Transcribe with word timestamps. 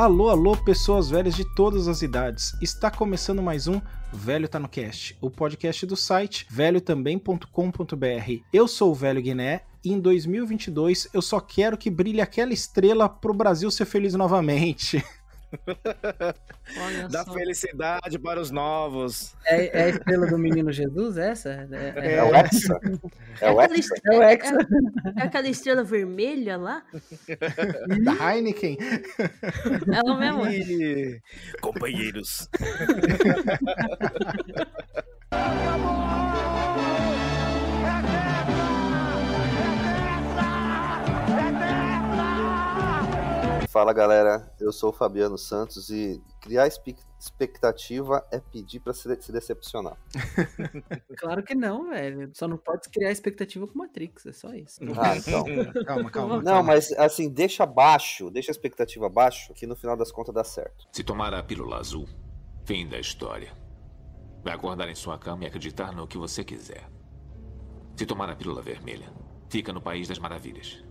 Alô, 0.00 0.30
alô, 0.30 0.56
pessoas 0.56 1.10
velhas 1.10 1.34
de 1.34 1.44
todas 1.44 1.86
as 1.86 2.00
idades. 2.00 2.56
Está 2.62 2.90
começando 2.90 3.42
mais 3.42 3.68
um 3.68 3.82
Velho 4.10 4.48
Tá 4.48 4.58
no 4.58 4.66
Cast, 4.66 5.14
o 5.20 5.28
podcast 5.28 5.84
do 5.84 5.94
site 5.94 6.46
velhotambém.com.br. 6.48 8.42
Eu 8.50 8.66
sou 8.66 8.92
o 8.92 8.94
Velho 8.94 9.20
Guiné 9.20 9.60
e 9.84 9.92
em 9.92 10.00
2022 10.00 11.10
eu 11.12 11.20
só 11.20 11.38
quero 11.38 11.76
que 11.76 11.90
brilhe 11.90 12.22
aquela 12.22 12.54
estrela 12.54 13.10
pro 13.10 13.34
Brasil 13.34 13.70
ser 13.70 13.84
feliz 13.84 14.14
novamente. 14.14 15.04
Dá 17.10 17.24
felicidade 17.24 18.18
para 18.18 18.40
os 18.40 18.50
novos. 18.50 19.34
É, 19.44 19.78
é, 19.78 19.84
a 19.84 19.88
estrela 19.88 20.26
do 20.26 20.38
menino 20.38 20.72
Jesus, 20.72 21.18
essa? 21.18 21.68
É, 21.72 21.92
é, 21.96 22.14
é 22.14 22.22
o 22.22 22.34
Hexa. 22.34 22.80
É, 23.40 23.50
o 23.50 23.60
Hexa. 23.60 23.94
É 24.04 24.16
o 24.16 24.22
Hexa. 24.22 24.56
É, 25.16 25.22
aquela 25.22 25.48
estrela 25.48 25.82
vermelha 25.82 26.56
lá? 26.56 26.84
Da 28.04 28.34
Heineken. 28.34 28.78
Ela 29.92 30.18
mesmo. 30.18 30.46
E... 30.46 31.20
Companheiros. 31.60 32.48
Fala 43.70 43.92
galera, 43.92 44.52
eu 44.58 44.72
sou 44.72 44.90
o 44.90 44.92
Fabiano 44.92 45.38
Santos 45.38 45.90
e 45.90 46.20
criar 46.40 46.66
expectativa 46.66 48.26
é 48.32 48.40
pedir 48.40 48.80
pra 48.80 48.92
se, 48.92 49.22
se 49.22 49.30
decepcionar. 49.30 49.96
Claro 51.16 51.44
que 51.44 51.54
não, 51.54 51.90
velho. 51.90 52.30
Só 52.32 52.48
não 52.48 52.56
pode 52.56 52.88
criar 52.88 53.12
expectativa 53.12 53.66
com 53.68 53.78
Matrix, 53.78 54.26
é 54.26 54.32
só 54.32 54.52
isso. 54.54 54.80
Ah, 54.98 55.16
então. 55.16 55.44
Calma, 55.84 56.10
calma. 56.10 56.36
Não, 56.36 56.42
calma. 56.42 56.62
mas 56.62 56.90
assim, 56.92 57.28
deixa 57.28 57.64
baixo, 57.64 58.30
deixa 58.30 58.50
a 58.50 58.54
expectativa 58.54 59.08
baixo, 59.08 59.54
que 59.54 59.66
no 59.66 59.76
final 59.76 59.96
das 59.96 60.10
contas 60.10 60.34
dá 60.34 60.42
certo. 60.42 60.88
Se 60.90 61.04
tomar 61.04 61.32
a 61.32 61.42
pílula 61.42 61.78
azul, 61.78 62.08
fim 62.64 62.88
da 62.88 62.98
história. 62.98 63.52
Vai 64.42 64.54
acordar 64.54 64.88
em 64.88 64.94
sua 64.96 65.16
cama 65.16 65.44
e 65.44 65.46
acreditar 65.46 65.92
no 65.92 66.08
que 66.08 66.18
você 66.18 66.42
quiser. 66.42 66.88
Se 67.96 68.04
tomar 68.04 68.30
a 68.30 68.34
pílula 68.34 68.62
vermelha, 68.62 69.12
fica 69.48 69.72
no 69.72 69.80
País 69.80 70.08
das 70.08 70.18
Maravilhas. 70.18 70.89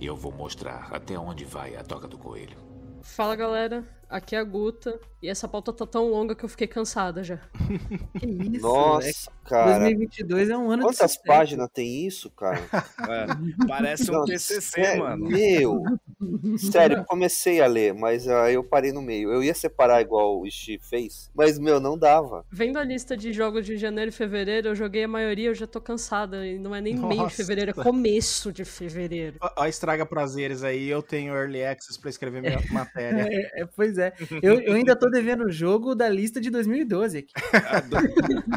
E 0.00 0.06
eu 0.06 0.16
vou 0.16 0.32
mostrar 0.32 0.88
até 0.90 1.18
onde 1.18 1.44
vai 1.44 1.76
a 1.76 1.84
toca 1.84 2.08
do 2.08 2.16
coelho. 2.16 2.56
Fala 3.02 3.36
galera, 3.36 3.84
aqui 4.08 4.34
é 4.34 4.38
a 4.38 4.44
Guta 4.44 4.98
e 5.22 5.28
essa 5.28 5.46
pauta 5.46 5.72
tá 5.72 5.86
tão 5.86 6.10
longa 6.10 6.34
que 6.34 6.44
eu 6.44 6.48
fiquei 6.48 6.66
cansada 6.66 7.22
já. 7.22 7.38
Que 8.18 8.26
isso, 8.26 8.62
Nossa, 8.66 9.00
velho. 9.06 9.16
cara. 9.44 9.78
2022 9.80 10.50
é 10.50 10.56
um 10.56 10.70
ano 10.70 10.82
de 10.82 10.88
Quantas 10.88 11.12
sucesso. 11.12 11.22
páginas 11.26 11.68
tem 11.72 12.06
isso, 12.06 12.30
cara? 12.30 12.60
É, 13.08 13.66
parece 13.66 14.10
um 14.10 14.14
Não, 14.14 14.24
TCC, 14.24 14.96
mano. 14.96 15.28
Meu, 15.28 15.82
sério, 16.58 16.98
eu 16.98 17.04
comecei 17.06 17.60
a 17.60 17.66
ler, 17.66 17.94
mas 17.94 18.26
aí 18.28 18.54
eu 18.54 18.64
parei 18.64 18.92
no 18.92 19.02
meio. 19.02 19.30
Eu 19.32 19.42
ia 19.42 19.54
separar 19.54 20.00
igual 20.00 20.40
o 20.40 20.50
Steve 20.50 20.82
fez, 20.82 21.30
mas, 21.34 21.58
meu, 21.58 21.80
não 21.80 21.98
dava. 21.98 22.44
Vendo 22.50 22.78
a 22.78 22.84
lista 22.84 23.16
de 23.16 23.32
jogos 23.32 23.64
de 23.66 23.76
janeiro 23.76 24.10
e 24.10 24.12
fevereiro, 24.12 24.68
eu 24.68 24.74
joguei 24.74 25.04
a 25.04 25.08
maioria, 25.08 25.48
eu 25.48 25.54
já 25.54 25.66
tô 25.66 25.80
cansada. 25.80 26.46
E 26.46 26.58
não 26.58 26.74
é 26.74 26.80
nem 26.80 26.94
meio 26.96 27.10
de 27.10 27.16
Nossa. 27.16 27.36
fevereiro, 27.36 27.70
é 27.70 27.74
começo 27.74 28.52
de 28.52 28.64
fevereiro. 28.64 29.38
Ó, 29.56 29.66
estraga 29.66 30.04
prazeres 30.04 30.62
aí, 30.62 30.88
eu 30.88 31.02
tenho 31.02 31.34
early 31.34 31.64
access 31.64 31.98
pra 31.98 32.10
escrever 32.10 32.40
minha 32.42 32.60
matéria. 32.70 33.28
É, 33.30 33.62
é, 33.62 33.66
pois 33.66 33.98
é. 33.98 34.12
Eu, 34.42 34.60
eu 34.60 34.74
ainda 34.74 34.94
tô 34.96 35.08
devendo 35.10 35.44
o 35.44 35.50
jogo 35.50 35.94
da 35.94 36.08
lista 36.08 36.40
de 36.40 36.50
2012 36.50 37.18
aqui. 37.18 37.32
A 37.68 37.80
do- 37.80 37.96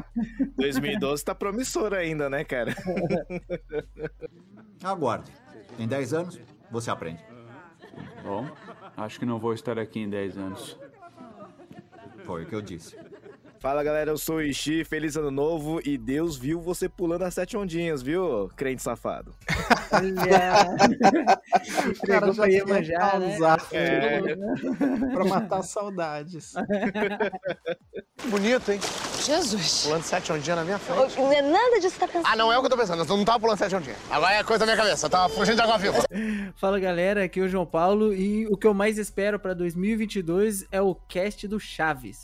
2012 0.57 1.23
tá 1.23 1.33
promissor 1.35 1.93
ainda, 1.93 2.29
né, 2.29 2.43
cara? 2.43 2.73
Aguarde. 4.83 5.31
Em 5.79 5.87
10 5.87 6.13
anos, 6.13 6.39
você 6.71 6.91
aprende. 6.91 7.23
Bom, 8.23 8.47
acho 8.97 9.19
que 9.19 9.25
não 9.25 9.39
vou 9.39 9.53
estar 9.53 9.77
aqui 9.77 9.99
em 9.99 10.09
10 10.09 10.37
anos. 10.37 10.79
Foi 12.23 12.43
o 12.43 12.45
que 12.45 12.55
eu 12.55 12.61
disse. 12.61 12.97
Fala 13.59 13.83
galera, 13.83 14.11
eu 14.11 14.17
sou 14.17 14.37
o 14.37 14.41
Ishi, 14.41 14.83
feliz 14.83 15.15
ano 15.15 15.31
novo 15.31 15.79
e 15.85 15.97
Deus 15.97 16.37
viu 16.37 16.59
você 16.59 16.89
pulando 16.89 17.23
as 17.23 17.33
sete 17.33 17.55
ondinhas, 17.55 18.01
viu, 18.01 18.49
crente 18.57 18.81
safado? 18.81 19.33
Olha. 19.93 20.75
Entregou 21.89 22.35
pra 22.35 22.45
Iemanjá, 22.47 23.19
né? 23.19 23.29
causar, 23.37 23.67
É. 23.71 24.19
pra 25.13 25.25
matar 25.25 25.63
saudades. 25.63 26.53
Bonito, 28.25 28.71
hein? 28.71 28.79
Jesus. 29.25 29.83
Pulando 29.83 30.03
sete 30.03 30.31
ondinhas 30.31 30.57
na 30.59 30.63
minha 30.63 30.79
frente. 30.79 31.17
Não 31.17 31.31
é 31.31 31.41
nada 31.41 31.79
disso 31.79 31.93
que 31.93 31.99
tá 31.99 32.07
pensando. 32.07 32.27
Ah, 32.31 32.35
não 32.35 32.51
é 32.51 32.57
o 32.57 32.61
que 32.61 32.65
eu 32.67 32.69
tô 32.71 32.77
pensando. 32.77 33.03
Eu 33.03 33.17
não 33.17 33.25
tava 33.25 33.39
pulando 33.39 33.57
sete 33.57 33.75
ondinhas. 33.75 33.97
Agora 34.09 34.33
é 34.35 34.43
coisa 34.43 34.59
da 34.59 34.65
minha 34.65 34.77
cabeça. 34.77 35.05
Eu 35.05 35.09
tava 35.09 35.33
fugindo 35.33 35.55
de 35.55 35.61
água 35.61 35.77
viva. 35.77 35.97
Fala 36.55 36.79
galera, 36.79 37.23
aqui 37.23 37.39
é 37.39 37.43
o 37.43 37.49
João 37.49 37.65
Paulo 37.65 38.13
e 38.13 38.47
o 38.47 38.57
que 38.57 38.65
eu 38.67 38.73
mais 38.73 38.97
espero 38.97 39.39
pra 39.39 39.53
2022 39.53 40.65
é 40.71 40.81
o 40.81 40.95
cast 40.95 41.47
do 41.47 41.59
Chaves. 41.59 42.23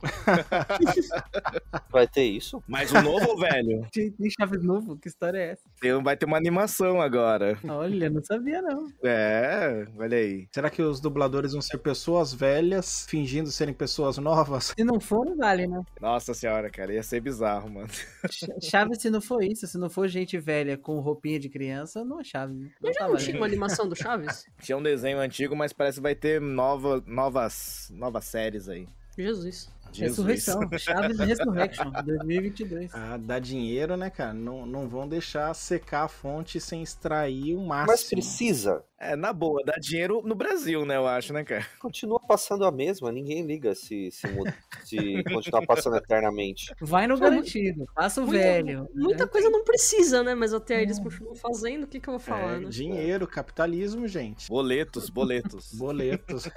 Vai 1.89 2.07
ter 2.07 2.23
isso? 2.23 2.63
Mas 2.67 2.91
o 2.91 3.01
novo 3.01 3.29
ou 3.29 3.35
o 3.35 3.39
velho? 3.39 3.85
Tem 3.91 4.13
Chaves 4.39 4.63
novo? 4.63 4.97
Que 4.97 5.07
história 5.09 5.37
é 5.37 5.51
essa? 5.51 6.01
Vai 6.01 6.15
ter 6.15 6.25
uma 6.25 6.37
animação 6.37 7.01
agora. 7.01 7.57
Olha, 7.67 8.09
não 8.09 8.23
sabia 8.23 8.61
não. 8.61 8.87
É, 9.03 9.87
olha 9.97 10.17
aí. 10.17 10.47
Será 10.53 10.69
que 10.69 10.81
os 10.81 10.99
dubladores 10.99 11.51
vão 11.53 11.61
ser 11.61 11.77
pessoas 11.79 12.33
velhas 12.33 13.05
fingindo 13.09 13.51
serem 13.51 13.73
pessoas 13.73 14.17
novas? 14.17 14.73
Se 14.77 14.83
não 14.83 14.99
for, 14.99 15.25
não 15.25 15.35
vale, 15.37 15.67
né? 15.67 15.81
Nossa 16.01 16.33
senhora, 16.33 16.69
cara, 16.69 16.93
ia 16.93 17.03
ser 17.03 17.19
bizarro, 17.21 17.69
mano. 17.69 17.89
Ch- 18.29 18.69
Chaves, 18.69 19.01
se 19.01 19.09
não 19.09 19.21
for 19.21 19.43
isso, 19.43 19.67
se 19.67 19.77
não 19.77 19.89
for 19.89 20.07
gente 20.07 20.37
velha 20.37 20.77
com 20.77 20.99
roupinha 20.99 21.39
de 21.39 21.49
criança, 21.49 22.03
não 22.05 22.19
é 22.19 22.23
Chaves. 22.23 22.55
né? 22.57 22.69
Não 22.81 22.89
Eu 22.89 22.93
já 22.93 22.99
tá 23.01 23.07
não 23.09 23.15
tinha 23.17 23.37
uma 23.37 23.45
animação 23.45 23.87
do 23.87 23.95
Chaves? 23.95 24.45
Tinha 24.61 24.77
um 24.77 24.83
desenho 24.83 25.19
antigo, 25.19 25.55
mas 25.55 25.73
parece 25.73 25.97
que 25.97 26.03
vai 26.03 26.15
ter 26.15 26.39
nova, 26.41 27.03
novas, 27.07 27.89
novas 27.91 28.25
séries 28.25 28.67
aí. 28.69 28.87
Jesus. 29.17 29.69
Jesus. 29.91 30.27
Ressurreição. 30.27 30.69
Chaves 30.79 31.19
Resurrection, 31.19 31.91
2022. 32.05 32.91
Ah, 32.93 33.17
dá 33.19 33.39
dinheiro, 33.39 33.95
né, 33.97 34.09
cara? 34.09 34.33
Não, 34.33 34.65
não 34.65 34.87
vão 34.87 35.07
deixar 35.07 35.53
secar 35.53 36.03
a 36.03 36.07
fonte 36.07 36.59
sem 36.59 36.81
extrair 36.83 37.55
o 37.55 37.61
máximo. 37.65 37.87
Mas 37.91 38.03
precisa. 38.03 38.83
É, 39.01 39.15
na 39.15 39.31
boa, 39.31 39.63
dá 39.65 39.75
dinheiro 39.79 40.21
no 40.25 40.35
Brasil, 40.35 40.85
né, 40.85 40.97
eu 40.97 41.07
acho, 41.07 41.31
né, 41.31 41.41
cara? 41.45 41.65
Continua 41.79 42.19
passando 42.19 42.65
a 42.65 42.71
mesma, 42.71 43.09
ninguém 43.13 43.45
liga 43.45 43.73
se, 43.73 44.11
se, 44.11 44.27
muda- 44.27 44.53
se 44.83 45.23
continuar 45.23 45.65
passando 45.65 45.95
eternamente. 45.95 46.73
Vai 46.81 47.07
no 47.07 47.17
garantido, 47.17 47.85
passa 47.95 48.21
o 48.21 48.25
Muita- 48.27 48.43
velho. 48.43 48.89
Muita 48.93 49.25
coisa 49.25 49.49
não 49.49 49.63
precisa, 49.63 50.21
né? 50.21 50.35
Mas 50.35 50.53
até 50.53 50.75
aí 50.75 50.81
eles 50.83 50.99
continuam 50.99 51.33
fazendo, 51.33 51.83
o 51.85 51.87
que 51.87 51.97
que 51.97 52.09
eu 52.09 52.13
vou 52.13 52.19
falar, 52.19 52.57
É, 52.57 52.59
né? 52.59 52.69
dinheiro, 52.69 53.25
capitalismo, 53.25 54.05
gente. 54.05 54.49
Boletos, 54.49 55.09
boletos. 55.09 55.71
Boletos. 55.79 56.49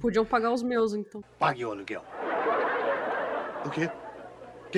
Podiam 0.00 0.24
pagar 0.24 0.52
os 0.52 0.62
meus, 0.62 0.94
então. 0.94 1.22
Pague 1.38 1.62
o 1.62 1.72
aluguel. 1.72 2.02
O 3.66 3.70
quê? 3.70 3.90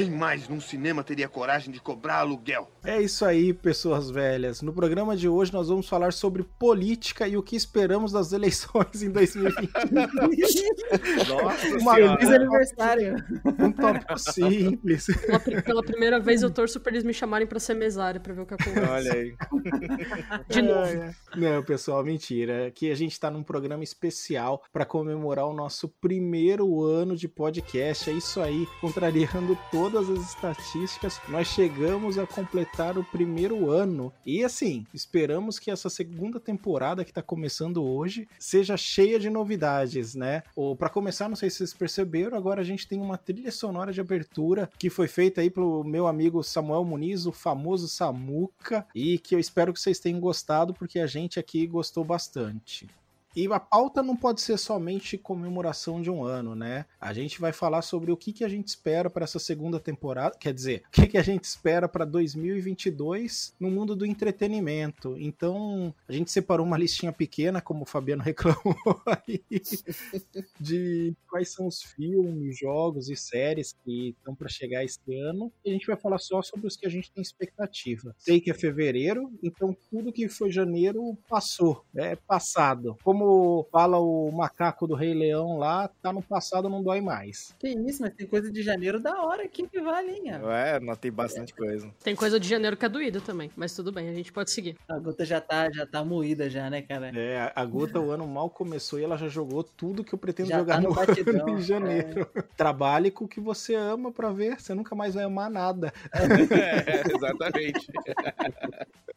Quem 0.05 0.11
mais 0.11 0.49
num 0.49 0.61
cinema 0.61 1.03
teria 1.05 1.29
coragem 1.29 1.73
de 1.73 1.81
cobrar 1.81 2.17
aluguel? 2.21 2.71
É 2.85 3.01
isso 3.01 3.25
aí, 3.25 3.53
pessoas 3.53 4.11
velhas. 4.11 4.63
No 4.63 4.73
programa 4.73 5.17
de 5.17 5.29
hoje 5.29 5.53
nós 5.53 5.69
vamos 5.69 5.89
falar 5.89 6.13
sobre 6.13 6.43
política 6.59 7.27
e 7.27 7.37
o 7.37 7.43
que 7.43 7.57
esperamos 7.57 8.13
das 8.13 8.33
eleições 8.33 9.03
em 9.03 9.11
2020. 9.11 9.69
Nossa 11.29 11.79
Uma. 11.79 11.95
Feliz 11.95 12.31
aniversário. 12.31 13.17
Um 13.59 13.73
tópico 13.73 14.19
simples. 14.19 15.07
Pela, 15.07 15.41
pri- 15.41 15.63
pela 15.63 15.83
primeira 15.83 16.21
vez 16.21 16.43
eu 16.43 16.51
torço 16.51 16.81
pra 16.81 16.93
eles 16.93 17.05
me 17.05 17.13
chamarem 17.13 17.47
pra 17.47 17.59
ser 17.61 17.75
mesário, 17.75 18.21
pra 18.21 18.33
ver 18.33 18.43
o 18.43 18.47
que 18.47 18.55
acontece. 18.55 18.81
Olha 18.91 19.13
aí. 19.13 19.35
De 20.49 20.63
novo. 20.63 21.15
Não, 21.37 21.63
pessoal, 21.63 22.05
mentira. 22.05 22.67
Aqui 22.69 22.91
a 22.91 22.95
gente 22.95 23.19
tá 23.19 23.31
num 23.31 23.43
programa 23.43 23.85
especial 23.85 24.63
para 24.73 24.85
comemorar 24.85 25.47
o 25.47 25.53
nosso 25.55 25.89
primeiro 26.01 26.83
ano 26.83 27.17
de 27.17 27.29
podcast. 27.29 28.09
É 28.11 28.13
isso 28.13 28.41
aí, 28.41 28.67
contrariando 28.81 29.59
todas 29.91 30.11
as 30.11 30.19
estatísticas. 30.19 31.19
Nós 31.29 31.49
chegamos 31.49 32.19
a 32.19 32.27
completar 32.27 32.99
o 32.99 33.05
primeiro 33.05 33.71
ano. 33.71 34.13
E 34.25 34.45
assim, 34.45 34.87
esperamos 34.93 35.59
que 35.59 35.71
essa 35.71 35.89
segunda 35.89 36.39
temporada 36.39 37.07
que 37.07 37.13
tá 37.13 37.23
começando 37.23 37.83
hoje 37.83 38.29
seja 38.39 38.77
cheia 38.77 39.19
de 39.19 39.31
novidades, 39.31 40.15
né? 40.15 40.43
Ou 40.55 40.77
para 40.77 40.91
começar, 40.91 41.27
não 41.27 41.37
sei 41.37 41.49
se 41.49 41.57
vocês 41.57 41.73
perceberam, 41.73 42.37
agora 42.37 42.61
a 42.61 42.65
gente 42.65 42.87
tem 42.87 43.01
uma 43.01 43.17
trilha 43.17 43.51
sonora 43.51 43.91
de 43.91 44.01
abertura 44.01 44.69
que 44.79 44.91
foi 44.91 45.09
feita 45.09 45.41
aí 45.41 45.49
pelo 45.49 45.83
meu 45.83 46.07
amigo 46.07 46.43
Samuel 46.43 46.85
Muniz, 46.85 47.25
o 47.25 47.33
famoso 47.33 47.89
Samuca, 47.89 48.87
e 48.95 49.19
que 49.19 49.35
eu 49.35 49.39
espero 49.39 49.73
que 49.73 49.81
vocês 49.81 49.99
tenham 49.99 50.21
gostado, 50.21 50.75
porque 50.75 50.99
a 50.99 51.07
gente 51.07 51.41
aqui 51.41 51.67
gostou 51.67 52.05
bastante. 52.05 52.87
E 53.39 53.47
a 53.53 53.61
pauta 53.61 54.03
não 54.03 54.17
pode 54.17 54.41
ser 54.41 54.59
somente 54.59 55.17
comemoração 55.17 56.03
de 56.03 56.11
um 56.11 56.25
ano, 56.25 56.57
né? 56.57 56.87
A 57.01 57.13
gente 57.13 57.41
vai 57.41 57.53
falar 57.53 57.83
sobre 57.83 58.11
o 58.11 58.17
que, 58.17 58.33
que 58.33 58.43
a 58.43 58.49
gente 58.49 58.67
espera 58.67 59.09
para 59.09 59.23
essa 59.23 59.39
segunda 59.39 59.79
temporada, 59.79 60.37
quer 60.37 60.53
dizer, 60.53 60.83
o 60.89 60.91
que, 60.91 61.07
que 61.07 61.17
a 61.17 61.23
gente 61.23 61.45
espera 61.45 61.89
para 61.89 62.05
2022 62.05 63.55
no 63.61 63.71
mundo 63.71 63.95
do 63.95 64.05
entretenimento. 64.05 65.17
Então, 65.17 65.95
a 66.09 66.13
gente 66.13 66.33
separou 66.33 66.67
uma 66.67 66.77
listinha 66.77 67.13
pequena, 67.13 67.61
como 67.61 67.85
o 67.85 67.87
Fabiano 67.87 68.25
reclamou 68.27 68.77
aí, 69.07 69.41
de 70.59 71.15
quais 71.31 71.53
são 71.53 71.69
os 71.69 71.81
filmes, 71.81 72.59
jogos 72.59 73.09
e 73.09 73.15
séries 73.15 73.73
que 73.85 74.17
estão 74.19 74.35
para 74.35 74.49
chegar 74.49 74.83
esse 74.85 74.99
ano. 75.15 75.53
E 75.65 75.71
a 75.71 75.73
gente 75.73 75.87
vai 75.87 75.97
falar 75.97 76.19
só 76.19 76.43
sobre 76.43 76.67
os 76.67 76.77
que 76.77 76.89
a 76.89 76.91
gente 76.91 77.13
tem 77.13 77.23
expectativa. 77.23 78.17
Sei 78.19 78.41
que 78.41 78.51
é 78.51 78.55
fevereiro, 78.55 79.31
então 79.41 79.77
tudo 79.89 80.13
que 80.13 80.29
foi 80.29 80.51
janeiro 80.51 81.17
passou, 81.29 81.85
é 81.95 82.17
passado. 82.17 82.99
Como 83.05 83.28
fala 83.73 83.99
o 83.99 84.31
macaco 84.33 84.87
do 84.87 84.95
Rei 84.95 85.15
Leão 85.15 85.59
lá, 85.59 85.89
tá 86.03 86.13
no 86.13 86.23
passado, 86.23 86.69
não 86.69 86.83
dói 86.83 87.01
mais. 87.01 87.55
Que 87.59 87.69
isso, 87.69 88.03
mas 88.03 88.15
tem 88.15 88.27
coisa 88.27 88.51
de 88.51 88.63
janeiro 88.63 89.01
da 89.01 89.23
hora 89.23 89.45
aqui 89.45 89.67
que 89.69 89.81
vale, 89.81 90.11
hein? 90.13 90.23
ó. 90.43 90.51
É, 90.51 90.79
não 90.81 90.95
tem 90.97 91.11
bastante 91.13 91.55
coisa. 91.55 91.91
Tem 92.03 92.15
coisa 92.15 92.39
de 92.41 92.49
janeiro 92.49 92.77
que 92.77 92.85
é 92.85 92.89
doído 92.89 93.21
também, 93.21 93.51
mas 93.57 93.75
tudo 93.75 93.93
bem, 93.93 94.09
a 94.09 94.15
gente 94.15 94.33
pode 94.33 94.51
seguir. 94.51 94.77
A 94.89 94.99
gota 94.99 95.25
já 95.25 95.41
tá, 95.41 95.71
já 95.73 95.87
tá 95.87 96.05
moída 96.05 96.49
já, 96.51 96.69
né, 96.71 96.83
cara? 96.83 97.11
É, 97.19 97.39
a- 97.41 97.53
a 97.57 97.65
Guta, 97.65 98.01
o 98.01 98.11
ano 98.11 98.27
mal 98.27 98.49
começou 98.51 98.99
e 98.99 99.05
ela 99.05 99.17
já 99.17 99.29
jogou 99.29 99.63
tudo 99.63 100.03
que 100.05 100.15
eu 100.15 100.19
pretendo 100.19 100.49
Já 100.49 100.59
jogar 100.59 100.75
tá 100.77 100.81
no 100.81 100.89
no 100.89 100.95
batidão, 100.95 101.47
ano 101.49 101.59
em 101.59 101.63
janeiro. 101.63 102.29
Trabalhe 102.57 103.11
com 103.11 103.25
o 103.25 103.29
que 103.29 103.41
você 103.41 103.75
ama 103.75 104.11
pra 104.13 104.31
ver, 104.31 104.61
você 104.61 104.75
nunca 104.75 104.95
mais 104.95 105.15
vai 105.15 105.25
amar 105.25 105.51
nada. 105.51 105.93
É, 106.51 107.03
exatamente. 107.15 107.87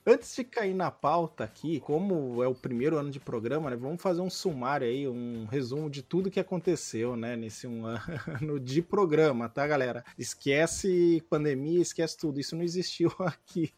Antes 0.06 0.36
de 0.36 0.44
cair 0.44 0.74
na 0.74 0.90
pauta 0.90 1.44
aqui, 1.44 1.80
como 1.80 2.42
é 2.44 2.48
o 2.48 2.56
primeiro 2.56 2.98
ano 2.98 3.12
de 3.12 3.20
programa, 3.20 3.70
né, 3.70 3.76
vamos 3.76 4.01
fazer 4.02 4.22
um 4.22 4.30
sumário 4.30 4.88
aí, 4.88 5.08
um 5.08 5.46
resumo 5.46 5.90
de 5.90 6.02
tudo 6.02 6.32
que 6.32 6.40
aconteceu, 6.40 7.16
né, 7.16 7.36
nesse 7.36 7.68
um 7.68 7.86
ano 8.42 8.60
de 8.60 8.82
programa, 8.82 9.48
tá, 9.48 9.66
galera? 9.66 10.04
Esquece 10.18 11.24
pandemia, 11.30 11.82
esquece 11.82 12.18
tudo, 12.18 12.40
isso 12.40 12.56
não 12.56 12.64
existiu 12.64 13.12
aqui. 13.20 13.72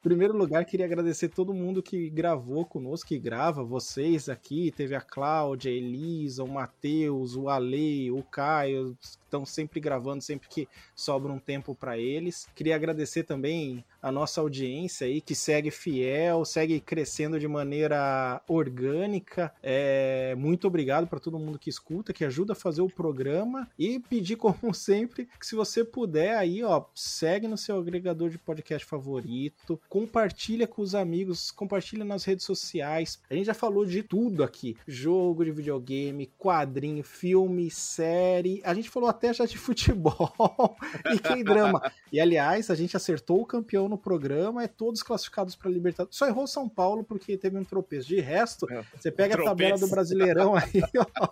Primeiro 0.00 0.36
lugar, 0.36 0.64
queria 0.64 0.86
agradecer 0.86 1.28
todo 1.28 1.52
mundo 1.52 1.82
que 1.82 2.08
gravou 2.08 2.64
conosco, 2.64 3.08
que 3.08 3.18
grava, 3.18 3.64
vocês 3.64 4.28
aqui, 4.28 4.70
teve 4.70 4.94
a 4.94 5.00
Cláudia, 5.00 5.72
a 5.72 5.74
Elisa, 5.74 6.44
o 6.44 6.48
Matheus, 6.48 7.34
o 7.34 7.48
Ale, 7.48 8.10
o 8.12 8.22
Caio, 8.22 8.96
estão 9.28 9.44
sempre 9.44 9.78
gravando, 9.78 10.22
sempre 10.22 10.48
que 10.48 10.68
sobra 10.94 11.32
um 11.32 11.38
tempo 11.38 11.74
para 11.74 11.98
eles. 11.98 12.48
Queria 12.54 12.74
agradecer 12.74 13.24
também 13.24 13.84
a 14.00 14.10
nossa 14.10 14.40
audiência 14.40 15.06
aí, 15.06 15.20
que 15.20 15.34
segue 15.34 15.70
fiel, 15.70 16.44
segue 16.44 16.80
crescendo 16.80 17.38
de 17.38 17.46
maneira 17.46 18.40
orgânica. 18.48 19.52
É, 19.62 20.34
muito 20.36 20.66
obrigado 20.66 21.06
para 21.06 21.20
todo 21.20 21.38
mundo 21.38 21.58
que 21.58 21.68
escuta, 21.68 22.12
que 22.12 22.24
ajuda 22.24 22.52
a 22.52 22.56
fazer 22.56 22.80
o 22.80 22.88
programa. 22.88 23.68
E 23.78 23.98
pedir, 24.00 24.36
como 24.38 24.72
sempre, 24.72 25.28
que 25.38 25.46
se 25.46 25.54
você 25.54 25.84
puder 25.84 26.36
aí, 26.36 26.62
ó, 26.62 26.84
segue 26.94 27.46
no 27.46 27.58
seu 27.58 27.78
agregador 27.78 28.30
de 28.30 28.38
podcast 28.38 28.86
favorito, 28.86 29.80
compartilha 29.88 30.66
com 30.66 30.82
os 30.82 30.94
amigos, 30.94 31.50
compartilha 31.50 32.04
nas 32.04 32.24
redes 32.24 32.44
sociais. 32.44 33.20
A 33.30 33.34
gente 33.34 33.46
já 33.46 33.54
falou 33.54 33.86
de 33.86 34.02
tudo 34.02 34.44
aqui: 34.44 34.76
jogo 34.86 35.44
de 35.44 35.50
videogame, 35.50 36.32
quadrinho, 36.38 37.02
filme, 37.02 37.70
série. 37.70 38.60
A 38.64 38.74
gente 38.74 38.90
falou 38.90 39.08
até 39.08 39.32
já 39.32 39.46
de 39.46 39.56
futebol 39.58 40.76
e 41.12 41.18
que 41.18 41.42
drama. 41.42 41.80
E 42.12 42.20
aliás, 42.20 42.70
a 42.70 42.74
gente 42.74 42.96
acertou 42.96 43.40
o 43.40 43.46
campeão 43.46 43.88
no 43.88 43.98
programa, 43.98 44.62
é 44.62 44.68
todos 44.68 45.02
classificados 45.02 45.56
para 45.56 45.70
Libertadores. 45.70 46.16
Só 46.16 46.26
errou 46.26 46.46
São 46.46 46.68
Paulo 46.68 47.02
porque 47.02 47.36
teve 47.36 47.56
um 47.56 47.64
tropeço. 47.64 48.08
De 48.08 48.20
resto, 48.20 48.66
você 48.94 49.10
pega 49.10 49.34
a 49.34 49.44
tabela 49.44 49.78
do 49.78 49.88
Brasileirão 49.88 50.54
aí, 50.54 50.82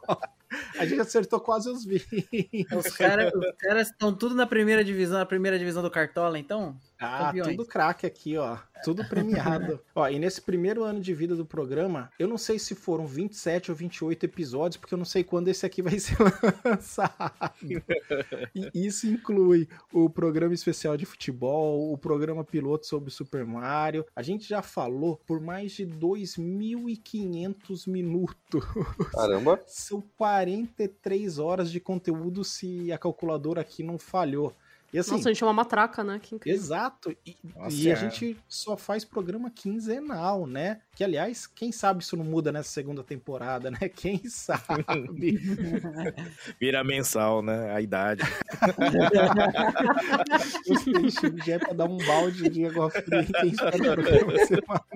ó. 0.07 0.17
A 0.79 0.87
gente 0.87 1.01
acertou 1.01 1.41
quase 1.41 1.69
os 1.69 1.85
20. 1.85 2.67
Os 2.77 2.89
caras 2.97 3.33
os 3.35 3.57
caras 3.59 3.91
estão 3.91 4.15
tudo 4.15 4.35
na 4.35 4.47
primeira 4.47 4.85
divisão, 4.85 5.19
na 5.19 5.27
primeira 5.27 5.59
divisão 5.59 5.83
do 5.83 5.91
Cartola, 5.91 6.39
então? 6.39 6.79
Ah, 6.99 7.27
Campeões. 7.27 7.57
tudo 7.57 7.67
craque 7.67 8.07
aqui, 8.07 8.37
ó. 8.37 8.57
Tudo 8.83 9.05
premiado. 9.07 9.81
ó, 9.95 10.09
e 10.09 10.19
nesse 10.19 10.41
primeiro 10.41 10.83
ano 10.83 11.01
de 11.01 11.15
vida 11.15 11.35
do 11.35 11.45
programa, 11.45 12.11
eu 12.19 12.27
não 12.27 12.39
sei 12.39 12.59
se 12.59 12.75
foram 12.75 13.07
27 13.07 13.71
ou 13.71 13.77
28 13.77 14.25
episódios, 14.25 14.77
porque 14.79 14.95
eu 14.95 14.99
não 14.99 15.05
sei 15.05 15.23
quando 15.25 15.49
esse 15.49 15.67
aqui 15.67 15.83
vai 15.83 15.99
ser 16.01 16.17
lançado. 16.65 17.53
E 18.55 18.87
isso 18.87 19.07
inclui 19.07 19.69
o 19.93 20.09
programa 20.09 20.55
especial 20.55 20.97
de 20.97 21.05
futebol, 21.05 21.93
o 21.93 21.99
programa 21.99 22.45
piloto 22.45 22.87
sobre 22.87 23.11
Super 23.11 23.45
Mario. 23.45 24.05
A 24.15 24.23
gente 24.23 24.49
já 24.49 24.63
falou 24.63 25.21
por 25.27 25.41
mais 25.41 25.73
de 25.73 25.87
2.500 25.87 27.89
minutos. 27.89 28.65
Caramba. 29.13 29.61
São 29.67 30.03
43 30.17 31.39
horas 31.39 31.71
de 31.71 31.81
conteúdo 31.81 32.45
se 32.45 32.91
a 32.93 32.99
calculadora 32.99 33.61
aqui 33.61 33.83
não 33.83 33.99
falhou. 33.99 34.55
E 34.93 34.99
assim, 34.99 35.13
Nossa, 35.13 35.29
a 35.29 35.33
gente 35.33 35.43
é 35.43 35.47
uma 35.47 35.53
matraca, 35.53 36.05
né? 36.05 36.19
Que 36.21 36.35
incrível. 36.35 36.61
Exato. 36.61 37.17
E, 37.27 37.37
Nossa, 37.55 37.77
e 37.77 37.91
a 37.91 37.93
é. 37.93 37.97
gente 37.97 38.37
só 38.49 38.77
faz 38.77 39.05
programa 39.05 39.51
quinzenal, 39.51 40.47
né? 40.47 40.81
Que, 40.95 41.03
aliás, 41.03 41.47
quem 41.47 41.73
sabe 41.73 42.03
isso 42.03 42.17
não 42.17 42.25
muda 42.25 42.53
nessa 42.53 42.71
segunda 42.71 43.03
temporada, 43.03 43.71
né? 43.71 43.79
Quem 43.95 44.29
sabe? 44.29 44.85
Vira 46.61 46.85
mensal, 46.85 47.43
né? 47.43 47.73
A 47.73 47.81
idade. 47.81 48.23
Os 50.71 50.85
peixes 50.85 51.45
já 51.45 51.55
é 51.55 51.59
pra 51.59 51.73
dar 51.73 51.87
um 51.87 51.97
balde 51.99 52.49
de 52.49 52.67
água 52.67 52.91
fria 52.91 53.23
em 53.23 53.27
quem 53.27 53.49
espera 53.51 53.77
o 53.77 53.81
programa 53.81 54.39
semanal. 54.47 54.87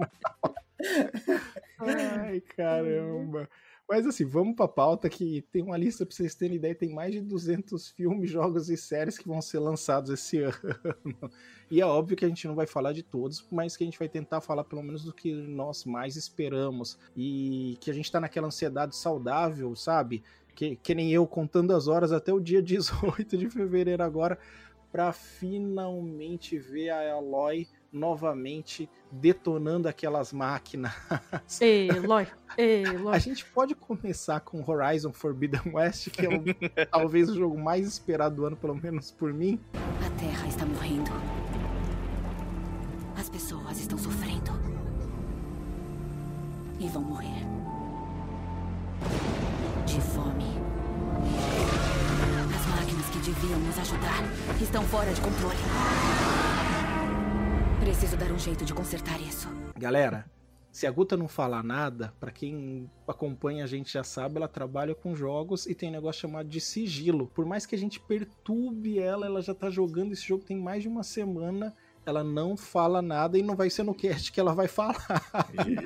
Ai, 1.79 2.41
caramba. 2.57 3.49
Mas 3.91 4.07
assim, 4.07 4.25
vamos 4.25 4.55
pra 4.55 4.69
pauta 4.69 5.09
que 5.09 5.43
tem 5.51 5.65
uma 5.65 5.77
lista 5.77 6.07
pra 6.07 6.15
vocês 6.15 6.33
terem 6.37 6.59
ideia, 6.59 6.73
tem 6.77 6.95
mais 6.95 7.13
de 7.13 7.21
200 7.21 7.89
filmes, 7.89 8.31
jogos 8.31 8.71
e 8.71 8.77
séries 8.77 9.19
que 9.19 9.27
vão 9.27 9.43
ser 9.43 9.59
lançados 9.59 10.13
esse 10.13 10.39
ano. 10.47 11.29
E 11.69 11.81
é 11.81 11.85
óbvio 11.85 12.17
que 12.17 12.25
a 12.25 12.29
gente 12.29 12.47
não 12.47 12.55
vai 12.55 12.69
falar 12.69 12.93
de 12.93 13.03
todos, 13.03 13.45
mas 13.51 13.77
que 13.77 13.83
a 13.83 13.87
gente 13.89 13.99
vai 13.99 14.09
tentar 14.09 14.41
falar 14.41 14.63
pelo 14.63 14.81
menos 14.81 15.03
do 15.03 15.13
que 15.13 15.35
nós 15.35 15.85
mais 15.85 16.15
esperamos. 16.15 16.97
E 17.17 17.77
que 17.81 17.91
a 17.91 17.93
gente 17.93 18.13
tá 18.13 18.21
naquela 18.21 18.47
ansiedade 18.47 18.95
saudável, 18.95 19.75
sabe? 19.75 20.23
Que, 20.55 20.77
que 20.77 20.95
nem 20.95 21.11
eu 21.11 21.27
contando 21.27 21.75
as 21.75 21.89
horas 21.89 22.13
até 22.13 22.33
o 22.33 22.39
dia 22.39 22.63
18 22.63 23.37
de 23.37 23.51
fevereiro 23.51 24.05
agora, 24.05 24.39
pra 24.93 25.13
finalmente 25.13 26.57
ver 26.57 26.91
a 26.91 27.15
Aloy 27.15 27.67
novamente 27.93 28.89
detonando 29.11 29.89
aquelas 29.89 30.33
máquinas. 30.33 30.93
Eloy, 31.61 32.27
Eloy. 32.57 33.15
A 33.15 33.19
gente 33.19 33.45
pode 33.45 33.75
começar 33.75 34.41
com 34.41 34.63
Horizon 34.69 35.13
Forbidden 35.13 35.75
West, 35.75 36.11
que 36.11 36.27
é 36.27 36.29
o, 36.29 36.43
talvez 36.91 37.29
o 37.29 37.35
jogo 37.35 37.59
mais 37.59 37.87
esperado 37.87 38.37
do 38.37 38.47
ano, 38.47 38.57
pelo 38.57 38.75
menos 38.75 39.11
por 39.11 39.33
mim. 39.33 39.59
A 39.75 40.11
Terra 40.19 40.47
está 40.47 40.65
morrendo. 40.65 41.11
As 43.17 43.29
pessoas 43.29 43.79
estão 43.79 43.99
sofrendo. 43.99 44.51
E 46.79 46.89
vão 46.89 47.03
morrer. 47.03 47.44
De 49.85 50.01
fome. 50.01 50.47
As 52.55 52.67
máquinas 52.67 53.06
que 53.11 53.19
deviam 53.19 53.59
nos 53.61 53.79
ajudar 53.79 54.23
estão 54.61 54.82
fora 54.85 55.13
de 55.13 55.20
controle. 55.20 56.69
Preciso 57.81 58.15
dar 58.15 58.31
um 58.31 58.39
jeito 58.39 58.63
de 58.63 58.75
consertar 58.75 59.19
isso. 59.22 59.49
Galera, 59.75 60.27
se 60.70 60.87
a 60.87 60.91
Guta 60.91 61.17
não 61.17 61.27
falar 61.27 61.65
nada, 61.65 62.13
pra 62.20 62.31
quem 62.31 62.91
acompanha 63.08 63.65
a 63.65 63.67
gente 63.67 63.91
já 63.91 64.05
sabe, 64.05 64.37
ela 64.37 64.46
trabalha 64.46 64.94
com 64.94 65.17
jogos 65.17 65.65
e 65.65 65.75
tem 65.75 65.89
um 65.89 65.93
negócio 65.93 66.20
chamado 66.20 66.46
de 66.46 66.60
sigilo. 66.60 67.27
Por 67.34 67.46
mais 67.46 67.65
que 67.65 67.75
a 67.75 67.79
gente 67.79 67.99
perturbe 67.99 68.99
ela, 68.99 69.25
ela 69.25 69.41
já 69.41 69.55
tá 69.55 69.70
jogando 69.70 70.13
esse 70.13 70.29
jogo 70.29 70.44
tem 70.44 70.58
mais 70.58 70.82
de 70.82 70.89
uma 70.89 71.03
semana. 71.03 71.75
Ela 72.07 72.25
não 72.25 72.57
fala 72.57 73.01
nada 73.03 73.39
e 73.39 73.43
não 73.43 73.55
vai 73.55 73.69
ser 73.71 73.83
no 73.83 73.95
cast 73.95 74.33
que 74.33 74.41
ela 74.41 74.55
vai 74.55 74.67
falar. 74.67 74.97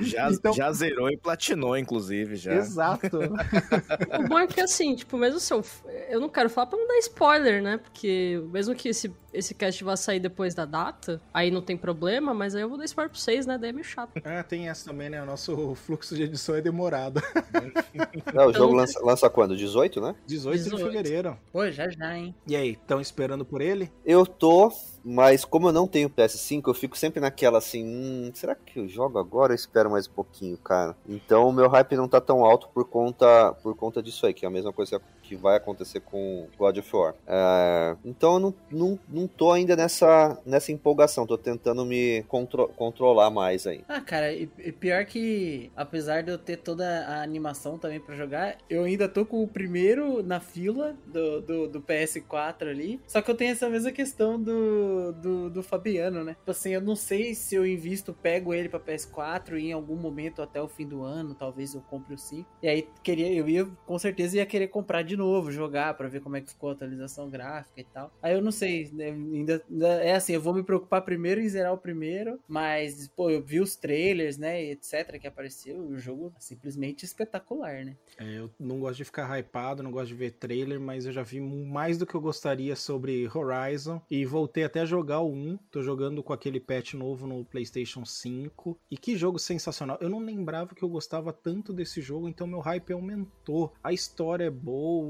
Já, 0.00 0.30
Então- 0.32 0.52
já 0.52 0.70
zerou 0.72 1.10
e 1.10 1.16
platinou, 1.16 1.76
inclusive, 1.76 2.36
já. 2.36 2.54
Exato. 2.54 3.18
O 4.24 4.28
bom 4.28 4.38
é 4.38 4.46
que 4.46 4.60
assim, 4.60 4.94
tipo, 4.94 5.16
mesmo 5.18 5.40
se 5.40 5.52
eu. 5.52 5.62
Eu 6.08 6.20
não 6.20 6.28
quero 6.28 6.48
falar 6.48 6.66
pra 6.68 6.78
não 6.78 6.86
dar 6.86 6.98
spoiler, 6.98 7.62
né? 7.62 7.78
Porque 7.78 8.40
mesmo 8.52 8.74
que 8.74 8.88
esse, 8.88 9.12
esse 9.32 9.54
cast 9.54 9.82
vá 9.82 9.96
sair 9.96 10.20
depois 10.20 10.54
da 10.54 10.64
data, 10.64 11.20
aí 11.32 11.50
não 11.50 11.60
tem 11.60 11.76
problema, 11.76 12.32
mas 12.32 12.54
aí 12.54 12.62
eu 12.62 12.68
vou 12.68 12.78
dar 12.78 12.84
spoiler 12.84 13.10
pra 13.10 13.18
vocês, 13.20 13.46
né? 13.46 13.58
Daí 13.58 13.70
é 13.70 13.72
meio 13.72 13.84
chato. 13.84 14.12
Ah, 14.24 14.42
tem 14.42 14.68
essa 14.68 14.84
também, 14.90 15.10
né? 15.10 15.22
O 15.22 15.26
nosso 15.26 15.74
fluxo 15.74 16.14
de 16.14 16.22
edição 16.22 16.54
é 16.54 16.60
demorado. 16.60 17.20
Não, 18.32 18.46
o 18.48 18.52
jogo 18.52 18.66
Então- 18.66 18.72
lança, 18.72 19.00
lança 19.04 19.30
quando? 19.30 19.56
18, 19.56 20.00
né? 20.00 20.14
18, 20.26 20.56
de 20.58 20.64
18. 20.70 20.84
fevereiro. 20.86 21.36
Pô, 21.52 21.68
já 21.70 21.88
já, 21.88 22.16
hein? 22.16 22.34
E 22.46 22.54
aí, 22.56 22.70
estão 22.72 23.00
esperando 23.00 23.44
por 23.44 23.60
ele? 23.60 23.90
Eu 24.04 24.24
tô, 24.26 24.72
mas 25.04 25.44
como 25.44 25.68
eu 25.68 25.72
não 25.72 25.86
tenho 25.86 26.03
PS5, 26.10 26.62
eu 26.66 26.74
fico 26.74 26.96
sempre 26.96 27.20
naquela 27.20 27.58
assim, 27.58 27.84
hum, 27.84 28.30
será 28.34 28.54
que 28.54 28.78
eu 28.78 28.88
jogo 28.88 29.18
agora 29.18 29.52
eu 29.52 29.56
espero 29.56 29.90
mais 29.90 30.06
um 30.06 30.12
pouquinho, 30.12 30.56
cara? 30.58 30.96
Então 31.08 31.48
o 31.48 31.52
meu 31.52 31.68
hype 31.68 31.96
não 31.96 32.08
tá 32.08 32.20
tão 32.20 32.44
alto 32.44 32.68
por 32.68 32.84
conta, 32.84 33.52
por 33.62 33.74
conta 33.74 34.02
disso 34.02 34.26
aí, 34.26 34.34
que 34.34 34.44
é 34.44 34.48
a 34.48 34.50
mesma 34.50 34.72
coisa 34.72 35.00
que 35.22 35.23
vai 35.36 35.56
acontecer 35.56 36.00
com 36.00 36.48
God 36.58 36.78
of 36.78 36.96
War. 36.96 37.14
É, 37.26 37.96
então 38.04 38.34
eu 38.34 38.40
não, 38.40 38.54
não, 38.70 38.98
não 39.08 39.26
tô 39.26 39.52
ainda 39.52 39.76
nessa, 39.76 40.40
nessa 40.44 40.72
empolgação, 40.72 41.26
tô 41.26 41.36
tentando 41.38 41.84
me 41.84 42.22
contro- 42.28 42.68
controlar 42.76 43.30
mais 43.30 43.66
aí. 43.66 43.84
Ah, 43.88 44.00
cara, 44.00 44.32
e, 44.32 44.48
e 44.58 44.72
pior 44.72 45.04
que, 45.04 45.70
apesar 45.76 46.22
de 46.22 46.30
eu 46.30 46.38
ter 46.38 46.56
toda 46.58 46.84
a 47.06 47.22
animação 47.22 47.78
também 47.78 48.00
pra 48.00 48.14
jogar, 48.14 48.56
eu 48.68 48.84
ainda 48.84 49.08
tô 49.08 49.24
com 49.24 49.42
o 49.42 49.48
primeiro 49.48 50.22
na 50.22 50.40
fila 50.40 50.96
do, 51.06 51.40
do, 51.40 51.68
do 51.68 51.80
PS4 51.80 52.68
ali. 52.70 53.00
Só 53.06 53.20
que 53.22 53.30
eu 53.30 53.34
tenho 53.34 53.52
essa 53.52 53.68
mesma 53.68 53.92
questão 53.92 54.40
do, 54.40 55.12
do, 55.12 55.50
do 55.50 55.62
Fabiano, 55.62 56.22
né? 56.24 56.34
Tipo 56.34 56.50
assim, 56.50 56.70
eu 56.70 56.80
não 56.80 56.96
sei 56.96 57.34
se 57.34 57.54
eu 57.54 57.66
invisto, 57.66 58.12
pego 58.12 58.52
ele 58.54 58.68
pra 58.68 58.80
PS4 58.80 59.58
e 59.58 59.68
em 59.68 59.72
algum 59.72 59.96
momento 59.96 60.42
até 60.42 60.60
o 60.60 60.68
fim 60.68 60.86
do 60.86 61.02
ano, 61.02 61.34
talvez 61.34 61.74
eu 61.74 61.80
compre 61.82 62.14
o 62.14 62.18
5. 62.18 62.48
E 62.62 62.68
aí 62.68 62.88
queria, 63.02 63.32
eu 63.32 63.48
ia, 63.48 63.66
com 63.86 63.98
certeza 63.98 64.36
ia 64.36 64.46
querer 64.46 64.68
comprar 64.68 65.02
de 65.02 65.16
novo 65.16 65.23
novo, 65.24 65.50
jogar 65.50 65.94
pra 65.94 66.08
ver 66.08 66.20
como 66.20 66.36
é 66.36 66.40
que 66.40 66.50
ficou 66.50 66.70
a 66.70 66.72
atualização 66.72 67.30
gráfica 67.30 67.80
e 67.80 67.84
tal. 67.84 68.12
Aí 68.22 68.34
eu 68.34 68.42
não 68.42 68.52
sei, 68.52 68.90
né, 68.92 69.10
ainda, 69.10 69.62
ainda 69.70 69.88
é 70.02 70.14
assim, 70.14 70.34
eu 70.34 70.40
vou 70.40 70.54
me 70.54 70.62
preocupar 70.62 71.02
primeiro 71.02 71.40
em 71.40 71.48
zerar 71.48 71.72
o 71.72 71.78
primeiro, 71.78 72.38
mas, 72.46 73.08
pô, 73.08 73.30
eu 73.30 73.42
vi 73.42 73.60
os 73.60 73.76
trailers, 73.76 74.36
né, 74.36 74.62
etc, 74.62 75.18
que 75.18 75.26
apareceu, 75.26 75.78
o 75.78 75.98
jogo 75.98 76.32
simplesmente 76.38 77.04
espetacular, 77.04 77.84
né? 77.84 77.96
É, 78.18 78.38
eu 78.38 78.50
não 78.58 78.78
gosto 78.78 78.98
de 78.98 79.04
ficar 79.04 79.38
hypado, 79.38 79.82
não 79.82 79.90
gosto 79.90 80.08
de 80.08 80.14
ver 80.14 80.32
trailer, 80.32 80.78
mas 80.78 81.06
eu 81.06 81.12
já 81.12 81.22
vi 81.22 81.40
mais 81.40 81.96
do 81.98 82.06
que 82.06 82.14
eu 82.14 82.20
gostaria 82.20 82.76
sobre 82.76 83.28
Horizon 83.32 84.00
e 84.10 84.24
voltei 84.24 84.64
até 84.64 84.80
a 84.80 84.86
jogar 84.86 85.20
o 85.20 85.32
1. 85.32 85.58
Tô 85.70 85.82
jogando 85.82 86.22
com 86.22 86.32
aquele 86.32 86.60
patch 86.60 86.94
novo 86.94 87.26
no 87.26 87.44
PlayStation 87.44 88.04
5. 88.04 88.78
E 88.90 88.96
que 88.96 89.16
jogo 89.16 89.38
sensacional! 89.38 89.98
Eu 90.00 90.08
não 90.08 90.18
lembrava 90.18 90.74
que 90.74 90.82
eu 90.82 90.88
gostava 90.88 91.32
tanto 91.32 91.72
desse 91.72 92.00
jogo, 92.00 92.28
então 92.28 92.46
meu 92.46 92.60
hype 92.60 92.92
aumentou. 92.92 93.72
A 93.82 93.92
história 93.92 94.44
é 94.44 94.50
boa, 94.50 95.03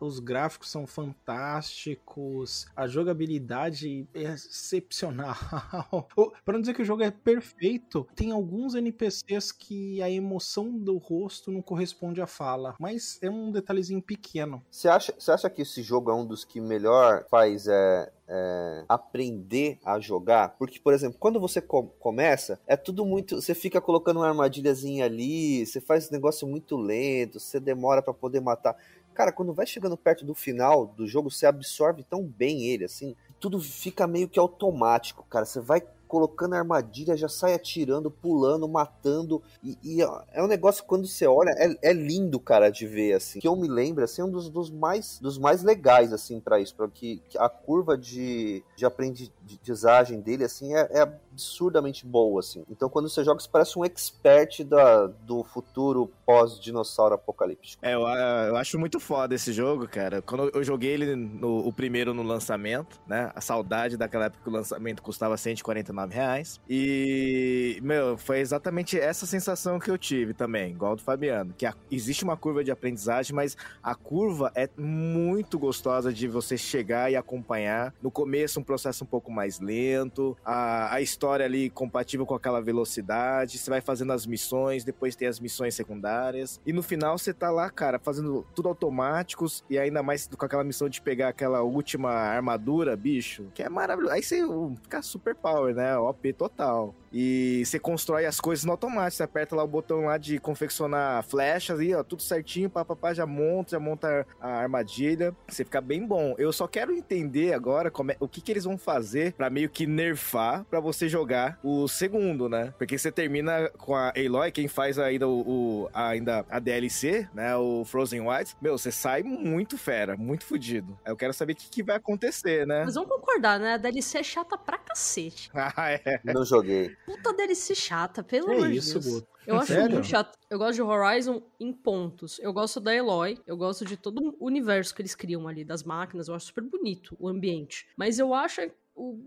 os 0.00 0.18
gráficos 0.18 0.70
são 0.70 0.86
fantásticos, 0.86 2.66
a 2.74 2.86
jogabilidade 2.86 4.06
é 4.14 4.22
excepcional. 4.22 5.34
Para 6.44 6.54
não 6.54 6.60
dizer 6.60 6.74
que 6.74 6.82
o 6.82 6.84
jogo 6.84 7.02
é 7.02 7.10
perfeito, 7.10 8.06
tem 8.14 8.30
alguns 8.30 8.74
NPCs 8.74 9.52
que 9.52 10.02
a 10.02 10.10
emoção 10.10 10.70
do 10.76 10.96
rosto 10.96 11.50
não 11.50 11.62
corresponde 11.62 12.20
à 12.20 12.26
fala, 12.26 12.74
mas 12.78 13.18
é 13.22 13.30
um 13.30 13.50
detalhezinho 13.50 14.02
pequeno. 14.02 14.62
Você 14.70 14.88
acha, 14.88 15.14
você 15.18 15.30
acha 15.30 15.50
que 15.50 15.62
esse 15.62 15.82
jogo 15.82 16.10
é 16.10 16.14
um 16.14 16.26
dos 16.26 16.44
que 16.44 16.60
melhor 16.60 17.24
faz 17.28 17.66
é, 17.66 18.10
é, 18.28 18.84
aprender 18.88 19.78
a 19.84 19.98
jogar? 19.98 20.56
Porque, 20.58 20.78
por 20.80 20.92
exemplo, 20.92 21.18
quando 21.18 21.40
você 21.40 21.60
co 21.60 21.84
começa, 21.98 22.58
é 22.66 22.76
tudo 22.76 23.04
muito. 23.04 23.40
Você 23.40 23.54
fica 23.54 23.80
colocando 23.80 24.18
uma 24.18 24.28
armadilhazinha 24.28 25.04
ali, 25.04 25.64
você 25.64 25.80
faz 25.80 26.10
negócio 26.10 26.46
muito 26.46 26.76
lento, 26.76 27.40
você 27.40 27.60
demora 27.60 28.02
para 28.02 28.14
poder 28.14 28.40
matar. 28.40 28.76
Cara, 29.16 29.32
quando 29.32 29.54
vai 29.54 29.66
chegando 29.66 29.96
perto 29.96 30.26
do 30.26 30.34
final 30.34 30.86
do 30.86 31.06
jogo, 31.06 31.30
você 31.30 31.46
absorve 31.46 32.04
tão 32.04 32.22
bem 32.22 32.66
ele, 32.66 32.84
assim, 32.84 33.16
tudo 33.40 33.58
fica 33.58 34.06
meio 34.06 34.28
que 34.28 34.38
automático, 34.38 35.24
cara. 35.30 35.46
Você 35.46 35.58
vai 35.58 35.82
colocando 36.06 36.54
armadilha, 36.54 37.16
já 37.16 37.28
sai 37.28 37.54
atirando, 37.54 38.10
pulando, 38.10 38.68
matando. 38.68 39.42
E, 39.62 39.78
e 39.82 40.02
é 40.32 40.42
um 40.42 40.46
negócio 40.46 40.82
que 40.82 40.88
quando 40.88 41.06
você 41.06 41.26
olha, 41.26 41.50
é, 41.56 41.90
é, 41.90 41.92
lindo, 41.92 42.38
cara, 42.38 42.70
de 42.70 42.86
ver, 42.86 43.14
assim. 43.14 43.40
Que 43.40 43.48
eu 43.48 43.56
me 43.56 43.68
lembro, 43.68 44.04
assim, 44.04 44.22
um 44.22 44.30
dos, 44.30 44.48
dos 44.48 44.70
mais, 44.70 45.18
dos 45.18 45.38
mais 45.38 45.62
legais, 45.62 46.12
assim, 46.12 46.40
para 46.40 46.60
isso. 46.60 46.74
Porque 46.74 47.20
a 47.38 47.48
curva 47.48 47.96
de, 47.96 48.62
de 48.76 48.84
aprendizagem 48.84 50.20
dele, 50.20 50.44
assim, 50.44 50.74
é, 50.74 50.80
é 50.92 51.20
absurdamente 51.36 52.06
boa, 52.06 52.40
assim. 52.40 52.64
Então, 52.70 52.88
quando 52.88 53.08
você 53.10 53.22
joga, 53.22 53.40
você 53.40 53.48
parece 53.48 53.78
um 53.78 53.84
expert 53.84 54.64
da, 54.64 55.06
do 55.06 55.44
futuro 55.44 56.10
pós-dinossauro 56.24 57.14
apocalíptico. 57.14 57.84
É, 57.84 57.94
eu, 57.94 58.00
eu, 58.00 58.56
acho 58.56 58.78
muito 58.78 58.98
foda 58.98 59.34
esse 59.34 59.52
jogo, 59.52 59.86
cara. 59.86 60.22
Quando 60.22 60.50
eu 60.54 60.64
joguei 60.64 60.92
ele 60.92 61.14
no, 61.14 61.58
o 61.58 61.72
primeiro 61.72 62.14
no 62.14 62.22
lançamento, 62.22 62.98
né? 63.06 63.30
A 63.34 63.40
saudade 63.40 63.96
daquela 63.96 64.26
época 64.26 64.42
que 64.42 64.48
o 64.48 64.52
lançamento 64.52 65.02
custava 65.02 65.36
149 65.36 66.14
reais. 66.14 66.58
E, 66.68 67.78
meu, 67.82 68.16
foi 68.16 68.40
exatamente 68.40 68.98
essa 68.98 69.26
sensação 69.26 69.78
que 69.78 69.90
eu 69.90 69.98
tive 69.98 70.32
também, 70.32 70.70
igual 70.70 70.96
do 70.96 71.02
Fabiano. 71.02 71.54
Que 71.56 71.66
a, 71.66 71.74
existe 71.90 72.24
uma 72.24 72.36
curva 72.36 72.64
de 72.64 72.70
aprendizagem, 72.70 73.34
mas 73.34 73.56
a 73.82 73.94
curva 73.94 74.50
é 74.54 74.68
muito 74.76 75.58
gostosa 75.58 76.12
de 76.12 76.26
você 76.26 76.56
chegar 76.56 77.12
e 77.12 77.16
acompanhar. 77.16 77.92
No 78.02 78.10
começo, 78.10 78.58
um 78.58 78.64
processo 78.64 79.04
um 79.04 79.06
pouco 79.06 79.30
mais 79.30 79.60
lento. 79.60 80.36
A, 80.44 80.94
a 80.94 81.00
história 81.02 81.25
história 81.26 81.44
ali 81.44 81.68
compatível 81.68 82.24
com 82.24 82.36
aquela 82.36 82.60
velocidade, 82.62 83.58
você 83.58 83.68
vai 83.68 83.80
fazendo 83.80 84.12
as 84.12 84.24
missões, 84.24 84.84
depois 84.84 85.16
tem 85.16 85.26
as 85.26 85.40
missões 85.40 85.74
secundárias, 85.74 86.60
e 86.64 86.72
no 86.72 86.84
final 86.84 87.18
você 87.18 87.34
tá 87.34 87.50
lá, 87.50 87.68
cara, 87.68 87.98
fazendo 87.98 88.46
tudo 88.54 88.68
automáticos, 88.68 89.64
e 89.68 89.76
ainda 89.76 90.04
mais 90.04 90.28
com 90.28 90.46
aquela 90.46 90.62
missão 90.62 90.88
de 90.88 91.00
pegar 91.00 91.28
aquela 91.28 91.62
última 91.62 92.10
armadura, 92.10 92.96
bicho, 92.96 93.46
que 93.52 93.60
é 93.60 93.68
maravilhoso. 93.68 94.14
Aí 94.14 94.22
você 94.22 94.40
fica 94.82 95.02
super 95.02 95.34
power, 95.34 95.74
né? 95.74 95.98
OP 95.98 96.32
total. 96.32 96.94
E 97.18 97.64
você 97.64 97.78
constrói 97.78 98.26
as 98.26 98.38
coisas 98.38 98.66
no 98.66 98.72
automático. 98.72 99.16
Você 99.16 99.22
aperta 99.22 99.56
lá 99.56 99.64
o 99.64 99.66
botão 99.66 100.04
lá 100.04 100.18
de 100.18 100.38
confeccionar 100.38 101.22
flechas 101.22 101.80
e 101.80 101.94
ó, 101.94 102.02
tudo 102.02 102.20
certinho, 102.20 102.68
papapá, 102.68 103.14
já 103.14 103.24
monta, 103.24 103.70
já 103.70 103.80
monta 103.80 104.26
a 104.38 104.48
armadilha. 104.48 105.34
Você 105.48 105.64
fica 105.64 105.80
bem 105.80 106.06
bom. 106.06 106.34
Eu 106.36 106.52
só 106.52 106.68
quero 106.68 106.92
entender 106.92 107.54
agora 107.54 107.90
como 107.90 108.12
é, 108.12 108.16
o 108.20 108.28
que, 108.28 108.42
que 108.42 108.52
eles 108.52 108.64
vão 108.64 108.76
fazer 108.76 109.32
para 109.32 109.48
meio 109.48 109.70
que 109.70 109.86
nerfar 109.86 110.64
para 110.64 110.78
você 110.78 111.08
jogar 111.08 111.58
o 111.62 111.88
segundo, 111.88 112.50
né? 112.50 112.74
Porque 112.76 112.98
você 112.98 113.10
termina 113.10 113.70
com 113.78 113.94
a 113.94 114.12
Aloy, 114.14 114.52
quem 114.52 114.68
faz 114.68 114.98
ainda 114.98 115.26
o, 115.26 115.40
o 115.40 115.90
ainda 115.94 116.44
a 116.50 116.58
DLC, 116.58 117.26
né? 117.32 117.56
O 117.56 117.82
Frozen 117.86 118.28
Wilds. 118.28 118.54
Meu, 118.60 118.76
você 118.76 118.92
sai 118.92 119.22
muito 119.22 119.78
fera, 119.78 120.18
muito 120.18 120.44
fodido. 120.44 120.98
Eu 121.06 121.16
quero 121.16 121.32
saber 121.32 121.54
o 121.54 121.56
que, 121.56 121.70
que 121.70 121.82
vai 121.82 121.96
acontecer, 121.96 122.66
né? 122.66 122.84
Mas 122.84 122.94
vamos 122.94 123.08
concordar, 123.08 123.58
né? 123.58 123.72
A 123.72 123.78
DLC 123.78 124.18
é 124.18 124.22
chata 124.22 124.58
pra 124.58 124.76
cacete. 124.76 125.50
ah, 125.56 125.92
é. 125.92 126.20
Não 126.22 126.44
joguei 126.44 126.94
puta 127.06 127.32
DLC 127.32 127.74
chata, 127.74 128.22
pelo 128.22 128.50
é 128.50 128.56
amor 128.56 128.68
de 128.68 128.76
isso, 128.76 128.98
Deus. 128.98 129.06
Guto? 129.06 129.28
Eu 129.46 129.56
acho 129.56 129.68
Sério? 129.68 129.92
muito 129.92 130.06
chato. 130.06 130.36
Eu 130.50 130.58
gosto 130.58 130.74
de 130.74 130.82
Horizon 130.82 131.40
em 131.60 131.72
pontos. 131.72 132.38
Eu 132.40 132.52
gosto 132.52 132.80
da 132.80 132.92
Eloy, 132.92 133.38
eu 133.46 133.56
gosto 133.56 133.84
de 133.84 133.96
todo 133.96 134.36
o 134.38 134.46
universo 134.46 134.92
que 134.92 135.00
eles 135.00 135.14
criam 135.14 135.46
ali, 135.46 135.64
das 135.64 135.84
máquinas. 135.84 136.26
Eu 136.26 136.34
acho 136.34 136.46
super 136.46 136.64
bonito 136.64 137.16
o 137.20 137.28
ambiente. 137.28 137.86
Mas 137.96 138.18
eu 138.18 138.34
acho 138.34 138.60
o, 138.94 139.20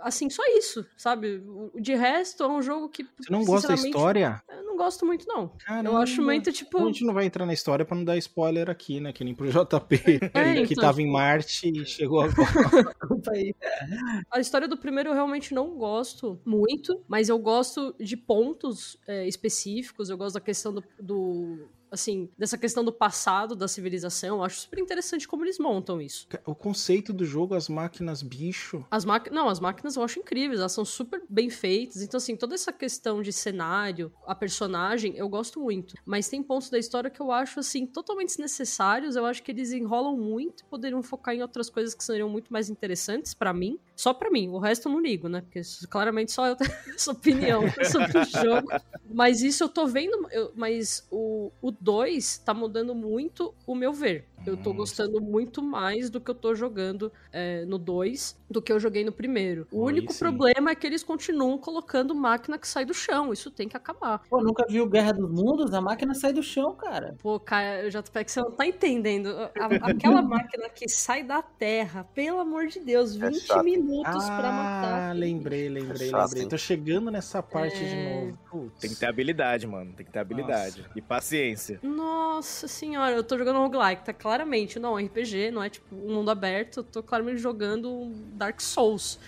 assim, 0.00 0.28
só 0.30 0.42
isso, 0.56 0.84
sabe? 0.96 1.42
De 1.74 1.94
resto, 1.94 2.42
é 2.42 2.48
um 2.48 2.62
jogo 2.62 2.88
que. 2.88 3.04
Você 3.18 3.30
não 3.32 3.44
gosta 3.44 3.68
da 3.68 3.74
história? 3.74 4.42
Eu 4.48 4.64
não 4.64 4.76
gosto 4.76 5.04
muito, 5.06 5.26
não. 5.26 5.48
Caramba. 5.64 5.88
Eu 5.90 5.96
acho 5.96 6.22
muito, 6.22 6.52
tipo. 6.52 6.78
A 6.78 6.84
gente 6.86 7.04
não 7.04 7.14
vai 7.14 7.24
entrar 7.26 7.44
na 7.46 7.52
história 7.52 7.84
pra 7.84 7.96
não 7.96 8.04
dar 8.04 8.16
spoiler 8.16 8.70
aqui, 8.70 9.00
né? 9.00 9.12
Que 9.12 9.24
nem 9.24 9.34
pro 9.34 9.46
JP, 9.50 10.30
É, 10.34 10.62
que 10.64 10.72
então, 10.72 10.82
tava 10.82 11.02
em 11.02 11.10
Marte 11.10 11.70
e 11.70 11.84
chegou 11.84 12.20
agora. 12.20 12.48
A 14.30 14.40
história 14.40 14.68
do 14.68 14.76
primeiro 14.76 15.10
eu 15.10 15.14
realmente 15.14 15.52
não 15.54 15.76
gosto 15.76 16.40
muito, 16.44 17.02
mas 17.08 17.28
eu 17.28 17.38
gosto 17.38 17.94
de 17.98 18.16
pontos 18.16 18.98
é, 19.06 19.26
específicos. 19.26 20.10
Eu 20.10 20.16
gosto 20.16 20.34
da 20.34 20.40
questão 20.40 20.72
do, 20.72 20.84
do- 21.00 21.68
assim, 21.90 22.28
dessa 22.36 22.58
questão 22.58 22.84
do 22.84 22.92
passado 22.92 23.54
da 23.54 23.68
civilização. 23.68 24.38
Eu 24.38 24.44
acho 24.44 24.60
super 24.60 24.78
interessante 24.78 25.26
como 25.26 25.44
eles 25.44 25.58
montam 25.58 26.00
isso. 26.00 26.26
o 26.46 26.54
conceito 26.54 27.12
do 27.12 27.24
jogo, 27.24 27.54
as 27.54 27.68
máquinas 27.68 28.22
bicho. 28.22 28.84
As 28.90 29.04
máquinas, 29.04 29.34
não, 29.34 29.48
as 29.48 29.60
máquinas 29.60 29.96
eu 29.96 30.02
acho 30.02 30.18
incríveis, 30.18 30.60
elas 30.60 30.72
são 30.72 30.84
super 30.84 31.22
bem 31.28 31.50
feitas. 31.50 32.02
Então, 32.02 32.18
assim, 32.18 32.36
toda 32.36 32.54
essa 32.54 32.72
questão 32.72 33.22
de 33.22 33.32
cenário, 33.32 34.12
a 34.26 34.34
personagem, 34.34 35.16
eu 35.16 35.28
gosto 35.28 35.60
muito. 35.60 35.94
Mas 36.04 36.28
tem 36.28 36.42
pontos 36.42 36.70
da 36.70 36.78
história 36.78 37.10
que 37.10 37.20
eu 37.20 37.32
acho, 37.32 37.60
assim, 37.60 37.86
totalmente 37.86 38.28
desnecessários. 38.28 39.16
Eu 39.16 39.24
acho 39.24 39.42
que 39.42 39.50
eles 39.50 39.72
enrolam 39.72 40.16
muito, 40.16 40.64
poderiam 40.66 41.02
focar 41.02 41.34
em 41.34 41.42
outras 41.42 41.70
coisas 41.70 41.94
que 41.94 42.04
seriam 42.04 42.28
muito 42.28 42.52
mais 42.52 42.68
interessantes 42.70 43.34
pra 43.34 43.52
mim. 43.52 43.78
Só 43.98 44.14
pra 44.14 44.30
mim, 44.30 44.48
o 44.48 44.58
resto 44.60 44.88
eu 44.88 44.92
não 44.92 45.00
ligo, 45.00 45.28
né? 45.28 45.40
Porque 45.40 45.60
claramente 45.90 46.30
só 46.30 46.46
eu 46.46 46.54
tenho 46.54 46.70
essa 46.94 47.10
opinião 47.10 47.62
sobre 47.90 48.16
o 48.16 48.24
jogo. 48.24 48.68
Mas 49.10 49.42
isso 49.42 49.64
eu 49.64 49.68
tô 49.68 49.88
vendo, 49.88 50.28
eu- 50.30 50.52
mas 50.54 51.04
o, 51.10 51.50
o 51.60 51.72
2 51.72 52.38
tá 52.38 52.54
mudando 52.54 52.94
muito 52.94 53.52
o 53.66 53.74
meu 53.74 53.92
ver. 53.92 54.28
Eu 54.46 54.56
tô 54.56 54.72
gostando 54.72 55.20
muito 55.20 55.60
mais 55.60 56.08
do 56.08 56.20
que 56.20 56.30
eu 56.30 56.34
tô 56.34 56.54
jogando 56.54 57.12
é, 57.32 57.64
no 57.66 57.76
2 57.76 58.36
do 58.48 58.62
que 58.62 58.72
eu 58.72 58.78
joguei 58.80 59.04
no 59.04 59.10
primeiro. 59.12 59.66
O 59.70 59.86
Aí 59.86 59.94
único 59.94 60.12
sim. 60.12 60.20
problema 60.20 60.70
é 60.70 60.74
que 60.76 60.86
eles 60.86 61.02
continuam 61.02 61.58
colocando 61.58 62.14
máquina 62.14 62.56
que 62.56 62.66
sai 62.66 62.84
do 62.84 62.94
chão. 62.94 63.32
Isso 63.32 63.50
tem 63.50 63.68
que 63.68 63.76
acabar. 63.76 64.22
Pô, 64.30 64.40
nunca 64.40 64.64
viu 64.66 64.86
Guerra 64.88 65.12
dos 65.12 65.28
Mundos? 65.28 65.74
A 65.74 65.80
máquina 65.80 66.14
sai 66.14 66.32
do 66.32 66.42
chão, 66.42 66.74
cara. 66.76 67.16
Pô, 67.20 67.38
cara, 67.38 67.90
JPEG, 67.90 68.30
você 68.30 68.40
não 68.40 68.52
tá 68.52 68.64
entendendo. 68.64 69.28
A- 69.28 69.50
aquela 69.90 70.22
máquina 70.22 70.68
que 70.70 70.88
sai 70.88 71.24
da 71.24 71.42
terra, 71.42 72.04
pelo 72.14 72.38
amor 72.38 72.68
de 72.68 72.78
Deus, 72.80 73.16
20 73.16 73.40
chato. 73.40 73.64
minutos 73.64 73.87
pra 74.02 74.52
matar. 74.52 75.10
Ah, 75.10 75.12
lembrei, 75.12 75.68
lembrei, 75.68 76.10
lembrei. 76.12 76.46
Tô 76.46 76.58
chegando 76.58 77.10
nessa 77.10 77.42
parte 77.42 77.76
É. 77.82 77.88
de 77.88 78.14
novo. 78.26 78.38
Putz. 78.50 78.80
Tem 78.80 78.90
que 78.90 78.96
ter 78.96 79.06
habilidade, 79.06 79.66
mano. 79.66 79.92
Tem 79.92 80.04
que 80.06 80.12
ter 80.12 80.18
habilidade. 80.18 80.84
E 80.94 81.00
paciência. 81.00 81.80
Nossa 81.82 82.68
senhora, 82.68 83.14
eu 83.14 83.24
tô 83.24 83.36
jogando 83.38 83.58
roguelike, 83.58 84.04
tá 84.04 84.12
claramente, 84.12 84.78
não, 84.78 84.96
RPG, 84.96 85.50
não 85.50 85.62
é 85.62 85.70
tipo 85.70 85.94
um 85.94 86.14
mundo 86.14 86.30
aberto, 86.30 86.78
eu 86.78 86.84
tô 86.84 87.02
claramente 87.02 87.38
jogando 87.38 88.10
Dark 88.34 88.60
Souls, 88.60 89.18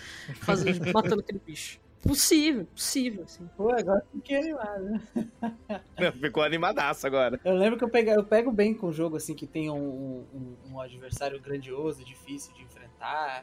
fazendo, 0.41 0.79
matando 0.93 1.21
aquele 1.21 1.39
bicho. 1.45 1.79
Possível, 2.03 2.65
possível, 2.65 3.23
assim. 3.25 3.47
Pô, 3.55 3.69
agora 3.71 4.03
fiquei 4.11 4.37
animado, 4.37 4.99
né? 5.99 6.11
Ficou 6.19 6.41
animadaço 6.41 7.05
agora. 7.05 7.39
Eu 7.45 7.53
lembro 7.53 7.77
que 7.77 7.83
eu 7.85 7.89
pego, 7.89 8.09
eu 8.09 8.23
pego 8.23 8.51
bem 8.51 8.73
com 8.73 8.87
o 8.87 8.91
jogo, 8.91 9.17
assim, 9.17 9.35
que 9.35 9.45
tem 9.45 9.69
um, 9.69 10.25
um- 10.33 10.55
um 10.71 10.79
adversário 10.79 11.39
grandioso, 11.39 12.03
difícil 12.03 12.55
de 12.55 12.63
enfrentar, 12.63 12.80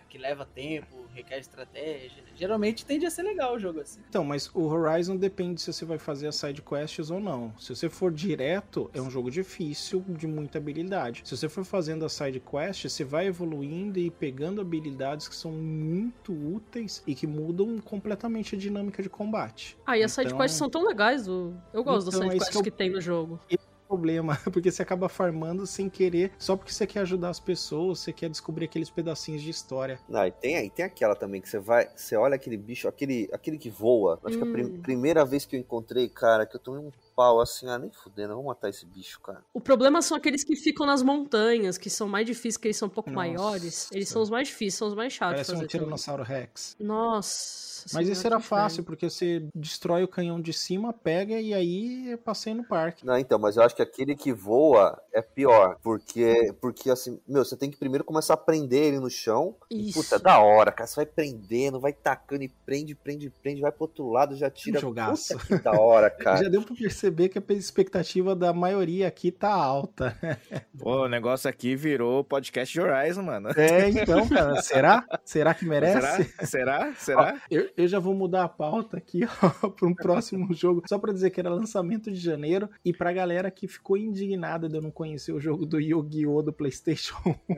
que 0.08 0.18
leva 0.18 0.44
tempo, 0.46 1.04
requer 1.14 1.38
estratégia. 1.38 2.22
Geralmente 2.36 2.86
tende 2.86 3.04
a 3.06 3.10
ser 3.10 3.22
legal 3.22 3.54
o 3.54 3.58
jogo, 3.58 3.80
assim. 3.80 4.00
Então, 4.08 4.24
mas 4.24 4.48
o 4.54 4.62
Horizon 4.62 5.16
depende 5.16 5.60
se 5.60 5.72
você 5.72 5.84
vai 5.84 5.98
fazer 5.98 6.28
as 6.28 6.36
side 6.36 6.62
quests 6.62 7.10
ou 7.10 7.18
não. 7.20 7.52
Se 7.58 7.74
você 7.74 7.88
for 7.88 8.12
direto, 8.12 8.90
é 8.94 9.00
um 9.00 9.10
jogo 9.10 9.30
difícil, 9.30 10.04
de 10.08 10.26
muita 10.26 10.58
habilidade. 10.58 11.22
Se 11.24 11.36
você 11.36 11.48
for 11.48 11.64
fazendo 11.64 12.04
as 12.04 12.12
side 12.12 12.40
quests, 12.40 12.92
você 12.92 13.04
vai 13.04 13.26
evoluindo 13.26 13.98
e 13.98 14.10
pegando 14.10 14.60
habilidades 14.60 15.26
que 15.28 15.34
são 15.34 15.50
muito 15.52 16.32
úteis 16.32 17.02
e 17.06 17.14
que 17.14 17.26
mudam 17.26 17.78
completamente 17.80 18.54
a 18.54 18.58
dinâmica 18.58 19.02
de 19.02 19.08
combate. 19.08 19.76
Ah, 19.86 19.98
e 19.98 20.02
as 20.02 20.12
Então- 20.12 20.24
sidequests 20.24 20.56
são 20.58 20.70
tão 20.70 20.86
legais, 20.86 21.28
o- 21.28 21.52
eu 21.72 21.82
gosto 21.82 22.08
Então, 22.08 22.20
das 22.20 22.30
é 22.30 22.36
isso 22.36 22.44
sidequests 22.46 22.50
que 22.52 22.58
eu- 22.58 22.62
que 22.62 22.70
tem 22.70 22.90
no 22.90 23.00
jogo. 23.00 23.40
Problema, 23.88 24.36
porque 24.52 24.70
você 24.70 24.82
acaba 24.82 25.08
farmando 25.08 25.66
sem 25.66 25.88
querer, 25.88 26.32
só 26.38 26.56
porque 26.56 26.72
você 26.72 26.86
quer 26.86 27.00
ajudar 27.00 27.30
as 27.30 27.40
pessoas, 27.40 28.00
você 28.00 28.12
quer 28.12 28.28
descobrir 28.30 28.66
aqueles 28.66 28.90
pedacinhos 28.90 29.42
de 29.42 29.50
história. 29.50 29.98
Não, 30.08 30.26
e 30.26 30.30
tem, 30.30 30.66
e 30.66 30.70
tem 30.70 30.84
aquela 30.84 31.14
também 31.16 31.40
que 31.40 31.48
você 31.48 31.58
vai, 31.58 31.88
você 31.96 32.16
olha 32.16 32.34
aquele 32.36 32.56
bicho, 32.56 32.88
aquele, 32.88 33.28
aquele 33.32 33.58
que 33.58 33.70
voa. 33.70 34.18
Acho 34.24 34.38
que 34.38 34.44
a 34.44 34.46
prim- 34.46 34.72
Hum. 34.74 34.82
primeira 34.82 35.24
vez 35.24 35.44
que 35.46 35.56
eu 35.56 35.60
encontrei, 35.60 36.08
cara, 36.08 36.46
que 36.46 36.56
eu 36.56 36.60
tomei 36.60 36.80
um 36.80 36.90
pau 37.18 37.40
assim, 37.40 37.68
ah, 37.68 37.76
nem 37.76 37.90
fudendo, 37.90 38.30
eu 38.30 38.36
vou 38.36 38.44
matar 38.44 38.68
esse 38.68 38.86
bicho, 38.86 39.20
cara. 39.20 39.42
O 39.52 39.60
problema 39.60 40.00
são 40.00 40.16
aqueles 40.16 40.44
que 40.44 40.54
ficam 40.54 40.86
nas 40.86 41.02
montanhas, 41.02 41.76
que 41.76 41.90
são 41.90 42.06
mais 42.06 42.24
difíceis, 42.24 42.56
que 42.56 42.68
eles 42.68 42.76
são 42.76 42.86
um 42.86 42.90
pouco 42.92 43.10
Nossa. 43.10 43.28
maiores. 43.28 43.90
Eles 43.90 44.08
são 44.08 44.22
os 44.22 44.30
mais 44.30 44.46
difíceis, 44.46 44.74
são 44.74 44.86
os 44.86 44.94
mais 44.94 45.12
chatos 45.12 45.32
Parece 45.34 45.50
um 45.50 45.54
fazer 45.54 45.66
também. 45.66 45.80
Tiranossauro 45.80 46.22
Rex. 46.22 46.76
Nossa. 46.78 47.86
Mas 47.92 48.08
esse 48.08 48.24
era 48.24 48.38
fácil, 48.38 48.84
porque 48.84 49.10
você 49.10 49.48
destrói 49.52 50.04
o 50.04 50.08
canhão 50.08 50.40
de 50.40 50.52
cima, 50.52 50.92
pega 50.92 51.40
e 51.40 51.52
aí 51.52 52.16
passei 52.24 52.54
no 52.54 52.62
parque. 52.62 53.04
Não, 53.04 53.18
então, 53.18 53.38
mas 53.38 53.56
eu 53.56 53.64
acho 53.64 53.74
que 53.74 53.82
aquele 53.82 54.14
que 54.14 54.32
voa 54.32 55.00
é 55.12 55.20
pior, 55.20 55.76
porque, 55.82 56.54
porque 56.60 56.88
assim, 56.90 57.20
meu, 57.26 57.44
você 57.44 57.56
tem 57.56 57.70
que 57.70 57.76
primeiro 57.76 58.04
começar 58.04 58.34
a 58.34 58.36
prender 58.36 58.84
ele 58.84 59.00
no 59.00 59.10
chão. 59.10 59.56
E, 59.70 59.88
Isso. 59.88 60.02
puta, 60.02 60.16
é 60.16 60.18
da 60.20 60.38
hora, 60.38 60.70
cara. 60.70 60.86
Você 60.86 60.96
vai 60.96 61.06
prendendo, 61.06 61.80
vai 61.80 61.92
tacando 61.92 62.44
e 62.44 62.48
prende, 62.48 62.94
prende, 62.94 63.28
prende, 63.30 63.60
vai 63.60 63.72
pro 63.72 63.84
outro 63.84 64.08
lado, 64.08 64.36
já 64.36 64.50
tira. 64.50 64.78
jogaço. 64.78 65.36
Puta, 65.36 65.56
que 65.56 65.64
da 65.64 65.72
hora, 65.72 66.10
cara. 66.10 66.44
Já 66.44 66.48
deu 66.48 66.62
pra 66.62 66.76
perceber 66.76 67.07
que 67.28 67.38
a 67.38 67.56
expectativa 67.56 68.34
da 68.34 68.52
maioria 68.52 69.08
aqui 69.08 69.30
tá 69.30 69.52
alta. 69.52 70.16
Pô, 70.78 71.04
o 71.04 71.08
negócio 71.08 71.48
aqui 71.48 71.74
virou 71.74 72.22
podcast 72.22 72.72
de 72.72 72.80
Horizon, 72.80 73.22
mano. 73.22 73.48
É, 73.56 73.88
então, 73.88 74.28
cara, 74.28 74.60
será? 74.62 75.04
Será 75.24 75.54
que 75.54 75.64
merece? 75.64 76.24
Será? 76.24 76.28
Será? 76.46 76.94
Será? 76.94 77.34
Ó, 77.34 77.38
eu, 77.50 77.68
eu 77.76 77.88
já 77.88 77.98
vou 77.98 78.14
mudar 78.14 78.44
a 78.44 78.48
pauta 78.48 78.96
aqui 78.96 79.22
ó, 79.62 79.68
para 79.70 79.88
um 79.88 79.94
próximo 79.94 80.52
jogo, 80.54 80.82
só 80.88 80.98
pra 80.98 81.12
dizer 81.12 81.30
que 81.30 81.40
era 81.40 81.50
lançamento 81.50 82.10
de 82.10 82.16
janeiro 82.18 82.68
e 82.84 82.92
pra 82.92 83.12
galera 83.12 83.50
que 83.50 83.66
ficou 83.66 83.96
indignada 83.96 84.68
de 84.68 84.76
eu 84.76 84.82
não 84.82 84.90
conhecer 84.90 85.32
o 85.32 85.40
jogo 85.40 85.64
do 85.66 85.80
Yu-Gi-Oh! 85.80 86.42
do 86.42 86.52
PlayStation 86.52 87.16
1. 87.48 87.54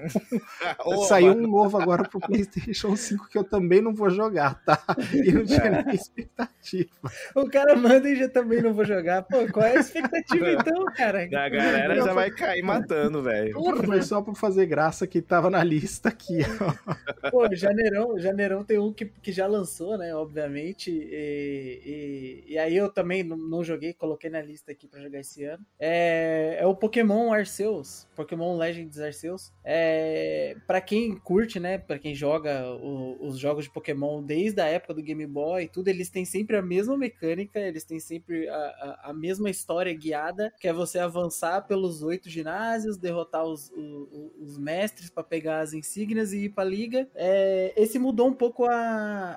Ô, 0.84 1.04
Saiu 1.04 1.34
mano. 1.34 1.48
um 1.48 1.50
novo 1.50 1.80
agora 1.80 2.08
pro 2.08 2.20
PlayStation 2.20 2.94
5 2.96 3.28
que 3.28 3.38
eu 3.38 3.44
também 3.44 3.80
não 3.80 3.94
vou 3.94 4.10
jogar, 4.10 4.62
tá? 4.64 4.82
E 5.12 5.32
não 5.32 5.44
tinha 5.44 5.60
É. 5.60 5.84
nem 5.84 5.94
expectativa. 5.94 6.90
O 7.34 7.48
cara 7.48 7.76
manda 7.76 8.08
e 8.08 8.16
já 8.16 8.28
também 8.28 8.62
não 8.62 8.72
vou 8.72 8.84
jogar. 8.84 9.22
Pô, 9.22 9.39
qual 9.48 9.66
é 9.66 9.76
a 9.76 9.80
expectativa 9.80 10.52
então, 10.52 10.84
cara? 10.96 11.22
A 11.22 11.26
galera 11.48 11.94
já 11.96 12.12
vai 12.12 12.30
cair 12.30 12.62
matando, 12.62 13.22
velho. 13.22 13.54
Foi 13.84 14.02
só 14.02 14.20
pra 14.22 14.34
fazer 14.34 14.66
graça 14.66 15.06
que 15.06 15.20
tava 15.22 15.48
na 15.50 15.62
lista 15.62 16.08
aqui, 16.08 16.38
ó. 16.60 17.30
Pô, 17.30 17.54
Janeirão, 17.54 18.18
Janeirão 18.18 18.64
tem 18.64 18.78
um 18.78 18.92
que, 18.92 19.06
que 19.06 19.32
já 19.32 19.46
lançou, 19.46 19.96
né? 19.98 20.14
Obviamente. 20.14 20.90
E, 20.90 22.44
e, 22.46 22.52
e 22.54 22.58
aí 22.58 22.76
eu 22.76 22.88
também 22.92 23.22
não, 23.22 23.36
não 23.36 23.64
joguei, 23.64 23.92
coloquei 23.92 24.28
na 24.30 24.40
lista 24.42 24.72
aqui 24.72 24.86
pra 24.86 25.00
jogar 25.00 25.20
esse 25.20 25.44
ano. 25.44 25.64
É, 25.78 26.56
é 26.60 26.66
o 26.66 26.74
Pokémon 26.74 27.32
Arceus. 27.32 28.06
Pokémon 28.16 28.56
Legends 28.56 28.98
Arceus. 28.98 29.52
É, 29.64 30.56
pra 30.66 30.80
quem 30.80 31.16
curte, 31.16 31.58
né? 31.60 31.78
Pra 31.78 31.98
quem 31.98 32.14
joga 32.14 32.66
o- 32.74 33.16
os 33.20 33.38
jogos 33.38 33.64
de 33.64 33.70
Pokémon 33.72 34.22
desde 34.22 34.60
a 34.60 34.66
época 34.66 34.94
do 34.94 35.02
Game 35.02 35.26
Boy 35.26 35.64
e 35.64 35.68
tudo, 35.68 35.88
eles 35.88 36.08
têm 36.10 36.24
sempre 36.24 36.56
a 36.56 36.62
mesma 36.62 36.96
mecânica, 36.96 37.58
eles 37.58 37.84
têm 37.84 37.98
sempre 38.00 38.48
a, 38.48 38.54
a, 38.54 39.10
a 39.10 39.12
mesma 39.12 39.29
história 39.38 39.92
guiada, 39.94 40.52
que 40.58 40.66
é 40.66 40.72
você 40.72 40.98
avançar 40.98 41.66
pelos 41.66 42.02
oito 42.02 42.28
ginásios, 42.28 42.96
derrotar 42.96 43.44
os, 43.44 43.70
o- 43.70 44.08
o- 44.12 44.32
os 44.44 44.58
mestres 44.58 45.10
pra 45.10 45.22
pegar 45.22 45.60
as 45.60 45.72
insígnias 45.72 46.32
e 46.32 46.44
ir 46.44 46.48
pra 46.50 46.64
liga. 46.64 47.08
É, 47.14 47.72
esse 47.76 47.98
mudou 47.98 48.26
um 48.28 48.32
pouco 48.34 48.64
a, 48.64 48.72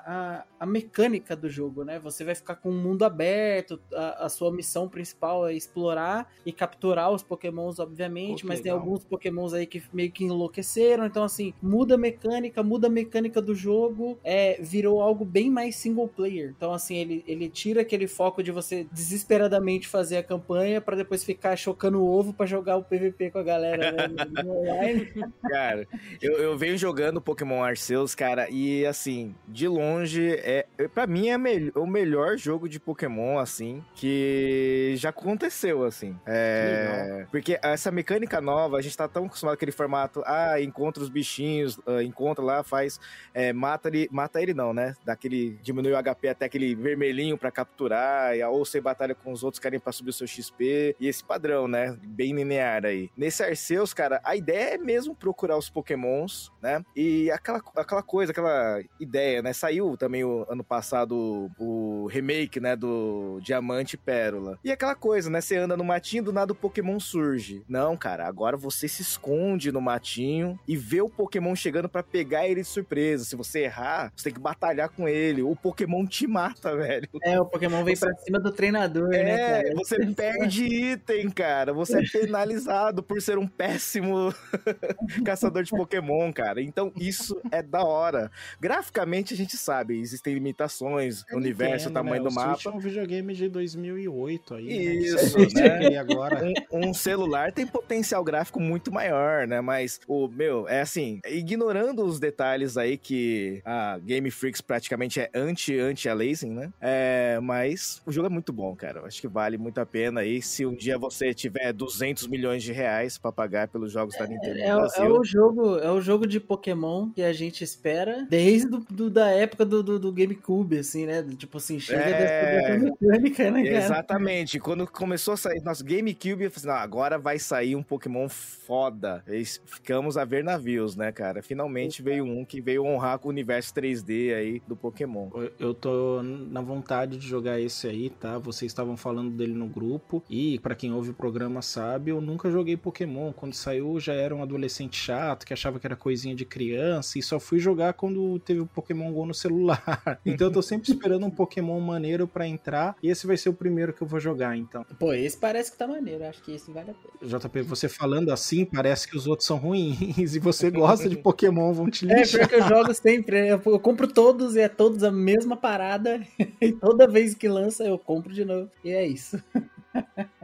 a, 0.06 0.46
a 0.60 0.66
mecânica 0.66 1.36
do 1.36 1.50
jogo, 1.50 1.84
né? 1.84 2.00
Você 2.00 2.24
vai 2.24 2.36
ficar 2.36 2.56
com 2.56 2.70
um 2.70 2.82
mundo 2.82 3.04
aberto, 3.04 3.80
a, 3.94 4.26
a 4.26 4.30
sua 4.30 4.52
missão 4.52 4.88
principal 4.88 5.48
é 5.48 5.54
explorar 5.54 6.32
e 6.46 6.52
capturar 6.52 7.12
os 7.12 7.22
pokémons, 7.24 7.80
obviamente, 7.80 8.46
mas 8.46 8.62
tem 8.62 8.72
legal. 8.72 8.86
alguns 8.86 9.04
pokémons 9.04 9.54
aí 9.54 9.66
que 9.68 9.84
meio 9.94 10.12
que 10.12 10.24
enlouqueceram, 10.24 11.06
então 11.06 11.24
assim, 11.24 11.54
muda 11.62 11.96
a 11.96 11.98
mecânica, 11.98 12.64
muda 12.64 12.88
a 12.88 12.90
mecânica 12.90 13.42
do 13.42 13.54
jogo, 13.54 14.18
é, 14.24 14.60
virou 14.62 15.02
algo 15.02 15.26
bem 15.26 15.50
mais 15.50 15.76
single 15.76 16.08
player. 16.08 16.54
Então 16.56 16.74
assim, 16.74 16.96
ele, 16.96 17.24
ele 17.28 17.50
tira 17.50 17.82
aquele 17.82 18.08
foco 18.08 18.42
de 18.42 18.52
você 18.52 18.86
desesperadamente 18.92 19.73
fazer 19.82 20.18
a 20.18 20.24
campanha 20.24 20.80
pra 20.82 20.96
depois 20.96 21.24
ficar 21.24 21.56
chocando 21.56 22.00
o 22.02 22.10
ovo 22.10 22.34
pra 22.34 22.46
jogar 22.46 22.78
o 22.78 22.84
PVP 22.84 23.32
com 23.32 23.40
a 23.40 23.44
galera 23.44 23.92
né, 23.92 24.08
online. 24.46 25.12
Cara, 25.50 25.88
eu, 26.22 26.34
eu 26.34 26.58
venho 26.58 26.78
jogando 26.78 27.22
Pokémon 27.22 27.64
Arceus, 27.64 28.14
cara, 28.16 28.48
e 28.50 28.86
assim, 28.86 29.36
de 29.48 29.68
longe, 29.68 30.32
é, 30.44 30.66
para 30.94 31.08
mim 31.08 31.30
é 31.30 31.38
mel- 31.38 31.72
o 31.76 31.86
melhor 31.88 32.38
jogo 32.38 32.68
de 32.70 32.80
Pokémon, 32.80 33.38
assim, 33.40 33.84
que 33.96 34.94
já 34.98 35.10
aconteceu, 35.10 35.84
assim. 35.84 36.16
É, 36.26 37.26
porque 37.32 37.60
essa 37.64 37.92
mecânica 37.92 38.40
nova, 38.42 38.78
a 38.78 38.82
gente 38.82 38.96
tá 38.98 39.08
tão 39.08 39.26
acostumado 39.26 39.54
com 39.56 39.58
aquele 39.58 39.72
formato, 39.72 40.22
ah, 40.26 40.60
encontra 40.62 41.02
os 41.02 41.10
bichinhos, 41.10 41.80
ah, 41.88 42.04
encontra 42.04 42.44
lá, 42.44 42.64
faz, 42.64 43.00
é, 43.34 43.52
mata 43.54 43.88
ele, 43.88 44.08
mata 44.12 44.42
ele 44.42 44.54
não, 44.54 44.74
né? 44.74 44.96
Daquele, 45.06 45.58
diminui 45.62 45.94
o 45.94 46.04
HP 46.04 46.28
até 46.30 46.46
aquele 46.46 46.76
vermelhinho 46.76 47.38
pra 47.38 47.52
capturar, 47.52 48.34
ou 48.52 48.66
você 48.66 48.82
batalha 48.82 49.16
com 49.16 49.32
os 49.32 49.44
outros 49.44 49.60
querem 49.64 49.80
pra 49.80 49.94
subir 49.94 50.10
o 50.10 50.14
seu 50.14 50.28
XP, 50.28 50.96
e 51.00 51.08
esse 51.08 51.24
padrão, 51.24 51.68
né? 51.68 51.98
Bem 52.06 52.36
linear 52.36 52.86
aí. 52.86 53.10
Nesse 53.16 53.44
Arceus, 53.44 53.94
cara, 53.94 54.22
a 54.24 54.36
ideia 54.36 54.76
é 54.76 54.78
mesmo 54.78 55.16
procurar 55.16 55.58
os 55.58 55.70
pokémons, 55.70 56.52
né? 56.62 56.84
E 56.96 57.32
aquela, 57.32 57.62
aquela 57.78 58.04
coisa, 58.04 58.32
aquela 58.32 58.82
ideia, 59.00 59.42
né? 59.42 59.54
Saiu 59.54 59.96
também 59.96 60.24
o 60.24 60.46
ano 60.50 60.64
passado 60.64 61.50
o 61.58 62.08
remake, 62.08 62.60
né? 62.60 62.76
Do 62.76 63.40
Diamante 63.42 63.96
e 63.96 63.98
Pérola. 63.98 64.60
E 64.64 64.72
aquela 64.72 64.96
coisa, 64.96 65.30
né? 65.30 65.40
Você 65.40 65.56
anda 65.56 65.78
no 65.78 65.84
matinho, 65.84 66.24
do 66.24 66.34
nada 66.34 66.52
o 66.52 66.56
Pokémon 66.56 67.00
surge. 67.00 67.64
Não, 67.68 67.96
cara, 67.96 68.28
agora 68.28 68.58
você 68.58 68.88
se 68.88 69.02
esconde 69.02 69.72
no 69.72 69.82
matinho 69.82 70.60
e 70.68 70.76
vê 70.76 71.02
o 71.02 71.10
Pokémon 71.10 71.56
chegando 71.56 71.88
pra 71.88 72.04
pegar 72.04 72.48
ele 72.48 72.62
de 72.62 72.68
surpresa. 72.68 73.24
Se 73.24 73.36
você 73.36 73.62
errar, 73.62 74.12
você 74.16 74.26
tem 74.26 74.34
que 74.34 74.40
batalhar 74.40 74.90
com 74.90 75.08
ele. 75.08 75.42
O 75.42 75.56
Pokémon 75.56 76.06
te 76.06 76.28
mata, 76.28 76.76
velho. 76.78 77.08
É, 77.24 77.40
o 77.40 77.46
Pokémon 77.46 77.84
vem 77.84 77.98
pra 77.98 78.14
cima 78.18 78.40
do 78.40 78.52
treinador, 78.52 79.10
né, 79.10 79.53
É, 79.54 79.74
você 79.74 80.06
perde 80.08 80.66
item, 80.66 81.30
cara. 81.30 81.74
Você 81.74 82.00
é 82.00 82.04
penalizado 82.04 83.04
por 83.04 83.22
ser 83.22 83.38
um 83.38 83.48
péssimo 83.48 84.34
caçador 85.26 85.64
de 85.64 85.72
Pokémon, 85.72 86.32
cara. 86.32 86.62
Então, 86.62 86.92
isso 86.96 87.40
é 87.52 87.62
da 87.62 87.84
hora. 87.84 88.32
Graficamente, 88.60 89.34
a 89.34 89.38
gente 89.38 89.58
sabe, 89.58 90.00
existem 90.00 90.34
limitações, 90.34 91.24
universo, 91.32 91.90
Entendo, 91.90 91.94
tamanho 91.94 92.24
né? 92.24 92.30
do 92.30 92.32
o 92.32 92.36
mapa. 92.36 92.54
Switch 92.54 92.66
é 92.66 92.70
um 92.78 92.80
videogame 92.80 93.34
de 93.34 93.50
2008 93.50 94.56
aí. 94.56 94.98
Isso, 94.98 95.38
né? 95.56 95.90
né? 95.90 95.98
Agora... 95.98 96.44
Um, 96.72 96.90
um 96.90 96.94
celular 96.94 97.52
tem 97.52 97.66
potencial 97.66 98.24
gráfico 98.24 98.60
muito 98.60 98.92
maior, 98.92 99.48
né? 99.48 99.62
Mas 99.62 100.00
o 100.08 100.28
meu 100.28 100.68
é 100.68 100.82
assim, 100.82 101.20
ignorando 101.28 102.04
os 102.04 102.20
detalhes 102.20 102.78
aí 102.78 102.98
que 102.98 103.62
a 103.66 104.00
Game 104.00 104.30
Freaks 104.32 104.62
praticamente 104.62 105.20
é 105.20 105.30
anti 105.34 105.78
anti 105.80 106.10
aliasing, 106.10 106.52
né? 106.52 106.72
É, 106.82 107.40
mas 107.42 108.02
o 108.06 108.12
jogo 108.12 108.28
é 108.28 108.30
muito 108.30 108.52
bom, 108.54 108.76
cara. 108.76 109.00
Eu 109.00 109.06
acho 109.06 109.22
que 109.22 109.28
vale 109.44 109.58
muito 109.58 109.78
a 109.80 109.86
pena 109.86 110.22
aí 110.22 110.42
se 110.42 110.66
um 110.66 110.74
dia 110.74 110.98
você 110.98 111.34
tiver 111.34 111.74
200 111.74 112.28
milhões 112.28 112.64
de 112.64 112.72
reais 112.72 113.18
pra 113.18 113.30
pagar 113.30 113.68
pelos 113.68 113.92
jogos 113.92 114.16
da 114.18 114.26
Nintendo 114.26 114.58
É, 114.58 114.68
é 114.70 114.74
Brasil. 114.76 115.20
o 115.20 115.24
jogo, 115.26 115.78
é 115.80 115.92
o 115.92 116.00
jogo 116.00 116.26
de 116.26 116.40
Pokémon 116.40 117.10
que 117.10 117.22
a 117.22 117.34
gente 117.34 117.62
espera 117.62 118.26
desde 118.30 118.70
do, 118.70 118.80
do- 118.90 119.10
da 119.10 119.30
época 119.32 119.66
do, 119.66 119.84
do, 119.84 120.00
do 120.00 120.12
GameCube, 120.14 120.78
assim, 120.78 121.06
né? 121.06 121.22
Tipo 121.38 121.58
assim, 121.58 121.78
chega 121.78 122.02
É. 122.02 122.78
mecânica, 122.78 123.52
né, 123.52 123.64
cara? 123.66 123.78
Exatamente. 123.78 124.60
Quando 124.60 124.88
começou 124.88 125.34
a 125.34 125.38
sair 125.38 125.62
nosso 125.62 125.84
GameCube, 125.84 126.44
eu 126.46 126.52
falei 126.52 126.54
assim, 126.56 126.68
não, 126.68 126.76
agora 126.76 127.18
vai 127.20 127.38
sair 127.38 127.76
um 127.76 127.84
Pokémon 127.84 128.30
foda. 128.30 129.24
E 129.28 129.44
ficamos 129.66 130.18
a 130.18 130.24
ver 130.24 130.44
navios, 130.44 130.96
né, 130.96 131.12
cara? 131.12 131.44
Finalmente 131.44 132.02
veio 132.02 132.24
um 132.24 132.46
que 132.46 132.62
veio 132.62 132.86
honrar 132.86 133.20
com 133.20 133.28
o 133.28 133.32
universo 133.32 133.74
3D 133.74 134.34
aí 134.34 134.62
do 134.68 134.76
Pokémon. 134.76 135.30
Eu- 135.36 135.52
Eu 135.60 135.74
tô 135.74 136.22
na 136.24 136.62
vontade 136.62 137.18
de 137.18 137.28
jogar 137.28 137.60
esse 137.60 137.88
aí, 137.88 138.10
tá? 138.10 138.38
Vocês 138.38 138.72
estavam 138.72 138.96
falando 138.96 139.32
dele 139.34 139.54
no 139.54 139.68
grupo. 139.68 140.24
E 140.30 140.60
pra 140.60 140.76
quem 140.76 140.92
ouve 140.94 141.10
o 141.12 141.14
programa 141.14 141.62
sabe, 141.62 142.12
eu 142.12 142.22
nunca 142.22 142.50
joguei 142.50 142.78
Pokémon. 142.78 143.32
Quando 143.34 143.54
saiu, 143.54 144.00
já 144.00 144.14
era 144.14 144.36
um 144.36 144.42
adolescente 144.42 144.96
chato 144.98 145.46
que 145.46 145.54
achava 145.54 145.80
que 145.80 145.88
era 145.88 145.96
coisinha 145.96 146.36
de 146.36 146.46
criança. 146.46 147.18
E 147.20 147.24
só 147.24 147.40
fui 147.40 147.60
jogar 147.60 147.94
quando 147.94 148.40
teve 148.40 148.60
o 148.62 148.66
Pokémon 148.66 149.12
Go 149.12 149.26
no 149.26 149.34
celular. 149.34 149.84
Então 150.26 150.48
eu 150.48 150.54
tô 150.54 150.62
sempre 150.62 150.90
esperando 150.92 151.26
um 151.26 151.30
Pokémon 151.30 151.80
maneiro 151.80 152.28
pra 152.28 152.48
entrar. 152.48 152.96
E 153.04 153.10
esse 153.10 153.28
vai 153.28 153.38
ser 153.38 153.50
o 153.50 153.54
primeiro 153.54 153.94
que 153.94 154.02
eu 154.02 154.08
vou 154.08 154.20
jogar, 154.20 154.56
então. 154.58 154.86
Pô, 155.00 155.14
esse 155.14 155.38
parece 155.38 155.72
que 155.72 155.78
tá 155.78 155.88
maneiro, 155.88 156.24
acho 156.26 156.42
que 156.42 156.54
esse 156.54 156.72
vale 156.72 156.92
a 156.92 156.94
pena. 156.94 157.40
JP, 157.40 157.62
você 157.64 157.88
falando 157.90 158.30
assim, 158.32 158.66
parece 158.66 159.08
que 159.08 159.16
os 159.18 159.28
outros 159.28 159.48
são 159.48 159.58
ruins. 159.58 159.94
E 160.36 160.40
você 160.40 160.70
gosta 160.72 161.08
de 161.10 161.18
Pokémon, 161.18 161.74
vão 161.74 161.90
te 161.90 162.10
É, 162.10 162.20
lixar. 162.20 162.48
pior 162.48 162.50
que 162.50 162.56
eu 162.56 162.68
jogo 162.78 162.94
sempre, 162.94 163.42
né? 163.42 163.52
eu, 163.54 163.62
eu 163.66 163.80
compro 163.80 164.08
todos 164.08 164.56
e 164.56 164.60
é 164.62 164.68
todos 164.70 165.04
a 165.04 165.12
mesma 165.12 165.56
parada. 165.56 166.22
E 166.62 166.72
toda 166.72 167.08
vez 167.08 167.34
que 167.36 167.48
lança 167.48 167.84
eu 167.84 167.98
compro 168.00 168.34
de 168.34 168.46
novo. 168.46 168.70
E 168.84 168.90
é 168.92 169.06
isso. 169.06 169.23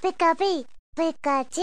Pikachu, 0.00 0.64
Pikachu. 0.94 1.62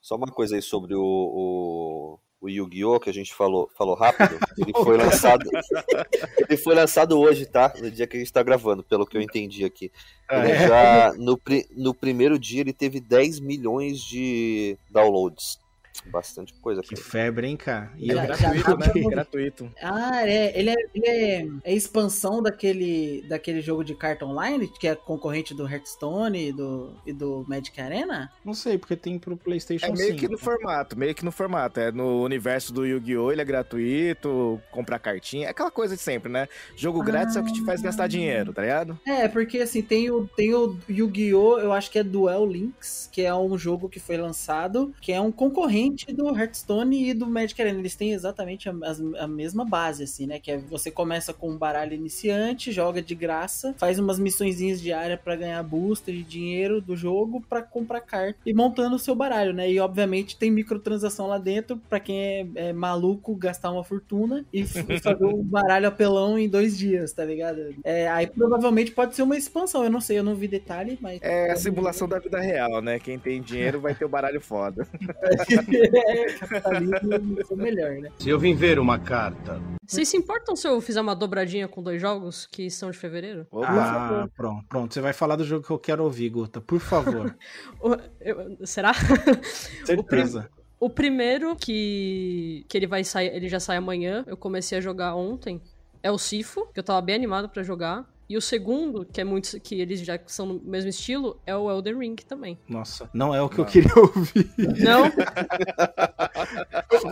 Só 0.00 0.16
uma 0.16 0.28
coisa 0.28 0.56
aí 0.56 0.62
sobre 0.62 0.94
o, 0.94 1.02
o, 1.02 2.18
o 2.40 2.48
Yu-Gi-Oh! 2.48 2.98
que 2.98 3.10
a 3.10 3.12
gente 3.12 3.34
falou, 3.34 3.70
falou 3.76 3.94
rápido, 3.94 4.38
ele 4.56 4.72
foi 4.72 4.96
lançado. 4.96 5.48
ele 6.48 6.56
foi 6.56 6.74
lançado 6.74 7.18
hoje, 7.18 7.46
tá? 7.46 7.72
No 7.78 7.90
dia 7.90 8.06
que 8.06 8.16
a 8.16 8.20
gente 8.20 8.32
tá 8.32 8.42
gravando, 8.42 8.82
pelo 8.82 9.06
que 9.06 9.16
eu 9.16 9.20
entendi 9.20 9.64
aqui. 9.64 9.92
Ele 10.30 10.52
É. 10.52 10.68
já. 10.68 11.12
No, 11.18 11.38
no 11.76 11.94
primeiro 11.94 12.38
dia 12.38 12.60
ele 12.62 12.72
teve 12.72 13.00
10 13.00 13.40
milhões 13.40 14.00
de 14.00 14.78
downloads. 14.90 15.58
Bastante 16.06 16.54
coisa. 16.54 16.80
Que 16.82 16.96
febre, 16.96 17.46
hein, 17.46 17.56
cara? 17.56 17.90
E 17.98 18.08
eu- 18.10 18.16
já 18.16 18.26
Gratuito, 18.26 18.78
né? 18.78 19.10
Gratuito. 19.10 19.72
Ah, 19.82 20.26
é, 20.26 20.58
ele, 20.58 20.70
é, 20.70 20.74
ele 20.94 21.06
é, 21.06 21.46
é 21.64 21.74
expansão 21.74 22.42
daquele, 22.42 23.22
daquele 23.28 23.60
jogo 23.60 23.84
de 23.84 23.94
carta 23.94 24.24
online, 24.24 24.66
que 24.68 24.88
é 24.88 24.94
concorrente 24.94 25.54
do 25.54 25.68
Hearthstone 25.68 26.48
e 26.48 26.52
do, 26.52 26.94
e 27.06 27.12
do 27.12 27.44
Magic 27.46 27.78
Arena? 27.80 28.30
Não 28.44 28.54
sei, 28.54 28.78
porque 28.78 28.96
tem 28.96 29.18
pro 29.18 29.36
PlayStation 29.36 29.86
É 29.86 29.92
meio 29.92 30.12
5. 30.12 30.18
que 30.20 30.28
no 30.28 30.38
formato, 30.38 30.98
meio 30.98 31.14
que 31.14 31.24
no 31.24 31.30
formato. 31.32 31.80
É 31.80 31.92
no 31.92 32.22
universo 32.22 32.72
do 32.72 32.86
Yu-Gi-Oh! 32.86 33.30
ele 33.30 33.42
é 33.42 33.44
gratuito, 33.44 34.60
comprar 34.70 34.98
cartinha, 34.98 35.46
é 35.48 35.50
aquela 35.50 35.70
coisa 35.70 35.96
de 35.96 36.02
sempre, 36.02 36.30
né? 36.32 36.48
Jogo 36.76 37.02
grátis 37.02 37.36
é 37.36 37.40
o 37.40 37.44
que 37.44 37.52
te 37.52 37.64
faz 37.64 37.82
gastar 37.82 38.06
dinheiro, 38.06 38.52
tá 38.52 38.62
ligado? 38.62 38.98
É, 39.06 39.28
porque 39.28 39.58
assim, 39.58 39.82
tem 39.82 40.10
o, 40.10 40.26
tem 40.36 40.54
o 40.54 40.76
Yu-Gi-Oh! 40.88 41.58
Eu 41.58 41.72
acho 41.72 41.90
que 41.90 41.98
é 41.98 42.02
Duel 42.02 42.46
Links, 42.46 43.08
que 43.12 43.22
é 43.22 43.34
um 43.34 43.56
jogo 43.58 43.88
que 43.88 44.00
foi 44.00 44.16
lançado, 44.16 44.94
que 45.00 45.12
é 45.12 45.20
um 45.20 45.30
concorrente 45.30 45.89
do 46.14 46.28
Hearthstone 46.36 47.10
e 47.10 47.14
do 47.14 47.26
Magic 47.26 47.60
Arena. 47.60 47.78
Eles 47.78 47.94
têm 47.96 48.12
exatamente 48.12 48.68
a, 48.68 48.74
as- 48.84 49.00
a 49.18 49.26
mesma 49.26 49.64
base, 49.64 50.02
assim, 50.04 50.26
né? 50.26 50.38
Que 50.38 50.52
é 50.52 50.58
você 50.58 50.90
começa 50.90 51.32
com 51.32 51.50
um 51.50 51.56
baralho 51.58 51.94
iniciante, 51.94 52.72
joga 52.72 53.02
de 53.02 53.14
graça, 53.14 53.74
faz 53.78 53.98
umas 53.98 54.18
missõezinhas 54.18 54.80
diárias 54.80 55.20
pra 55.20 55.36
ganhar 55.36 55.62
booster 55.62 56.14
de 56.14 56.22
dinheiro 56.22 56.80
do 56.80 56.96
jogo 56.96 57.42
pra 57.48 57.62
comprar 57.62 58.00
carta 58.00 58.38
e 58.44 58.52
montando 58.54 58.96
o 58.96 58.98
seu 58.98 59.14
baralho, 59.14 59.52
né? 59.52 59.70
E 59.70 59.78
obviamente 59.80 60.36
tem 60.36 60.50
microtransação 60.50 61.26
lá 61.26 61.38
dentro 61.38 61.76
pra 61.88 62.00
quem 62.00 62.18
é, 62.20 62.46
é 62.54 62.72
maluco 62.72 63.34
gastar 63.34 63.70
uma 63.70 63.84
fortuna 63.84 64.44
e, 64.52 64.60
e 64.60 65.00
fazer 65.00 65.24
um 65.24 65.42
baralho 65.44 65.88
apelão 65.88 66.38
em 66.38 66.48
dois 66.48 66.76
dias, 66.76 67.12
tá 67.12 67.24
ligado? 67.24 67.74
É, 67.84 68.08
aí 68.08 68.26
provavelmente 68.26 68.90
pode 68.92 69.14
ser 69.14 69.22
uma 69.22 69.36
expansão, 69.36 69.84
eu 69.84 69.90
não 69.90 70.00
sei, 70.00 70.18
eu 70.18 70.24
não 70.24 70.34
vi 70.34 70.48
detalhe, 70.48 70.98
mas. 71.00 71.20
É 71.22 71.50
a 71.52 71.56
simulação 71.56 72.08
da 72.08 72.18
vida 72.18 72.40
real, 72.40 72.80
né? 72.80 72.98
Quem 72.98 73.18
tem 73.18 73.40
dinheiro 73.42 73.80
vai 73.80 73.94
ter 73.94 74.04
o 74.04 74.08
baralho 74.08 74.40
foda. 74.40 74.86
é, 75.76 76.32
capitalismo 76.38 77.14
é 77.14 77.52
o 77.52 77.56
melhor, 77.56 77.92
né? 77.96 78.10
Se 78.18 78.28
eu 78.28 78.38
vim 78.38 78.54
ver 78.54 78.78
uma 78.78 78.98
carta. 78.98 79.60
Vocês 79.86 80.08
se 80.08 80.16
importam 80.16 80.54
se 80.54 80.68
eu 80.68 80.80
fizer 80.80 81.00
uma 81.00 81.14
dobradinha 81.16 81.66
com 81.66 81.82
dois 81.82 82.00
jogos 82.00 82.46
que 82.46 82.70
são 82.70 82.90
de 82.90 82.98
fevereiro? 82.98 83.46
Ah, 83.64 84.28
pronto, 84.36 84.64
pronto. 84.68 84.94
Você 84.94 85.00
vai 85.00 85.12
falar 85.12 85.36
do 85.36 85.44
jogo 85.44 85.66
que 85.66 85.70
eu 85.72 85.78
quero 85.78 86.04
ouvir, 86.04 86.28
Guta, 86.30 86.60
por 86.60 86.78
favor. 86.80 87.34
O- 87.82 87.96
eu- 88.20 88.56
será? 88.66 88.92
Certeza. 89.84 90.48
O 90.78 90.88
primeiro 90.88 91.54
que, 91.56 92.64
que 92.68 92.76
ele 92.78 92.86
vai 92.86 93.04
sair, 93.04 93.34
ele 93.34 93.48
já 93.48 93.60
sai 93.60 93.76
amanhã, 93.76 94.24
eu 94.26 94.36
comecei 94.36 94.78
a 94.78 94.80
jogar 94.80 95.14
ontem, 95.14 95.60
é 96.02 96.10
o 96.10 96.16
Sifo, 96.18 96.66
que 96.72 96.80
eu 96.80 96.84
tava 96.84 97.00
bem 97.02 97.14
animado 97.14 97.48
pra 97.48 97.62
jogar. 97.62 98.08
E 98.30 98.36
o 98.36 98.40
segundo, 98.40 99.04
que 99.04 99.20
é 99.20 99.24
muito 99.24 99.58
que 99.58 99.80
eles 99.80 99.98
já 100.02 100.16
são 100.24 100.46
no 100.46 100.60
mesmo 100.60 100.88
estilo, 100.88 101.40
é 101.44 101.56
o 101.56 101.68
Elden 101.68 101.98
Ring 101.98 102.14
também. 102.14 102.56
Nossa, 102.68 103.10
não 103.12 103.34
é 103.34 103.42
o 103.42 103.48
que 103.48 103.58
eu 103.58 103.64
queria 103.64 103.90
ouvir. 103.98 104.48
Não? 104.78 105.06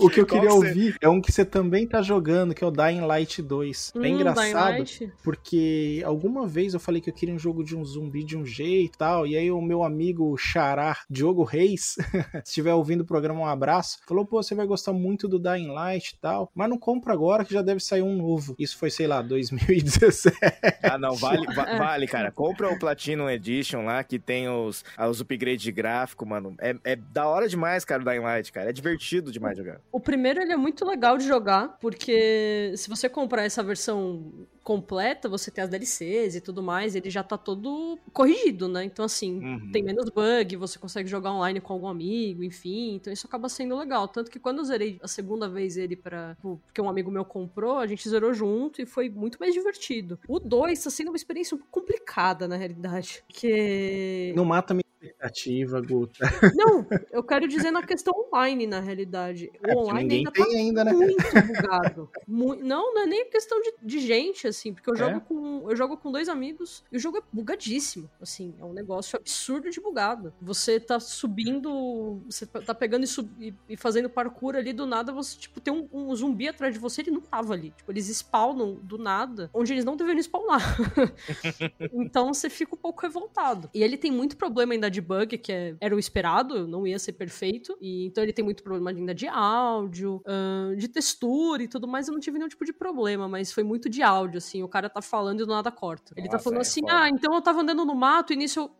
o 0.00 0.08
que 0.08 0.20
eu 0.20 0.26
Qual 0.26 0.40
queria 0.40 0.48
que 0.48 0.54
você- 0.54 0.68
ouvir 0.68 0.96
é 1.00 1.08
um 1.08 1.20
que 1.20 1.32
você 1.32 1.44
também 1.44 1.86
tá 1.88 2.00
jogando, 2.02 2.54
que 2.54 2.62
é 2.62 2.66
o 2.66 2.70
Dying 2.70 3.00
Light 3.00 3.42
2. 3.42 3.92
Hum, 3.96 4.04
é 4.04 4.08
engraçado, 4.08 4.44
Dying 4.46 4.78
Light. 4.78 5.12
porque 5.22 6.02
alguma 6.04 6.46
vez 6.46 6.74
eu 6.74 6.80
falei 6.80 7.00
que 7.00 7.10
eu 7.10 7.14
queria 7.14 7.34
um 7.34 7.38
jogo 7.38 7.64
de 7.64 7.76
um 7.76 7.84
zumbi 7.84 8.22
de 8.22 8.36
um 8.36 8.46
jeito 8.46 8.94
e 8.94 8.98
tal, 8.98 9.26
e 9.26 9.36
aí 9.36 9.50
o 9.50 9.60
meu 9.60 9.82
amigo 9.82 10.36
Xará, 10.36 10.98
Diogo 11.10 11.42
Reis, 11.42 11.96
se 12.44 12.50
estiver 12.50 12.74
ouvindo 12.74 13.00
o 13.00 13.06
programa, 13.06 13.40
um 13.40 13.46
abraço, 13.46 13.98
falou, 14.06 14.24
pô, 14.24 14.42
você 14.42 14.54
vai 14.54 14.66
gostar 14.66 14.92
muito 14.92 15.26
do 15.26 15.38
Dying 15.38 15.68
Light 15.68 16.10
e 16.10 16.18
tal, 16.20 16.50
mas 16.54 16.68
não 16.70 16.78
compra 16.78 17.12
agora 17.12 17.44
que 17.44 17.52
já 17.52 17.62
deve 17.62 17.80
sair 17.80 18.02
um 18.02 18.16
novo. 18.16 18.54
Isso 18.58 18.76
foi, 18.78 18.90
sei 18.90 19.06
lá, 19.06 19.20
2017. 19.22 20.36
Ah, 20.82 20.98
não, 20.98 21.07
vale, 21.14 21.46
va- 21.54 21.64
vale, 21.78 22.06
cara. 22.06 22.30
Compra 22.30 22.68
o 22.70 22.78
Platinum 22.78 23.28
Edition 23.28 23.84
lá, 23.84 24.02
que 24.04 24.18
tem 24.18 24.48
os, 24.48 24.84
ah, 24.96 25.08
os 25.08 25.20
upgrades 25.20 25.62
de 25.62 25.72
gráfico, 25.72 26.26
mano. 26.26 26.54
É, 26.60 26.74
é 26.84 26.96
da 26.96 27.26
hora 27.26 27.48
demais, 27.48 27.84
cara, 27.84 28.02
o 28.02 28.04
Dying 28.04 28.20
Light, 28.20 28.52
cara. 28.52 28.70
É 28.70 28.72
divertido 28.72 29.30
demais 29.32 29.56
jogar. 29.56 29.80
O 29.92 30.00
primeiro 30.00 30.40
ele 30.40 30.52
é 30.52 30.56
muito 30.56 30.84
legal 30.84 31.16
de 31.18 31.26
jogar, 31.26 31.76
porque 31.80 32.72
se 32.76 32.88
você 32.88 33.08
comprar 33.08 33.44
essa 33.44 33.62
versão 33.62 34.32
completa, 34.68 35.30
você 35.30 35.50
tem 35.50 35.64
as 35.64 35.70
DLCs 35.70 36.34
e 36.36 36.40
tudo 36.42 36.62
mais, 36.62 36.94
ele 36.94 37.08
já 37.08 37.22
tá 37.22 37.38
todo 37.38 37.98
corrigido, 38.12 38.68
né? 38.68 38.84
Então, 38.84 39.02
assim, 39.02 39.38
Uhum. 39.42 39.70
tem 39.72 39.82
menos 39.82 40.10
bug, 40.10 40.56
você 40.56 40.78
consegue 40.78 41.08
jogar 41.08 41.32
online 41.32 41.58
com 41.58 41.72
algum 41.72 41.88
amigo, 41.88 42.44
enfim. 42.44 42.96
Então, 42.96 43.10
isso 43.10 43.26
acaba 43.26 43.48
sendo 43.48 43.78
legal. 43.78 44.06
Tanto 44.08 44.30
que 44.30 44.38
quando 44.38 44.58
eu 44.58 44.64
zerei 44.64 44.98
a 45.02 45.08
segunda 45.08 45.48
vez 45.48 45.78
ele 45.78 45.96
para 45.96 46.36
Porque 46.42 46.82
um 46.82 46.88
amigo 46.90 47.10
meu 47.10 47.24
comprou, 47.24 47.78
a 47.78 47.86
gente 47.86 48.06
zerou 48.06 48.34
junto 48.34 48.82
e 48.82 48.84
foi 48.86 49.08
muito 49.08 49.38
mais 49.40 49.54
divertido. 49.54 50.18
O 50.28 50.38
2 50.38 50.84
tá 50.84 50.90
sendo 50.90 51.08
uma 51.08 51.16
experiência 51.16 51.54
um 51.54 51.58
pouco 51.58 51.72
complicada, 51.80 52.46
na 52.46 52.56
realidade. 52.56 53.22
Porque. 53.26 54.34
Não 54.36 54.44
mata 54.44 54.74
minha 54.74 54.84
expectativa, 55.00 55.80
Guta. 55.80 56.26
Não, 56.54 56.86
eu 57.12 57.22
quero 57.22 57.46
dizer 57.46 57.70
na 57.70 57.82
questão 57.82 58.12
online, 58.14 58.66
na 58.66 58.80
realidade. 58.80 59.46
É, 59.46 59.56
O 59.56 59.60
porque 59.60 59.74
online 59.76 60.14
ainda 60.16 60.30
tem 60.32 60.44
tá 60.44 60.50
ainda, 60.58 60.84
né? 60.84 60.92
muito 60.92 61.42
bugado. 61.46 62.10
Mu- 62.26 62.56
não, 62.56 62.94
não 62.94 63.02
é 63.02 63.06
nem 63.06 63.30
questão 63.30 63.60
de, 63.62 63.74
de 63.82 64.00
gente, 64.00 64.46
assim, 64.46 64.72
porque 64.74 64.90
eu 64.90 64.94
É? 64.94 64.98
jogo 64.98 65.20
com 65.20 65.70
eu 65.70 65.76
jogo 65.76 65.96
com 65.96 66.10
dois 66.10 66.28
amigos 66.28 66.84
e 66.90 66.96
o 66.96 67.00
jogo 67.00 67.18
é 67.18 67.22
bugadíssimo, 67.32 68.08
assim, 68.20 68.54
é 68.58 68.64
um 68.64 68.72
negócio 68.72 69.16
absurdo 69.18 69.70
de 69.70 69.80
bugado. 69.80 70.32
Você 70.42 70.80
tá 70.80 70.98
subindo, 70.98 72.20
você 72.28 72.46
tá 72.46 72.74
pegando 72.74 73.04
e, 73.04 73.06
sub- 73.06 73.30
e- 73.40 73.54
e 73.68 73.76
fazendo 73.76 74.08
parkour 74.10 74.56
ali 74.56 74.72
do 74.72 74.86
nada, 74.86 75.12
você 75.12 75.38
tipo 75.38 75.60
tem 75.60 75.72
um, 75.72 75.88
um 75.92 76.14
zumbi 76.14 76.48
atrás 76.48 76.74
de 76.74 76.80
você, 76.80 77.02
ele 77.02 77.10
não 77.12 77.20
tava 77.20 77.54
ali. 77.54 77.70
Tipo, 77.76 77.92
eles 77.92 78.06
spawnam 78.08 78.74
do 78.82 78.98
nada, 78.98 79.50
onde 79.54 79.72
eles 79.72 79.84
não 79.84 79.96
deveriam 79.96 80.22
spawnar. 80.22 80.58
então 81.92 82.32
você 82.32 82.48
fica 82.50 82.74
um 82.74 82.78
pouco 82.78 83.02
revoltado. 83.02 83.68
E 83.74 83.82
ele 83.82 83.96
tem 83.96 84.10
muito 84.10 84.36
problema 84.36 84.72
ainda 84.72 84.87
de 84.88 85.00
bug, 85.00 85.38
que 85.38 85.52
é- 85.52 85.76
era 85.80 85.94
o 85.94 85.98
esperado, 85.98 86.66
não 86.66 86.86
ia 86.86 86.98
ser 86.98 87.12
perfeito. 87.12 87.76
E 87.80 88.06
então 88.06 88.22
ele 88.22 88.32
tem 88.32 88.44
muito 88.44 88.62
problema 88.62 88.90
ainda 88.90 89.14
de 89.14 89.26
áudio, 89.26 90.22
ahn, 90.26 90.76
de 90.76 90.88
textura 90.88 91.62
e 91.62 91.68
tudo 91.68 91.86
mais. 91.88 92.08
Eu 92.08 92.12
não 92.14 92.20
tive 92.20 92.38
nenhum 92.38 92.48
tipo 92.48 92.64
de 92.64 92.72
problema, 92.72 93.28
mas 93.28 93.52
foi 93.52 93.62
muito 93.62 93.88
de 93.88 94.02
áudio, 94.02 94.38
assim. 94.38 94.62
O 94.62 94.68
cara 94.68 94.88
tá 94.88 95.00
falando 95.02 95.42
e 95.42 95.46
do 95.46 95.52
nada 95.52 95.70
corta. 95.70 96.12
Ele 96.16 96.26
tá 96.28 96.34
Nossa, 96.34 96.44
falando 96.44 96.58
é 96.58 96.62
assim: 96.62 96.80
foda. 96.80 97.00
ah, 97.00 97.08
então 97.08 97.34
eu 97.34 97.42
tava 97.42 97.60
andando 97.60 97.84
no 97.84 97.94
mato 97.94 98.32
e 98.32 98.36
nisso 98.36 98.60
eu. 98.60 98.70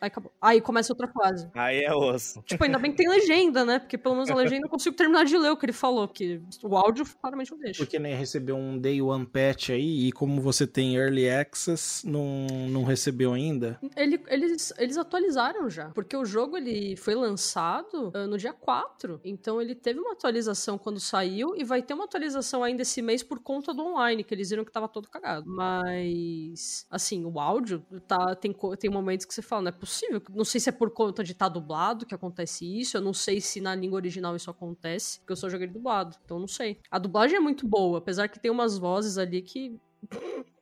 Aí 0.00 0.08
acabou. 0.08 0.32
Aí 0.40 0.60
começa 0.60 0.92
outra 0.92 1.08
fase. 1.08 1.48
Aí 1.54 1.82
é 1.84 1.94
osso. 1.94 2.42
Tipo, 2.42 2.64
ainda 2.64 2.78
bem 2.78 2.90
que 2.90 2.98
tem 2.98 3.08
legenda, 3.08 3.64
né? 3.64 3.78
Porque 3.78 3.96
pelo 3.96 4.14
menos 4.14 4.30
a 4.30 4.34
legenda 4.34 4.66
eu 4.66 4.70
consigo 4.70 4.94
terminar 4.96 5.24
de 5.24 5.36
ler 5.38 5.50
o 5.50 5.56
que 5.56 5.64
ele 5.66 5.72
falou, 5.72 6.06
porque 6.06 6.40
o 6.62 6.76
áudio 6.76 7.04
claramente 7.20 7.50
não 7.50 7.58
deixa. 7.58 7.82
Porque 7.82 7.98
nem 7.98 8.14
recebeu 8.14 8.56
um 8.56 8.78
Day 8.78 9.00
One 9.00 9.26
Patch 9.26 9.70
aí, 9.70 10.06
e 10.08 10.12
como 10.12 10.40
você 10.40 10.66
tem 10.66 10.96
Early 10.96 11.28
Access, 11.30 12.06
não, 12.06 12.46
não 12.68 12.84
recebeu 12.84 13.32
ainda. 13.32 13.78
Ele- 13.96 14.20
eles, 14.28 14.72
eles 14.78 14.96
atualizaram 14.98 15.68
já, 15.70 15.90
porque 15.90 16.16
o 16.16 16.24
jogo 16.24 16.56
ele 16.56 16.96
foi 16.96 17.14
lançado 17.14 18.10
ah, 18.14 18.26
no 18.26 18.36
dia 18.36 18.52
4, 18.52 19.20
então 19.24 19.60
ele 19.62 19.74
teve 19.74 19.98
uma 19.98 20.12
atualização 20.12 20.76
quando 20.78 21.00
saiu 21.00 21.54
e 21.56 21.64
vai 21.64 21.82
ter 21.82 21.94
uma 21.94 22.04
atualização 22.04 22.62
ainda 22.62 22.82
esse 22.82 23.00
mês 23.00 23.22
por 23.22 23.40
conta 23.40 23.72
do 23.72 23.82
online, 23.82 24.22
que 24.24 24.34
eles 24.34 24.50
viram 24.50 24.64
que 24.64 24.72
tava 24.72 24.88
todo 24.88 25.08
cagado. 25.08 25.46
Mas, 25.48 26.86
assim, 26.90 27.24
o 27.24 27.38
áudio 27.40 27.82
tá, 28.06 28.34
tem, 28.34 28.54
tem 28.78 28.90
momentos 28.90 29.24
que 29.26 29.34
você 29.34 29.42
fala, 29.42 29.62
não 29.62 29.68
é 29.68 29.72
possível. 29.72 29.86
Não 30.34 30.44
sei 30.44 30.60
se 30.60 30.68
é 30.68 30.72
por 30.72 30.90
conta 30.90 31.22
de 31.22 31.32
estar 31.32 31.48
dublado 31.48 32.06
que 32.06 32.14
acontece 32.14 32.64
isso, 32.64 32.96
eu 32.96 33.00
não 33.00 33.12
sei 33.12 33.40
se 33.40 33.60
na 33.60 33.74
língua 33.74 33.96
original 33.96 34.34
isso 34.36 34.50
acontece, 34.50 35.18
porque 35.20 35.32
eu 35.32 35.36
só 35.36 35.48
joguei 35.48 35.66
dublado, 35.66 36.16
então 36.24 36.38
não 36.38 36.48
sei. 36.48 36.78
A 36.90 36.98
dublagem 36.98 37.36
é 37.36 37.40
muito 37.40 37.66
boa, 37.66 37.98
apesar 37.98 38.28
que 38.28 38.38
tem 38.38 38.50
umas 38.50 38.78
vozes 38.78 39.18
ali 39.18 39.42
que 39.42 39.78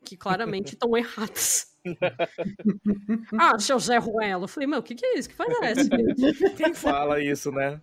que 0.04 0.16
claramente 0.16 0.74
estão 0.74 0.94
erradas. 0.96 1.74
ah, 3.38 3.58
seu 3.58 3.78
Zé 3.78 3.98
Ruelo. 3.98 4.44
Eu 4.44 4.48
falei, 4.48 4.66
meu, 4.66 4.78
o 4.78 4.82
que, 4.82 4.94
que 4.94 5.04
é 5.04 5.18
isso? 5.18 5.28
Que 5.28 5.34
faz 5.34 5.52
é 5.62 5.70
essa? 5.70 5.88
Quem 6.56 6.74
fala 6.74 7.20
isso, 7.22 7.50
né? 7.50 7.80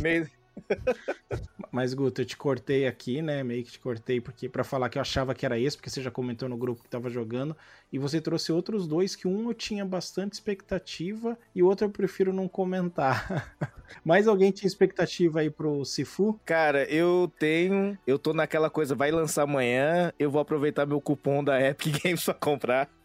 Meio- 0.00 0.30
Mas, 1.70 1.92
Guto, 1.92 2.22
eu 2.22 2.24
te 2.26 2.36
cortei 2.36 2.86
aqui, 2.86 3.20
né? 3.20 3.42
Meio 3.42 3.64
que 3.64 3.72
te 3.72 3.78
cortei 3.78 4.20
porque 4.20 4.48
para 4.48 4.64
falar 4.64 4.88
que 4.88 4.98
eu 4.98 5.02
achava 5.02 5.34
que 5.34 5.44
era 5.44 5.58
esse, 5.58 5.76
porque 5.76 5.90
você 5.90 6.00
já 6.00 6.10
comentou 6.10 6.48
no 6.48 6.56
grupo 6.56 6.82
que 6.82 6.88
tava 6.88 7.10
jogando. 7.10 7.56
E 7.92 7.98
você 7.98 8.20
trouxe 8.20 8.52
outros 8.52 8.86
dois 8.86 9.14
que 9.14 9.28
um 9.28 9.48
eu 9.48 9.54
tinha 9.54 9.84
bastante 9.84 10.32
expectativa 10.34 11.38
e 11.54 11.62
o 11.62 11.66
outro 11.66 11.86
eu 11.86 11.90
prefiro 11.90 12.32
não 12.32 12.48
comentar. 12.48 13.54
Mais 14.04 14.26
alguém 14.26 14.50
tinha 14.50 14.66
expectativa 14.66 15.40
aí 15.40 15.50
pro 15.50 15.84
Sifu? 15.84 16.40
Cara, 16.44 16.84
eu 16.84 17.32
tenho. 17.38 17.96
Eu 18.06 18.18
tô 18.18 18.32
naquela 18.32 18.68
coisa, 18.68 18.94
vai 18.94 19.10
lançar 19.10 19.42
amanhã. 19.42 20.12
Eu 20.18 20.30
vou 20.30 20.40
aproveitar 20.40 20.86
meu 20.86 21.00
cupom 21.00 21.44
da 21.44 21.60
Epic 21.60 22.00
Games 22.02 22.24
pra 22.24 22.34
comprar. 22.34 22.95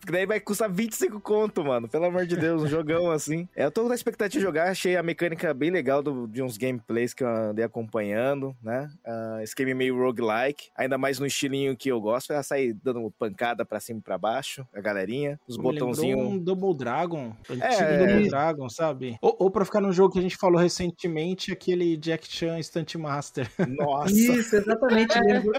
Porque 0.00 0.12
daí 0.12 0.26
vai 0.26 0.40
custar 0.40 0.70
25 0.70 1.20
conto, 1.20 1.64
mano. 1.64 1.88
Pelo 1.88 2.04
amor 2.06 2.26
de 2.26 2.36
Deus, 2.36 2.62
um 2.62 2.66
jogão 2.66 3.10
assim. 3.10 3.48
É, 3.54 3.64
eu 3.64 3.70
tô 3.70 3.88
na 3.88 3.94
expectativa 3.94 4.38
de 4.40 4.44
jogar, 4.44 4.68
achei 4.70 4.96
a 4.96 5.02
mecânica 5.02 5.52
bem 5.54 5.70
legal 5.70 6.02
do- 6.02 6.26
de 6.26 6.42
uns 6.42 6.56
gameplays 6.56 7.14
que 7.14 7.22
eu 7.24 7.28
andei 7.28 7.64
acompanhando, 7.64 8.54
né? 8.62 8.88
Ah, 9.04 9.38
esse 9.42 9.54
game 9.54 9.74
meio 9.74 9.96
roguelike, 9.96 10.68
ainda 10.76 10.98
mais 10.98 11.18
no 11.18 11.26
estilinho 11.26 11.76
que 11.76 11.88
eu 11.88 12.00
gosto, 12.00 12.32
é 12.32 12.42
sair 12.42 12.72
dando 12.82 13.10
pancada 13.18 13.64
pra 13.64 13.80
cima 13.80 14.00
e 14.00 14.02
pra 14.02 14.18
baixo, 14.18 14.66
a 14.74 14.80
galerinha, 14.80 15.38
os 15.46 15.56
botãozinhos. 15.56 16.20
um 16.20 16.38
Double 16.38 16.74
Dragon, 16.76 17.32
É. 17.60 17.98
Double 18.06 18.28
Dragon, 18.28 18.68
sabe? 18.68 19.16
Ou, 19.20 19.36
ou 19.38 19.50
pra 19.50 19.64
ficar 19.64 19.80
num 19.80 19.92
jogo 19.92 20.12
que 20.12 20.18
a 20.18 20.22
gente 20.22 20.36
falou 20.36 20.60
recentemente, 20.60 21.52
aquele 21.52 21.96
Jack 21.96 22.26
Chan 22.28 22.60
Stunt 22.62 22.94
Master. 22.96 23.48
Nossa! 23.68 24.12
Isso, 24.12 24.56
exatamente. 24.56 25.18
lembro- 25.20 25.52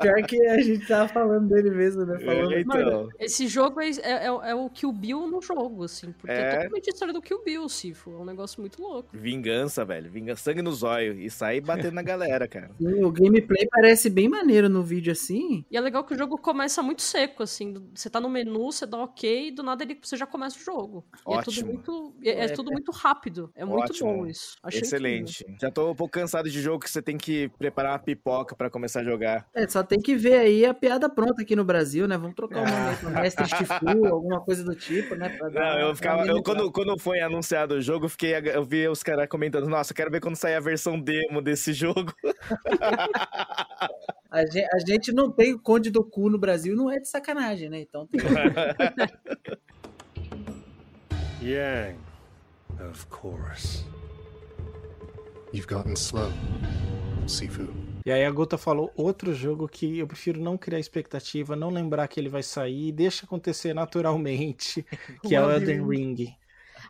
Pior 0.00 0.22
que 0.26 0.40
a 0.46 0.60
gente 0.60 0.86
tava 0.86 1.08
falando 1.08 1.48
dele 1.48 1.70
mesmo, 1.70 2.04
né? 2.04 2.18
Falando, 2.20 2.52
É, 2.54 2.60
então. 2.60 2.76
Mano, 2.84 3.08
esse 3.18 3.33
jogo 3.48 3.80
é, 3.80 3.88
é, 3.90 4.12
é- 4.26 4.50
é 4.50 4.54
o 4.54 4.68
Kill 4.70 4.92
Bill 4.92 5.26
no 5.26 5.40
jogo, 5.42 5.84
assim. 5.84 6.12
Porque 6.12 6.32
é, 6.32 6.40
É. 6.40 6.56
totalmente 6.56 6.90
a 6.90 6.92
história 6.92 7.14
do 7.14 7.20
Kill 7.22 7.42
Bill, 7.44 7.68
Sifo. 7.68 8.10
É 8.12 8.16
um 8.16 8.24
negócio 8.24 8.60
muito 8.60 8.80
louco. 8.80 9.10
Vingança, 9.12 9.84
velho. 9.84 10.10
Vingança, 10.10 10.42
sangue 10.44 10.62
nos 10.62 10.82
olhos. 10.82 11.16
E 11.18 11.28
sair 11.30 11.60
batendo 11.60 11.94
na 11.94 12.02
galera, 12.02 12.46
cara. 12.48 12.70
Sim, 12.78 13.04
o 13.04 13.10
gameplay 13.10 13.66
parece 13.70 14.08
bem 14.10 14.28
maneiro 14.28 14.68
no 14.68 14.82
vídeo 14.82 15.12
assim. 15.12 15.64
E 15.70 15.76
é 15.76 15.80
legal 15.80 16.04
que 16.04 16.14
o 16.14 16.18
jogo 16.18 16.36
começa 16.38 16.82
muito 16.82 17.02
seco, 17.02 17.42
assim. 17.42 17.74
Você 17.94 18.08
tá 18.10 18.20
no 18.20 18.28
menu, 18.28 18.70
você 18.72 18.86
dá 18.86 18.98
ok, 18.98 19.48
e 19.48 19.50
do 19.50 19.62
nada 19.62 19.82
ele, 19.84 19.98
você 20.00 20.16
já 20.16 20.26
começa 20.26 20.56
o 20.58 20.62
jogo. 20.62 21.04
E 21.28 21.32
é 21.34 21.42
tudo 21.42 21.48
Ótimo. 21.50 21.72
muito. 21.72 22.14
É, 22.24 22.44
é 22.44 22.48
tudo 22.48 22.70
é. 22.70 22.72
muito 22.72 22.90
rápido. 22.92 23.50
É 23.54 23.64
muito 23.64 23.90
Ótimo. 23.90 24.12
bom 24.18 24.26
isso. 24.26 24.56
Achei 24.62 24.80
Excelente. 24.82 25.42
incrível. 25.42 25.58
Já 25.60 25.70
tô 25.70 25.90
um 25.90 25.94
pouco 25.94 26.12
cansado 26.12 26.48
de 26.50 26.60
jogo 26.60 26.80
que 26.84 26.90
você 26.90 27.02
tem 27.02 27.16
que 27.16 27.48
preparar 27.58 27.92
uma 27.92 27.98
pipoca 27.98 28.54
pra 28.54 28.70
começar 28.70 29.00
a 29.00 29.04
jogar. 29.04 29.46
É, 29.54 29.66
só 29.68 29.82
tem 29.82 29.98
que 30.00 30.14
ver 30.16 30.34
aí 30.38 30.64
a 30.66 30.74
piada 30.74 31.08
pronta 31.08 31.42
aqui 31.42 31.54
no 31.56 31.64
Brasil, 31.64 32.06
né? 32.06 32.16
Vamos 32.16 32.34
trocar 32.34 32.60
o 32.62 32.64
nome 32.64 32.88
aí 32.90 32.96
pra 32.96 33.10
Mestre 33.24 33.46
Shifu, 33.46 34.06
alguma 34.06 34.38
coisa 34.40 34.62
do 34.62 34.74
tipo, 34.74 35.14
né? 35.14 35.30
Pra 35.30 35.48
dar 35.48 35.60
Não, 35.60 35.88
eu 35.88 35.96
ficava. 35.96 36.26
Eu, 36.26 36.42
quando, 36.42 36.70
quando 36.70 36.98
foi 36.98 37.20
anunciado 37.20 37.76
o 37.76 37.80
jogo, 37.80 38.04
eu 38.04 38.10
fiquei. 38.10 38.34
Eu 38.34 38.62
vi 38.62 38.86
os 38.86 39.02
caras 39.02 39.26
comentando, 39.28 39.66
nossa, 39.66 39.92
eu 39.92 39.96
quero 39.96 40.10
ver 40.10 40.20
quando 40.20 40.36
sair 40.36 40.56
a 40.56 40.60
versão 40.60 41.00
demo 41.00 41.40
desse 41.40 41.72
jogo. 41.72 42.12
A 44.30 44.44
gente, 44.44 44.68
a 44.74 44.78
gente 44.80 45.12
não 45.12 45.30
tem 45.30 45.54
o 45.54 45.60
Conde 45.60 45.90
do 45.92 46.02
Cu 46.02 46.28
no 46.28 46.36
Brasil, 46.36 46.74
não 46.74 46.90
é 46.90 46.98
de 46.98 47.08
sacanagem, 47.08 47.68
né? 47.68 47.78
Então 47.82 48.04
tem. 48.08 48.20
Yang, 51.40 51.96
of 52.90 53.06
course. 53.06 53.84
You've 55.52 55.68
gotten 55.68 55.94
slow, 55.94 56.32
Sifu. 57.28 57.93
E 58.04 58.12
aí 58.12 58.24
a 58.24 58.30
Gota 58.30 58.58
falou 58.58 58.92
outro 58.94 59.32
jogo 59.32 59.66
que 59.66 59.98
eu 59.98 60.06
prefiro 60.06 60.38
não 60.40 60.58
criar 60.58 60.78
expectativa, 60.78 61.56
não 61.56 61.70
lembrar 61.70 62.06
que 62.06 62.20
ele 62.20 62.28
vai 62.28 62.42
sair, 62.42 62.92
deixa 62.92 63.24
acontecer 63.24 63.72
naturalmente, 63.72 64.84
que 65.22 65.34
é 65.34 65.40
o 65.40 65.50
Elden 65.50 65.86
Ring. 65.88 66.36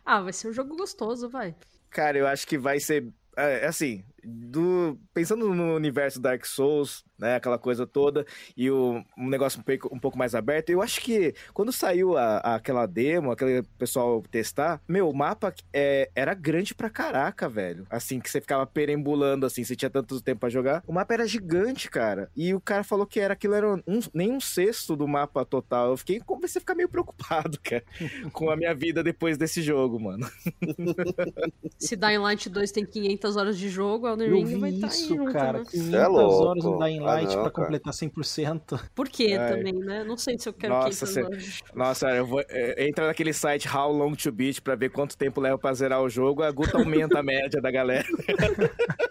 Ah, 0.05 0.21
vai 0.21 0.33
ser 0.33 0.49
um 0.49 0.53
jogo 0.53 0.75
gostoso, 0.75 1.29
vai. 1.29 1.55
Cara, 1.89 2.17
eu 2.17 2.27
acho 2.27 2.45
que 2.45 2.57
vai 2.57 2.79
ser. 2.81 3.07
é, 3.37 3.65
assim, 3.65 4.03
do, 4.25 4.97
pensando 5.13 5.53
no 5.53 5.75
universo 5.75 6.19
Dark 6.19 6.45
Souls, 6.45 7.03
né, 7.17 7.35
aquela 7.35 7.57
coisa 7.57 7.85
toda, 7.87 8.25
e 8.57 8.69
o, 8.69 9.03
um 9.17 9.29
negócio 9.29 9.59
um 9.59 9.63
pouco, 9.63 9.95
um 9.95 9.99
pouco 9.99 10.17
mais 10.17 10.35
aberto, 10.35 10.69
eu 10.69 10.81
acho 10.81 10.99
que 11.01 11.33
quando 11.53 11.71
saiu 11.71 12.17
a, 12.17 12.37
a- 12.37 12.55
aquela 12.55 12.85
demo, 12.85 13.31
aquele 13.31 13.63
pessoal 13.77 14.21
testar, 14.29 14.81
meu, 14.87 15.09
o 15.09 15.15
mapa 15.15 15.53
é, 15.73 16.09
era 16.15 16.33
grande 16.33 16.73
pra 16.75 16.89
caraca, 16.89 17.47
velho. 17.47 17.85
Assim, 17.89 18.19
que 18.19 18.29
você 18.29 18.41
ficava 18.41 18.65
perambulando, 18.65 19.45
assim, 19.45 19.63
você 19.63 19.75
tinha 19.75 19.89
tanto 19.89 20.19
tempo 20.21 20.41
pra 20.41 20.49
jogar. 20.49 20.83
O 20.87 20.93
mapa 20.93 21.13
era 21.13 21.27
gigante, 21.27 21.89
cara. 21.89 22.29
E 22.35 22.53
o 22.53 22.59
cara 22.59 22.83
falou 22.83 23.05
que 23.05 23.19
era 23.19 23.33
aquilo 23.33 23.53
era 23.53 23.75
um, 23.75 23.81
nem 24.13 24.31
um 24.31 24.39
sexto 24.39 24.95
do 24.95 25.07
mapa 25.07 25.45
total. 25.45 25.91
Eu 25.91 25.97
fiquei, 25.97 26.19
comecei 26.19 26.59
a 26.59 26.61
ficar 26.61 26.75
meio 26.75 26.89
preocupado, 26.89 27.59
cara, 27.63 27.83
com 28.31 28.49
a 28.49 28.55
minha 28.57 28.73
vida 28.73 29.03
depois 29.03 29.37
desse 29.37 29.61
jogo, 29.61 29.99
mano. 29.99 30.27
Se 31.77 31.95
Dying 31.95 32.17
Light 32.17 32.49
2 32.49 32.71
tem 32.71 32.85
500 32.85 33.35
horas 33.37 33.57
de 33.57 33.69
jogo, 33.69 34.07
Elden 34.23 34.41
Eu 34.41 34.47
Ring 34.47 34.59
vai 34.59 34.69
vi 34.71 34.75
estar 34.77 34.87
aí 34.87 34.93
isso, 34.93 35.07
junto, 35.15 35.31
cara, 35.33 35.59
né? 35.59 35.65
500 35.69 35.93
é 35.93 36.07
louco. 36.07 36.43
horas 36.45 36.63
no 36.63 36.79
Dying 36.79 36.99
Ah, 36.99 37.03
Light 37.03 37.25
não, 37.27 37.31
pra 37.33 37.51
cara. 37.51 37.51
completar 37.51 37.93
100%. 37.93 38.79
Por 38.95 39.09
quê 39.09 39.37
Ai. 39.39 39.49
também, 39.57 39.73
né? 39.73 40.03
Não 40.03 40.17
sei 40.17 40.37
se 40.37 40.47
eu 40.49 40.53
quero 40.53 40.73
Nossa, 40.73 41.05
500 41.05 41.09
cê- 41.13 41.23
horas. 41.23 41.59
Nossa, 41.73 42.09
eu 42.09 42.25
vou. 42.25 42.41
é, 42.49 42.87
entra 42.87 43.07
naquele 43.07 43.33
site 43.33 43.67
How 43.67 43.91
Long 43.91 44.13
to 44.15 44.31
Beat 44.31 44.61
pra 44.61 44.75
ver 44.75 44.89
quanto 44.89 45.17
tempo 45.17 45.39
leva 45.41 45.57
pra 45.57 45.73
zerar 45.73 46.01
o 46.01 46.09
jogo, 46.09 46.43
a 46.43 46.51
Guta 46.51 46.77
aumenta 46.77 47.19
a 47.19 47.23
média 47.23 47.61
da 47.61 47.71
galera. 47.71 48.05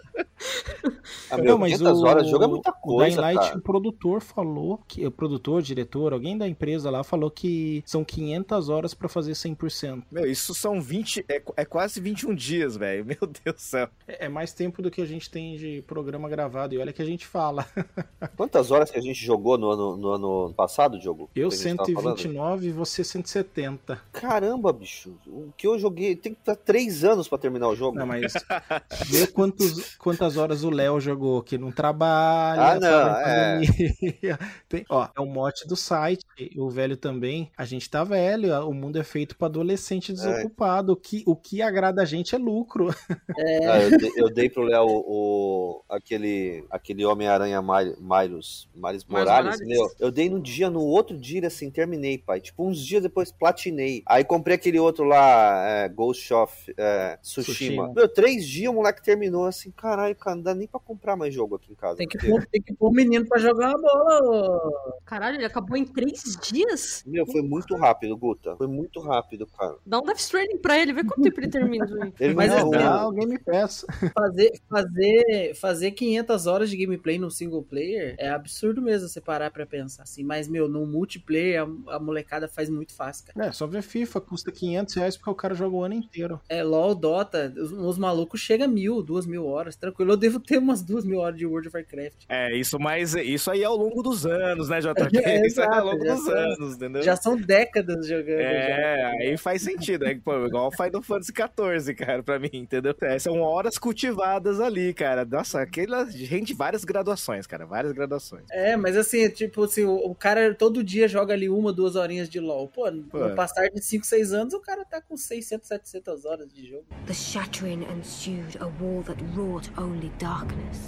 Ah, 1.29 1.37
meu, 1.37 1.57
500 1.57 2.03
horas 2.03 2.25
de 2.25 2.31
jogo 2.31 2.43
é 2.43 2.47
muita 2.47 2.71
O 2.71 2.73
coisa, 2.73 3.21
Dying 3.21 3.35
Light, 3.35 3.57
o 3.57 3.61
produtor 3.61 4.21
falou, 4.21 4.81
que 4.87 5.05
o 5.05 5.11
produtor, 5.11 5.61
diretor, 5.61 6.11
alguém 6.11 6.37
da 6.37 6.47
empresa 6.47 6.89
lá 6.89 7.03
falou 7.03 7.31
que 7.31 7.81
são 7.85 8.03
500 8.03 8.69
horas 8.69 8.93
pra 8.93 9.07
fazer 9.07 9.31
100%. 9.31 10.03
Meu, 10.11 10.29
isso 10.29 10.53
são 10.53 10.81
20. 10.81 11.25
É, 11.29 11.41
é 11.55 11.65
quase 11.65 12.01
21 12.01 12.35
dias, 12.35 12.75
velho. 12.75 13.05
Meu 13.05 13.17
Deus 13.21 13.55
do 13.55 13.61
céu. 13.61 13.89
É 14.07 14.25
é 14.25 14.29
mais 14.29 14.53
tempo 14.53 14.81
do 14.81 14.91
que 14.91 15.01
a 15.01 15.05
gente 15.05 15.29
tem 15.29 15.55
de 15.55 15.83
programa 15.83 16.27
gravado, 16.27 16.73
e 16.73 16.77
olha 16.77 16.91
que 16.91 17.01
a 17.01 17.05
gente 17.05 17.25
fala. 17.25 17.65
Quantas 18.35 18.71
horas 18.71 18.89
que 18.91 18.97
a 18.97 19.01
gente 19.01 19.23
jogou 19.23 19.57
no 19.57 19.69
ano, 19.69 19.97
no 19.97 20.09
ano 20.09 20.53
passado, 20.55 20.99
jogo? 20.99 21.29
Eu 21.35 21.49
Que 21.49 21.55
a 21.55 21.57
gente 21.57 21.77
tava 21.77 21.91
falando? 21.93 22.17
129 22.17 22.67
e 22.67 22.71
você 22.71 23.03
170. 23.03 24.01
Caramba, 24.11 24.73
bicho. 24.73 25.15
O 25.27 25.51
que 25.55 25.67
eu 25.67 25.77
joguei. 25.77 26.15
Tem 26.15 26.33
que 26.33 26.39
estar 26.39 26.55
três 26.55 27.03
anos 27.03 27.27
pra 27.27 27.37
terminar 27.37 27.69
o 27.69 27.75
jogo. 27.75 27.97
Não, 27.97 28.05
mas 28.05 28.33
vê 29.07 29.27
quantos, 29.27 29.95
quantas 29.95 30.37
horas 30.37 30.63
o 30.63 30.69
Léo 30.69 30.99
jogou, 30.99 31.24
que 31.45 31.57
não 31.57 31.71
trabalha, 31.71 32.61
Ah, 32.61 32.79
não, 32.79 33.17
é. 33.17 33.59
Tem, 34.69 34.85
ó, 34.89 35.07
é 35.15 35.21
o 35.21 35.25
mote 35.25 35.67
do 35.67 35.75
site, 35.75 36.25
o 36.57 36.69
velho 36.69 36.97
também. 36.97 37.51
A 37.57 37.65
gente 37.65 37.89
tá 37.89 38.03
velho, 38.03 38.53
o 38.67 38.73
mundo 38.73 38.99
é 38.99 39.03
feito 39.03 39.37
pra 39.37 39.47
adolescente 39.47 40.11
desocupado. 40.11 40.93
O, 40.93 40.95
que, 40.95 41.23
o 41.25 41.35
que 41.35 41.61
agrada 41.61 42.01
a 42.01 42.05
gente 42.05 42.35
é 42.35 42.37
lucro. 42.37 42.87
Ah, 43.37 43.79
eu, 43.79 43.97
dei, 43.97 44.11
eu 44.15 44.33
dei 44.33 44.49
pro 44.49 44.63
Léo 44.63 44.85
o, 44.87 45.83
aquele, 45.89 46.63
aquele 46.69 47.05
Homem-Aranha 47.05 47.61
Miles, 47.61 47.97
Miles, 47.99 48.67
Miles 48.73 49.05
Morales, 49.05 49.59
Morales? 49.59 49.67
meu. 49.67 49.91
Eu 49.99 50.11
dei 50.11 50.29
num 50.29 50.39
dia, 50.39 50.69
no 50.69 50.81
outro 50.81 51.17
dia, 51.17 51.45
assim, 51.45 51.69
terminei, 51.69 52.17
pai. 52.17 52.39
Tipo, 52.39 52.65
uns 52.65 52.79
dias 52.79 53.03
depois 53.03 53.31
platinei. 53.31 54.03
Aí 54.05 54.23
comprei 54.23 54.55
aquele 54.55 54.79
outro 54.79 55.03
lá, 55.03 55.65
é, 55.67 55.89
Ghost 55.89 56.33
of 56.33 56.73
é, 56.77 57.17
Tsushima. 57.21 57.43
Tsushima. 57.43 57.93
Meu, 57.93 58.07
três 58.07 58.47
dias 58.47 58.71
o 58.71 58.75
moleque 58.75 59.03
terminou 59.03 59.45
assim, 59.45 59.71
caralho, 59.71 60.15
cara, 60.15 60.35
não 60.35 60.43
dá 60.43 60.55
nem 60.55 60.67
pra 60.67 60.79
comprar 60.79 61.04
mais 61.13 61.33
jogo 61.33 61.55
aqui 61.55 61.73
em 61.73 61.75
casa. 61.75 61.97
Tem 61.97 62.07
que 62.07 62.17
pôr, 62.17 62.45
tem 62.45 62.61
que 62.61 62.73
pôr 62.73 62.87
o 62.87 62.93
menino 62.93 63.25
pra 63.27 63.37
jogar 63.37 63.71
a 63.71 63.77
bola. 63.77 64.19
ô. 64.23 64.71
Caralho, 65.03 65.35
ele 65.35 65.45
acabou 65.45 65.75
em 65.75 65.83
3 65.83 66.37
dias? 66.41 67.03
Meu, 67.05 67.25
foi 67.25 67.41
muito 67.41 67.75
rápido, 67.75 68.15
Guta. 68.15 68.55
Foi 68.55 68.67
muito 68.67 69.01
rápido, 69.01 69.45
cara. 69.47 69.75
Dá 69.85 69.99
um 69.99 70.03
Death 70.03 70.19
Stranding 70.19 70.57
pra 70.59 70.79
ele, 70.79 70.93
vê 70.93 71.03
quanto 71.03 71.21
tempo 71.21 71.39
ele 71.41 71.49
termina. 71.49 71.85
gente. 71.87 72.15
Ele 72.23 72.33
Mas 72.33 72.51
me 72.51 72.55
assim, 72.59 72.69
deu- 72.69 72.79
Ah, 72.79 73.07
o 73.07 73.11
Game 73.11 73.37
Pass. 73.39 73.85
Fazer, 74.13 74.51
fazer, 74.69 75.53
fazer 75.55 75.91
500 75.91 76.47
horas 76.47 76.69
de 76.69 76.77
gameplay 76.77 77.17
no 77.17 77.29
single 77.29 77.61
player 77.63 78.15
é 78.17 78.29
absurdo 78.29 78.81
mesmo 78.81 79.07
você 79.09 79.19
parar 79.19 79.51
pra 79.51 79.65
pensar 79.65 80.03
assim. 80.03 80.23
Mas, 80.23 80.47
meu, 80.47 80.69
no 80.69 80.85
multiplayer 80.85 81.63
a, 81.87 81.95
a 81.95 81.99
molecada 81.99 82.47
faz 82.47 82.69
muito 82.69 82.93
fácil, 82.93 83.25
cara. 83.25 83.47
É, 83.47 83.51
só 83.51 83.67
ver 83.67 83.81
FIFA, 83.81 84.21
custa 84.21 84.51
500 84.51 84.93
reais 84.95 85.17
porque 85.17 85.29
o 85.29 85.35
cara 85.35 85.53
joga 85.55 85.75
o 85.75 85.83
ano 85.83 85.95
inteiro. 85.95 86.39
É, 86.47 86.63
LOL, 86.63 86.95
Dota, 86.95 87.53
os, 87.57 87.71
os 87.71 87.97
malucos 87.97 88.39
chegam 88.39 88.65
a 88.65 88.69
mil, 88.69 89.01
duas 89.01 89.25
mil 89.25 89.45
horas, 89.45 89.75
tranquilo. 89.75 90.11
Eu 90.13 90.17
devo 90.17 90.39
ter 90.39 90.57
umas 90.57 90.81
duas 90.81 90.94
mil 91.03 91.19
horas 91.19 91.37
de 91.37 91.45
World 91.45 91.67
of 91.67 91.75
Warcraft. 91.75 92.25
É, 92.29 92.55
isso, 92.55 92.77
mas 92.79 93.15
isso 93.15 93.49
aí 93.51 93.63
é 93.63 93.65
ao 93.65 93.75
longo 93.75 94.01
dos 94.03 94.25
anos, 94.25 94.69
né, 94.69 94.79
JP? 94.79 94.85
É, 95.25 95.45
isso 95.47 95.59
aí 95.61 95.67
é 95.67 95.75
ao 95.75 95.85
longo 95.85 96.05
já 96.05 96.13
dos 96.13 96.23
são- 96.23 96.33
anos, 96.37 96.75
entendeu? 96.75 97.01
Já 97.01 97.15
são 97.15 97.35
décadas 97.35 98.07
jogando. 98.07 98.39
É, 98.39 98.97
já. 99.01 99.09
aí 99.09 99.37
faz 99.37 99.61
sentido. 99.63 100.05
É 100.05 100.13
pô, 100.15 100.45
igual 100.45 100.71
Final 100.71 101.01
Fantasy 101.01 101.33
XIV, 101.33 101.95
cara, 101.95 102.21
pra 102.23 102.37
mim, 102.39 102.49
entendeu? 102.53 102.95
É, 103.01 103.17
são 103.17 103.41
horas 103.41 103.77
cultivadas 103.77 104.59
ali, 104.59 104.93
cara. 104.93 105.25
Nossa, 105.25 105.61
aquela 105.61 106.05
gente, 106.09 106.53
várias 106.53 106.85
graduações, 106.85 107.47
cara, 107.47 107.65
várias 107.65 107.91
graduações. 107.91 108.43
É, 108.51 108.75
mas 108.77 108.95
assim, 108.95 109.27
tipo, 109.29 109.63
assim, 109.63 109.83
o, 109.83 109.95
o 109.95 110.13
cara 110.15 110.53
todo 110.53 110.83
dia 110.83 111.07
joga 111.07 111.33
ali 111.33 111.49
uma, 111.49 111.73
duas 111.73 111.95
horinhas 111.95 112.29
de 112.29 112.39
LOL. 112.39 112.67
Pô, 112.67 112.91
Pô. 113.09 113.19
no 113.19 113.35
passar 113.35 113.67
de 113.69 113.81
5, 113.83 114.05
6 114.05 114.33
anos, 114.33 114.53
o 114.53 114.59
cara 114.59 114.85
tá 114.85 115.01
com 115.01 115.17
600, 115.17 115.67
700 115.67 116.25
horas 116.25 116.53
de 116.53 116.67
jogo. 116.69 116.85
The 117.07 117.13
shattering 117.13 117.85
ensued, 117.97 118.57
a 118.59 118.65
wall 118.81 119.01
that 119.03 119.23
wrought 119.35 119.71
only 119.77 120.11
darkness. 120.19 120.84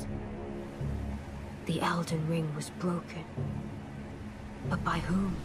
The 1.66 1.82
Elden 1.82 2.28
Ring 2.28 2.54
was 2.56 2.70
broken. 2.72 3.26
But 4.70 4.84
by 4.84 5.00
whom? 5.00 5.36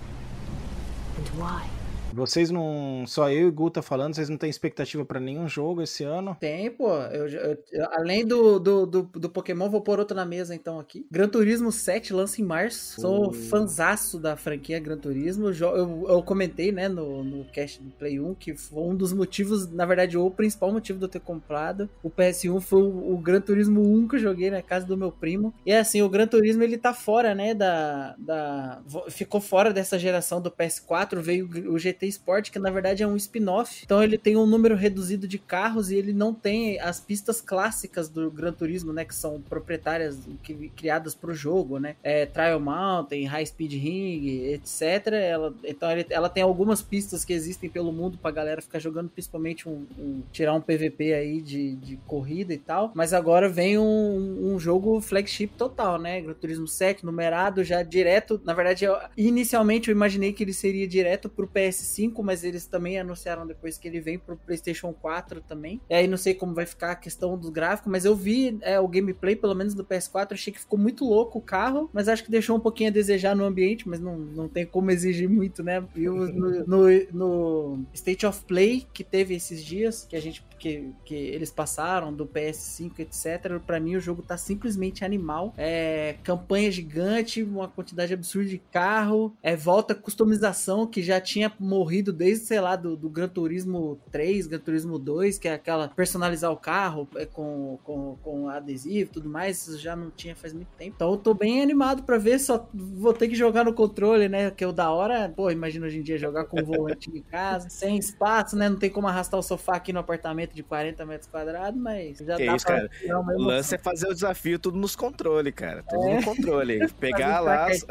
And 1.17 1.29
why? 1.29 1.69
Vocês 2.13 2.51
não. 2.51 3.05
Só 3.07 3.31
eu 3.31 3.41
e 3.41 3.45
o 3.47 3.53
Gu 3.53 3.71
tá 3.71 3.83
falando, 3.83 4.15
vocês 4.15 4.29
não 4.29 4.37
têm 4.37 4.51
expectativa 4.51 5.05
pra 5.05 5.19
nenhum 5.21 5.49
jogo 5.49 5.83
esse 5.83 6.05
ano? 6.05 6.37
Tem, 6.39 6.71
pô. 6.71 6.91
Eu, 6.95 7.27
eu- 7.29 7.59
eu- 7.73 7.89
além 7.93 8.27
do, 8.27 8.59
do, 8.59 8.87
do, 8.87 9.03
do 9.03 9.31
Pokémon, 9.31 9.71
vou 9.71 9.81
pôr 9.81 9.99
outro 9.99 10.17
na 10.17 10.25
mesa 10.25 10.55
então 10.55 10.79
aqui. 10.79 11.07
Gran 11.11 11.29
Turismo 11.29 11.73
7 11.73 12.13
lança 12.13 12.41
em 12.41 12.45
março. 12.45 13.01
Sou 13.01 13.31
Uh. 13.31 13.33
fanzaço 13.33 14.19
da 14.19 14.37
franquia 14.37 14.79
Gran 14.79 14.97
Turismo. 14.99 15.49
Eu, 15.49 16.07
eu, 16.09 16.23
comentei, 16.23 16.71
né, 16.73 16.89
no, 16.89 17.25
no 17.25 17.45
cast 17.47 17.83
do 17.83 17.91
Play 17.93 18.21
1, 18.21 18.35
que 18.35 18.55
foi 18.55 18.83
um 18.83 18.95
dos 18.95 19.13
motivos, 19.13 19.71
na 19.71 19.87
verdade, 19.87 20.17
o 20.19 20.31
principal 20.31 20.73
motivo 20.73 20.99
de 20.99 21.05
eu 21.05 21.09
ter 21.09 21.21
comprado 21.21 21.89
o 22.03 22.11
PS1 22.11 22.61
foi 22.61 22.83
o, 22.83 23.15
o 23.15 23.19
Gran 23.19 23.41
Turismo 23.41 23.81
1 23.83 24.09
que 24.09 24.17
eu 24.17 24.21
joguei 24.21 24.51
na 24.51 24.63
casa 24.63 24.87
do 24.87 24.97
meu 24.97 25.11
primo. 25.11 25.53
E 25.65 25.73
assim, 25.73 26.03
o 26.03 26.09
Gran 26.09 26.27
Turismo 26.27 26.63
ele 26.63 26.77
tá 26.79 26.93
fora, 26.93 27.35
né, 27.35 27.55
da. 27.55 28.15
da 28.19 28.83
ficou 29.09 29.41
fora 29.41 29.73
dessa 29.73 29.99
geração 29.99 30.41
do 30.41 30.51
PS4. 30.51 31.19
Veio 31.21 31.49
o 31.73 31.79
GT 31.79 32.02
Sport, 32.09 32.51
que 32.51 32.59
na 32.59 32.71
verdade 32.71 33.03
é 33.03 33.07
um 33.07 33.17
spin-off. 33.17 33.83
Então 33.85 34.03
ele 34.03 34.19
tem 34.19 34.37
um 34.37 34.47
número 34.47 34.75
reduzido 34.75 35.27
de 35.29 35.39
carros 35.39 35.91
e 35.91 35.97
ele 35.97 36.13
não 36.13 36.33
tem 36.35 36.79
as 36.81 37.01
pistas 37.01 37.41
clássicas 37.41 38.09
do 38.09 38.31
Gran 38.31 38.53
Turismo, 38.53 38.93
né, 38.93 39.05
que 39.05 39.15
são 39.15 39.41
proprietárias 39.41 40.19
que- 40.43 40.71
criadas 40.77 41.15
pro 41.15 41.35
jogo, 41.35 41.79
né? 41.79 41.97
É, 42.03 42.27
Trial 42.27 42.61
Mountain, 42.61 43.25
High 43.27 43.47
Speed 43.47 43.73
Ring, 43.73 44.53
etc. 44.53 45.07
Ela, 45.13 45.55
então 45.65 45.91
ele- 45.91 46.07
ela 46.11 46.29
tem 46.29 46.43
algumas 46.43 46.83
pistas 46.83 47.25
que 47.25 47.33
existem 47.33 47.69
pelo 47.71 47.93
mundo 47.93 48.19
pra 48.19 48.31
galera 48.31 48.61
ficar 48.63 48.79
jogando, 48.79 49.09
principalmente 49.09 49.69
um, 49.69 49.87
um- 49.99 50.23
tirar 50.33 50.55
um 50.55 50.61
PVP 50.61 51.13
aí 51.15 51.41
de, 51.41 51.77
de 51.77 51.97
corrida 52.07 52.53
e 52.53 52.59
tal. 52.59 52.91
Mas 52.95 53.13
agora 53.13 53.49
vem 53.49 53.79
um, 53.79 54.55
um 54.55 54.59
jogo 54.59 55.01
flagship 55.01 55.49
total, 55.57 55.99
né? 55.99 56.21
Gran 56.21 56.35
Turismo 56.35 56.67
7, 56.67 57.05
numerado, 57.05 57.63
já 57.65 57.83
direto. 57.83 58.41
Na 58.45 58.55
verdade, 58.55 58.85
eu- 58.85 58.97
inicialmente 59.17 59.89
eu 59.89 59.93
imaginei 59.95 60.33
que 60.33 60.43
ele 60.43 60.53
seria 60.53 60.87
direto 60.87 61.29
pro 61.29 61.47
PS5, 61.47 61.92
mas 62.23 62.45
eles 62.45 62.67
também 62.67 62.99
anunciaram 62.99 63.47
depois 63.47 63.77
que 63.79 63.89
ele 63.89 64.01
vem 64.01 64.19
pro 64.19 64.37
PlayStation 64.37 64.93
4 64.93 65.41
também. 65.43 65.81
E 65.91 65.95
aí 65.95 66.07
não 66.07 66.17
sei 66.17 66.35
como 66.35 66.55
vai 66.55 66.67
ficar 66.67 66.93
a 66.93 66.97
questão 66.97 67.37
do 67.37 67.51
gráfico, 67.51 67.91
mas 67.91 68.05
eu 68.05 68.15
vi 68.15 68.59
é, 68.63 68.79
o 68.79 68.89
gameplay, 68.89 69.35
pelo 69.37 69.55
menos 69.55 69.75
do 69.75 69.85
PS4, 69.85 70.33
achei 70.33 70.53
que 70.53 70.61
ficou 70.61 70.79
muito 70.79 71.05
louco 71.05 71.39
o 71.39 71.43
carro, 71.43 71.89
mas 71.93 72.09
acho 72.09 72.25
que 72.25 72.31
deixou 72.31 72.57
um 72.57 72.61
pouquinho 72.61 72.91
a 72.91 72.93
desejar 72.93 73.35
no 73.35 73.45
ambiente, 73.45 73.89
mas 73.89 74.01
não, 74.01 74.17
não 74.19 74.49
tem 74.49 74.65
como 74.67 74.91
exigir 74.91 75.29
muito, 75.29 75.63
né? 75.63 75.85
E 75.95 76.09
o- 76.09 76.33
no, 76.33 76.67
no, 76.67 76.89
no 77.13 77.85
State 77.93 78.27
of 78.27 78.45
Play 78.45 78.87
que 78.93 79.05
teve 79.05 79.35
esses 79.35 79.65
dias, 79.65 80.07
que 80.09 80.17
a 80.17 80.21
gente 80.21 80.45
que, 80.59 80.91
que 81.05 81.15
eles 81.15 81.51
passaram 81.51 82.13
do 82.15 82.25
PS5, 82.25 83.01
etc. 83.01 83.59
Pra 83.67 83.81
mim 83.81 83.97
o 83.97 84.01
jogo 84.01 84.23
tá 84.23 84.37
simplesmente 84.37 85.05
animal. 85.05 85.53
É 85.57 86.17
campanha 86.23 86.71
gigante, 86.71 87.43
uma 87.43 87.67
quantidade 87.67 88.15
absurda 88.15 88.49
de 88.49 88.59
carro, 88.59 89.37
é 89.43 89.57
volta 89.57 89.93
customização 89.93 90.87
que 90.87 91.03
já 91.03 91.21
tinha 91.21 91.53
morrido 91.59 91.82
desde, 91.91 92.47
sei 92.47 92.61
lá, 92.61 92.77
do, 92.77 92.97
do 92.97 93.09
Gran 93.09 93.29
Turismo 93.29 93.99
3, 94.11 94.47
Gran 94.47 94.59
Turismo 94.59 94.99
2, 94.99 95.39
que 95.39 95.49
é 95.49 95.55
aquela 95.55 95.89
personalizar 95.89 96.51
o 96.51 96.57
carro 96.57 97.09
é, 97.17 97.27
com, 97.27 97.79
com, 97.85 98.17
com 98.23 98.49
adesivo 98.49 99.11
e 99.11 99.13
tudo 99.13 99.29
mais, 99.29 99.67
isso 99.67 99.79
já 99.79 99.95
não 99.97 100.11
tinha 100.11 100.35
faz 100.37 100.53
muito 100.53 100.69
tempo. 100.77 100.93
Então 100.97 101.11
eu 101.11 101.17
tô 101.17 101.35
bem 101.35 101.63
animado 101.63 102.03
pra 102.03 102.19
ver, 102.19 102.39
só 102.39 102.69
vou 102.73 103.13
ter 103.13 103.29
que 103.29 103.35
jogar 103.35 103.65
no 103.65 103.73
controle, 103.73 104.29
né? 104.29 104.51
Que 104.51 104.65
o 104.65 104.73
da 104.73 104.91
hora, 104.91 105.33
pô, 105.35 105.51
imagina 105.51 105.87
hoje 105.87 105.99
em 105.99 106.03
dia 106.03 106.19
jogar 106.19 106.45
com 106.45 106.61
o 106.61 106.65
volante 106.65 107.11
em 107.13 107.23
casa, 107.23 107.69
sem 107.71 107.97
espaço, 107.99 108.57
né? 108.57 108.69
Não 108.69 108.77
tem 108.79 108.91
como 108.91 109.07
arrastar 109.09 109.39
o 109.39 109.43
sofá 109.43 109.77
aqui 109.77 109.93
no 109.93 110.01
apartamento 110.01 110.55
de 110.55 110.63
40 110.63 111.05
metros 111.05 111.29
quadrados, 111.29 111.81
mas 111.81 112.19
já 112.19 112.37
Que 112.37 112.47
dá 112.47 112.57
isso, 112.57 112.67
pra 112.67 112.77
cara. 112.77 112.91
O 113.37 113.43
lance 113.43 113.75
é 113.75 113.79
fazer 113.79 114.09
o 114.09 114.15
desafio 114.15 114.59
tudo 114.59 114.79
nos 114.79 114.95
controles, 114.97 115.53
cara. 115.55 115.83
Tudo 115.89 116.07
É. 116.07 116.17
no 116.17 116.25
controle. 116.25 116.89
Pegar 117.01 117.41
lá. 117.41 117.67
as-. 117.67 117.85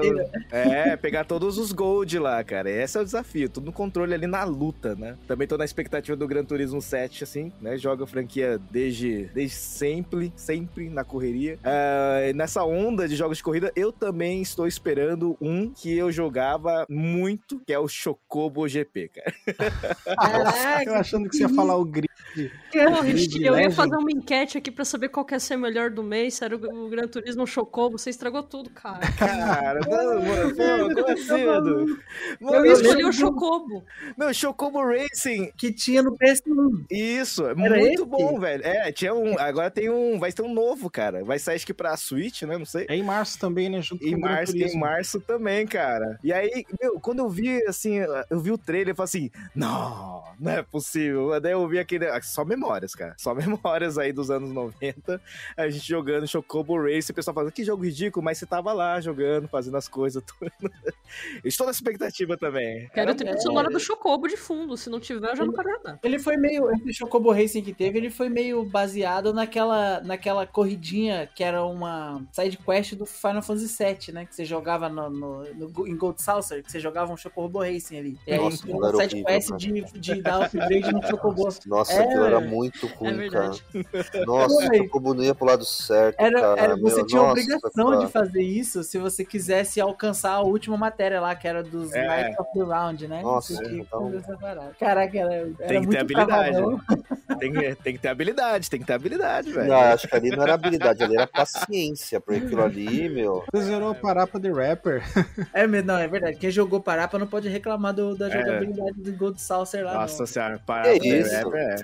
É, 0.51 0.95
pegar 0.97 1.25
todos 1.25 1.57
os 1.57 1.71
gold 1.71 2.17
lá, 2.19 2.43
cara. 2.43 2.69
Esse 2.69 2.97
é 2.97 3.01
o 3.01 3.03
desafio. 3.03 3.49
Tudo 3.49 3.65
no 3.65 3.71
controle 3.71 3.80
ali 4.03 4.27
na 4.27 4.43
luta, 4.43 4.95
né? 4.95 5.17
Também 5.27 5.47
tô 5.47 5.57
na 5.57 5.65
expectativa 5.65 6.15
do 6.15 6.27
Gran 6.27 6.43
Turismo 6.43 6.81
7, 6.81 7.23
assim, 7.23 7.51
né? 7.61 7.77
Joga 7.77 8.03
a 8.03 8.07
franquia 8.07 8.59
desde, 8.71 9.25
desde 9.33 9.55
sempre, 9.55 10.31
sempre 10.35 10.89
na 10.89 11.03
correria. 11.03 11.57
E 12.27 12.33
nessa 12.33 12.63
onda 12.63 13.07
de 13.07 13.15
jogos 13.15 13.37
de 13.37 13.43
corrida, 13.43 13.71
eu 13.75 13.91
também 13.91 14.41
estou 14.41 14.67
esperando 14.67 15.37
um 15.41 15.69
que 15.69 15.95
eu 15.95 16.11
jogava 16.11 16.85
muito, 16.89 17.61
que 17.65 17.73
é 17.73 17.79
o 17.79 17.87
Chocobo 17.87 18.67
GP, 18.67 19.09
cara. 19.09 19.33
eu 20.85 20.95
achando 20.95 21.29
que 21.29 21.37
você 21.37 21.43
ia 21.43 21.49
falar 21.49 21.75
o 21.77 21.85
grid. 21.85 22.07
Porra, 22.71 23.03
Grid 23.03 23.35
eu 23.35 23.41
ia 23.41 23.51
Legend. 23.51 23.75
fazer 23.75 23.95
uma 23.95 24.11
enquete 24.11 24.57
aqui 24.57 24.71
pra 24.71 24.85
saber 24.85 25.09
qual 25.09 25.25
que 25.25 25.33
ia 25.33 25.39
ser 25.39 25.55
o 25.55 25.59
melhor 25.59 25.89
do 25.89 26.01
mês, 26.03 26.35
se 26.35 26.45
era 26.45 26.55
o, 26.55 26.85
o 26.85 26.89
Gran 26.89 27.07
Turismo 27.07 27.45
Chocobo, 27.45 27.97
você 27.97 28.09
estragou 28.09 28.43
tudo, 28.43 28.69
cara. 28.69 28.99
Cara, 29.17 29.79
não, 29.81 30.21
mano, 30.21 30.55
pô, 30.55 30.95
como 30.95 31.11
assim, 31.11 31.41
Edu? 31.41 31.99
Mano, 32.39 32.65
Eu 32.65 32.73
escolhi 32.73 33.05
o 33.05 33.11
Chocobo. 33.11 33.60
Não, 34.17 34.33
Chocobo 34.33 34.83
Racing. 34.83 35.51
Que 35.57 35.71
tinha 35.71 36.01
no 36.01 36.17
PS1. 36.17 36.85
Isso, 36.89 37.45
é 37.47 37.55
muito 37.55 38.03
esse? 38.03 38.05
bom, 38.05 38.39
velho. 38.39 38.65
É, 38.65 38.91
tinha 38.91 39.13
um. 39.13 39.39
Agora 39.39 39.71
tem 39.71 39.89
um. 39.89 40.19
Vai 40.19 40.31
ter 40.31 40.41
um 40.41 40.53
novo, 40.53 40.89
cara. 40.89 41.23
Vai 41.23 41.39
sair 41.39 41.61
acho 41.61 41.65
que 41.65 41.73
pra 41.73 41.95
Switch, 41.95 42.41
né? 42.43 42.57
Não 42.57 42.65
sei. 42.65 42.85
É 42.89 42.95
em 42.95 43.03
março 43.03 43.37
também, 43.37 43.69
né? 43.69 43.81
Junto 43.81 44.03
Em 44.03 44.11
com 44.11 44.17
o 44.17 44.21
Gran 44.21 44.31
março, 44.31 44.57
em 44.57 44.79
março 44.79 45.19
também, 45.21 45.67
cara. 45.67 46.19
E 46.23 46.33
aí, 46.33 46.65
meu, 46.81 46.99
quando 46.99 47.19
eu 47.19 47.29
vi, 47.29 47.63
assim, 47.67 47.97
eu 48.29 48.39
vi 48.39 48.51
o 48.51 48.57
trailer, 48.57 48.89
eu 48.89 48.95
falei 48.95 49.05
assim, 49.05 49.31
não, 49.55 50.23
não 50.39 50.51
é 50.51 50.63
possível. 50.63 51.39
Daí 51.39 51.53
eu 51.53 51.67
vi 51.67 51.79
aquele, 51.79 52.07
ah, 52.07 52.21
só 52.21 52.43
memórias, 52.43 52.95
cara. 52.95 53.13
Só 53.17 53.33
memórias 53.35 53.97
aí 53.97 54.11
dos 54.11 54.31
anos 54.31 54.51
90, 54.51 55.21
a 55.55 55.69
gente 55.69 55.87
jogando 55.87 56.27
Chocobo 56.27 56.81
Race, 56.81 57.11
o 57.11 57.13
pessoal 57.13 57.35
falando, 57.35 57.51
que 57.51 57.63
jogo 57.63 57.83
ridículo, 57.83 58.23
mas 58.23 58.37
você 58.37 58.45
tava 58.45 58.73
lá 58.73 58.99
jogando, 58.99 59.47
fazendo 59.47 59.77
as 59.77 59.87
coisas. 59.87 60.23
tudo. 60.25 60.51
Estou 61.43 61.65
na 61.67 61.71
expectativa 61.71 62.37
também. 62.37 62.89
Quero 62.93 63.13
trilha 63.15 63.37
sonora 63.51 63.69
do 63.69 63.79
Chocobo 63.79 64.27
de 64.27 64.37
fundo, 64.37 64.75
se 64.77 64.89
não 64.89 64.99
tiver, 64.99 65.29
eu 65.31 65.35
já 65.35 65.45
não 65.45 65.53
quero 65.53 65.69
jogar. 65.69 65.99
Ele 66.03 66.19
foi 66.19 66.37
meio. 66.37 66.71
Esse 66.75 66.93
Chocobo 66.93 67.31
Racing 67.31 67.61
que 67.61 67.73
teve, 67.73 67.97
ele 67.97 68.09
foi 68.09 68.29
meio 68.29 68.63
baseado 68.63 69.33
naquela, 69.33 69.99
naquela 70.01 70.45
corridinha 70.47 71.29
que 71.35 71.43
era 71.43 71.63
uma 71.65 72.21
side 72.31 72.57
quest 72.57 72.95
do 72.95 73.05
Final 73.05 73.41
Fantasy 73.41 73.83
VII, 73.83 74.13
né? 74.13 74.25
Que 74.25 74.35
você 74.35 74.45
jogava 74.45 74.89
no, 74.89 75.09
no- 75.09 75.43
no- 75.53 75.87
em 75.87 75.95
Gold 75.95 76.21
Saucer, 76.21 76.63
que 76.63 76.71
você 76.71 76.79
jogava 76.79 77.11
um 77.11 77.17
Chocobo 77.17 77.59
Racing 77.59 77.97
ali. 77.97 78.17
E 78.27 78.33
aí 78.33 78.39
Nossa, 78.39 78.67
uma 78.67 78.91
side 79.01 79.23
quest 79.23 79.51
de, 79.57 79.81
de 79.99 80.21
dar 80.21 80.45
upgrade 80.45 80.91
no 80.91 81.01
Chocobo. 81.07 81.47
Nossa, 81.65 81.93
É, 81.93 81.99
aquilo 82.03 82.23
era 82.25 82.39
muito 82.39 82.87
ruim, 82.87 83.15
verdade. 83.17 83.63
cara. 83.71 84.25
Nossa, 84.25 84.55
o 84.71 84.75
Chocobo 84.77 85.13
não 85.13 85.23
ia 85.23 85.35
pro 85.35 85.45
lado 85.45 85.65
certo, 85.65 86.19
Era, 86.19 86.39
cara. 86.41 86.61
era- 86.61 86.75
você 86.77 86.97
meu, 86.97 87.05
tinha 87.07 87.21
nossa, 87.21 87.31
obrigação 87.31 87.89
cara. 87.91 88.05
de 88.05 88.11
fazer 88.11 88.41
isso 88.43 88.83
se 88.83 88.97
você 88.97 89.23
quisesse 89.25 89.79
alcançar 89.81 90.31
a 90.33 90.41
última 90.41 90.77
matéria 90.77 91.19
lá, 91.21 91.35
que 91.35 91.47
era 91.47 91.63
dos 91.63 91.91
É. 91.93 92.07
Knights 92.07 92.39
of 92.39 92.49
the 92.53 92.63
Round, 92.63 93.07
né? 93.07 93.21
Nossa, 93.21 93.40
Então-. 93.49 94.21
Caraca, 94.79 95.17
era, 95.17 95.33
era 95.33 95.67
Tem 95.67 95.81
que 95.81 95.87
ter 95.89 95.97
habilidade. 95.99 96.57
Tem 97.41 97.51
que, 97.53 97.75
tem 97.75 97.93
que 97.95 97.99
ter 97.99 98.07
habilidade, 98.09 98.69
tem 98.69 98.79
que 98.79 98.85
ter 98.85 98.93
habilidade, 98.93 99.51
velho. 99.51 99.67
Não, 99.67 99.75
acho 99.79 100.07
que 100.07 100.15
ali 100.15 100.29
não 100.29 100.43
era 100.43 100.53
habilidade, 100.53 101.01
ali 101.03 101.15
era 101.15 101.25
paciência, 101.25 102.19
porque 102.21 102.45
aquilo 102.45 102.61
ali, 102.61 103.07
meu. 103.09 103.43
Você 103.51 103.63
zerou 103.63 103.91
o 103.91 103.95
Parapa 103.95 104.39
de 104.39 104.51
Rapper. 104.51 105.01
É, 105.53 105.65
mas 105.65 105.83
não, 105.83 105.97
é 105.97 106.07
verdade. 106.07 106.37
Quem 106.37 106.51
jogou 106.51 106.79
Parapa 106.81 107.17
não 107.17 107.25
pode 107.25 107.49
reclamar 107.49 107.93
do- 107.93 108.15
da 108.15 108.27
É. 108.27 108.31
jogabilidade 108.31 109.01
do 109.01 109.13
Gold 109.13 109.41
Saucer 109.41 109.83
lá, 109.83 109.93
Nossa 109.95 110.19
não. 110.19 110.25
senhora, 110.27 110.59
para 110.59 110.99
Que 110.99 111.07
isso? 111.07 111.33
é. 111.55 111.75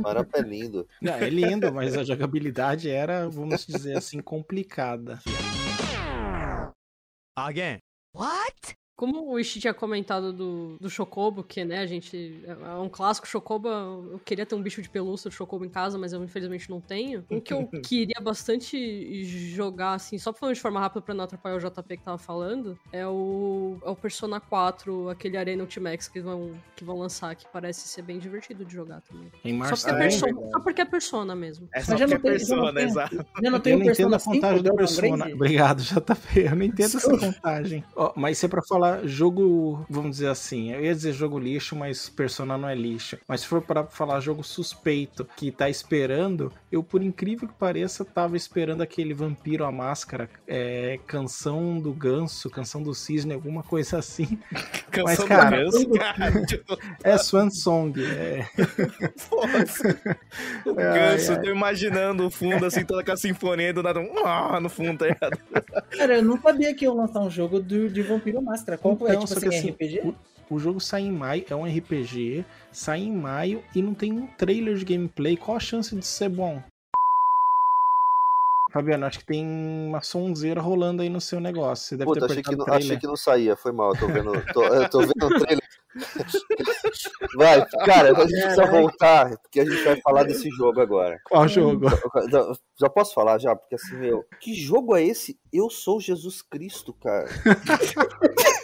Parapa 0.00 0.38
é 0.38 0.42
lindo. 0.42 0.86
Não, 1.02 1.14
é 1.14 1.28
lindo, 1.28 1.72
mas 1.72 1.96
a 1.96 2.04
jogabilidade 2.04 2.88
era, 2.88 3.28
vamos 3.28 3.66
dizer 3.66 3.96
assim, 3.96 4.20
complicada. 4.20 5.18
Again. 7.36 7.78
What? 8.14 8.74
Como 8.96 9.30
o 9.30 9.38
Ishi 9.38 9.60
tinha 9.60 9.74
comentado 9.74 10.32
do, 10.32 10.78
do 10.80 10.88
Chocobo, 10.88 11.42
que, 11.44 11.62
né, 11.66 11.80
a 11.80 11.86
gente. 11.86 12.42
É 12.46 12.74
um 12.76 12.88
clássico 12.88 13.26
Chocobo. 13.28 13.68
Eu 13.68 14.18
queria 14.24 14.46
ter 14.46 14.54
um 14.54 14.62
bicho 14.62 14.80
de 14.80 14.88
pelúcia 14.88 15.28
de 15.28 15.36
Chocobo 15.36 15.66
em 15.66 15.68
casa, 15.68 15.98
mas 15.98 16.14
eu 16.14 16.24
infelizmente 16.24 16.70
não 16.70 16.80
tenho. 16.80 17.22
Um 17.30 17.38
que 17.38 17.52
eu 17.52 17.66
queria 17.84 18.18
bastante 18.22 19.22
jogar, 19.54 19.92
assim, 19.94 20.16
só 20.16 20.32
falando 20.32 20.54
de 20.54 20.60
forma 20.62 20.80
rápida 20.80 21.02
pra 21.02 21.14
não 21.14 21.24
atrapalhar 21.24 21.56
o 21.56 21.60
JP 21.60 21.96
que 21.98 22.02
tava 22.02 22.16
falando, 22.16 22.78
é 22.90 23.06
o, 23.06 23.76
é 23.84 23.90
o 23.90 23.94
Persona 23.96 24.40
4, 24.40 25.10
aquele 25.10 25.36
Arena 25.36 25.62
Ultimax 25.62 26.08
que 26.08 26.20
vão, 26.20 26.52
que 26.74 26.82
vão 26.82 26.98
lançar, 26.98 27.34
que 27.36 27.44
parece 27.52 27.86
ser 27.88 28.00
bem 28.00 28.18
divertido 28.18 28.64
de 28.64 28.72
jogar 28.72 29.02
também. 29.02 29.30
Em 29.44 29.52
Só 29.52 29.58
março 29.58 29.82
porque, 29.82 29.90
é 29.90 29.92
também? 29.92 30.08
persona, 30.20 30.50
só 30.52 30.60
porque 30.60 30.80
é 30.80 30.84
Persona 30.86 31.36
mesmo. 31.36 31.68
É 31.74 31.78
Mas 31.80 31.86
só 31.86 31.96
já 31.98 32.08
porque 32.08 32.28
não 32.28 32.34
é 32.34 32.38
persona, 32.38 32.72
tem- 32.74 32.84
exato. 32.84 33.26
Já 33.42 33.50
não 33.50 33.60
tem 33.60 33.72
eu 33.74 33.78
o 33.78 33.82
não 33.84 33.90
entendo 33.92 34.08
Persona 34.10 34.16
a 34.16 34.20
contagem 34.20 34.56
5 34.58 34.62
do 34.62 34.70
do 34.70 34.76
Persona. 34.76 35.34
Obrigado, 35.34 35.82
JP. 35.82 36.40
Eu 36.40 36.56
não 36.56 36.62
entendo 36.64 36.96
essa 36.96 37.18
contagem. 37.18 37.84
Ó, 37.94 38.12
mas 38.16 38.38
se 38.38 38.46
é 38.46 38.48
pra 38.48 38.62
falar 38.62 38.85
jogo, 39.04 39.84
vamos 39.88 40.12
dizer 40.12 40.28
assim, 40.28 40.72
eu 40.72 40.84
ia 40.84 40.94
dizer 40.94 41.12
jogo 41.12 41.38
lixo, 41.38 41.76
mas 41.76 42.08
Persona 42.08 42.56
não 42.56 42.68
é 42.68 42.74
lixo. 42.74 43.18
Mas 43.26 43.42
se 43.42 43.46
for 43.46 43.62
pra 43.62 43.84
falar 43.84 44.20
jogo 44.20 44.42
suspeito 44.42 45.26
que 45.36 45.50
tá 45.50 45.68
esperando, 45.68 46.52
eu, 46.70 46.82
por 46.82 47.02
incrível 47.02 47.48
que 47.48 47.54
pareça, 47.54 48.04
tava 48.04 48.36
esperando 48.36 48.82
aquele 48.82 49.14
Vampiro 49.14 49.64
à 49.64 49.72
Máscara, 49.72 50.28
é, 50.46 50.98
Canção 51.06 51.78
do 51.78 51.92
Ganso, 51.92 52.50
Canção 52.50 52.82
do 52.82 52.94
Cisne, 52.94 53.34
alguma 53.34 53.62
coisa 53.62 53.98
assim. 53.98 54.38
Canção 54.90 55.04
mas, 55.04 55.18
do 55.18 55.26
cara, 55.26 55.62
Ganso, 55.62 55.90
cara. 55.90 56.46
Tipo, 56.46 56.78
é 57.02 57.18
Swan 57.18 57.50
Song. 57.50 57.94
É... 58.04 58.46
Nossa. 59.30 59.96
O 60.64 60.74
ganso, 60.74 61.32
ai. 61.32 61.40
tô 61.40 61.50
imaginando 61.50 62.26
o 62.26 62.30
fundo, 62.30 62.64
assim, 62.66 62.84
toda 62.84 63.00
aquela 63.00 63.16
sinfonia 63.16 63.72
do 63.72 63.82
nada, 63.82 64.00
um 64.00 64.26
ah, 64.26 64.58
no 64.60 64.68
fundo, 64.68 64.98
tá 64.98 65.06
ligado? 65.06 65.38
Cara, 65.96 66.16
eu 66.16 66.22
não 66.22 66.40
sabia 66.40 66.74
que 66.74 66.84
iam 66.84 66.96
lançar 66.96 67.20
um 67.20 67.30
jogo 67.30 67.60
do, 67.60 67.88
de 67.88 68.02
Vampiro 68.02 68.42
Máscara. 68.42 68.75
Qual 68.76 68.94
é? 68.94 69.14
Então, 69.14 69.20
Tipo 69.24 69.26
só 69.26 69.34
assim, 69.34 69.48
que 69.48 69.48
assim, 69.56 69.70
RPG? 69.70 70.00
o- 70.50 70.54
o 70.54 70.58
jogo 70.58 70.80
sai 70.80 71.02
em 71.02 71.12
maio, 71.12 71.44
é 71.50 71.54
um 71.54 71.66
RPG, 71.66 72.44
sai 72.72 73.00
em 73.00 73.12
maio 73.12 73.62
e 73.74 73.82
não 73.82 73.94
tem 73.94 74.12
um 74.12 74.26
trailer 74.36 74.76
de 74.76 74.84
gameplay. 74.84 75.36
Qual 75.36 75.56
a 75.56 75.60
chance 75.60 75.94
de 75.94 76.06
ser 76.06 76.28
bom? 76.28 76.62
Fabiano, 78.72 79.06
acho 79.06 79.20
que 79.20 79.26
tem 79.26 79.44
uma 79.46 80.02
sonzeira 80.02 80.60
rolando 80.60 81.00
aí 81.02 81.08
no 81.08 81.20
seu 81.20 81.40
negócio. 81.40 81.86
Você 81.86 81.96
deve 81.96 82.08
Puta, 82.10 82.26
ter 82.26 82.32
achei 82.32 82.42
que, 82.42 82.56
não, 82.56 82.66
achei 82.66 82.98
que 82.98 83.06
não 83.06 83.16
saía, 83.16 83.56
foi 83.56 83.72
mal, 83.72 83.90
eu 83.92 83.96
tô 83.98 84.06
vendo, 84.08 84.42
tô, 84.52 84.66
eu 84.66 84.90
tô 84.90 85.00
vendo 85.00 85.24
o 85.26 85.30
trailer. 85.38 85.62
Vai, 87.34 87.66
cara, 87.84 88.16
a 88.16 88.26
gente 88.26 88.40
precisa 88.40 88.66
voltar, 88.66 89.36
porque 89.38 89.60
a 89.60 89.64
gente 89.64 89.82
vai 89.84 90.00
falar 90.00 90.24
desse 90.24 90.48
jogo 90.50 90.80
agora. 90.80 91.20
Qual 91.24 91.46
jogo? 91.48 91.86
Já- 92.30 92.52
Já 92.80 92.88
posso 92.90 93.14
falar 93.14 93.38
já? 93.38 93.54
Porque 93.54 93.74
assim, 93.74 93.96
meu, 93.98 94.24
que 94.40 94.54
jogo 94.54 94.94
é 94.96 95.02
esse? 95.02 95.36
Eu 95.52 95.68
sou 95.70 96.00
Jesus 96.00 96.40
Cristo, 96.42 96.92
cara. 96.94 97.26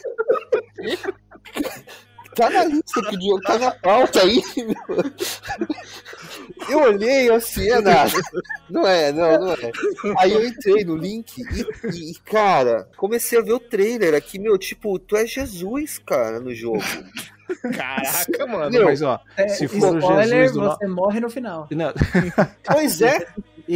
Tá 2.34 2.48
na 2.48 2.64
lista 2.64 3.02
que 3.02 3.14
o 3.14 3.18
Diogo 3.18 3.42
tá 3.42 3.58
na 3.58 3.70
pauta 3.72 4.22
aí, 4.22 4.42
meu. 4.56 5.12
Eu 6.70 6.80
olhei 6.84 7.30
assim, 7.30 7.68
é 7.70 7.78
nada. 7.80 8.10
Não 8.70 8.86
é, 8.86 9.12
não, 9.12 9.38
não 9.38 9.52
é. 9.52 9.70
Aí 10.18 10.32
eu 10.32 10.46
entrei 10.46 10.82
no 10.84 10.96
link 10.96 11.38
e, 11.38 12.10
e, 12.10 12.14
cara, 12.24 12.88
comecei 12.96 13.38
a 13.38 13.42
ver 13.42 13.52
o 13.52 13.60
trailer 13.60 14.14
aqui, 14.14 14.38
meu, 14.38 14.56
tipo, 14.56 14.98
tu 14.98 15.14
é 15.16 15.26
Jesus, 15.26 15.98
cara, 15.98 16.40
no 16.40 16.54
jogo. 16.54 16.82
Caraca, 17.76 18.46
mano. 18.46 18.70
Meu, 18.70 18.84
Mas 18.86 19.02
ó, 19.02 19.20
É, 19.36 19.48
se 19.48 19.68
for 19.68 19.94
o 19.94 19.98
spoiler, 19.98 20.26
Jesus 20.26 20.52
do 20.52 20.60
no- 20.62 20.70
você 20.74 20.86
morre 20.86 21.20
no 21.20 21.28
final. 21.28 21.68
Não. 21.70 21.92
Pois 22.64 23.02
é. 23.02 23.26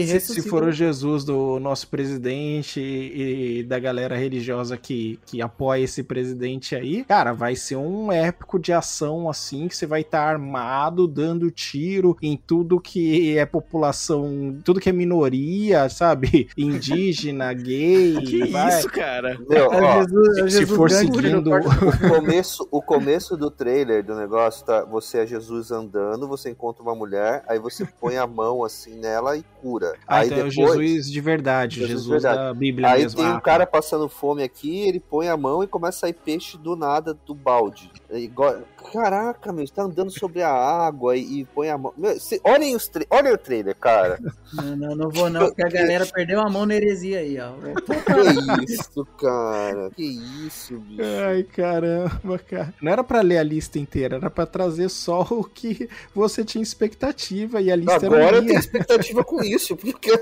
E 0.01 0.07
Se, 0.07 0.21
se 0.35 0.43
for 0.49 0.63
o 0.65 0.73
Jesus 0.73 1.25
do 1.25 1.59
nosso 1.59 1.89
presidente 1.89 2.81
e, 2.81 3.59
e 3.61 3.63
da 3.63 3.79
galera 3.79 4.17
religiosa 4.17 4.77
que, 4.77 5.19
que 5.27 5.41
apoia 5.41 5.83
esse 5.85 6.03
presidente 6.03 6.75
aí, 6.75 7.05
cara, 7.05 7.33
vai 7.33 7.57
ser 7.57 7.77
um 7.77 8.11
épico 8.13 8.59
de 8.59 8.73
ação 8.73 9.29
assim, 9.29 9.69
que 9.69 9.77
você 9.77 9.87
vai 9.87 10.03
estar 10.03 10.23
armado, 10.23 11.07
dando 11.09 11.51
tiro 11.51 12.17
em 12.21 12.37
tudo 12.37 12.81
que 12.81 13.37
é 13.39 13.47
população, 13.47 14.59
tudo 14.65 14.81
que 14.81 14.89
é 14.89 14.93
minoria, 14.93 15.89
sabe? 15.89 16.49
Indígena, 16.57 17.53
gay. 17.55 18.17
Que 18.23 18.47
vai- 18.47 18.79
isso, 18.79 18.89
cara? 18.89 19.39
Meu, 19.49 19.73
É 19.73 19.81
ó, 19.83 20.01
Jesus- 20.03 20.29
é 20.39 20.43
se 20.43 20.51
Jesus 20.61 20.77
for 20.77 20.91
seguindo- 20.91 21.51
o 21.55 22.09
começo, 22.09 22.69
o 22.71 22.83
começo 22.83 23.37
do 23.37 23.51
trailer 23.51 24.05
do 24.05 24.15
negócio 24.15 24.65
tá, 24.65 24.85
você 24.85 25.19
é 25.19 25.27
Jesus 25.27 25.71
andando, 25.71 26.27
você 26.29 26.51
encontra 26.51 26.83
uma 26.83 26.95
mulher, 26.95 27.45
aí 27.49 27.59
você 27.59 27.85
põe 28.01 28.17
a 28.17 28.27
mão 28.27 28.65
assim 28.65 28.95
nela 28.99 29.37
e 29.37 29.45
cura. 29.61 29.86
Ah, 30.07 30.19
aí 30.19 30.27
então 30.27 30.39
é 30.39 30.43
o 30.45 30.49
depois, 30.51 30.79
Jesus 30.81 31.11
de 31.13 31.21
verdade, 31.21 31.75
Jesus 31.81 31.91
Jesus, 31.91 32.05
de 32.05 32.11
verdade. 32.13 32.37
da 32.39 32.55
Bíblia 32.55 32.89
Aí 32.89 33.03
mesmo. 33.03 33.19
tem 33.21 33.27
um 33.29 33.37
Ah, 33.37 33.41
cara 33.41 33.67
passando 33.67 34.09
fome 34.09 34.43
aqui, 34.43 34.87
ele 34.89 35.01
põe 35.01 35.29
a 35.29 35.37
mão 35.37 35.63
e 35.63 35.67
começa 35.67 35.99
a 35.99 36.01
sair 36.01 36.13
peixe 36.15 36.57
do 36.59 36.75
nada 36.77 37.17
do 37.27 37.35
balde. 37.35 37.91
É 38.11 38.19
igual- 38.19 38.59
Caraca, 38.93 39.53
meu, 39.53 39.67
tá 39.69 39.83
andando 39.83 40.13
sobre 40.17 40.43
a 40.43 40.51
água 40.53 41.17
e, 41.17 41.41
e 41.41 41.45
põe 41.45 41.69
a 41.69 41.77
mão. 41.77 41.93
Meu, 41.97 42.21
cê- 42.21 42.41
olhem, 42.45 42.77
os 42.77 42.87
tra... 42.87 43.05
olhem 43.11 43.33
o 43.33 43.39
trailer, 43.39 43.75
cara. 43.75 44.17
Não, 44.55 44.77
não, 44.77 44.95
não 44.97 45.11
vou 45.11 45.29
não, 45.29 45.47
porque 45.47 45.65
a 45.65 45.69
galera 45.69 46.07
perdeu 46.07 46.41
a 46.41 46.49
mão 46.49 46.65
na 46.65 46.77
heresia 46.77 47.19
aí, 47.19 47.37
ó. 47.41 47.51
Que 48.65 48.73
isso, 48.73 49.05
cara. 49.19 49.91
Que 49.97 50.05
isso, 50.47 50.79
bicho. 50.79 51.03
Ai, 51.27 51.43
caramba, 51.43 52.39
cara. 52.39 52.73
Não 52.81 52.93
era 52.93 53.03
pra 53.03 53.23
ler 53.23 53.39
a 53.39 53.43
lista 53.43 53.77
inteira, 53.79 54.17
era 54.17 54.31
pra 54.31 54.47
trazer 54.47 54.89
só 54.89 55.23
o 55.31 55.43
que 55.43 55.89
você 56.15 56.45
tinha 56.45 56.63
expectativa 56.63 57.61
e 57.61 57.73
a 57.73 57.77
lista 57.77 58.07
Agora 58.07 58.23
era 58.25 58.37
eu 58.37 58.43
minha. 58.43 58.53
tenho 58.55 58.61
expectativa 58.61 59.25
com 59.25 59.43
isso, 59.43 59.66
porque 59.75 60.13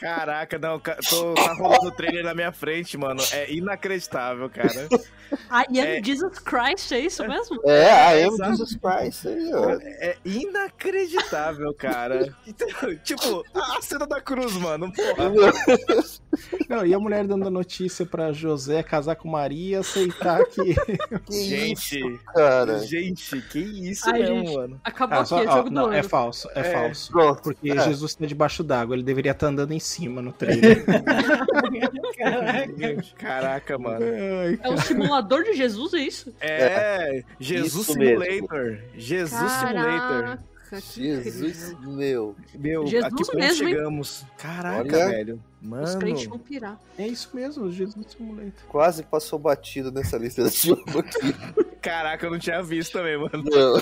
Caraca, 0.00 0.58
não, 0.58 0.78
tô, 0.80 1.34
tá 1.34 1.52
rolando 1.54 1.88
o 1.88 1.90
trailer 1.92 2.24
na 2.24 2.34
minha 2.34 2.50
frente, 2.52 2.96
mano. 2.96 3.20
É 3.32 3.52
inacreditável, 3.52 4.48
cara. 4.48 4.88
I 5.50 5.78
am 5.78 5.86
É. 5.86 6.02
Jesus 6.02 6.38
Christ, 6.40 6.90
é 6.92 7.00
isso 7.00 7.22
mesmo? 7.28 7.60
É, 7.66 8.18
I 8.18 8.22
am 8.24 8.32
Exato. 8.34 8.50
Jesus 8.52 8.76
Christ. 8.76 9.26
Aí, 9.26 9.54
ó. 9.54 9.70
É 9.80 10.16
inacreditável, 10.24 11.72
cara. 11.74 12.34
Então, 12.46 12.68
tipo, 13.04 13.44
a 13.54 13.80
cena 13.80 14.06
da 14.06 14.20
cruz, 14.20 14.52
mano. 14.54 14.92
Porra. 14.92 15.30
Não, 16.68 16.86
e 16.86 16.94
a 16.94 16.98
mulher 16.98 17.26
dando 17.26 17.46
a 17.46 17.50
notícia 17.50 18.04
pra 18.06 18.32
José 18.32 18.82
casar 18.82 19.16
com 19.16 19.28
Maria, 19.28 19.80
aceitar 19.80 20.44
que. 20.46 20.74
Que 21.26 21.44
Gente, 21.44 22.00
isso, 22.00 22.18
cara. 22.34 22.78
gente, 22.80 23.40
que 23.42 23.58
isso 23.58 24.08
Ai, 24.10 24.20
mesmo, 24.20 24.36
gente, 24.46 24.54
mano. 24.56 24.80
acabou 24.84 25.18
Ah, 25.18 25.20
aqui, 25.20 25.28
só- 25.28 25.42
é 25.42 25.46
ó, 25.46 25.56
jogo 25.56 25.68
do 25.70 25.74
não, 25.74 25.92
é 25.92 25.98
ano. 26.00 26.08
falso, 26.08 26.48
é, 26.54 26.60
É. 26.60 26.64
falso. 26.72 27.12
Pronto. 27.12 27.42
Porque 27.42 27.70
É. 27.70 27.78
Jesus 27.84 28.14
tá 28.14 28.26
debaixo 28.26 28.62
d'água, 28.64 28.94
ele 28.96 29.02
deveria 29.02 29.32
estar 29.32 29.46
andando 29.48 29.72
em 29.72 29.78
cima 29.90 30.22
no 30.22 30.32
trailer. 30.32 30.84
Caraca, 33.16 33.78
mano. 33.78 34.04
Ai, 34.04 34.58
É 34.62 34.70
um 34.70 34.78
simulador 34.78 35.44
de 35.44 35.54
Jesus, 35.54 35.94
é 35.94 35.98
isso? 35.98 36.34
É, 36.40 37.22
Jesus 37.38 37.88
Isso 37.88 37.98
mesmo. 37.98 38.24
Simulator. 38.24 38.78
Jesus 38.94 39.52
Simulator. 39.52 40.22
Caraca, 40.22 40.42
que 40.70 40.80
Jesus, 41.22 41.76
meu. 41.80 42.36
Meu, 42.54 42.86
Jesus 42.86 43.04
a 43.04 43.10
que 43.16 43.24
ponto 43.24 43.36
mesmo, 43.36 43.68
hein? 43.68 43.74
chegamos? 43.74 44.24
Caraca, 44.38 44.80
Olha. 44.80 45.08
velho. 45.08 45.42
Os 45.62 45.94
crentes 45.94 46.26
Mano. 46.26 46.38
vão 46.38 46.38
pirar. 46.38 46.80
É 46.98 47.06
isso 47.06 47.28
mesmo, 47.34 47.70
Jesus 47.70 48.06
Simulator. 48.16 48.52
Quase 48.68 49.02
passou 49.02 49.38
batido 49.38 49.92
nessa 49.92 50.16
lista 50.16 50.42
desse 50.42 50.68
jogo 50.68 50.98
aqui. 50.98 51.34
Caraca, 51.82 52.26
eu 52.26 52.30
não 52.30 52.38
tinha 52.38 52.62
visto 52.62 52.92
também, 52.92 53.16
mano. 53.16 53.42
Não. 53.44 53.80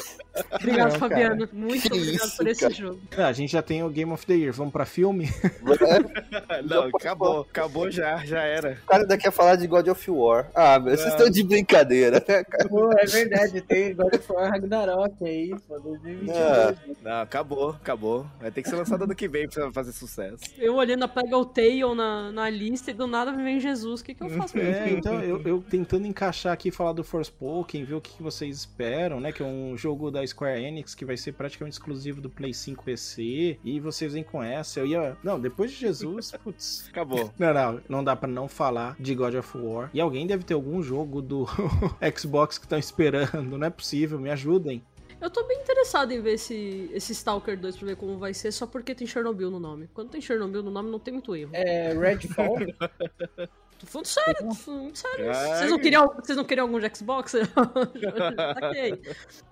Obrigado, 0.53 0.93
Não, 0.93 0.99
Fabiano. 1.01 1.49
Muito 1.53 1.83
Que 1.83 1.89
obrigado 1.97 2.27
isso, 2.27 2.37
por 2.37 2.47
esse 2.47 2.61
cara. 2.61 2.75
jogo. 2.75 3.01
Ah, 3.17 3.27
a 3.27 3.33
gente 3.33 3.51
já 3.51 3.61
tem 3.63 3.83
o 3.83 3.89
Game 3.91 4.13
of 4.13 4.25
the 4.25 4.35
Year, 4.35 4.53
vamos 4.53 4.73
pra 4.73 4.85
filme? 4.85 5.29
Não, 6.65 6.83
acabou. 6.95 7.41
Acabou 7.41 7.91
já, 7.91 8.19
já 8.25 8.41
era. 8.43 8.79
O 8.85 8.87
cara 8.87 9.03
ainda 9.03 9.19
quer 9.19 9.33
falar 9.33 9.57
de 9.57 9.67
God 9.67 9.89
of 9.89 10.11
War. 10.11 10.49
Ah, 10.55 10.79
meu, 10.79 10.97
vocês 10.97 11.09
Não. 11.09 11.17
estão 11.17 11.31
de 11.31 11.43
brincadeira, 11.43 12.25
né, 12.27 12.45
cara? 12.45 12.69
Pô, 12.69 12.91
é 12.93 13.07
verdade, 13.07 13.61
tem 13.63 13.95
God 13.95 14.15
of 14.15 14.33
War 14.33 14.51
Ragnarok 14.51 15.25
aí, 15.25 15.55
pô, 15.67 15.79
2022. 15.81 16.37
Ah. 16.39 16.75
Não, 17.03 17.21
acabou, 17.23 17.71
acabou. 17.71 18.27
Vai 18.41 18.51
ter 18.51 18.63
que 18.63 18.69
ser 18.69 18.77
lançado 18.77 19.05
ano 19.05 19.15
que 19.15 19.29
vem 19.29 19.49
pra 19.49 19.73
fazer 19.73 19.93
sucesso. 19.93 20.39
Eu 20.57 20.75
olhando 20.77 21.05
a 21.05 21.09
Pega 21.09 21.37
o 21.37 21.45
Tail 21.69 21.95
na, 21.95 22.33
na 22.33 22.49
lista 22.49 22.91
e 22.91 22.95
do 22.95 23.07
nada 23.07 23.33
vem 23.33 23.61
Jesus. 23.61 24.01
O 24.01 24.05
que, 24.05 24.15
que 24.15 24.23
eu 24.23 24.31
faço 24.31 24.57
mesmo? 24.57 24.73
É, 24.73 24.91
então 24.91 25.23
eu, 25.23 25.41
eu 25.43 25.63
tentando 25.63 26.07
encaixar 26.07 26.53
aqui 26.53 26.71
falar 26.71 26.93
do 26.93 27.05
Forspoken, 27.05 27.85
ver 27.85 27.95
o 27.95 28.01
que, 28.01 28.17
que 28.17 28.23
vocês 28.23 28.57
esperam, 28.57 29.21
né? 29.21 29.33
Que 29.33 29.43
é 29.43 29.47
um 29.47 29.77
jogo 29.77 30.11
da 30.11 30.27
Square 30.27 30.63
Enix 30.63 30.95
que 30.95 31.05
vai 31.05 31.17
ser 31.17 31.33
praticamente 31.33 31.75
exclusivo 31.75 32.21
do 32.21 32.31
Play 32.31 32.55
5 32.55 32.83
PC. 32.83 33.59
E 33.63 33.81
vocês 33.81 34.15
vêm 34.15 34.25
com 34.25 34.43
essa. 34.43 34.81
Eu 34.81 34.87
ia. 34.87 35.17
Não, 35.23 35.39
depois 35.39 35.71
de 35.71 35.77
Jesus, 35.77 36.33
putz. 36.43 36.89
Acabou. 36.89 37.33
Não, 37.39 37.53
não, 37.53 37.81
não 37.89 38.05
dá 38.05 38.17
pra 38.17 38.29
não 38.29 38.49
falar 38.49 38.97
de 38.99 39.15
God 39.15 39.35
of 39.35 39.59
War. 39.59 39.91
E 39.93 40.01
alguém 40.01 40.27
deve 40.27 40.45
ter 40.45 40.55
algum 40.55 40.83
jogo 40.83 41.21
do 41.21 41.47
Xbox 42.17 42.57
que 42.57 42.65
estão 42.65 42.79
esperando. 42.79 43.59
Não 43.59 43.67
é 43.67 43.71
possível, 43.71 44.19
me 44.19 44.31
ajudem. 44.31 44.83
Eu 45.21 45.31
tô 45.31 45.45
bem 45.45 45.61
interessado 45.61 46.13
em 46.13 46.21
ver 46.21 46.35
esse, 46.35 46.91
esse 46.93 47.13
Stalker 47.13 47.59
2 47.59 47.77
pra 47.77 47.87
ver 47.87 47.97
como 47.97 48.19
vai 48.19 48.33
ser, 48.33 48.53
só 48.53 48.67
porque 48.67 48.95
tem 48.95 49.07
Chernobyl 49.07 49.51
no 49.51 49.59
nome. 49.59 49.89
Quando 49.93 50.11
tem 50.11 50.21
Chernobyl 50.21 50.63
no 50.63 50.71
nome, 50.71 50.91
não 50.91 50.99
tem 50.99 51.13
muito 51.13 51.35
erro. 51.35 51.51
É, 51.55 51.93
Redfall. 51.93 52.57
Tô 53.79 53.87
falando 53.87 54.07
sério, 54.07 54.37
tô 54.49 54.55
falando 54.55 54.97
sério. 54.97 55.27
Vocês 55.27 55.71
não, 55.71 55.79
queriam, 55.79 56.09
vocês 56.09 56.37
não 56.37 56.45
queriam 56.45 56.67
algum 56.67 56.81
de 56.81 56.97
Xbox? 56.97 57.33
ok. 58.57 59.01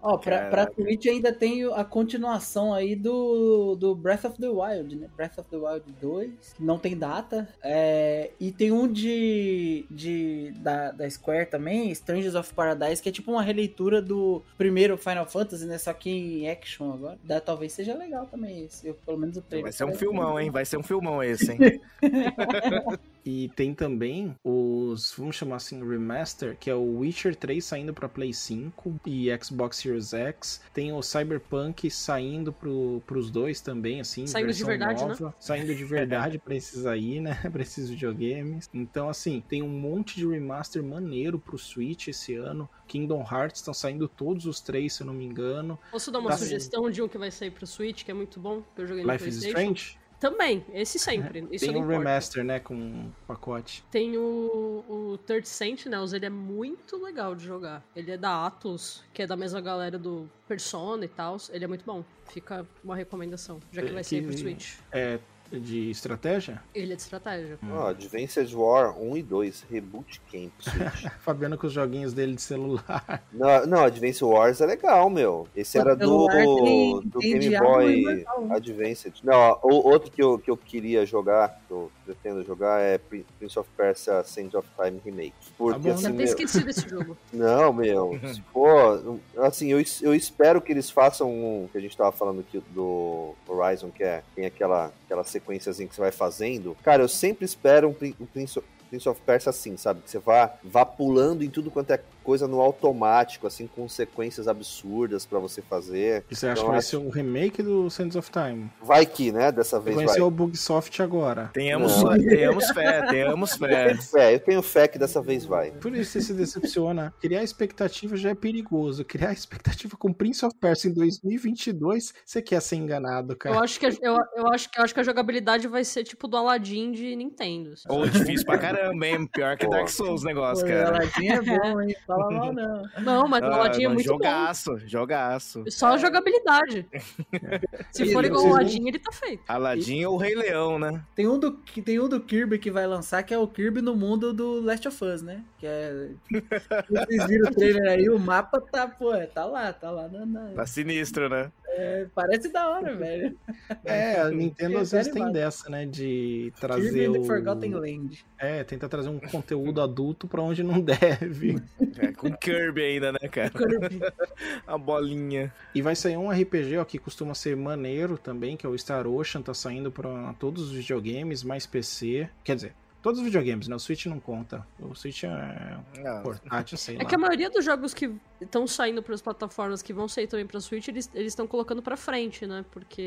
Ó, 0.03 0.19
pra, 0.19 0.51
pra 0.51 0.69
Switch 0.75 1.07
ainda 1.07 1.33
tem 1.33 1.65
a 1.73 1.85
continuação 1.85 2.75
aí 2.75 2.97
do, 2.97 3.77
do 3.77 3.95
Breath 3.95 4.25
of 4.25 4.41
the 4.41 4.49
Wild, 4.49 4.97
né? 4.97 5.09
Breath 5.17 5.39
of 5.39 5.49
the 5.49 5.57
Wild 5.57 5.85
2, 6.01 6.31
que 6.57 6.63
não 6.65 6.77
tem 6.77 6.97
data. 6.97 7.49
É, 7.63 8.31
e 8.41 8.51
tem 8.51 8.73
um 8.73 8.91
de, 8.91 9.87
de 9.91 10.53
da, 10.57 10.91
da 10.91 11.09
Square 11.09 11.47
também, 11.47 11.91
Strangers 11.93 12.35
of 12.35 12.53
Paradise, 12.53 13.01
que 13.01 13.09
é 13.09 13.13
tipo 13.13 13.31
uma 13.31 13.43
releitura 13.43 14.03
do 14.03 14.43
primeiro 14.59 14.99
Final 14.99 15.27
Fantasy, 15.27 15.67
né? 15.67 15.79
Só 15.79 15.93
que 15.93 16.11
em 16.11 16.51
action 16.51 16.93
agora. 16.93 17.17
Da, 17.23 17.41
talvez 17.41 17.73
seja 17.73 17.95
legal 17.95 18.27
também 18.27 18.65
esse, 18.65 18.89
eu- 18.89 18.95
pelo 18.95 19.19
menos 19.19 19.37
o 19.37 19.43
trailer. 19.43 19.65
Vai 19.67 19.73
ser 19.73 19.85
um 19.85 19.95
filmão, 19.95 20.39
hein? 20.41 20.51
Vai 20.51 20.65
ser 20.65 20.77
um 20.79 20.83
filmão 20.83 21.23
esse, 21.23 21.53
hein? 21.53 21.59
E 23.27 23.51
tem 23.57 23.75
também 23.75 24.37
os, 24.45 25.13
vamos 25.19 25.35
chamar 25.35 25.57
assim, 25.57 25.85
remaster, 25.87 26.57
que 26.57 26.71
é 26.71 26.75
o 26.75 26.99
Witcher 26.99 27.35
3 27.35 27.65
saindo 27.65 27.93
pra 27.93 28.09
Play 28.09 28.33
5 28.33 29.01
e 29.05 29.29
Xbox 29.43 29.79
Series 29.79 30.15
X. 30.15 30.61
Tem 30.73 30.93
o 30.93 31.03
Cyberpunk 31.03 31.91
saindo 31.91 32.53
pro, 32.53 33.03
pros 33.05 33.29
dois 33.29 33.61
também, 33.61 34.01
assim, 34.01 34.29
Saindo 34.29 34.53
de 34.53 34.65
versão 34.65 34.69
verdade, 34.69 35.03
né? 35.03 35.09
nova. 35.09 35.35
Saindo 35.41 35.75
de 35.75 35.85
verdade 35.85 36.39
pra 36.39 36.55
esses 36.55 36.87
aí, 36.87 37.21
né? 37.21 37.35
pra 37.51 37.63
esses 37.63 37.91
videogames. 37.91 38.71
Então, 38.73 39.09
assim, 39.09 39.43
tem 39.49 39.61
um 39.61 39.69
monte 39.69 40.15
de 40.15 40.27
remaster 40.27 40.83
maneiro 40.85 41.37
pro 41.37 41.59
Switch 41.59 42.07
esse 42.07 42.37
ano. 42.37 42.69
Kingdom 42.87 43.27
Hearts 43.29 43.61
estão 43.61 43.75
saindo 43.75 44.07
todos 44.07 44.47
os 44.47 44.61
três, 44.61 44.93
se 44.93 45.03
eu 45.03 45.07
não 45.09 45.15
me 45.15 45.25
engano. 45.25 45.77
Posso 45.91 46.13
dar 46.13 46.21
uma 46.21 46.31
Tá 46.31 46.39
sugestão 46.39 46.89
de 46.89 47.03
um 47.03 47.09
que 47.09 47.19
vai 47.19 47.33
sair 47.33 47.51
pro 47.51 47.67
Switch, 47.67 48.05
que 48.05 48.11
é 48.13 48.15
muito 48.15 48.39
bom, 48.39 48.63
que 48.75 48.83
eu 48.83 48.87
joguei 48.87 49.05
no 49.05 49.11
Life 49.11 49.29
is 49.29 49.39
PlayStation? 49.41 49.73
Strange? 49.73 50.06
Também, 50.19 50.65
esse 50.73 50.99
sempre. 50.99 51.47
Isso 51.51 51.67
tem 51.67 51.77
um 51.77 51.87
remaster, 51.87 52.43
né, 52.43 52.59
com 52.59 52.75
um 52.75 53.13
pacote. 53.27 53.85
Tem 53.91 54.17
o, 54.17 54.85
o 54.89 55.19
Third 55.27 55.47
Sentinels, 55.47 56.13
ele 56.13 56.27
é 56.27 56.31
muito 56.31 56.97
legal 57.03 57.35
de 57.35 57.45
jogar. 57.45 57.85
Ele 57.95 58.13
é 58.13 58.17
da 58.17 58.47
Atlus, 58.47 59.05
que 59.13 59.23
é 59.23 59.27
da 59.27 59.37
mesma 59.37 59.61
galera 59.61 59.99
do 59.99 60.29
Persona 60.49 61.05
e 61.05 61.09
tal. 61.09 61.37
Ele 61.51 61.65
é 61.65 61.69
muito 61.69 61.85
bom. 61.85 62.05
Fica 62.29 62.67
uma 62.83 62.97
recomendação, 62.97 63.61
já 63.71 63.83
que 63.83 63.93
vai 63.93 64.03
sair 64.03 64.23
pro 64.23 64.37
Switch. 64.37 64.79
É, 64.91 65.19
de 65.53 65.91
estratégia? 65.91 66.63
Ele 66.75 66.93
é 66.93 66.97
de 66.97 67.03
estratégia. 67.03 67.59
Ó, 67.71 67.89
Advanced 67.89 68.53
War 68.55 68.99
1 69.01 69.17
e 69.17 69.23
2, 69.23 69.65
Reboot 69.71 70.21
Camp 70.33 70.51
Switch. 70.61 71.13
Fabiano 71.21 71.57
com 71.59 71.67
os 71.67 71.73
joguinhos 71.73 72.13
dele 72.13 72.35
de 72.35 72.43
celular. 72.43 73.23
não, 73.33 73.67
não, 73.67 73.85
Advanced 73.85 74.23
Wars 74.23 74.61
é 74.61 74.67
legal, 74.67 75.09
meu. 75.11 75.47
Esse 75.57 75.79
era 75.79 75.95
do, 75.95 76.27
tem- 76.29 77.01
do 77.05 77.19
tem 77.21 77.39
Game 77.39 77.59
Boy? 77.59 78.25
Advanced. 78.51 79.15
Não, 79.23 79.35
ó, 79.35 79.59
o 79.63 79.87
outro 79.89 80.11
que 80.11 80.23
eu, 80.23 80.39
que 80.39 80.51
eu 80.51 80.57
queria 80.57 81.05
jogar, 81.07 81.61
que 81.67 81.73
eu 81.73 81.91
pretendo 82.05 82.43
jogar, 82.45 82.81
é 82.81 82.99
Prin- 82.99 83.25
Prince 83.39 83.59
of 83.59 83.69
Persia 83.77 84.23
Sands 84.25 84.55
of 84.55 84.69
Time 84.77 85.01
Remake. 85.05 85.35
Porque, 85.57 85.79
bom, 85.81 85.91
assim, 85.93 86.03
Já 86.03 86.11
meu- 86.11 86.25
esqueci 86.25 86.65
desse 86.65 86.87
jogo. 86.89 87.17
Não, 87.33 87.73
meu. 87.73 88.19
se 88.33 88.41
for, 88.53 89.19
assim, 89.39 89.69
eu, 89.73 89.83
eu 90.03 90.15
espero 90.15 90.61
que 90.61 90.73
eles 90.73 90.91
façam 90.91 91.31
um 91.31 91.69
que 91.71 91.79
a 91.79 91.81
gente 91.81 91.97
tava 91.97 92.13
falando 92.13 92.41
aqui 92.41 92.63
do 92.71 93.35
Horizon, 93.47 93.91
que 93.91 94.03
é 94.03 94.23
tem 94.35 94.47
aquela, 94.47 94.93
aquela 95.05 95.25
sequenciazinha 95.41 95.89
que 95.89 95.95
você 95.95 96.01
vai 96.01 96.13
fazendo. 96.13 96.77
Cara, 96.83 97.03
eu 97.03 97.09
sempre 97.09 97.45
espero 97.45 97.89
um, 97.89 97.95
um 98.21 98.27
Prince 98.27 99.09
of 99.09 99.21
Persia 99.23 99.51
assim, 99.51 99.77
sabe? 99.77 100.01
Que 100.03 100.11
você 100.11 100.19
vá, 100.19 100.55
vá 100.63 100.85
pulando 100.85 101.43
em 101.43 101.51
tudo 101.51 101.71
quanto 101.71 101.91
é 101.93 102.01
coisa 102.27 102.49
no 102.49 102.61
automático, 102.61 103.47
assim, 103.47 103.69
com 103.69 103.89
sequências 103.89 104.49
absurdas 104.49 105.25
pra 105.25 105.39
você 105.39 105.63
fazer. 105.63 106.25
E 106.29 106.35
você 106.35 106.47
acha 106.49 106.55
Então, 106.55 106.65
que 106.65 106.71
vai 106.71 106.79
acho- 106.81 106.89
ser 106.89 106.97
um 106.97 107.09
remake 107.09 107.63
do 107.63 107.89
Sands 107.89 108.17
of 108.17 108.29
Time? 108.33 108.69
Vai 108.83 109.07
que, 109.07 109.31
né? 109.31 109.53
Dessa 109.53 109.79
vez 109.79 109.95
vai. 109.95 110.05
Conheceu 110.07 110.27
o 110.27 110.31
Bugsoft 110.31 111.01
agora. 111.01 111.51
Tenhamos, 111.55 112.03
Não. 112.03 112.19
tenhamos 112.19 112.67
fé, 112.71 113.07
tenhamos 113.07 113.53
Eu 113.53 113.59
fé. 113.59 113.85
tenho 113.87 114.03
fé, 114.03 114.35
eu 114.35 114.41
tenho 114.41 114.63
fé 114.63 114.89
que 114.89 114.99
dessa 114.99 115.23
vez 115.23 115.45
vai. 115.45 115.71
Por 115.71 115.95
isso 115.95 116.11
você 116.13 116.21
se 116.21 116.35
decepciona. 116.35 117.15
Criar 117.21 117.45
expectativa 117.45 118.17
já 118.17 118.31
é 118.31 118.35
perigoso. 118.35 119.05
Criar 119.05 119.33
expectativa 119.33 119.97
com 119.97 120.13
Prince 120.13 120.45
of 120.45 120.55
Persia 120.61 120.91
em 120.91 120.95
2022, 120.95 122.13
você 122.25 122.43
quer 122.43 122.61
ser 122.61 122.77
enganado, 122.77 123.37
cara. 123.37 123.55
Eu 123.55 123.63
acho, 123.63 123.79
que, 123.79 123.87
a- 123.87 123.91
eu, 124.03 124.17
eu, 124.37 124.49
acho, 124.53 124.69
que- 124.71 124.79
eu 124.81 124.85
acho 124.85 124.93
que 124.95 125.01
a 125.01 125.05
jogabilidade 125.05 125.69
vai 125.69 125.85
ser 125.85 126.03
tipo 126.03 126.27
do 126.27 126.37
Aladdin 126.37 126.91
de 126.93 127.15
Nintendo. 127.15 127.75
Ou 127.89 128.07
difícil 128.09 128.45
pra 128.45 128.59
caramba, 128.59 129.07
hein? 129.07 129.27
Pior 129.33 129.57
que 129.57 129.69
Dark 129.69 129.89
Souls 129.89 130.23
o 130.23 130.25
negócio, 130.27 130.65
Pô, 130.65 130.73
cara. 130.73 130.89
Aladdin 130.97 131.29
é 131.29 131.41
bom, 131.43 131.81
hein? 131.83 131.95
Fala 132.17 132.31
mal 132.33 132.53
não. 132.53 132.83
Não, 133.03 133.29
mas 133.29 133.43
o 133.43 133.47
Ah, 133.47 133.55
Aladdin 133.55 133.85
é 133.85 133.89
muito 133.89 134.05
jogaço, 134.05 134.79
jogaço. 134.87 135.65
bom. 135.65 135.71
Só 135.71 135.95
a 135.95 135.97
jogabilidade. 135.99 136.87
Se 137.91 138.13
for 138.13 138.25
igual 138.25 138.45
o 138.45 138.49
Aladdin, 138.55 138.87
ele 138.89 138.99
tá 138.99 139.13
feito. 139.13 139.43
Aladdin 139.49 140.05
ou 140.05 140.15
o 140.15 140.19
Rei 140.19 140.35
Leão, 140.35 140.79
né? 140.79 141.03
Tem 141.15 141.27
um, 141.29 141.39
do, 141.39 141.53
tem 141.53 142.01
um 142.01 142.09
do 142.09 142.21
Kirby 142.21 142.59
que 142.59 142.71
vai 142.71 142.87
lançar, 142.87 143.23
que 143.23 143.33
é 143.35 143.39
o 143.39 143.47
Kirby 143.49 143.81
no 143.83 143.95
mundo 143.95 144.33
do 144.33 144.61
Last 144.61 144.87
of 144.89 145.05
Us, 145.05 145.23
né? 145.23 145.43
Que 145.59 145.67
é. 145.67 146.09
Vocês 146.91 147.27
viram 147.27 147.51
o 147.51 147.55
trailer 147.55 147.93
aí, 147.93 148.09
o 148.09 148.19
mapa 148.19 148.61
tá, 148.61 148.87
pô, 148.87 149.13
tá 149.35 149.45
lá, 149.45 149.73
tá 149.73 149.91
lá. 149.91 150.09
Na, 150.09 150.27
na- 150.27 150.51
Tá 150.55 150.67
sinistro, 150.67 151.29
né? 151.29 151.51
É, 151.77 152.07
parece 152.15 152.51
da 152.51 152.69
hora, 152.71 152.95
velho. 152.97 153.37
É, 153.85 154.21
a 154.21 154.31
Nintendo 154.31 154.79
às 154.79 154.91
vezes 154.91 155.13
tem 155.13 155.31
dessa, 155.31 155.69
né? 155.69 155.87
De 155.87 156.53
Kirby 156.57 156.61
trazer 156.61 157.09
o... 157.09 157.25
Forgotten 157.25 157.75
Land. 157.75 158.25
É, 158.39 158.65
tenta 158.65 158.89
trazer 158.89 159.09
um 159.09 159.19
conteúdo 159.19 159.81
adulto 159.81 160.27
pra 160.27 160.43
onde 160.43 160.63
não 160.63 160.81
deve. 160.83 161.63
É, 161.99 162.13
com 162.13 162.33
Kirby 162.33 162.83
ainda, 162.83 163.13
né, 163.13 163.29
cara? 163.31 163.53
A 164.67 164.77
bolinha. 164.77 165.53
E 165.75 165.83
vai 165.83 165.95
sair 165.95 166.17
um 166.17 166.31
RPG, 166.31 166.77
ó, 166.79 166.85
que 166.85 166.99
costuma 166.99 167.35
ser 167.35 167.57
maneiro 167.57 168.19
também, 168.19 168.57
que 168.57 168.67
é 168.67 168.69
o 168.69 168.77
Star 168.77 169.07
Ocean, 169.07 169.43
tá 169.43 169.55
saindo 169.55 169.91
pra 169.93 170.35
todos 170.39 170.71
os 170.71 170.73
videogames, 170.73 171.43
mais 171.43 171.67
PC. 171.67 172.29
Quer 172.43 172.57
dizer, 172.57 172.75
todos 173.07 173.21
os 173.21 173.25
videogames, 173.25 173.69
né? 173.69 173.77
O 173.77 173.79
Switch 173.79 174.07
não 174.07 174.19
conta. 174.19 174.67
O 174.81 174.93
Switch 174.97 175.23
é 175.23 175.79
Não. 176.03 176.23
portátil, 176.25 176.77
sei 176.77 176.97
É 176.97 176.99
lá. 176.99 177.05
que 177.05 177.15
a 177.15 177.19
maioria 177.19 177.49
dos 177.49 177.65
jogos 177.65 177.95
que 177.95 178.11
estão 178.41 178.67
saindo 178.67 179.01
para 179.01 179.15
as 179.15 179.23
plataformas 179.23 179.81
que 179.81 179.93
vão 179.93 180.09
sair 180.09 180.27
também 180.27 180.45
pra 180.45 180.59
Switch, 180.59 180.89
eles 180.89 181.09
estão 181.15 181.47
colocando 181.47 181.81
pra 181.81 181.97
frente, 181.97 182.45
né? 182.49 182.65
Porque 182.73 183.01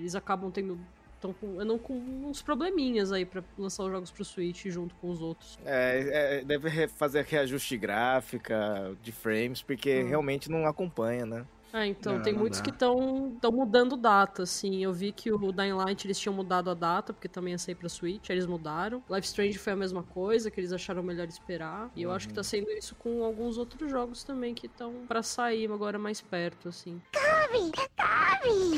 eles 0.00 0.16
acabam 0.16 0.50
tendo. 0.50 0.76
Estão 1.14 1.32
com, 1.32 1.60
andam 1.60 1.78
com 1.78 1.94
uns 2.26 2.42
probleminhas 2.42 3.12
aí 3.12 3.24
pra 3.24 3.44
lançar 3.56 3.84
os 3.84 3.90
jogos 3.92 4.10
pro 4.10 4.24
Switch 4.24 4.66
junto 4.66 4.92
com 4.96 5.08
os 5.10 5.22
outros. 5.22 5.56
É, 5.64 6.38
é, 6.40 6.44
deve 6.44 6.88
fazer 6.88 7.24
reajuste 7.24 7.76
gráfica 7.78 8.94
de 9.02 9.12
frames, 9.12 9.62
porque 9.62 10.02
Hum. 10.02 10.08
realmente 10.08 10.50
não 10.50 10.66
acompanha, 10.66 11.24
né? 11.24 11.46
É, 11.74 11.86
então 11.86 12.14
Não, 12.14 12.22
tem 12.22 12.32
não 12.32 12.40
muitos 12.40 12.60
dá. 12.60 12.64
que 12.64 12.70
estão 12.70 13.36
mudando 13.52 13.96
data, 13.96 14.44
assim. 14.44 14.84
Eu 14.84 14.92
vi 14.92 15.10
que 15.10 15.32
o 15.32 15.50
Dying 15.50 15.72
Light 15.72 16.06
eles 16.06 16.16
tinham 16.16 16.32
mudado 16.32 16.70
a 16.70 16.74
data, 16.74 17.12
porque 17.12 17.26
também 17.26 17.50
ia 17.50 17.58
sair 17.58 17.74
pra 17.74 17.88
Switch, 17.88 18.30
aí 18.30 18.36
eles 18.36 18.46
mudaram. 18.46 19.02
Life 19.10 19.26
Strange 19.26 19.58
foi 19.58 19.72
a 19.72 19.76
mesma 19.76 20.04
coisa, 20.04 20.52
que 20.52 20.60
eles 20.60 20.72
acharam 20.72 21.02
melhor 21.02 21.26
esperar. 21.26 21.90
E 21.96 22.02
eu 22.04 22.12
acho 22.12 22.28
que 22.28 22.34
tá 22.34 22.44
sendo 22.44 22.70
isso 22.70 22.94
com 22.94 23.24
alguns 23.24 23.58
outros 23.58 23.90
jogos 23.90 24.22
também 24.22 24.54
que 24.54 24.66
estão 24.66 25.04
pra 25.08 25.20
sair 25.20 25.68
agora 25.68 25.98
mais 25.98 26.20
perto, 26.20 26.68
assim. 26.68 27.02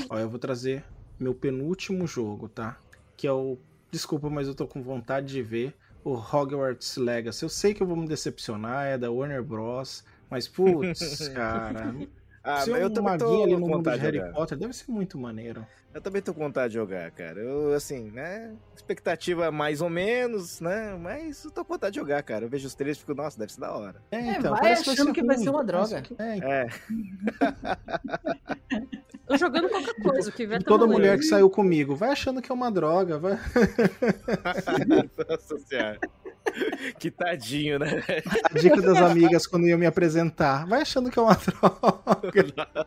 Ó, 0.09 0.19
eu 0.19 0.31
vou 0.31 0.39
trazer 0.39 0.83
meu 1.21 1.35
penúltimo 1.35 2.07
jogo, 2.07 2.49
tá? 2.49 2.79
Que 3.15 3.27
é 3.27 3.33
o. 3.33 3.59
Desculpa, 3.91 4.31
mas 4.31 4.49
eu 4.49 4.55
tô 4.55 4.67
com 4.67 4.83
vontade 4.83 5.27
de 5.27 5.43
ver 5.43 5.75
o 6.03 6.15
Hogwarts 6.15 6.97
Legacy. 6.97 7.43
Eu 7.43 7.51
sei 7.51 7.75
que 7.75 7.83
eu 7.83 7.87
vou 7.87 7.97
me 7.97 8.09
decepcionar, 8.09 8.87
é 8.87 8.97
da 8.97 9.11
Warner 9.11 9.43
Bros. 9.43 10.03
Mas, 10.31 10.49
putz, 10.49 11.29
cara. 11.37 11.95
Ah, 12.49 12.61
ser 12.61 12.81
eu 12.81 12.87
um 12.87 12.91
também 12.93 13.19
tô 13.19 13.43
ali 13.43 13.55
com 13.55 13.61
no 13.61 13.67
mundo 13.67 13.67
de 13.67 13.73
vontade 13.77 13.97
de 13.99 14.03
Harry 14.05 14.19
jogar. 14.19 14.33
Potter 14.33 14.59
deve 14.59 14.73
ser 14.73 14.91
muito 14.93 15.19
maneiro. 15.19 15.67
Eu 15.93 16.01
também 16.01 16.23
tô 16.23 16.33
com 16.33 16.41
vontade 16.41 16.69
de 16.69 16.75
jogar, 16.75 17.11
cara. 17.11 17.41
Eu, 17.41 17.73
assim, 17.75 18.11
né? 18.11 18.55
Expectativa 18.75 19.51
mais 19.51 19.81
ou 19.81 19.91
menos, 19.91 20.61
né? 20.61 20.97
Mas 21.01 21.45
eu 21.45 21.51
tô 21.51 21.65
com 21.65 21.73
vontade 21.75 21.95
de 21.95 22.01
jogar, 22.01 22.23
cara. 22.23 22.45
Eu 22.45 22.49
vejo 22.49 22.67
os 22.67 22.75
trailers 22.75 22.99
e 22.99 23.01
fico, 23.01 23.15
nossa, 23.15 23.39
deve 23.39 23.53
ser 23.53 23.61
da 23.61 23.73
hora. 23.77 23.97
É, 24.13 24.17
É, 24.17 24.31
então, 24.39 24.53
vai 24.53 24.61
parece 24.61 24.85
que 24.85 24.91
achando 24.91 25.13
que 25.13 25.25
vai 25.25 25.37
ser 25.39 25.51
uma 25.51 25.65
droga. 25.65 26.03
que- 26.03 26.15
é, 26.19 26.39
É, 26.39 26.69
Tô 29.27 29.37
jogando 29.37 29.69
qualquer 29.69 29.95
coisa, 30.01 30.31
que 30.31 30.47
vier 30.47 30.63
tá 30.63 30.69
Toda 30.69 30.87
mulher 30.87 31.19
que 31.19 31.25
saiu 31.25 31.51
comigo, 31.51 31.97
vai 31.97 32.11
achando 32.11 32.41
que 32.41 32.53
é 32.53 32.55
uma 32.55 32.71
droga, 32.71 33.19
vai. 33.19 33.37
senhora. 35.69 35.99
Que 36.99 37.11
tadinho, 37.11 37.79
né? 37.79 38.03
A 38.45 38.59
dica 38.59 38.81
das 38.81 38.99
amigas 38.99 39.47
quando 39.47 39.67
iam 39.67 39.79
me 39.79 39.87
apresentar, 39.87 40.67
vai 40.67 40.83
achando 40.83 41.11
que 41.11 41.19
é 41.19 41.23
uma 41.23 41.35
droga. 41.37 42.87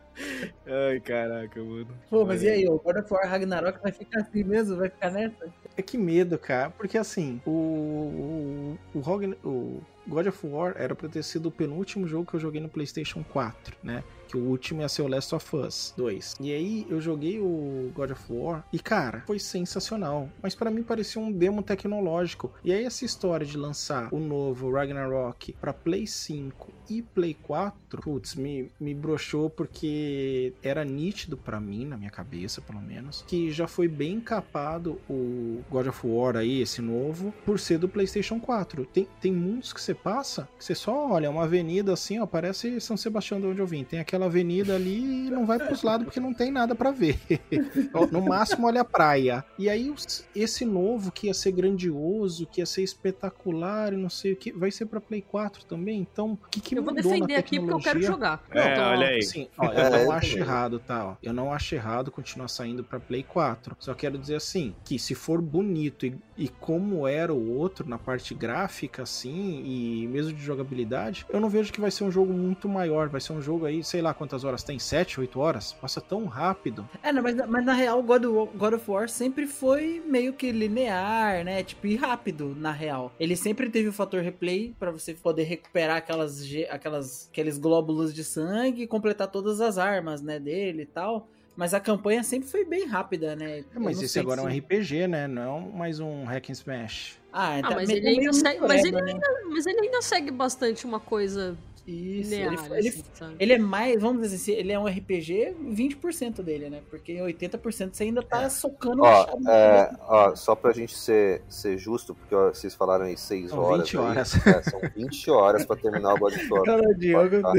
Ai, 0.66 1.00
caraca, 1.00 1.62
mano. 1.62 1.88
Pô, 2.08 2.24
mas 2.24 2.42
e 2.42 2.48
aí, 2.48 2.68
o 2.68 2.78
God 2.78 2.96
of 2.96 3.12
War 3.12 3.28
Ragnarok 3.28 3.80
vai 3.82 3.92
ficar 3.92 4.20
assim 4.20 4.44
mesmo? 4.44 4.76
Vai 4.76 4.88
ficar 4.88 5.10
nessa? 5.10 5.52
É 5.76 5.82
que 5.82 5.96
medo, 5.96 6.38
cara, 6.38 6.70
porque 6.70 6.98
assim, 6.98 7.40
o, 7.46 7.50
o, 7.50 8.78
o, 8.94 9.48
o 9.48 9.82
God 10.06 10.26
of 10.26 10.46
War 10.46 10.74
era 10.76 10.94
pra 10.94 11.08
ter 11.08 11.22
sido 11.22 11.46
o 11.46 11.52
penúltimo 11.52 12.06
jogo 12.06 12.26
que 12.26 12.34
eu 12.34 12.40
joguei 12.40 12.60
no 12.60 12.68
PlayStation 12.68 13.22
4, 13.22 13.76
né? 13.82 14.02
Que 14.28 14.36
o 14.36 14.40
último 14.40 14.80
ia 14.80 14.88
ser 14.88 15.02
o 15.02 15.08
Last 15.08 15.34
of 15.34 15.56
Us 15.56 15.92
2. 15.96 16.36
E 16.40 16.52
aí 16.52 16.86
eu 16.88 17.00
joguei 17.00 17.40
o 17.40 17.90
God 17.94 18.12
of 18.12 18.32
War 18.32 18.64
e, 18.72 18.78
cara, 18.78 19.24
foi 19.26 19.38
sensacional. 19.38 20.28
Mas 20.42 20.54
pra 20.54 20.70
mim 20.70 20.82
parecia 20.82 21.20
um 21.20 21.32
demo 21.32 21.62
tecnológico. 21.62 22.52
E 22.62 22.72
aí 22.72 22.84
essa 22.84 23.04
história 23.04 23.44
de 23.44 23.56
lançar 23.56 24.12
o 24.12 24.18
novo 24.18 24.70
Ragnarok 24.70 25.52
pra 25.60 25.72
Play 25.72 26.06
5 26.06 26.72
e 26.88 27.02
Play 27.02 27.34
4, 27.34 28.02
putz, 28.02 28.34
me, 28.34 28.70
me 28.78 28.94
broxou 28.94 29.48
porque 29.48 30.52
era 30.62 30.84
nítido 30.84 31.36
pra 31.36 31.60
mim, 31.60 31.86
na 31.86 31.96
minha 31.96 32.10
cabeça 32.10 32.60
pelo 32.60 32.80
menos, 32.80 33.24
que 33.26 33.50
já 33.50 33.66
foi 33.66 33.86
bem 33.86 34.20
capado 34.20 35.00
o 35.08 35.62
God 35.70 35.86
of 35.86 36.06
War 36.06 36.36
aí, 36.36 36.60
esse 36.60 36.82
novo, 36.82 37.32
por 37.44 37.58
ser 37.58 37.78
do 37.78 37.88
PlayStation 37.88 38.40
4. 38.40 38.84
Tem, 38.86 39.08
tem 39.20 39.32
mundos 39.32 39.72
que 39.72 39.80
você 39.80 39.89
passa, 39.94 40.48
que 40.58 40.64
você 40.64 40.74
só 40.74 41.10
olha, 41.10 41.26
é 41.26 41.28
uma 41.28 41.44
avenida 41.44 41.92
assim, 41.92 42.18
ó, 42.18 42.26
parece 42.26 42.80
São 42.80 42.96
Sebastião 42.96 43.40
de 43.40 43.46
onde 43.46 43.60
eu 43.60 43.66
vim. 43.66 43.84
Tem 43.84 44.00
aquela 44.00 44.26
avenida 44.26 44.74
ali 44.74 45.26
e 45.26 45.30
não 45.30 45.46
vai 45.46 45.58
pros 45.58 45.82
lados 45.82 46.04
porque 46.04 46.20
não 46.20 46.32
tem 46.32 46.50
nada 46.50 46.74
pra 46.74 46.90
ver. 46.90 47.18
no 48.10 48.22
máximo, 48.22 48.66
olha 48.66 48.82
a 48.82 48.84
praia. 48.84 49.44
E 49.58 49.68
aí, 49.68 49.92
esse 50.34 50.64
novo 50.64 51.10
que 51.10 51.26
ia 51.26 51.34
ser 51.34 51.52
grandioso, 51.52 52.46
que 52.46 52.60
ia 52.60 52.66
ser 52.66 52.82
espetacular 52.82 53.92
e 53.92 53.96
não 53.96 54.10
sei 54.10 54.32
o 54.32 54.36
que, 54.36 54.52
vai 54.52 54.70
ser 54.70 54.86
pra 54.86 55.00
Play 55.00 55.22
4 55.22 55.64
também. 55.64 56.00
Então, 56.00 56.32
o 56.32 56.48
que, 56.50 56.60
que 56.60 56.76
Eu 56.76 56.82
vou 56.82 56.94
defender 56.94 57.34
aqui 57.34 57.58
porque 57.58 57.72
eu 57.74 57.78
quero 57.78 58.02
jogar. 58.02 58.42
Não, 58.54 58.62
É, 58.62 58.72
então, 58.72 58.84
olha 58.84 59.06
aí. 59.08 59.18
Assim, 59.18 59.48
ó, 59.58 59.66
eu 59.66 59.70
É, 59.80 59.90
não 59.90 59.98
eu 59.98 60.12
acho 60.12 60.38
errado, 60.38 60.78
tá? 60.78 61.06
Ó. 61.06 61.16
Eu 61.22 61.32
não 61.32 61.52
acho 61.52 61.74
errado 61.74 62.10
continuar 62.10 62.48
saindo 62.48 62.84
pra 62.84 63.00
Play 63.00 63.22
4. 63.22 63.76
Só 63.78 63.94
quero 63.94 64.18
dizer 64.18 64.36
assim, 64.36 64.74
que 64.84 64.98
se 64.98 65.14
for 65.14 65.40
bonito 65.40 66.06
e, 66.06 66.16
e 66.36 66.48
como 66.48 67.06
era 67.06 67.32
o 67.32 67.56
outro 67.56 67.88
na 67.88 67.98
parte 67.98 68.34
gráfica, 68.34 69.02
assim, 69.02 69.62
e 69.64 69.79
mesmo 70.08 70.32
de 70.32 70.42
jogabilidade, 70.42 71.26
eu 71.28 71.40
não 71.40 71.48
vejo 71.48 71.72
que 71.72 71.80
vai 71.80 71.90
ser 71.90 72.04
um 72.04 72.10
jogo 72.10 72.32
muito 72.32 72.68
maior. 72.68 73.08
Vai 73.08 73.20
ser 73.20 73.32
um 73.32 73.40
jogo 73.42 73.66
aí, 73.66 73.82
sei 73.84 74.00
lá 74.02 74.12
quantas 74.14 74.44
horas 74.44 74.62
tem? 74.62 74.78
7, 74.78 75.20
8 75.20 75.38
horas? 75.40 75.72
Passa 75.72 76.00
tão 76.00 76.24
rápido. 76.26 76.88
É, 77.02 77.12
não, 77.12 77.22
mas, 77.22 77.34
mas 77.48 77.64
na 77.64 77.72
real, 77.74 78.02
God, 78.02 78.24
of- 78.24 78.56
God 78.56 78.74
of 78.74 78.90
War 78.90 79.08
sempre 79.08 79.46
foi 79.46 80.02
meio 80.06 80.32
que 80.32 80.50
linear, 80.52 81.44
né? 81.44 81.62
Tipo, 81.62 81.86
e 81.86 81.96
rápido, 81.96 82.54
na 82.58 82.72
real. 82.72 83.12
Ele 83.18 83.36
sempre 83.36 83.68
teve 83.70 83.88
o 83.88 83.92
fator 83.92 84.22
replay 84.22 84.74
pra 84.78 84.90
você 84.90 85.14
poder 85.14 85.44
recuperar 85.44 85.96
aquelas, 85.96 86.42
aquelas, 86.70 87.28
aqueles 87.30 87.58
glóbulos 87.58 88.14
de 88.14 88.24
sangue 88.24 88.82
e 88.82 88.86
completar 88.86 89.28
todas 89.28 89.60
as 89.60 89.78
armas, 89.78 90.20
né, 90.22 90.38
dele 90.38 90.82
e 90.82 90.86
tal. 90.86 91.28
Mas 91.56 91.74
a 91.74 91.80
campanha 91.80 92.22
sempre 92.22 92.48
foi 92.48 92.64
bem 92.64 92.86
rápida, 92.86 93.36
né? 93.36 93.64
É, 93.74 93.78
mas 93.78 94.00
esse 94.00 94.18
agora 94.18 94.40
é 94.40 94.44
um 94.44 94.50
se- 94.50 94.58
RPG, 94.60 95.06
né? 95.06 95.28
Não 95.28 95.58
é 95.72 95.76
mais 95.76 96.00
um 96.00 96.24
hack 96.24 96.48
and 96.48 96.52
smash. 96.52 97.19
Ah, 97.32 97.58
Ah, 97.58 97.62
tá- 97.62 97.74
mas 97.76 97.88
ele, 97.88 98.08
ainda 98.08 98.32
segue, 98.32 98.60
mas, 98.60 98.84
ele 98.84 99.00
né? 99.00 99.12
ainda, 99.12 99.26
mas 99.50 99.66
ele 99.66 99.80
ainda 99.80 100.02
segue 100.02 100.30
bastante 100.30 100.84
uma 100.84 100.98
coisa 100.98 101.56
Isso, 101.86 102.34
ele, 102.34 102.44
ele, 102.44 102.88
assim, 102.88 103.04
sabe? 103.14 103.34
ele 103.38 103.52
é 103.54 103.58
mais, 103.58 104.00
vamos 104.00 104.22
dizer 104.22 104.36
assim, 104.36 104.52
ele 104.52 104.72
é 104.72 104.78
um 104.78 104.86
RPG, 104.86 105.54
20% 105.74 106.42
dele, 106.42 106.70
né? 106.70 106.80
Porque 106.88 107.14
80% 107.14 107.90
você 107.94 108.04
ainda 108.04 108.22
tá 108.22 108.48
socando 108.50 109.02
o 109.02 109.06
Ó, 109.06 109.26
chave. 109.26 109.44
é, 109.48 109.90
ó, 110.06 110.36
só 110.36 110.54
pra 110.54 110.72
gente 110.72 110.94
ser, 110.96 111.42
ser 111.48 111.78
justo, 111.78 112.14
porque 112.14 112.34
ó, 112.34 112.48
vocês 112.50 112.74
falaram 112.74 113.06
aí 113.06 113.16
6 113.16 113.50
São 113.50 113.58
horas. 113.58 113.78
20 113.90 113.96
aí, 113.98 114.04
horas. 114.04 114.46
é, 114.46 114.62
são 114.62 114.80
20 114.96 115.30
horas 115.30 115.64
pra 115.64 115.76
terminar 115.76 116.14
o 116.14 116.18
God 116.18 116.34
of 116.34 116.52
War. 116.52 116.62
Cara, 116.64 116.88
o 116.88 116.94
Diogo 116.94 117.40
Tá? 117.40 117.52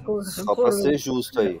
tá 0.00 0.22
Só 0.22 0.54
pra 0.54 0.72
ser 0.72 0.96
justo 0.98 1.40
aí. 1.40 1.60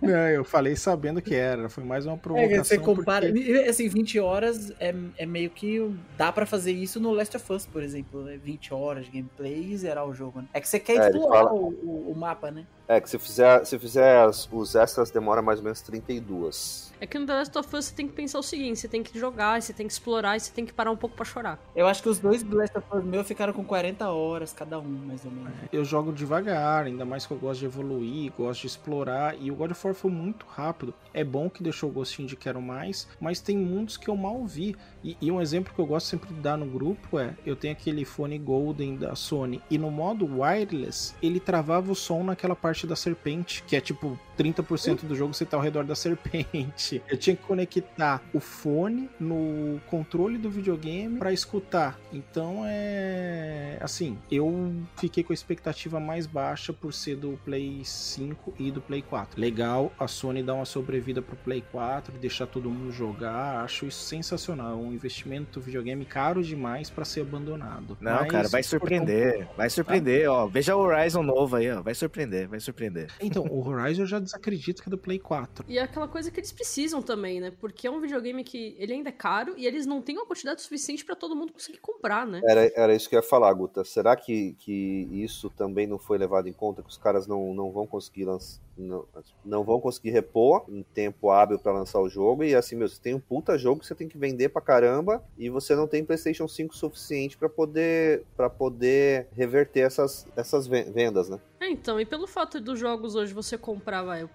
Não, 0.00 0.28
eu 0.28 0.44
falei 0.44 0.76
sabendo 0.76 1.20
que 1.20 1.34
era. 1.34 1.68
Foi 1.68 1.82
mais 1.84 2.06
uma 2.06 2.16
provocação. 2.16 2.56
É, 2.60 2.64
você 2.64 2.78
compara. 2.78 3.26
porque- 3.32 3.64
Assim, 3.68 3.88
20 3.88 4.18
horas 4.20 4.72
é, 4.78 4.94
é 5.16 5.26
meio 5.26 5.50
que. 5.50 5.90
Dá 6.16 6.30
pra 6.32 6.46
fazer 6.46 6.72
isso 6.72 7.00
no 7.00 7.10
Last 7.12 7.36
of 7.36 7.52
Us, 7.52 7.66
por 7.66 7.82
exemplo. 7.82 8.28
É 8.28 8.36
20 8.36 8.72
horas 8.72 9.06
de 9.06 9.10
gameplay 9.10 9.72
e 9.72 9.76
zerar 9.76 10.06
o 10.06 10.14
jogo, 10.14 10.40
né? 10.40 10.46
É 10.52 10.60
que 10.60 10.68
você 10.68 10.78
quer 10.78 10.96
É, 10.98 11.08
explorar 11.10 11.37
fala- 11.38 11.52
o, 11.52 11.68
o- 11.68 12.12
o 12.12 12.16
mapa, 12.16 12.50
né? 12.50 12.66
É, 12.86 12.98
que 13.00 13.10
se 13.10 13.18
fizer, 13.18 13.64
se 13.66 13.78
fizer 13.78 14.20
as- 14.24 14.48
os 14.50 14.74
extras, 14.74 15.10
demora 15.10 15.42
mais 15.42 15.58
ou 15.58 15.64
menos 15.64 15.82
32. 15.82 16.88
É 17.00 17.06
que 17.06 17.16
no 17.18 17.26
The 17.26 17.34
Last 17.34 17.56
of 17.58 17.76
Us 17.76 17.84
você 17.84 17.94
tem 17.94 18.08
que 18.08 18.14
pensar 18.14 18.38
o 18.38 18.42
seguinte: 18.42 18.80
você 18.80 18.88
tem 18.88 19.02
que 19.02 19.16
jogar, 19.18 19.60
você 19.62 19.72
tem 19.72 19.86
que 19.86 19.92
explorar 19.92 20.36
e 20.36 20.40
você 20.40 20.50
tem 20.52 20.64
que 20.66 20.72
parar 20.72 20.90
um 20.90 20.96
pouco 20.96 21.14
pra 21.14 21.24
chorar. 21.24 21.58
Eu 21.76 21.86
acho 21.86 22.02
que 22.02 22.08
os 22.08 22.18
dois 22.18 22.42
do 22.42 22.56
Last 22.56 22.76
of 22.76 22.86
Us 22.92 23.04
meu 23.04 23.22
ficaram 23.22 23.52
com 23.52 23.62
40 23.64 24.08
horas 24.10 24.52
cada 24.52 24.80
um, 24.80 24.88
mais 25.06 25.24
ou 25.24 25.30
menos. 25.30 25.52
Eu 25.72 25.84
jogo 25.84 26.12
devagar, 26.12 26.86
ainda 26.86 27.04
mais 27.04 27.24
que 27.26 27.32
eu 27.32 27.36
gosto 27.38 27.60
de 27.60 27.66
evoluir, 27.66 28.32
gosto 28.36 28.62
de 28.62 28.66
explorar, 28.66 29.36
e 29.40 29.50
o 29.50 29.54
God 29.54 29.70
of 29.72 29.86
War 29.86 29.94
foi 29.94 30.10
muito 30.10 30.44
rápido. 30.48 30.92
É 31.14 31.22
bom 31.22 31.48
que 31.48 31.62
deixou 31.62 31.90
o 31.90 31.92
gostinho 31.92 32.26
de 32.26 32.34
quero 32.36 32.60
mais, 32.60 33.06
mas 33.20 33.38
tem 33.40 33.56
mundos 33.56 33.96
que 33.96 34.08
eu 34.08 34.16
mal 34.16 34.44
vi. 34.44 34.74
E, 35.04 35.16
e 35.20 35.30
um 35.30 35.40
exemplo 35.40 35.72
que 35.72 35.78
eu 35.80 35.86
gosto 35.86 36.06
sempre 36.06 36.32
de 36.34 36.40
dar 36.40 36.56
no 36.56 36.66
grupo 36.66 37.18
é: 37.18 37.34
eu 37.46 37.54
tenho 37.54 37.74
aquele 37.74 38.04
fone 38.04 38.38
Golden 38.38 38.96
da 38.96 39.14
Sony, 39.14 39.62
e 39.70 39.78
no 39.78 39.90
modo 39.90 40.26
wireless, 40.40 41.14
ele 41.28 41.40
travava 41.40 41.92
o 41.92 41.94
som 41.94 42.24
naquela 42.24 42.56
parte 42.56 42.86
da 42.86 42.96
serpente, 42.96 43.62
que 43.66 43.76
é 43.76 43.80
tipo 43.80 44.18
30% 44.38 45.04
do 45.04 45.14
jogo 45.14 45.34
você 45.34 45.44
tá 45.44 45.56
ao 45.56 45.62
redor 45.62 45.84
da 45.84 45.94
serpente. 45.96 47.02
Eu 47.08 47.18
tinha 47.18 47.34
que 47.34 47.42
conectar 47.42 48.22
o 48.32 48.40
fone 48.40 49.10
no 49.18 49.80
controle 49.86 50.38
do 50.38 50.50
videogame 50.50 51.18
para 51.18 51.32
escutar. 51.32 51.98
Então 52.12 52.62
é 52.64 53.78
assim, 53.80 54.18
eu 54.30 54.72
fiquei 54.96 55.22
com 55.22 55.32
a 55.32 55.34
expectativa 55.34 55.98
mais 55.98 56.26
baixa 56.26 56.72
por 56.72 56.92
ser 56.92 57.16
do 57.16 57.38
Play 57.44 57.82
5 57.84 58.54
e 58.58 58.70
do 58.70 58.80
Play 58.80 59.02
4. 59.02 59.40
Legal, 59.40 59.92
a 59.98 60.06
Sony 60.06 60.42
dá 60.42 60.54
uma 60.54 60.64
sobrevida 60.64 61.20
pro 61.20 61.36
Play 61.36 61.62
4, 61.72 62.16
deixar 62.18 62.46
todo 62.46 62.70
mundo 62.70 62.92
jogar, 62.92 63.64
acho 63.64 63.86
isso 63.86 64.04
sensacional, 64.04 64.72
é 64.72 64.76
um 64.76 64.92
investimento 64.92 65.60
videogame 65.60 66.04
caro 66.04 66.42
demais 66.42 66.90
para 66.90 67.04
ser 67.04 67.22
abandonado. 67.22 67.96
Não, 68.00 68.12
Mas 68.12 68.30
cara, 68.30 68.48
vai 68.48 68.62
surpreender. 68.62 69.48
Vai 69.56 69.70
surpreender, 69.70 70.30
ó. 70.30 70.46
Veja 70.46 70.76
o 70.76 70.80
Horizon 70.80 71.22
novo 71.22 71.56
aí, 71.56 71.70
ó. 71.70 71.82
Vai 71.82 71.94
surpreender, 71.94 72.48
vai 72.48 72.60
surpreender. 72.60 73.08
Então, 73.20 73.44
o 73.44 73.66
Horizon 73.66 74.02
eu 74.02 74.06
já 74.06 74.18
desacredito 74.28 74.82
que 74.82 74.88
é 74.88 74.90
do 74.90 74.98
Play 74.98 75.18
4. 75.18 75.64
E 75.68 75.78
é 75.78 75.82
aquela 75.82 76.08
coisa 76.08 76.30
que 76.30 76.38
eles 76.38 76.52
precisam 76.52 77.02
também, 77.02 77.40
né? 77.40 77.52
Porque 77.60 77.86
é 77.86 77.90
um 77.90 78.00
videogame 78.00 78.44
que 78.44 78.76
ele 78.78 78.92
ainda 78.92 79.08
é 79.08 79.12
caro 79.12 79.54
e 79.56 79.66
eles 79.66 79.86
não 79.86 80.00
têm 80.00 80.16
uma 80.16 80.26
quantidade 80.26 80.62
suficiente 80.62 81.04
pra 81.04 81.16
todo 81.16 81.34
mundo 81.34 81.52
conseguir 81.52 81.78
comprar, 81.78 82.26
né? 82.26 82.40
Era, 82.44 82.72
era 82.76 82.94
isso 82.94 83.08
que 83.08 83.14
eu 83.14 83.18
ia 83.18 83.22
falar, 83.22 83.52
Guta. 83.52 83.84
Será 83.84 84.14
que, 84.16 84.54
que 84.58 85.08
isso 85.12 85.50
também 85.50 85.86
não 85.86 85.98
foi 85.98 86.18
levado 86.18 86.48
em 86.48 86.52
conta? 86.52 86.82
Que 86.82 86.88
os 86.88 86.96
caras 86.96 87.26
não, 87.26 87.54
não 87.54 87.70
vão 87.72 87.86
conseguir 87.86 88.24
lançar. 88.24 88.60
Não, 88.78 89.04
não 89.44 89.64
vão 89.64 89.80
conseguir 89.80 90.10
repor 90.10 90.64
em 90.68 90.82
tempo 90.94 91.30
hábil 91.30 91.58
pra 91.58 91.72
lançar 91.72 92.00
o 92.00 92.08
jogo. 92.08 92.44
E 92.44 92.54
assim, 92.54 92.76
meu, 92.76 92.88
você 92.88 93.00
tem 93.00 93.14
um 93.14 93.20
puta 93.20 93.58
jogo 93.58 93.80
que 93.80 93.86
você 93.86 93.94
tem 93.94 94.08
que 94.08 94.16
vender 94.16 94.48
pra 94.50 94.62
caramba. 94.62 95.22
E 95.36 95.50
você 95.50 95.74
não 95.74 95.86
tem 95.88 96.04
PlayStation 96.04 96.46
5 96.46 96.76
suficiente 96.76 97.36
pra 97.36 97.48
poder, 97.48 98.24
pra 98.36 98.48
poder 98.48 99.26
reverter 99.32 99.80
essas, 99.80 100.26
essas 100.36 100.66
ven- 100.66 100.90
vendas, 100.92 101.28
né? 101.28 101.38
É, 101.60 101.68
então, 101.68 102.00
e 102.00 102.06
pelo 102.06 102.26
fato 102.26 102.60
dos 102.60 102.78
jogos 102.78 103.14
hoje 103.16 103.34
você 103.34 103.58
comprar, 103.58 104.02
vai, 104.02 104.28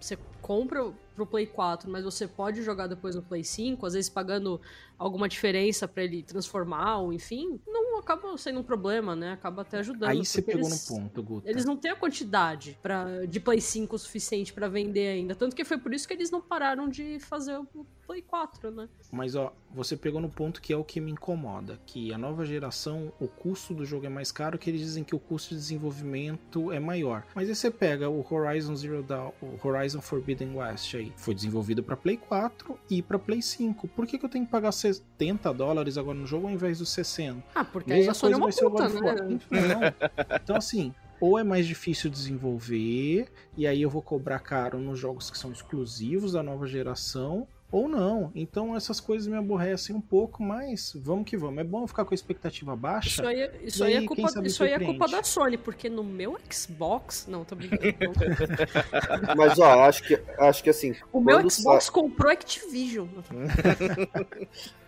você 0.00 0.16
compra 0.40 0.92
pro 1.20 1.26
Play 1.26 1.46
4, 1.46 1.90
mas 1.90 2.02
você 2.04 2.26
pode 2.26 2.62
jogar 2.62 2.86
depois 2.86 3.14
no 3.14 3.22
Play 3.22 3.44
5, 3.44 3.84
às 3.84 3.92
vezes 3.92 4.08
pagando 4.08 4.60
alguma 4.98 5.28
diferença 5.28 5.86
pra 5.86 6.02
ele 6.04 6.22
transformar, 6.22 6.98
ou 6.98 7.12
enfim, 7.12 7.60
não 7.66 7.98
acaba 7.98 8.36
sendo 8.38 8.60
um 8.60 8.62
problema, 8.62 9.14
né? 9.14 9.32
Acaba 9.32 9.62
até 9.62 9.78
ajudando. 9.78 10.10
Aí 10.10 10.24
você 10.24 10.40
pegou 10.40 10.62
eles- 10.62 10.88
no 10.88 10.96
ponto, 10.96 11.22
Guta. 11.22 11.48
Eles 11.50 11.64
não 11.66 11.76
têm 11.76 11.90
a 11.90 11.96
quantidade 11.96 12.78
pra, 12.82 13.26
de 13.26 13.38
Play 13.40 13.60
5 13.60 13.96
o 13.96 13.98
suficiente 13.98 14.52
pra 14.52 14.68
vender 14.68 15.08
ainda. 15.08 15.34
Tanto 15.34 15.54
que 15.54 15.64
foi 15.64 15.76
por 15.78 15.92
isso 15.92 16.08
que 16.08 16.14
eles 16.14 16.30
não 16.30 16.40
pararam 16.40 16.88
de 16.88 17.18
fazer 17.20 17.58
o 17.58 17.86
Play 18.10 18.22
4, 18.22 18.72
né? 18.72 18.88
Mas 19.12 19.36
ó, 19.36 19.52
você 19.72 19.96
pegou 19.96 20.20
no 20.20 20.28
ponto 20.28 20.60
que 20.60 20.72
é 20.72 20.76
o 20.76 20.82
que 20.82 21.00
me 21.00 21.12
incomoda, 21.12 21.78
que 21.86 22.12
a 22.12 22.18
nova 22.18 22.44
geração, 22.44 23.12
o 23.20 23.28
custo 23.28 23.72
do 23.72 23.86
jogo 23.86 24.04
é 24.04 24.08
mais 24.08 24.32
caro, 24.32 24.58
que 24.58 24.68
eles 24.68 24.80
dizem 24.80 25.04
que 25.04 25.14
o 25.14 25.18
custo 25.20 25.50
de 25.50 25.60
desenvolvimento 25.60 26.72
é 26.72 26.80
maior. 26.80 27.24
Mas 27.36 27.48
aí 27.48 27.54
você 27.54 27.70
pega 27.70 28.08
o 28.08 28.26
Horizon 28.28 28.74
Zero 28.74 29.04
Dawn, 29.04 29.30
o 29.40 29.56
Horizon 29.64 30.00
Forbidden 30.00 30.56
West 30.56 30.92
aí, 30.96 31.12
foi 31.16 31.36
desenvolvido 31.36 31.84
para 31.84 31.96
Play 31.96 32.16
4 32.16 32.76
e 32.90 33.00
para 33.00 33.16
Play 33.16 33.40
5. 33.40 33.86
Por 33.86 34.08
que, 34.08 34.18
que 34.18 34.24
eu 34.24 34.28
tenho 34.28 34.44
que 34.44 34.50
pagar 34.50 34.72
70 34.72 35.54
dólares 35.54 35.96
agora 35.96 36.18
no 36.18 36.26
jogo 36.26 36.48
ao 36.48 36.52
invés 36.52 36.80
dos 36.80 36.88
60? 36.90 37.44
Ah, 37.54 37.64
porque 37.64 37.90
Mesma 37.90 38.02
aí 38.02 38.08
a 38.08 38.14
Sony 38.14 38.34
é 38.34 38.38
coisa 38.40 38.66
uma 38.66 38.76
vai 38.76 38.90
ser 38.90 38.98
puta, 38.98 39.14
né? 39.14 39.38
Então, 39.54 40.36
então 40.42 40.56
assim, 40.56 40.92
ou 41.20 41.38
é 41.38 41.44
mais 41.44 41.64
difícil 41.64 42.10
desenvolver, 42.10 43.28
e 43.56 43.68
aí 43.68 43.82
eu 43.82 43.90
vou 43.90 44.02
cobrar 44.02 44.40
caro 44.40 44.80
nos 44.80 44.98
jogos 44.98 45.30
que 45.30 45.38
são 45.38 45.52
exclusivos 45.52 46.32
da 46.32 46.42
nova 46.42 46.66
geração, 46.66 47.46
ou 47.72 47.88
não. 47.88 48.30
Então 48.34 48.76
essas 48.76 49.00
coisas 49.00 49.26
me 49.28 49.36
aborrecem 49.36 49.94
um 49.94 50.00
pouco, 50.00 50.42
mas 50.42 50.92
vamos 50.96 51.24
que 51.24 51.36
vamos. 51.36 51.58
É 51.60 51.64
bom 51.64 51.86
ficar 51.86 52.04
com 52.04 52.12
a 52.12 52.16
expectativa 52.16 52.74
baixa. 52.74 53.08
Isso 53.08 53.26
aí, 53.26 53.40
é- 53.40 53.60
isso 53.62 53.84
e 53.84 53.86
aí, 53.86 53.94
é 53.94 54.06
culpa, 54.06 54.46
isso 54.46 54.64
aí 54.64 54.72
é 54.72 54.78
culpa 54.80 55.06
da 55.08 55.22
Sony, 55.22 55.56
porque 55.56 55.88
no 55.88 56.02
meu 56.04 56.36
Xbox. 56.50 57.26
Não, 57.28 57.44
tô 57.44 57.54
brincando. 57.54 57.82
Mas 59.36 59.58
ó, 59.58 59.80
acho 59.84 60.02
que, 60.02 60.20
acho 60.38 60.62
que 60.64 60.70
assim. 60.70 60.94
o 61.12 61.20
meu 61.20 61.48
Xbox 61.48 61.84
sa- 61.84 61.92
comprou 61.92 62.30
Activision. 62.32 63.06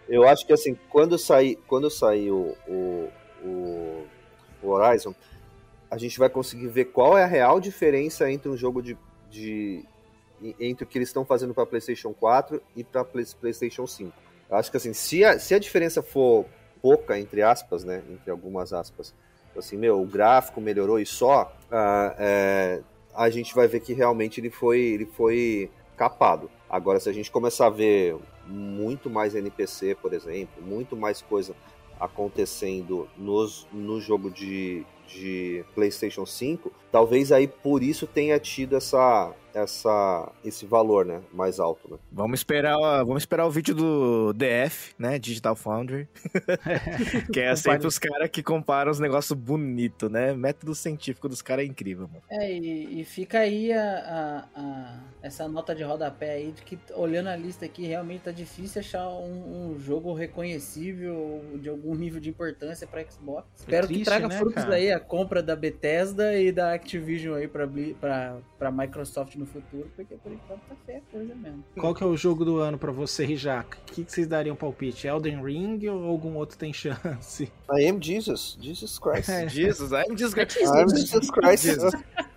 Eu 0.09 0.27
acho 0.29 0.47
que 0.47 0.53
assim, 0.53 0.77
quando 0.91 1.17
sair, 1.19 1.57
quando 1.67 1.89
sair 1.91 2.31
o, 2.31 2.57
o, 2.69 3.09
o, 3.45 4.07
o 4.63 4.69
Horizon, 4.69 5.15
a 5.91 5.97
gente 5.97 6.19
vai 6.19 6.29
conseguir 6.29 6.69
ver 6.69 6.87
qual 6.87 7.17
é 7.17 7.25
a 7.25 7.29
real 7.29 7.61
diferença 7.61 8.31
entre 8.31 8.49
um 8.49 8.57
jogo 8.57 8.83
de. 8.83 8.97
de 9.31 9.85
entre 10.59 10.85
o 10.85 10.87
que 10.87 10.99
eles 10.99 11.09
estão 11.09 11.25
fazendo 11.25 11.55
para 11.55 11.67
PlayStation 11.67 12.13
4 12.13 12.61
e 12.77 12.85
para 12.85 13.05
PlayStation 13.05 13.87
5. 13.87 14.13
Eu 14.51 14.57
acho 14.57 14.71
que 14.71 14.77
assim, 14.77 14.93
se 14.93 15.25
a, 15.25 15.39
se 15.39 15.55
a 15.55 15.59
diferença 15.59 16.03
for 16.03 16.47
pouca, 16.81 17.19
entre 17.19 17.43
aspas, 17.43 17.85
né? 17.85 18.03
Entre 18.11 18.31
algumas 18.31 18.73
aspas, 18.73 19.15
assim, 19.57 19.77
meu, 19.77 20.01
o 20.01 20.07
gráfico 20.07 20.61
melhorou 20.61 20.99
e 20.99 21.07
só, 21.07 21.55
ah, 21.71 22.15
é, 22.19 22.81
a 23.15 23.31
gente 23.31 23.55
vai 23.55 23.69
ver 23.69 23.81
que 23.81 23.93
realmente 23.93 24.41
ele 24.41 24.51
foi, 24.51 24.81
ele 24.81 25.07
foi 25.07 25.71
capado. 25.97 26.51
Agora, 26.69 26.99
se 26.99 27.09
a 27.09 27.13
gente 27.13 27.31
começar 27.31 27.67
a 27.67 27.71
ver 27.71 28.17
muito 28.47 29.09
mais 29.09 29.35
NPC, 29.35 29.95
por 29.95 30.13
exemplo, 30.13 30.63
muito 30.63 30.97
mais 30.97 31.23
coisa 31.23 31.55
acontecendo 32.01 33.09
nos, 33.17 33.67
no 33.73 34.01
jogo 34.01 34.31
de, 34.31 34.85
de 35.07 35.65
PlayStation 35.75 36.27
5, 36.27 36.73
talvez 36.91 37.31
aí 37.31 37.47
por 37.47 37.83
isso 37.83 38.07
tenha 38.07 38.39
tido 38.41 38.77
essa, 38.77 39.33
essa, 39.55 40.31
esse 40.45 40.65
valor 40.67 41.05
né, 41.05 41.21
mais 41.33 41.59
alto. 41.61 41.91
Né? 41.91 41.99
Vamos 42.11 42.41
esperar, 42.41 42.77
vamos 43.05 43.23
esperar 43.23 43.47
o 43.47 43.51
vídeo 43.51 43.75
do 43.75 44.33
DF, 44.33 44.95
né? 44.99 45.19
Digital 45.19 45.55
Foundry. 45.57 46.09
que 47.33 47.41
é 47.41 47.55
sempre 47.57 47.87
os 47.87 47.99
caras 47.99 48.29
que 48.31 48.43
comparam 48.43 48.91
os 48.91 48.99
negócios 48.99 49.39
bonitos, 49.39 50.11
né? 50.11 50.33
Método 50.35 50.75
científico 50.75 51.29
dos 51.29 51.43
caras 51.43 51.65
é 51.65 51.69
incrível, 51.69 52.09
mano. 52.09 52.23
É, 52.31 52.53
e, 52.53 53.01
e 53.01 53.05
fica 53.05 53.41
aí 53.41 53.73
a, 53.73 53.85
a- 54.55 54.61
a- 54.61 55.01
essa 55.23 55.47
nota 55.49 55.75
de 55.75 55.83
rodapé 55.85 56.33
aí 56.33 56.53
de 56.53 56.63
que, 56.63 56.79
olhando 56.95 57.29
a 57.29 57.37
lista 57.37 57.65
aqui, 57.65 57.87
realmente 57.87 58.23
tá 58.23 58.31
difícil 58.33 58.81
achar 58.81 59.09
um, 59.09 59.73
um 59.75 59.79
jogo 59.79 60.13
reconhecível 60.15 61.43
de 61.61 61.69
algum 61.69 61.95
nível 61.95 62.21
de 62.21 62.29
importância 62.31 62.87
pra 62.87 63.05
Xbox. 63.09 63.47
Espero 63.57 63.87
que 63.87 63.95
triste, 63.95 64.05
traga 64.05 64.29
né, 64.29 64.39
frutos 64.39 64.65
cara? 64.65 64.75
aí 64.77 64.91
a 64.91 64.99
compra 65.01 65.43
da 65.43 65.55
Bethesda 65.55 66.35
e 66.39 66.51
da 66.51 66.73
Activision 66.75 67.35
aí 67.37 67.47
pra, 67.49 67.69
pra 68.59 68.71
Microsoft 68.71 69.37
no 69.43 69.47
futuro, 69.47 69.91
porque 69.95 70.15
por 70.17 70.33
enquanto 70.33 70.61
tá 70.61 70.75
feia 70.87 70.99
a 70.99 71.13
coisa 71.13 71.35
mesmo. 71.35 71.65
Qual 71.79 71.95
que 71.95 72.03
é 72.03 72.07
o 72.07 72.17
jogo 72.17 72.45
do 72.45 72.59
ano 72.59 72.79
pra 72.79 72.93
você, 72.93 73.25
Rijaca? 73.25 73.79
O 73.79 73.93
que, 73.93 74.05
que 74.05 74.13
vocês 74.13 74.27
dariam 74.27 74.57
palpite? 74.57 75.07
Elden 75.07 75.43
Ring 75.43 75.87
ou 75.89 76.05
algum 76.05 76.37
outro 76.37 76.57
tem 76.57 76.73
chance? 76.73 77.51
I 77.71 77.89
am 77.89 78.01
Jesus, 78.01 78.57
Jesus 78.61 78.99
Christ. 78.99 79.29
É. 79.33 79.49
Jesus, 79.49 79.93
I'm 79.93 80.17
Jesus 80.17 80.35
Christ. 80.35 80.57
I 80.57 80.83
am 80.83 80.89
Jesus 80.89 81.31
Christ. 81.31 82.32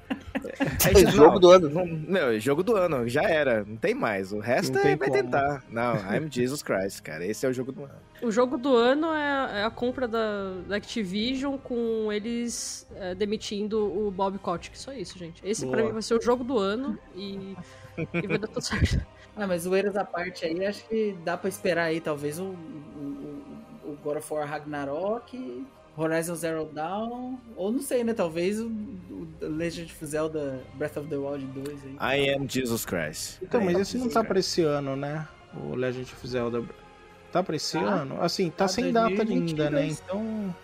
Jesus. 0.79 1.03
É 1.07 1.11
jogo 1.11 1.39
do 1.39 1.49
ano. 1.51 1.69
Não, 1.69 1.85
meu, 1.85 2.39
jogo 2.39 2.63
do 2.63 2.75
ano, 2.75 3.07
já 3.07 3.23
era. 3.23 3.63
Não 3.65 3.75
tem 3.75 3.93
mais. 3.93 4.31
O 4.31 4.39
resto 4.39 4.73
Não 4.73 4.81
é, 4.81 4.95
vai 4.95 5.09
como. 5.09 5.21
tentar. 5.21 5.63
Não, 5.69 5.95
I'm 5.95 6.29
Jesus 6.31 6.61
Christ, 6.63 7.01
cara. 7.01 7.25
Esse 7.25 7.45
é 7.45 7.49
o 7.49 7.53
jogo 7.53 7.71
do 7.71 7.83
ano. 7.83 7.93
O 8.21 8.31
jogo 8.31 8.57
do 8.57 8.75
ano 8.75 9.07
é, 9.13 9.59
é 9.61 9.63
a 9.63 9.69
compra 9.69 10.07
da, 10.07 10.53
da 10.67 10.77
Activision 10.77 11.57
com 11.57 12.11
eles 12.11 12.87
é, 12.95 13.13
demitindo 13.13 13.85
o 13.85 14.09
Bob 14.09 14.37
Kotick. 14.39 14.77
Só 14.77 14.93
isso, 14.93 15.17
gente. 15.19 15.41
Esse 15.45 15.65
pra 15.67 15.77
Boa. 15.77 15.87
mim 15.87 15.93
vai 15.93 16.01
ser 16.01 16.15
o 16.15 16.21
jogo 16.21 16.43
do 16.43 16.57
ano 16.57 16.97
e, 17.13 17.55
e 18.13 18.27
vai 18.27 18.37
dar 18.37 18.47
tudo 18.47 18.61
certo. 18.61 18.99
Ah, 19.37 19.45
mas 19.45 19.63
zoeiras 19.63 19.97
à 19.97 20.05
parte 20.05 20.45
aí, 20.45 20.65
acho 20.65 20.87
que 20.87 21.13
dá 21.25 21.35
pra 21.35 21.49
esperar 21.49 21.83
aí 21.87 21.99
talvez 21.99 22.39
o- 22.39 22.55
o 23.83 23.97
God 24.01 24.15
of 24.17 24.33
War 24.33 24.47
Ragnarok 24.47 25.65
Horizon 25.97 26.35
Zero 26.35 26.65
Dawn, 26.73 27.37
ou 27.55 27.71
não 27.71 27.79
sei, 27.81 28.03
né? 28.03 28.13
Talvez 28.13 28.59
o, 28.59 28.67
o 28.67 29.27
Legend 29.41 29.91
of 29.91 30.05
Zelda 30.05 30.61
Breath 30.75 30.97
of 30.97 31.07
the 31.07 31.15
Wild 31.17 31.45
2 31.45 31.79
aí. 32.01 32.19
I 32.25 32.29
am 32.35 32.47
Jesus 32.49 32.85
Christ. 32.85 33.37
Então, 33.41 33.61
I 33.61 33.65
mas 33.65 33.75
am 33.75 33.81
esse 33.81 33.97
não 33.97 34.07
tá 34.09 34.19
Christ. 34.19 34.27
pra 34.27 34.39
esse 34.39 34.61
ano, 34.61 34.95
né? 34.95 35.27
O 35.63 35.75
Legend 35.75 36.11
of 36.11 36.27
Zelda. 36.27 36.63
Tá 37.31 37.41
pra 37.43 37.55
esse 37.55 37.77
Tá. 37.79 37.83
ano? 37.85 38.21
Assim, 38.21 38.49
tá 38.49 38.57
Tá, 38.65 38.67
sem 38.67 38.91
data 38.91 39.07
ainda, 39.09 39.25
2022. 39.25 39.71
né? 39.71 39.87
Então. 39.87 40.55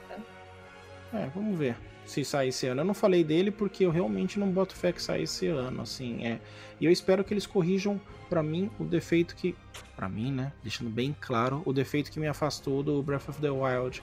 É, 1.13 1.27
vamos 1.36 1.57
ver 1.57 1.75
se 2.05 2.25
sai 2.25 2.49
esse 2.49 2.67
ano. 2.67 2.82
Eu 2.82 2.86
não 2.86 2.93
falei 2.93 3.23
dele 3.23 3.51
porque 3.51 3.86
eu 3.86 3.89
realmente 3.91 4.39
não 4.39 4.49
boto 4.49 4.75
fé 4.75 4.91
que 4.91 5.01
sai 5.01 5.23
esse 5.23 5.47
ano, 5.47 5.82
assim, 5.82 6.25
é. 6.25 6.39
E 6.79 6.86
eu 6.86 6.91
espero 6.91 7.23
que 7.23 7.34
eles 7.34 7.45
corrijam 7.45 7.99
pra 8.29 8.41
mim 8.43 8.69
o 8.79 8.84
defeito 8.84 9.36
que. 9.36 9.55
Pra 9.95 10.09
mim, 10.09 10.32
né? 10.32 10.51
Deixando 10.63 10.89
bem 10.89 11.15
claro, 11.21 11.61
o 11.65 11.71
defeito 11.71 12.11
que 12.11 12.19
me 12.19 12.27
afastou 12.27 12.82
do 12.82 13.01
Breath 13.03 13.29
of 13.29 13.39
the 13.39 13.49
Wild, 13.51 14.01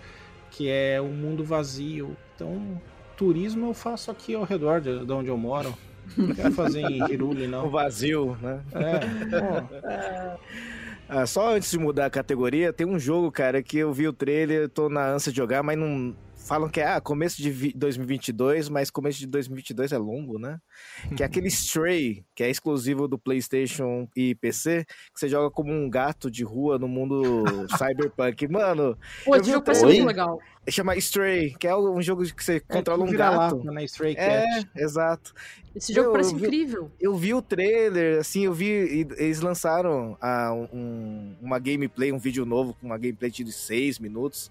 que 0.51 0.68
é 0.68 1.01
o 1.01 1.09
mundo 1.09 1.44
vazio. 1.44 2.16
Então, 2.34 2.80
turismo 3.16 3.68
eu 3.68 3.74
faço 3.74 4.11
aqui 4.11 4.34
ao 4.34 4.44
redor 4.44 4.80
de, 4.80 5.05
de 5.05 5.12
onde 5.12 5.28
eu 5.28 5.36
moro. 5.36 5.74
Não 6.16 6.34
quero 6.34 6.53
fazer 6.53 6.80
em 6.80 7.11
Hiruli, 7.11 7.46
O 7.46 7.51
não. 7.51 7.68
vazio, 7.70 8.36
né? 8.40 8.61
É. 8.74 10.36
Ah, 11.11 11.24
só 11.24 11.55
antes 11.57 11.70
de 11.70 11.78
mudar 11.78 12.05
a 12.05 12.11
categoria, 12.11 12.70
tem 12.70 12.86
um 12.86 12.99
jogo, 12.99 13.32
cara, 13.32 13.62
que 13.62 13.78
eu 13.78 13.90
vi 13.94 14.07
o 14.07 14.12
trailer, 14.12 14.68
tô 14.68 14.90
na 14.90 15.09
ânsia 15.09 15.32
de 15.32 15.38
jogar, 15.38 15.62
mas 15.62 15.78
não. 15.78 16.14
Falam 16.49 16.66
que 16.70 16.80
é 16.80 16.86
ah, 16.86 16.99
começo 17.01 17.42
de 17.42 17.51
vi- 17.51 17.74
2022, 17.76 18.70
mas 18.70 18.90
começo 18.90 19.18
de 19.18 19.26
2022 19.26 19.92
é 19.92 19.99
longo, 19.99 20.38
né? 20.38 20.59
Que 21.14 21.22
é 21.22 21.26
aquele 21.26 21.49
Stray, 21.49 22.24
que 22.34 22.42
é 22.42 22.49
exclusivo 22.49 23.07
do 23.07 23.18
PlayStation 23.18 24.09
e 24.16 24.34
PC, 24.34 24.86
que 25.12 25.20
você 25.20 25.28
joga 25.28 25.51
como 25.51 25.70
um 25.70 25.90
gato 25.90 26.30
de 26.30 26.42
rua 26.44 26.78
no 26.78 26.88
mundo 26.88 27.20
cyberpunk. 27.76 28.49
Mano, 28.49 28.96
Pô, 29.26 29.36
eu 29.36 29.42
vi 29.44 29.51
jogo 29.53 29.64
parece 29.64 29.84
muito 29.84 30.07
legal. 30.07 30.38
chama 30.70 30.96
Stray, 30.96 31.55
que 31.55 31.66
é 31.68 31.76
um 31.76 32.01
jogo 32.01 32.24
que 32.24 32.42
você 32.42 32.61
controla 32.61 33.05
um 33.05 33.12
gato. 33.12 33.62
né? 33.64 33.84
Stray 33.84 34.14
É, 34.16 34.40
Cat. 34.44 34.68
exato. 34.74 35.34
Esse 35.76 35.92
jogo 35.92 36.09
Eu 36.09 36.12
parece 36.12 36.34
vi- 36.34 36.46
incrível. 36.46 36.90
Eu 36.99 37.14
vi 37.14 37.34
o 37.34 37.42
trailer, 37.42 38.20
assim, 38.20 38.46
eu 38.46 38.55
vi. 38.55 39.07
Eles 39.18 39.40
lançaram 39.42 40.16
ah, 40.18 40.53
um- 40.72 41.36
uma 41.42 41.59
gameplay, 41.59 42.11
um 42.11 42.18
vídeo 42.18 42.46
novo 42.46 42.72
com 42.72 42.86
uma 42.86 42.96
gameplay 42.96 43.30
de 43.30 43.53
seis 43.53 43.99
minutos. 43.99 44.51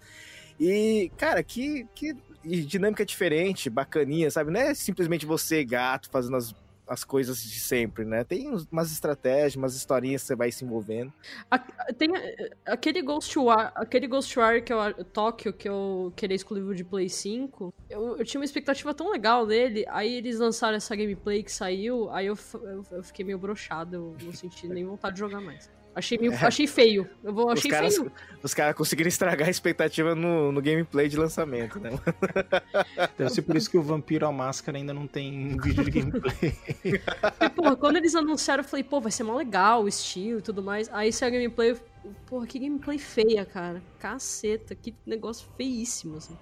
E, 0.59 1.11
cara, 1.17 1.43
que, 1.43 1.85
que 1.93 2.15
dinâmica 2.43 3.05
diferente, 3.05 3.69
bacaninha, 3.69 4.31
sabe? 4.31 4.51
Não 4.51 4.59
é 4.59 4.73
simplesmente 4.73 5.25
você, 5.25 5.63
gato, 5.63 6.09
fazendo 6.09 6.37
as, 6.37 6.55
as 6.87 7.03
coisas 7.03 7.41
de 7.43 7.59
sempre, 7.59 8.05
né? 8.05 8.23
Tem 8.23 8.47
umas 8.71 8.91
estratégias, 8.91 9.55
umas 9.55 9.75
historinhas 9.75 10.21
que 10.21 10.27
você 10.27 10.35
vai 10.35 10.51
se 10.51 10.63
envolvendo. 10.63 11.11
A- 11.51 11.59
Tem 11.93 12.09
aquele 12.65 13.01
Ghostwire, 13.01 13.71
aquele 13.75 14.07
Ghostwire 14.07 14.61
que 14.61 14.71
eu, 14.71 14.79
Tóquio, 15.05 15.51
que 15.51 15.67
eu 15.67 16.13
que 16.15 16.25
ele 16.25 16.33
é 16.33 16.35
exclusivo 16.37 16.73
de 16.73 16.83
Play 16.85 17.09
5. 17.09 17.73
Eu, 17.89 18.17
eu 18.17 18.23
tinha 18.25 18.39
uma 18.39 18.45
expectativa 18.45 18.93
tão 18.93 19.11
legal 19.11 19.45
dele, 19.45 19.85
aí 19.89 20.15
eles 20.15 20.39
lançaram 20.39 20.77
essa 20.77 20.95
gameplay 20.95 21.43
que 21.43 21.51
saiu, 21.51 22.09
aí 22.11 22.27
eu, 22.27 22.37
eu, 22.53 22.85
eu 22.91 23.03
fiquei 23.03 23.25
meio 23.25 23.37
broxado, 23.37 23.95
eu 23.95 24.17
não 24.25 24.33
senti 24.33 24.67
nem 24.67 24.85
vontade 24.85 25.15
de 25.15 25.19
jogar 25.19 25.41
mais. 25.41 25.69
Achei, 25.97 26.15
meio, 26.19 26.31
É. 26.31 26.35
achei 26.45 26.67
feio. 26.67 27.09
Eu 27.23 27.33
vou, 27.33 27.47
Os 27.47 27.53
achei 27.59 27.71
caras, 27.71 27.95
feio. 27.97 28.11
os 28.43 28.53
caras 28.53 28.75
conseguiram 28.75 29.07
estragar 29.07 29.47
a 29.47 29.49
expectativa 29.49 30.13
no, 30.13 30.51
no 30.51 30.61
gameplay 30.61 31.09
de 31.09 31.17
lançamento, 31.17 31.79
né? 31.79 31.89
Deve 33.17 33.31
ser 33.31 33.41
por 33.41 33.55
isso 33.55 33.67
que 33.67 33.77
o 33.79 33.81
Vampiro 33.81 34.27
a 34.27 34.31
Máscara 34.31 34.77
ainda 34.77 34.93
não 34.93 35.07
tem 35.07 35.57
vídeo 35.57 35.83
de 35.83 35.89
gameplay. 35.89 36.55
E, 37.41 37.49
porra, 37.49 37.75
quando 37.75 37.97
eles 37.97 38.13
anunciaram, 38.13 38.61
eu 38.63 38.67
falei, 38.69 38.83
pô, 38.83 39.01
vai 39.01 39.11
ser 39.11 39.23
mó 39.23 39.35
legal 39.35 39.83
o 39.85 39.87
estilo 39.87 40.37
e 40.37 40.41
tudo 40.43 40.61
mais. 40.61 40.87
Aí 40.93 41.11
saiu 41.11 41.29
a 41.29 41.31
gameplay, 41.33 41.71
eu- 41.71 41.79
porra, 42.27 42.45
que 42.45 42.59
gameplay 42.59 42.99
feia, 42.99 43.43
cara. 43.43 43.81
Caceta, 43.97 44.75
que 44.75 44.93
negócio 45.03 45.47
feíssimo, 45.57 46.17
assim. 46.17 46.37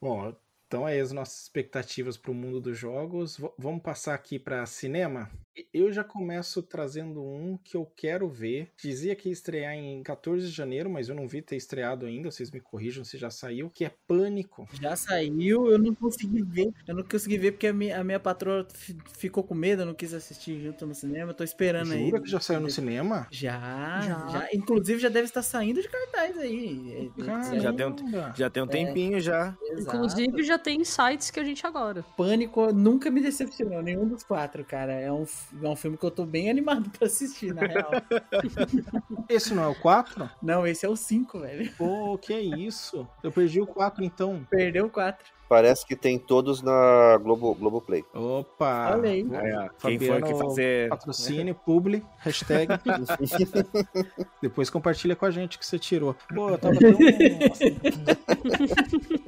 Bom, 0.00 0.34
então 0.70 0.86
é 0.88 1.00
as 1.00 1.10
nossas 1.10 1.42
expectativas 1.42 2.16
para 2.16 2.30
o 2.30 2.34
mundo 2.34 2.60
dos 2.60 2.78
jogos. 2.78 3.36
V- 3.36 3.52
vamos 3.58 3.82
passar 3.82 4.14
aqui 4.14 4.38
para 4.38 4.64
cinema. 4.66 5.28
Eu 5.74 5.92
já 5.92 6.02
começo 6.04 6.62
trazendo 6.62 7.22
um 7.22 7.58
que 7.62 7.76
eu 7.76 7.84
quero 7.96 8.28
ver. 8.28 8.70
Dizia 8.80 9.14
que 9.16 9.28
ia 9.28 9.32
estrear 9.32 9.74
em 9.74 10.02
14 10.02 10.46
de 10.46 10.52
janeiro, 10.52 10.88
mas 10.88 11.08
eu 11.08 11.14
não 11.14 11.26
vi 11.28 11.42
ter 11.42 11.56
estreado 11.56 12.06
ainda. 12.06 12.30
Vocês 12.30 12.50
me 12.50 12.60
corrijam 12.60 13.04
se 13.04 13.18
já 13.18 13.30
saiu. 13.30 13.68
Que 13.70 13.84
é 13.84 13.92
Pânico. 14.06 14.68
Já 14.80 14.94
saiu, 14.96 15.70
eu 15.70 15.78
não 15.78 15.94
consegui 15.94 16.42
ver. 16.42 16.70
Eu 16.86 16.94
não 16.94 17.02
consegui 17.02 17.36
ver 17.38 17.52
porque 17.52 17.66
a 17.66 17.72
minha, 17.72 18.00
a 18.00 18.04
minha 18.04 18.20
patroa 18.20 18.66
fi- 18.72 18.96
ficou 19.16 19.42
com 19.42 19.54
medo, 19.54 19.82
eu 19.82 19.86
não 19.86 19.94
quis 19.94 20.14
assistir 20.14 20.60
junto 20.60 20.86
no 20.86 20.94
cinema. 20.94 21.30
Eu 21.30 21.34
tô 21.34 21.44
esperando 21.44 21.92
aí. 21.92 22.06
Jura 22.08 22.20
que 22.22 22.30
já 22.30 22.40
saiu 22.40 22.60
no 22.60 22.70
cinema? 22.70 23.26
Já, 23.30 24.00
Já. 24.02 24.28
já, 24.28 24.48
Inclusive 24.54 24.98
já 25.00 25.08
deve 25.08 25.26
estar 25.26 25.42
saindo 25.42 25.82
de 25.82 25.88
cartaz 25.88 26.38
aí. 26.38 27.10
É, 27.18 27.24
Caramba. 27.24 27.60
Já 27.60 27.72
tem 27.72 27.86
um, 27.86 27.96
já 28.36 28.50
tem 28.50 28.62
um 28.62 28.66
tempinho 28.66 29.20
já. 29.20 29.56
Exato. 29.62 29.96
Inclusive, 29.96 30.42
já 30.42 30.58
tem 30.58 30.84
sites 30.84 31.30
que 31.30 31.40
a 31.40 31.44
gente 31.44 31.66
adora. 31.66 32.02
Pânico 32.16 32.72
nunca 32.72 33.10
me 33.10 33.20
decepcionou, 33.20 33.82
nenhum 33.82 34.06
dos 34.06 34.22
quatro, 34.22 34.64
cara. 34.64 34.92
É 34.92 35.10
um, 35.12 35.24
é 35.62 35.68
um 35.68 35.76
filme 35.76 35.96
que 35.96 36.04
eu 36.04 36.10
tô 36.10 36.24
bem 36.24 36.50
animado 36.50 36.90
pra 36.90 37.06
assistir, 37.06 37.54
na 37.54 37.62
real. 37.62 37.90
Esse 39.28 39.54
não 39.54 39.64
é 39.64 39.68
o 39.68 39.74
4? 39.74 40.30
não, 40.42 40.66
esse 40.66 40.84
é 40.84 40.88
o 40.88 40.96
5, 40.96 41.40
velho. 41.40 41.72
Pô, 41.76 42.18
que 42.18 42.32
é 42.32 42.40
isso? 42.40 43.06
Eu 43.22 43.30
perdi 43.30 43.60
o 43.60 43.66
4 43.66 44.04
então. 44.04 44.46
Perdeu 44.50 44.86
o 44.86 44.90
4. 44.90 45.39
Parece 45.50 45.84
que 45.84 45.96
tem 45.96 46.16
todos 46.16 46.62
na 46.62 47.18
Globo, 47.20 47.56
Globoplay. 47.56 48.04
Opa! 48.14 48.92
Olha 48.92 49.10
aí. 49.10 49.24
Ó, 49.24 49.68
quem 49.80 49.98
foi 49.98 50.06
que 50.06 50.20
Fabiano, 50.20 50.38
fazer. 50.38 50.88
Patrocínio, 50.88 51.56
publi, 51.56 52.04
hashtag. 52.18 52.74
Depois 54.40 54.70
compartilha 54.70 55.16
com 55.16 55.26
a 55.26 55.30
gente 55.32 55.58
que 55.58 55.66
você 55.66 55.76
tirou. 55.76 56.14
Pô, 56.32 56.50
eu 56.50 56.56
tava 56.56 56.76
tão. 56.78 56.96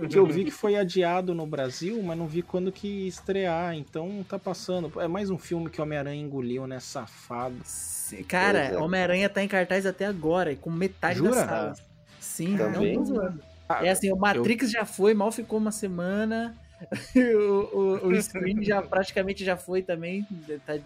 que 0.08 0.14
eu 0.16 0.24
vi 0.24 0.44
que 0.44 0.52
foi 0.52 0.76
adiado 0.76 1.34
no 1.34 1.44
Brasil, 1.44 2.00
mas 2.00 2.16
não 2.16 2.28
vi 2.28 2.40
quando 2.40 2.70
que 2.70 2.86
ia 2.86 3.08
estrear. 3.08 3.74
Então 3.74 4.24
tá 4.28 4.38
passando. 4.38 4.92
É 5.00 5.08
mais 5.08 5.28
um 5.28 5.36
filme 5.36 5.68
que 5.68 5.80
o 5.80 5.82
Homem-Aranha 5.82 6.22
engoliu, 6.22 6.68
né? 6.68 6.78
Safado. 6.78 7.56
Cara, 8.28 8.66
é. 8.66 8.78
Homem-Aranha 8.78 9.28
tá 9.28 9.42
em 9.42 9.48
cartaz 9.48 9.86
até 9.86 10.06
agora, 10.06 10.54
com 10.54 10.70
metade 10.70 11.18
Jura? 11.18 11.34
das 11.34 11.46
salas. 11.46 11.82
Sim, 12.20 12.56
Também? 12.56 12.94
não 12.94 13.02
tô 13.02 13.12
zoando. 13.12 13.51
Ah, 13.80 13.86
É 13.86 13.90
assim, 13.90 14.10
o 14.12 14.16
Matrix 14.16 14.70
já 14.70 14.84
foi, 14.84 15.14
mal 15.14 15.30
ficou 15.32 15.58
uma 15.58 15.70
semana. 15.72 16.54
o, 17.14 17.78
o, 17.78 18.08
o 18.08 18.22
Scream 18.22 18.60
já 18.62 18.82
praticamente 18.82 19.44
já 19.44 19.56
foi 19.56 19.82
também. 19.82 20.26
Tá- 20.66 20.78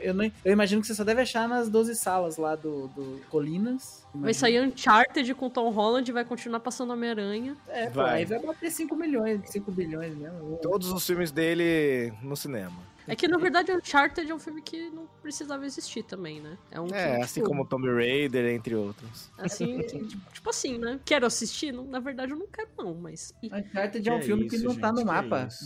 eu, 0.00 0.14
não- 0.14 0.30
eu 0.44 0.52
imagino 0.52 0.80
que 0.80 0.86
você 0.86 0.94
só 0.94 1.02
deve 1.02 1.20
achar 1.20 1.48
nas 1.48 1.68
12 1.68 1.96
salas 1.96 2.36
lá 2.36 2.54
do, 2.54 2.86
do 2.88 3.20
Colinas. 3.28 4.04
Vai 4.14 4.32
sair 4.34 4.60
Uncharted 4.60 5.34
com 5.34 5.50
Tom 5.50 5.70
Holland 5.70 6.08
e 6.08 6.12
vai 6.14 6.24
continuar 6.24 6.60
passando 6.60 6.92
Homem-Aranha. 6.92 7.56
É, 7.68 7.86
pô, 7.86 8.02
Vai. 8.02 8.18
aí 8.18 8.24
vai 8.24 8.38
bater 8.38 8.70
5 8.70 8.94
milhões, 8.94 9.40
5 9.50 9.72
bilhões 9.72 10.14
mesmo. 10.16 10.58
Todos 10.62 10.92
os 10.92 11.04
filmes 11.04 11.32
dele 11.32 12.12
no 12.22 12.36
cinema. 12.36 12.91
É 13.06 13.16
que, 13.16 13.26
na 13.26 13.38
verdade, 13.38 13.72
Uncharted 13.72 14.30
é 14.30 14.34
um 14.34 14.38
filme 14.38 14.62
que 14.62 14.90
não 14.90 15.06
precisava 15.20 15.64
existir 15.66 16.02
também, 16.04 16.40
né? 16.40 16.56
É 16.70 16.80
um 16.80 16.86
É, 16.86 17.08
filme, 17.08 17.22
assim 17.22 17.34
tipo, 17.40 17.48
como 17.48 17.66
Tomb 17.66 17.88
Raider, 17.92 18.46
entre 18.54 18.74
outros. 18.74 19.30
Assim, 19.38 19.80
tipo, 19.86 20.06
tipo 20.32 20.50
assim, 20.50 20.78
né? 20.78 21.00
Quero 21.04 21.26
assistir? 21.26 21.72
Não, 21.72 21.84
na 21.84 22.00
verdade, 22.00 22.32
eu 22.32 22.38
não 22.38 22.46
quero, 22.46 22.70
não, 22.78 22.94
mas. 22.94 23.32
Uncharted 23.42 24.08
é 24.08 24.12
um 24.12 24.20
Que 24.20 24.26
filme 24.26 24.48
que 24.48 24.56
isso, 24.56 24.64
não 24.64 24.74
tá 24.76 24.88
gente, 24.88 24.96
no 24.96 25.00
que 25.00 25.06
mapa. 25.06 25.48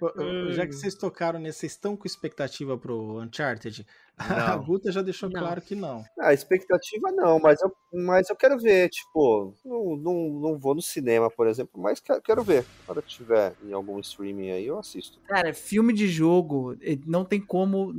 Ô, 0.00 0.22
ô, 0.22 0.52
Já 0.52 0.66
que 0.66 0.72
vocês 0.72 0.94
tocaram 0.94 1.38
nesse, 1.38 1.60
vocês 1.60 1.72
estão 1.72 1.96
com 1.96 2.06
expectativa 2.06 2.76
pro 2.78 3.20
Uncharted? 3.20 3.86
A 4.18 4.56
Não. 4.56 4.64
Guta 4.64 4.90
já 4.90 5.02
deixou 5.02 5.28
Não. 5.28 5.40
claro 5.40 5.60
que 5.60 5.74
não. 5.74 6.02
Ah, 6.18 6.32
expectativa 6.32 7.12
não, 7.12 7.38
mas 7.38 7.60
eu, 7.60 7.70
mas 7.92 8.30
eu 8.30 8.36
quero 8.36 8.58
ver, 8.58 8.88
tipo, 8.88 9.54
não, 9.64 9.96
não, 9.96 10.28
não 10.40 10.58
vou 10.58 10.74
no 10.74 10.80
cinema, 10.80 11.30
por 11.30 11.46
exemplo, 11.46 11.80
mas 11.80 12.00
quero, 12.00 12.22
quero 12.22 12.42
ver. 12.42 12.64
Quando 12.86 13.02
tiver 13.02 13.54
em 13.62 13.72
algum 13.72 13.98
streaming 14.00 14.50
aí, 14.50 14.66
eu 14.66 14.78
assisto. 14.78 15.20
Cara, 15.26 15.52
filme 15.52 15.92
de 15.92 16.08
jogo, 16.08 16.76
não 17.06 17.24
tem 17.24 17.40
como, 17.40 17.92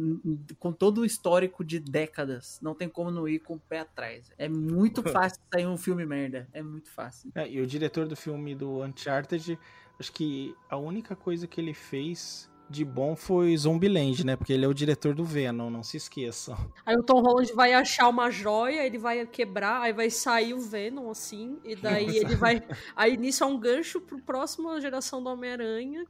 com 0.58 0.72
todo 0.74 1.02
o 1.02 1.06
histórico 1.06 1.64
de 1.64 1.80
décadas, 1.80 2.60
não 2.62 2.74
tem 2.74 2.90
como 2.90 3.12
não 3.12 3.28
ir 3.28 3.40
com 3.40 3.54
o 3.56 3.60
pé 3.60 3.80
atrás. 3.82 4.32
É 4.40 4.50
muito 4.50 5.04
fácil 5.30 5.40
sair 5.54 5.68
um 5.68 5.78
filme 5.78 6.06
merda. 6.06 6.48
É 6.52 6.64
muito 6.64 6.90
fácil. 6.90 7.32
É, 7.36 7.48
e 7.48 7.62
o 7.62 7.68
diretor 7.68 8.08
do 8.08 8.16
filme 8.16 8.56
do 8.56 8.84
Uncharted, 8.84 9.58
acho 10.00 10.12
que 10.12 10.56
a 10.68 10.78
única 10.78 11.16
coisa 11.16 11.46
que 11.46 11.62
ele 11.62 11.74
fez 11.76 12.50
de 12.70 12.84
bom 12.84 13.16
foi 13.16 13.56
Zombieland, 13.56 14.26
né? 14.26 14.36
Porque 14.36 14.54
ele 14.54 14.66
é 14.66 14.68
o 14.68 14.74
diretor 14.74 15.16
do 15.16 15.24
Venom, 15.24 15.70
não 15.70 15.84
se 15.84 15.98
esqueçam. 15.98 16.58
Aí 16.86 16.96
o 16.96 17.04
Tom 17.04 17.22
Holland 17.22 17.54
vai 17.54 17.74
achar 17.74 18.08
uma 18.08 18.30
joia, 18.30 18.86
ele 18.86 18.98
vai 18.98 19.26
quebrar, 19.26 19.82
aí 19.82 19.94
vai 19.94 20.10
sair 20.10 20.54
o 20.54 20.60
Venom, 20.60 21.10
assim, 21.10 21.58
e 21.64 21.76
daí 21.76 22.18
ele 22.18 22.36
vai. 22.36 22.62
Aí 22.96 23.18
nisso 23.18 23.44
é 23.44 23.48
um 23.48 23.58
gancho 23.58 24.02
pro 24.02 24.20
próximo 24.20 24.80
geração 24.82 25.24
do 25.24 25.30
Homem-Aranha. 25.30 26.06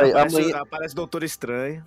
aí, 0.00 0.10
aparece, 0.10 0.36
amanhã, 0.36 0.56
aparece 0.58 0.94
Doutor 0.94 1.22
Estranho. 1.22 1.84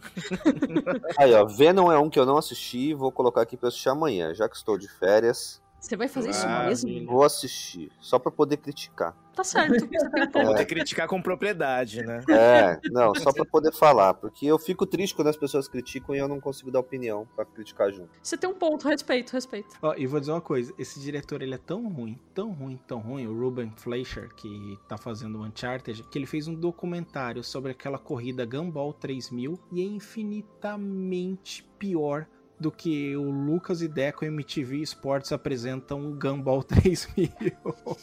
aí, 1.18 1.34
ó, 1.34 1.46
Venom 1.46 1.92
é 1.92 1.98
um 1.98 2.10
que 2.10 2.20
eu 2.20 2.26
não 2.26 2.38
assisti, 2.38 2.94
vou 2.94 3.12
colocar 3.12 3.42
aqui 3.42 3.58
pra 3.58 3.70
assistir 3.70 3.90
amanhã, 3.90 4.34
já 4.34 4.48
que 4.48 4.56
estou 4.56 4.78
de 4.78 4.88
férias. 4.88 5.62
Você 5.80 5.96
vai 5.96 6.08
fazer 6.08 6.30
isso 6.32 6.46
Ah, 6.46 6.66
mesmo? 6.66 7.06
Vou 7.06 7.24
assistir, 7.24 7.90
só 8.00 8.20
pra 8.20 8.32
poder 8.32 8.58
criticar. 8.58 9.16
Tá 9.34 9.44
certo. 9.44 9.80
Você 9.80 9.88
tem 9.88 10.06
um 10.06 10.10
Pra 10.12 10.28
ponto. 10.28 10.48
poder 10.48 10.66
criticar 10.66 11.08
com 11.08 11.22
propriedade, 11.22 12.04
né? 12.06 12.22
É, 12.30 12.78
não, 12.92 13.16
só 13.16 13.32
pra 13.32 13.46
poder 13.46 13.72
falar, 13.74 14.14
porque 14.16 14.46
eu 14.46 14.60
fico 14.60 14.86
triste 14.86 15.16
quando 15.16 15.30
as 15.30 15.38
pessoas 15.38 15.68
criticam 15.70 16.14
e 16.14 16.18
eu 16.20 16.28
não 16.28 16.42
consigo 16.42 16.70
dar 16.70 16.80
opinião 16.82 17.26
pra 17.36 17.46
criticar 17.46 17.90
junto. 17.94 18.10
Você 18.22 18.36
tem 18.38 18.50
um 18.50 18.54
ponto, 18.54 18.88
respeito, 18.90 19.32
respeito. 19.32 19.78
Ó, 19.82 19.94
e 19.96 20.06
vou 20.06 20.20
dizer 20.20 20.34
uma 20.34 20.42
coisa, 20.42 20.74
esse 20.78 21.00
diretor 21.00 21.42
ele 21.42 21.56
é 21.56 21.58
tão 21.58 21.88
ruim, 21.88 22.20
tão 22.34 22.52
ruim, 22.52 22.78
tão 22.86 23.00
ruim, 23.00 23.28
o 23.28 23.40
Ruben 23.40 23.72
Fleischer, 23.78 24.34
que 24.36 24.78
tá 24.90 24.98
fazendo 24.98 25.40
o 25.40 25.46
Uncharted, 25.46 26.04
que 26.12 26.18
ele 26.20 26.26
fez 26.26 26.48
um 26.50 26.54
documentário 26.56 27.42
sobre 27.44 27.72
aquela 27.72 27.98
corrida 27.98 28.46
Gumball 28.46 28.92
3000 28.92 29.58
e 29.72 29.82
é 29.82 29.86
infinitamente 29.86 31.64
pior 31.78 32.28
do 32.60 32.72
que 32.72 33.16
o 33.16 33.30
Lucas 33.30 33.82
e 33.82 33.88
Deco 33.88 34.26
MTV 34.26 34.78
Sports 34.82 35.32
apresentam 35.32 36.12
o 36.12 36.16
Gumball 36.16 36.62
3000. 36.64 37.52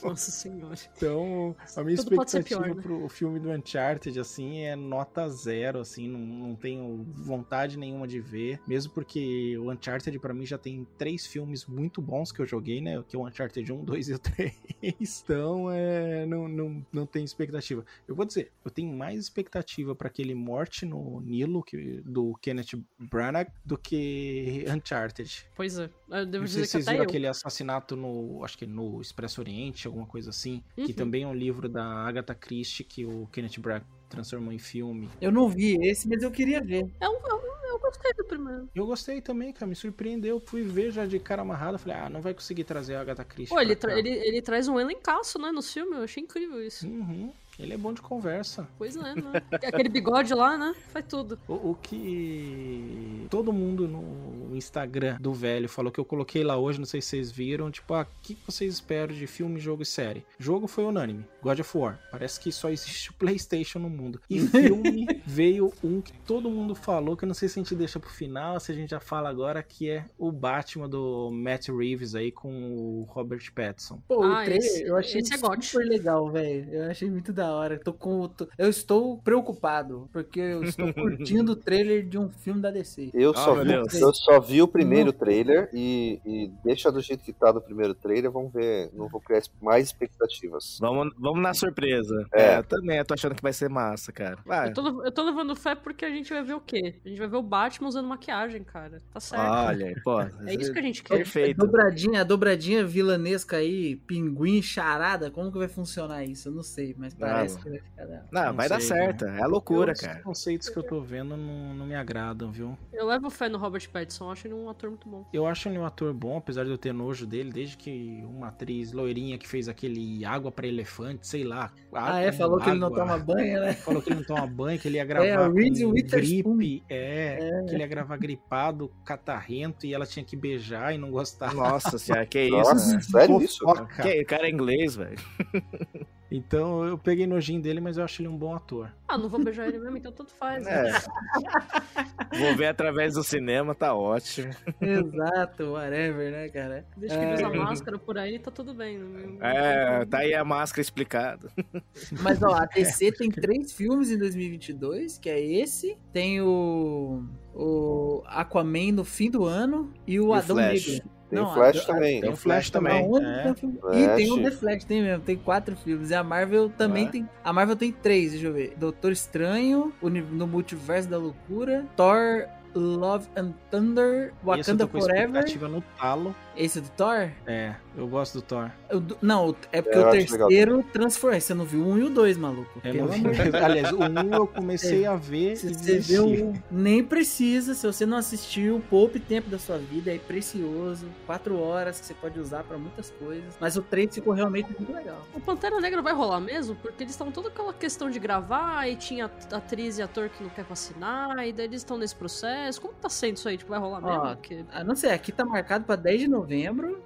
Nossa 0.02 0.30
senhora. 0.30 0.76
Então, 0.96 1.54
a 1.76 1.84
minha 1.84 1.96
Tudo 1.96 2.14
expectativa 2.14 2.62
pior, 2.62 2.74
né? 2.74 2.82
pro 2.82 3.09
filme 3.09 3.38
do 3.38 3.50
Uncharted, 3.50 4.18
assim, 4.18 4.61
é 4.61 4.74
nota 4.74 5.28
zero, 5.28 5.80
assim, 5.80 6.09
não, 6.09 6.20
não 6.20 6.57
tenho 6.57 7.04
vontade 7.14 7.78
nenhuma 7.78 8.07
de 8.07 8.20
ver, 8.20 8.61
mesmo 8.66 8.92
porque 8.92 9.57
o 9.59 9.70
Uncharted 9.70 10.18
pra 10.18 10.32
mim 10.32 10.46
já 10.46 10.57
tem 10.57 10.86
três 10.96 11.26
filmes 11.26 11.66
muito 11.66 12.00
bons 12.00 12.32
que 12.32 12.40
eu 12.40 12.46
joguei, 12.46 12.80
né, 12.80 13.02
que 13.07 13.16
é 13.16 13.18
o 13.18 13.26
Uncharted 13.26 13.70
1, 13.70 13.84
2 13.84 14.09
e 14.09 14.14
o 14.14 14.18
3, 14.18 14.54
então, 15.00 15.70
é, 15.70 16.24
não, 16.26 16.48
não, 16.48 16.86
não 16.92 17.07
tenho 17.07 17.24
expectativa. 17.24 17.84
Eu 18.07 18.14
vou 18.14 18.24
dizer, 18.24 18.52
eu 18.64 18.70
tenho 18.70 18.92
mais 18.92 19.20
expectativa 19.20 19.94
pra 19.94 20.09
aquele 20.09 20.34
Morte 20.34 20.86
no 20.86 21.20
Nilo, 21.20 21.62
que, 21.62 22.00
do 22.04 22.34
Kenneth 22.40 22.82
Branagh, 22.98 23.48
do 23.64 23.76
que 23.76 24.45
Uncharted. 24.70 25.47
Pois 25.55 25.78
é. 25.78 25.90
Eu 26.11 26.26
devo 26.26 26.44
Não 26.44 26.47
sei 26.49 26.62
dizer 26.62 26.66
se 26.66 26.66
que 26.66 26.66
vocês 26.72 26.84
até 26.88 26.92
viram 26.92 27.05
eu. 27.05 27.09
aquele 27.09 27.26
assassinato 27.26 27.97
no. 27.97 28.44
Acho 28.44 28.57
que 28.59 28.66
no 28.66 29.01
Expresso 29.01 29.40
Oriente, 29.40 29.86
alguma 29.86 30.07
coisa 30.07 30.30
assim. 30.30 30.62
Uhum. 30.76 30.86
Que 30.86 30.92
também 30.92 31.22
é 31.24 31.26
um 31.26 31.34
livro 31.34 31.68
da 31.68 31.84
Agatha 31.84 32.34
Christie 32.34 32.84
que 32.84 33.05
o 33.05 33.26
Kenneth 33.32 33.59
Branagh 33.59 33.84
transformou 34.09 34.53
em 34.53 34.59
filme. 34.59 35.09
Eu 35.20 35.32
não 35.32 35.49
vi 35.49 35.76
esse, 35.86 36.09
mas 36.09 36.22
eu 36.22 36.30
queria 36.30 36.62
ver. 36.62 36.88
É 37.01 37.09
um, 37.09 37.14
é 37.14 37.34
um- 37.34 37.57
eu 37.66 37.80
gostei 37.80 38.12
do 38.14 38.24
primeiro. 38.24 38.68
Eu 38.74 38.86
gostei 38.86 39.20
também, 39.20 39.53
cara, 39.53 39.66
me 39.66 39.74
surpreendeu. 39.74 40.40
Fui 40.40 40.62
ver 40.62 40.90
já 40.92 41.05
de 41.05 41.18
cara 41.18 41.42
amarrada. 41.42 41.76
Falei, 41.78 41.97
ah, 41.99 42.09
não 42.09 42.20
vai 42.22 42.32
conseguir 42.32 42.64
trazer 42.64 42.94
a 42.94 43.01
Agatha 43.01 43.24
Christie. 43.24 43.55
Pô, 43.55 43.61
ele, 43.61 43.76
tra- 43.76 43.99
ele, 43.99 44.09
ele 44.09 44.40
traz 44.40 44.66
um 44.68 44.78
elencaço, 44.80 45.38
né, 45.38 45.51
no 45.53 45.62
filme. 45.62 45.97
Eu 45.97 46.03
achei 46.05 46.22
incrível 46.22 46.62
isso. 46.64 46.86
Uhum. 46.88 47.32
Ele 47.59 47.72
é 47.74 47.76
bom 47.76 47.92
de 47.92 48.02
conversa. 48.02 48.68
Pois 48.76 48.96
é, 48.96 49.14
né? 49.14 49.42
Aquele 49.50 49.88
bigode 49.88 50.34
lá, 50.34 50.57
né? 50.59 50.74
Faz 50.92 51.04
tudo. 51.09 51.38
O, 51.48 51.70
o 51.70 51.74
que 51.80 53.26
todo 53.30 53.52
mundo 53.52 53.88
no 53.88 54.54
Instagram 54.57 55.16
do 55.20 55.32
velho 55.32 55.68
falou 55.68 55.90
que 55.90 55.98
eu 55.98 56.04
coloquei 56.04 56.44
lá 56.44 56.57
hoje, 56.57 56.78
não 56.78 56.86
sei 56.86 57.00
se 57.00 57.09
vocês 57.09 57.30
viram, 57.30 57.70
tipo, 57.70 57.94
ah, 57.94 58.02
o 58.02 58.22
que 58.22 58.36
vocês 58.46 58.74
esperam 58.74 59.14
de 59.14 59.26
filme, 59.26 59.59
jogo 59.61 59.82
e 59.82 59.86
série? 59.86 60.24
Jogo 60.38 60.66
foi 60.66 60.84
unânime, 60.84 61.24
God 61.42 61.59
of 61.61 61.76
War. 61.78 61.98
Parece 62.11 62.38
que 62.40 62.52
só 62.52 62.68
existe 62.68 63.11
o 63.11 63.14
PlayStation 63.18 63.78
no 63.78 63.88
mundo. 63.90 64.20
E 64.28 64.40
filme 64.46 65.07
veio 65.26 65.72
um 65.82 66.00
que 66.00 66.12
todo 66.26 66.50
mundo 66.50 66.74
falou, 66.74 67.16
que 67.16 67.24
eu 67.24 67.28
não 67.28 67.34
sei 67.34 67.48
se 67.48 67.59
a 67.59 67.62
gente 67.62 67.74
deixa 67.74 67.98
pro 67.98 68.11
final, 68.11 68.61
se 68.61 68.70
a 68.72 68.74
gente 68.74 68.90
já 68.90 69.00
fala 69.00 69.28
agora, 69.28 69.62
que 69.62 69.88
é 69.90 70.04
o 70.18 70.30
Batman 70.30 70.88
do 70.88 71.30
Matt 71.30 71.68
Reeves 71.68 72.14
aí 72.14 72.30
com 72.30 72.50
o 72.50 73.02
Robert 73.09 73.42
Pattinson. 73.54 74.00
Pô, 74.07 74.22
Ah, 74.22 74.42
o 74.42 74.44
trailer 74.44 74.57
esse- 74.59 74.82
eu 74.82 74.96
achei 74.96 75.20
esse 75.20 75.34
é 75.34 75.38
super 75.38 75.84
legal, 75.86 76.30
velho. 76.30 76.72
Eu 76.72 76.90
achei 76.90 77.11
muito 77.11 77.32
da 77.32 77.45
hora. 77.53 77.78
Tô 77.78 77.92
com, 77.92 78.28
tô- 78.28 78.49
eu 78.59 78.68
estou 78.68 79.18
preocupado, 79.18 80.09
porque 80.12 80.40
eu 80.40 80.62
estou 80.64 80.86
curtindo 80.94 81.53
o 81.53 81.57
trailer 81.57 82.07
de 82.07 82.18
um 82.18 82.28
filme 82.28 82.61
da 82.61 82.70
DC. 82.70 83.11
Eu, 83.14 83.30
Ah, 83.30 83.34
só, 83.34 83.55
vi, 83.55 83.72
eu 83.72 84.14
só 84.14 84.40
vi 84.40 84.62
o 84.62 84.68
primeiro 84.68 85.12
trailer 85.12 85.68
e, 85.72 86.20
e 86.24 86.51
deixa 86.64 86.90
do 86.90 87.01
jeito 87.01 87.22
que 87.24 87.32
tá 87.32 87.53
do 87.53 87.61
primeiro 87.61 87.94
trailer, 87.94 88.30
vamos 88.30 88.53
ver, 88.53 88.90
não 88.92 89.09
vou 89.09 89.20
criar 89.20 89.42
mais 89.61 89.86
expectativas. 89.86 90.78
Vamos, 90.80 91.12
vamos 91.18 91.42
na 91.42 91.53
surpresa. 91.55 92.26
É. 92.32 92.47
É, 92.47 92.59
eu 92.59 92.64
também, 92.64 92.99
eu 92.99 93.05
tô 93.05 93.14
achando 93.14 93.34
que 93.34 93.42
vai 93.42 93.53
ser 93.53 93.68
massa, 93.68 94.12
cara. 94.12 94.38
Vai. 94.44 94.68
Eu 94.68 94.74
tô, 94.74 95.05
eu 95.05 95.12
tô 95.12 95.22
levando 95.24 95.55
fé 95.57 95.74
porque 95.74 96.05
a 96.05 96.11
gente 96.11 96.32
vai 96.32 96.42
ver 96.42 96.55
o 96.55 96.61
quê? 96.61 96.94
A 97.05 97.09
gente 97.09 97.18
vai 97.18 97.28
ver 97.28 97.36
o 97.36 97.42
Batman 97.42 97.88
usando 97.88 98.07
maquiagem, 98.09 98.62
cara. 98.64 98.99
Tá 99.12 99.20
certo. 99.20 99.42
Olha, 99.44 100.01
pô. 100.05 100.20
É 100.20 100.55
isso 100.55 100.72
que 100.72 100.78
a 100.78 100.82
gente 100.82 101.03
quer. 101.03 101.16
Perfeito. 101.18 101.57
Dobradinha, 101.59 102.20
a 102.20 102.24
dobradinha 102.24 102.84
vilanesca 102.86 103.57
aí, 103.57 103.97
pinguim, 103.97 104.62
charada, 104.62 105.30
como 105.30 105.51
que 105.53 105.59
vai 105.59 105.68
funcionar 105.68 106.24
isso? 106.24 106.49
Eu 106.49 106.53
não 106.53 106.62
sei, 106.62 106.94
mas 106.97 107.14
parece 107.14 107.36
Não. 107.45 107.57
que 107.62 107.68
vai 107.70 107.78
ficar 107.80 108.05
da 108.07 108.22
Não, 108.32 108.55
vai 108.55 108.68
dar 108.68 108.80
sei, 108.80 108.89
certo. 108.97 109.24
cara. 109.26 109.41
É 109.41 109.47
loucura, 109.47 109.93
Os 109.93 110.01
cara. 110.01 110.20
conceitos 110.20 110.68
que 110.68 110.76
eu 110.78 110.82
tô 110.82 111.01
vendo 111.01 111.37
não, 111.37 111.74
não 111.74 111.87
me 111.87 111.95
agradam, 111.95 112.51
viu? 112.51 112.76
Eu 112.93 113.07
levo 113.07 113.28
fé 113.30 113.49
no 113.49 113.59
Robert 113.59 113.89
Pattinson, 113.91 114.24
eu 114.26 114.30
acho 114.30 114.47
ele 114.47 114.55
um 114.55 114.68
ator 114.70 114.91
muito 114.91 115.09
bom. 115.09 115.24
Eu 115.32 115.47
acho 115.47 115.68
ele 115.68 115.78
um 115.78 115.84
ator 115.84 116.12
bom, 116.14 116.37
apesar 116.39 116.64
de 116.64 116.70
eu 116.70 116.78
ter 116.78 116.93
nojo 116.93 117.26
dele, 117.26 117.51
desde 117.53 117.76
que 117.76 118.22
uma 118.28 118.49
atriz 118.49 118.93
loirinha 118.93 119.39
que 119.39 119.47
fez 119.49 119.68
aquele 119.68 120.24
água 120.24 120.51
pra 120.51 120.66
elefante, 120.66 121.26
sei 121.26 121.45
lá. 121.45 121.72
Ah, 121.93 122.20
é? 122.20 122.32
Falou 122.32 122.59
que 122.61 122.70
ele 122.70 122.78
não 122.80 122.91
toma 122.93 123.18
banho, 123.18 123.61
né? 123.61 123.72
Falou 123.87 124.03
que 124.03 124.11
ele 124.11 124.20
não 124.20 124.26
toma 124.26 124.47
banho, 124.47 124.78
que 124.78 124.89
ele 124.89 124.97
ia 124.97 125.03
É, 125.03 125.05
gravar 125.05 125.53
Reese 125.53 125.84
com 125.84 125.93
gripe, 125.93 126.82
é, 126.89 127.64
que 127.68 127.74
ele 127.74 127.82
ia 127.82 127.87
gravar 127.87 128.16
gripado, 128.16 128.91
catarrento, 129.05 129.87
e 129.87 129.95
ela 129.95 130.07
tinha 130.07 130.24
que 130.24 130.37
beijar 130.37 130.95
e 130.95 130.99
não 130.99 131.11
gostava. 131.11 131.55
Nossa 131.55 131.99
senhora, 131.99 132.26
que 132.26 132.41
isso, 132.47 132.57
Nossa, 132.57 132.95
né? 132.95 133.01
sério 133.01 133.43
isso? 133.43 133.59
Fofoca. 133.64 134.03
Que, 134.03 134.20
o 134.22 134.26
cara 134.26 134.47
é 134.47 134.51
inglês, 134.51 134.97
velho. 134.97 135.16
Então 136.31 136.85
eu 136.85 136.99
peguei 136.99 137.24
nojinho 137.27 137.62
dele, 137.62 137.81
mas 137.81 137.97
eu 137.99 138.05
acho 138.05 138.20
ele 138.20 138.29
um 138.29 138.37
bom 138.37 138.55
ator. 138.55 138.91
Ah, 139.07 139.16
não 139.16 139.29
vou 139.29 139.43
beijar 139.43 139.68
ele 139.68 139.79
mesmo, 139.79 139.97
então 139.97 140.11
tanto 140.11 140.35
faz. 140.35 140.64
né? 140.64 140.89
É. 140.91 140.93
Vou 142.39 142.57
ver 142.57 142.66
através 142.66 143.14
do 143.14 143.22
cinema, 143.22 143.74
tá 143.74 143.95
ótimo. 143.95 144.51
Exato, 144.81 145.72
whatever, 145.72 146.33
né, 146.33 146.49
cara? 146.49 146.85
Deixa 146.97 147.16
que 147.16 147.24
ele 147.24 147.35
usa 147.35 147.45
É. 147.45 147.49
máscara 147.59 147.99
por 147.99 148.18
aí, 148.18 148.39
tá 148.39 148.51
tudo 148.51 148.74
bem. 148.74 148.99
Não- 148.99 149.47
É, 149.47 150.05
tá 150.07 150.18
aí 150.18 150.35
a 150.35 150.45
máscara 150.45 150.81
explicada. 150.81 151.49
Mas 152.20 152.43
ó, 152.43 152.53
a 152.55 152.66
DC 152.66 153.12
tem 153.12 153.31
três 153.31 153.72
filmes 153.72 154.11
em 154.11 154.18
2022, 154.18 155.18
que 155.18 155.31
é 155.31 155.41
esse, 155.41 155.97
tem 156.12 156.41
o, 156.43 157.22
o 157.55 158.22
Aquaman 158.27 158.93
no 158.93 159.05
fim 159.05 159.31
do 159.31 159.45
ano 159.45 159.93
e 160.07 160.18
o 160.20 160.35
E 160.35 160.39
Adão 160.39 160.57
Flash. 160.57 160.89
Negro. 160.89 161.11
Tem 161.29 161.39
Não, 161.41 161.51
o 161.51 161.55
Flash 161.55 161.79
a- 161.79 161.85
também. 161.87 162.20
Tem 162.20 162.31
o 162.31 162.37
Flash 162.37 162.70
também. 162.70 163.05
É. 163.05 163.55
E 163.99 164.09
tem 164.16 164.31
o 164.33 164.43
The 164.43 164.51
Flash, 164.53 164.85
tem 164.85 165.03
mesmo, 165.03 165.24
tem 165.24 165.37
quatro 165.37 165.74
filmes. 165.77 166.11
E 166.11 166.14
a 166.14 166.22
Marvel 166.22 166.70
também 166.70 167.07
É. 167.07 167.11
tem. 167.11 167.29
A 167.43 167.53
Marvel 167.53 167.74
tem 167.77 167.91
três, 167.91 168.31
deixa 168.33 168.47
eu 168.47 168.53
ver. 168.53 168.74
Doutor 168.77 169.11
Estranho, 169.11 169.93
no 170.03 170.47
Multiverso 170.47 171.09
da 171.09 171.18
Loucura, 171.18 171.85
Thor, 171.97 172.47
Love 172.74 173.27
and 173.37 173.53
Thunder, 173.70 174.33
Wakanda 174.45 174.87
tô 174.87 174.93
com 174.93 175.01
Forever. 175.01 175.24
expectativa 175.29 175.66
no 175.68 175.83
talo. 175.99 176.35
Esse 176.57 176.78
é 176.78 176.82
do 176.82 176.88
Thor? 176.90 177.30
É, 177.46 177.74
eu 177.96 178.07
gosto 178.09 178.34
do 178.38 178.42
Thor. 178.42 178.70
Eu 178.88 179.02
não, 179.20 179.54
é 179.70 179.82
porque 179.82 179.98
É, 179.98 180.02
eu 180.02 180.09
o 180.09 180.11
terceiro 180.11 180.82
transforma. 180.92 181.38
Você 181.38 181.52
não 181.52 181.64
viu 181.66 181.80
o 181.82 181.88
um 181.90 181.98
e 181.98 182.02
o 182.04 182.09
dois, 182.11 182.36
maluco. 182.38 182.80
Eu 182.82 182.92
Pelo 182.92 183.07
não 183.09 183.12
vi- 183.12 183.20
amor 183.20 183.32
de. 183.34 183.57
Aliás, 183.57 183.92
o 183.92 183.98
1 183.98 184.34
eu 184.34 184.46
comecei 184.46 185.04
a 185.04 185.16
ver 185.16 185.57
Se 185.57 185.74
você 186.00 186.18
o... 186.18 186.54
Nem 186.70 187.04
precisa, 187.04 187.74
se 187.74 187.86
você 187.86 188.07
não 188.07 188.16
assistiu, 188.16 188.82
poupe 188.88 189.20
tempo 189.20 189.50
da 189.50 189.59
sua 189.59 189.76
vida, 189.76 190.14
é 190.14 190.18
precioso. 190.18 191.07
Quatro 191.26 191.61
horas 191.61 192.00
que 192.00 192.07
você 192.07 192.14
pode 192.14 192.40
usar 192.40 192.64
pra 192.64 192.78
muitas 192.78 193.11
coisas. 193.11 193.54
Mas 193.61 193.76
o 193.76 193.82
3 193.82 194.14
ficou 194.14 194.32
realmente 194.32 194.68
muito 194.78 194.92
legal. 194.92 195.20
O 195.34 195.40
Pantera 195.40 195.78
Negra 195.80 196.00
vai 196.00 196.14
rolar 196.14 196.40
mesmo? 196.40 196.74
Porque 196.76 197.02
eles 197.02 197.12
estão 197.12 197.30
toda 197.30 197.48
aquela 197.48 197.74
questão 197.74 198.09
de 198.09 198.18
gravar 198.18 198.88
e 198.88 198.96
tinha 198.96 199.26
atriz 199.52 199.98
e 199.98 200.02
ator 200.02 200.30
que 200.30 200.42
não 200.42 200.50
quer 200.50 200.64
vacinar, 200.64 201.46
e 201.46 201.52
daí 201.52 201.66
eles 201.66 201.80
estão 201.82 201.98
nesse 201.98 202.16
processo. 202.16 202.80
Como 202.80 202.94
tá 202.94 203.09
sendo 203.11 203.36
isso 203.36 203.48
aí? 203.48 203.59
Tipo, 203.59 203.70
vai 203.70 203.78
rolar 203.80 204.00
mesmo? 204.00 204.16
Ó, 204.22 204.34
Porque- 204.36 204.64
ah, 204.72 204.82
não 204.82 204.94
sei, 204.94 205.11
aqui 205.11 205.32
tá 205.32 205.44
marcado 205.44 205.84
pra 205.84 205.96
10 205.96 206.20
de 206.20 206.28
novembro, 206.28 206.45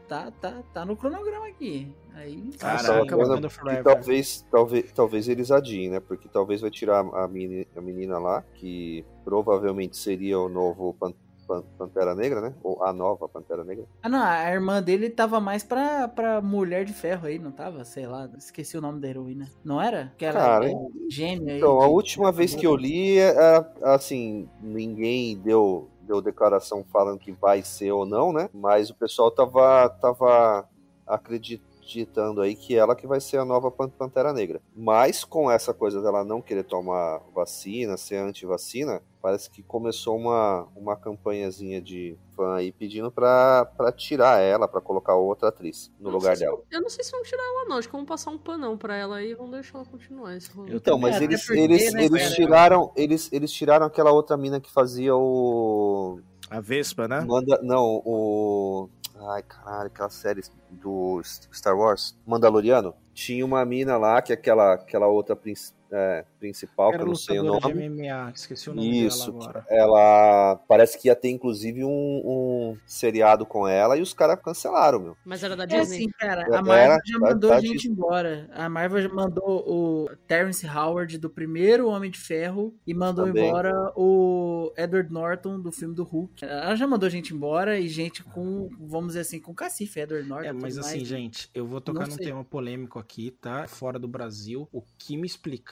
tá, 0.09 0.31
tá, 0.41 0.63
tá 0.73 0.85
no 0.85 0.97
cronograma 0.97 1.47
aqui. 1.49 1.95
Aí, 2.15 2.43
Caraca, 2.59 3.17
Wakanda 3.17 3.49
Forever. 3.49 3.85
talvez, 3.85 4.45
talvez, 4.51 4.93
talvez 4.93 5.29
eles 5.29 5.51
adiem, 5.51 5.91
né? 5.91 6.01
Porque 6.01 6.29
talvez 6.29 6.61
vai 6.61 6.71
tirar 6.71 7.01
a 7.01 7.29
menina, 7.29 7.65
a 7.77 7.81
menina 7.81 8.19
lá, 8.19 8.43
que 8.55 9.05
provavelmente 9.25 9.97
seria 9.97 10.39
o 10.39 10.49
novo 10.49 10.95
Pan- 10.95 11.15
Pan- 11.47 11.65
Pantera 11.79 12.15
Negra, 12.15 12.41
né? 12.41 12.55
Ou 12.63 12.85
a 12.85 12.93
nova 12.93 13.29
Pantera 13.29 13.65
Negra. 13.65 13.85
Ah, 14.03 14.09
não, 14.09 14.23
a 14.23 14.51
irmã 14.53 14.83
dele 14.83 15.09
tava 15.11 15.41
mais 15.41 15.63
pra, 15.65 16.07
pra 16.09 16.41
Mulher 16.41 16.85
de 16.85 16.93
Ferro 16.93 17.27
aí, 17.27 17.39
não 17.39 17.51
tava? 17.53 17.85
Sei 17.85 18.07
lá, 18.07 18.29
esqueci 18.37 18.77
o 18.77 18.81
nome 18.81 19.01
da 19.01 19.09
heroína. 19.09 19.49
Não 19.65 19.81
era? 19.81 20.13
Que 20.19 20.25
ela 20.27 20.39
Cara, 20.39 20.67
é 20.67 20.69
aí. 20.69 20.77
Então, 21.57 21.81
a 21.81 21.87
de- 21.87 21.93
última 21.93 22.31
vez 22.31 22.55
que 22.55 22.67
eu 22.67 22.77
li, 22.77 23.19
era, 23.19 23.69
assim, 23.83 24.49
ninguém 24.63 25.37
deu, 25.39 25.89
deu 26.11 26.21
declaração 26.21 26.85
falando 26.93 27.21
que 27.21 27.31
vai 27.31 27.63
ser 27.63 27.93
ou 27.93 28.05
não, 28.05 28.33
né? 28.33 28.51
Mas 28.53 28.91
o 28.91 28.95
pessoal 28.95 29.31
tava, 29.31 29.89
tava 29.89 30.69
acreditando 31.07 31.70
aí 32.43 32.55
que 32.55 32.77
ela 32.77 32.95
que 32.95 33.07
vai 33.07 33.21
ser 33.21 33.39
a 33.39 33.45
nova 33.45 33.71
Pan- 33.71 33.89
Pantera 33.89 34.33
Negra. 34.33 34.61
Mas 34.77 35.25
com 35.25 35.51
essa 35.51 35.73
coisa 35.75 36.01
dela 36.03 36.25
não 36.25 36.41
querer 36.43 36.65
tomar 36.65 37.21
vacina, 37.35 37.97
ser 37.97 38.17
anti-vacina, 38.17 39.03
parece 39.23 39.51
que 39.51 39.63
começou 39.63 40.17
uma, 40.17 40.67
uma 40.75 40.97
campanhazinha 40.97 41.81
de 41.81 42.17
fã 42.35 42.55
aí 42.57 42.73
pedindo 42.73 43.11
pra, 43.11 43.65
pra 43.77 43.93
tirar 43.93 44.41
ela, 44.41 44.67
pra 44.67 44.81
colocar 44.81 45.15
outra 45.15 45.49
atriz 45.49 45.91
no 46.01 46.09
lugar 46.11 46.37
sei 46.37 46.47
se- 46.47 46.53
dela. 46.53 46.63
Eu 46.71 46.81
não 46.81 46.89
sei 46.89 47.05
se 47.05 47.11
vão 47.13 47.23
tirar 47.23 47.43
ela, 47.43 47.65
não. 47.67 47.77
Acho 47.77 47.89
que 47.89 47.97
vão 47.97 48.05
passar 48.07 48.31
um 48.31 48.39
panão 48.39 48.77
pra 48.79 48.97
ela 48.97 49.17
aí 49.17 49.31
e 49.31 49.35
vão 49.35 49.51
deixar 49.51 49.79
ela 49.79 49.87
continuar 49.87 50.37
esse 50.37 50.51
rolê. 50.53 50.75
Então, 50.75 50.99
mas 50.99 51.17
até 51.17 51.25
eles, 51.25 51.51
eles, 51.51 51.93
né, 51.93 52.05
eles 52.05 52.23
cara? 52.23 52.35
tiraram 52.35 52.93
eles, 52.97 53.29
eles 53.33 53.53
tiraram 53.53 53.87
aquela 53.87 54.11
outra 54.13 54.37
mina 54.37 54.61
que 54.61 54.71
fazia 54.73 55.15
o 55.15 56.21
A 56.49 56.61
Vespa, 56.61 57.07
né? 57.07 57.21
manda 57.21 57.61
não 57.63 58.01
o 58.05 58.89
Ai, 59.23 59.43
caralho, 59.43 59.89
aquela 59.89 60.09
série 60.09 60.43
do 60.71 61.21
Star 61.25 61.77
Wars, 61.77 62.17
Mandaloriano. 62.27 62.95
Tinha 63.13 63.45
uma 63.45 63.65
mina 63.67 63.99
lá, 63.99 64.21
que 64.23 64.33
é 64.33 64.35
aquela, 64.35 64.75
aquela 64.75 65.07
outra 65.09 65.37
princ- 65.37 65.73
é, 65.93 66.25
principal, 66.39 66.91
que 66.93 66.99
eu 67.01 67.07
não 67.07 67.15
sei 67.15 67.39
o 67.41 67.43
nome. 67.43 67.61
de 67.61 67.89
MMA, 67.89 68.33
esqueci 68.35 68.71
o 68.71 68.75
nome 68.75 69.07
Isso, 69.07 69.31
dela 69.33 69.45
agora. 69.45 69.67
ela 69.69 70.57
parece 70.69 70.99
que 70.99 71.09
ia 71.09 71.17
ter 71.17 71.31
inclusive 71.31 71.85
um, 71.85 71.91
um 71.91 72.77
seriado 72.87 73.45
com 73.45 73.67
ela 73.67 73.97
e 73.97 74.03
os 74.03 74.13
caras 74.13 74.41
cancelaram, 74.43 75.01
meu. 75.01 75.17
Mas 75.25 75.43
era 75.43 75.57
da 75.57 75.65
É 75.65 75.67
Disney. 75.67 75.97
assim, 75.99 76.09
cara, 76.11 76.43
a 76.57 76.63
Marvel 76.63 76.99
já 77.05 77.17
era 77.17 77.35
mandou 77.35 77.51
da 77.51 77.61
gente 77.61 77.73
Disney. 77.73 77.93
embora. 77.93 78.49
A 78.53 78.69
Marvel 78.69 79.03
já 79.03 79.09
mandou 79.09 79.65
o 79.69 80.11
Terrence 80.27 80.67
Howard 80.67 81.19
do 81.19 81.29
primeiro 81.31 81.89
Homem 81.89 82.11
de 82.11 82.19
Ferro 82.19 82.75
e 82.87 82.95
mandou 82.95 83.27
Também. 83.27 83.47
embora 83.49 83.93
o 83.97 84.73
Edward 84.77 85.13
Norton 85.13 85.61
do 85.61 85.73
filme 85.73 85.95
do 85.95 86.05
Hulk. 86.05 86.45
Ela 86.45 86.75
já 86.77 86.87
mandou 86.87 87.09
gente 87.11 87.35
embora 87.35 87.79
e 87.79 87.89
gente 87.89 88.23
com, 88.23 88.69
vamos 88.79 89.09
dizer 89.09 89.21
assim, 89.21 89.41
com 89.41 89.55
cacife, 89.55 90.01
Edward 90.01 90.29
Norton. 90.29 90.49
É, 90.49 90.53
mas 90.53 90.79
assim, 90.79 90.99
mais. 90.99 91.09
gente, 91.09 91.51
eu 91.55 91.67
vou 91.67 91.81
tocar 91.81 92.01
Não 92.01 92.07
num 92.09 92.13
sei. 92.17 92.27
tema 92.27 92.45
polêmico 92.45 92.99
aqui, 92.99 93.31
tá? 93.41 93.67
Fora 93.67 93.99
do 93.99 94.07
Brasil. 94.09 94.69
O 94.73 94.83
que 94.99 95.17
me 95.17 95.27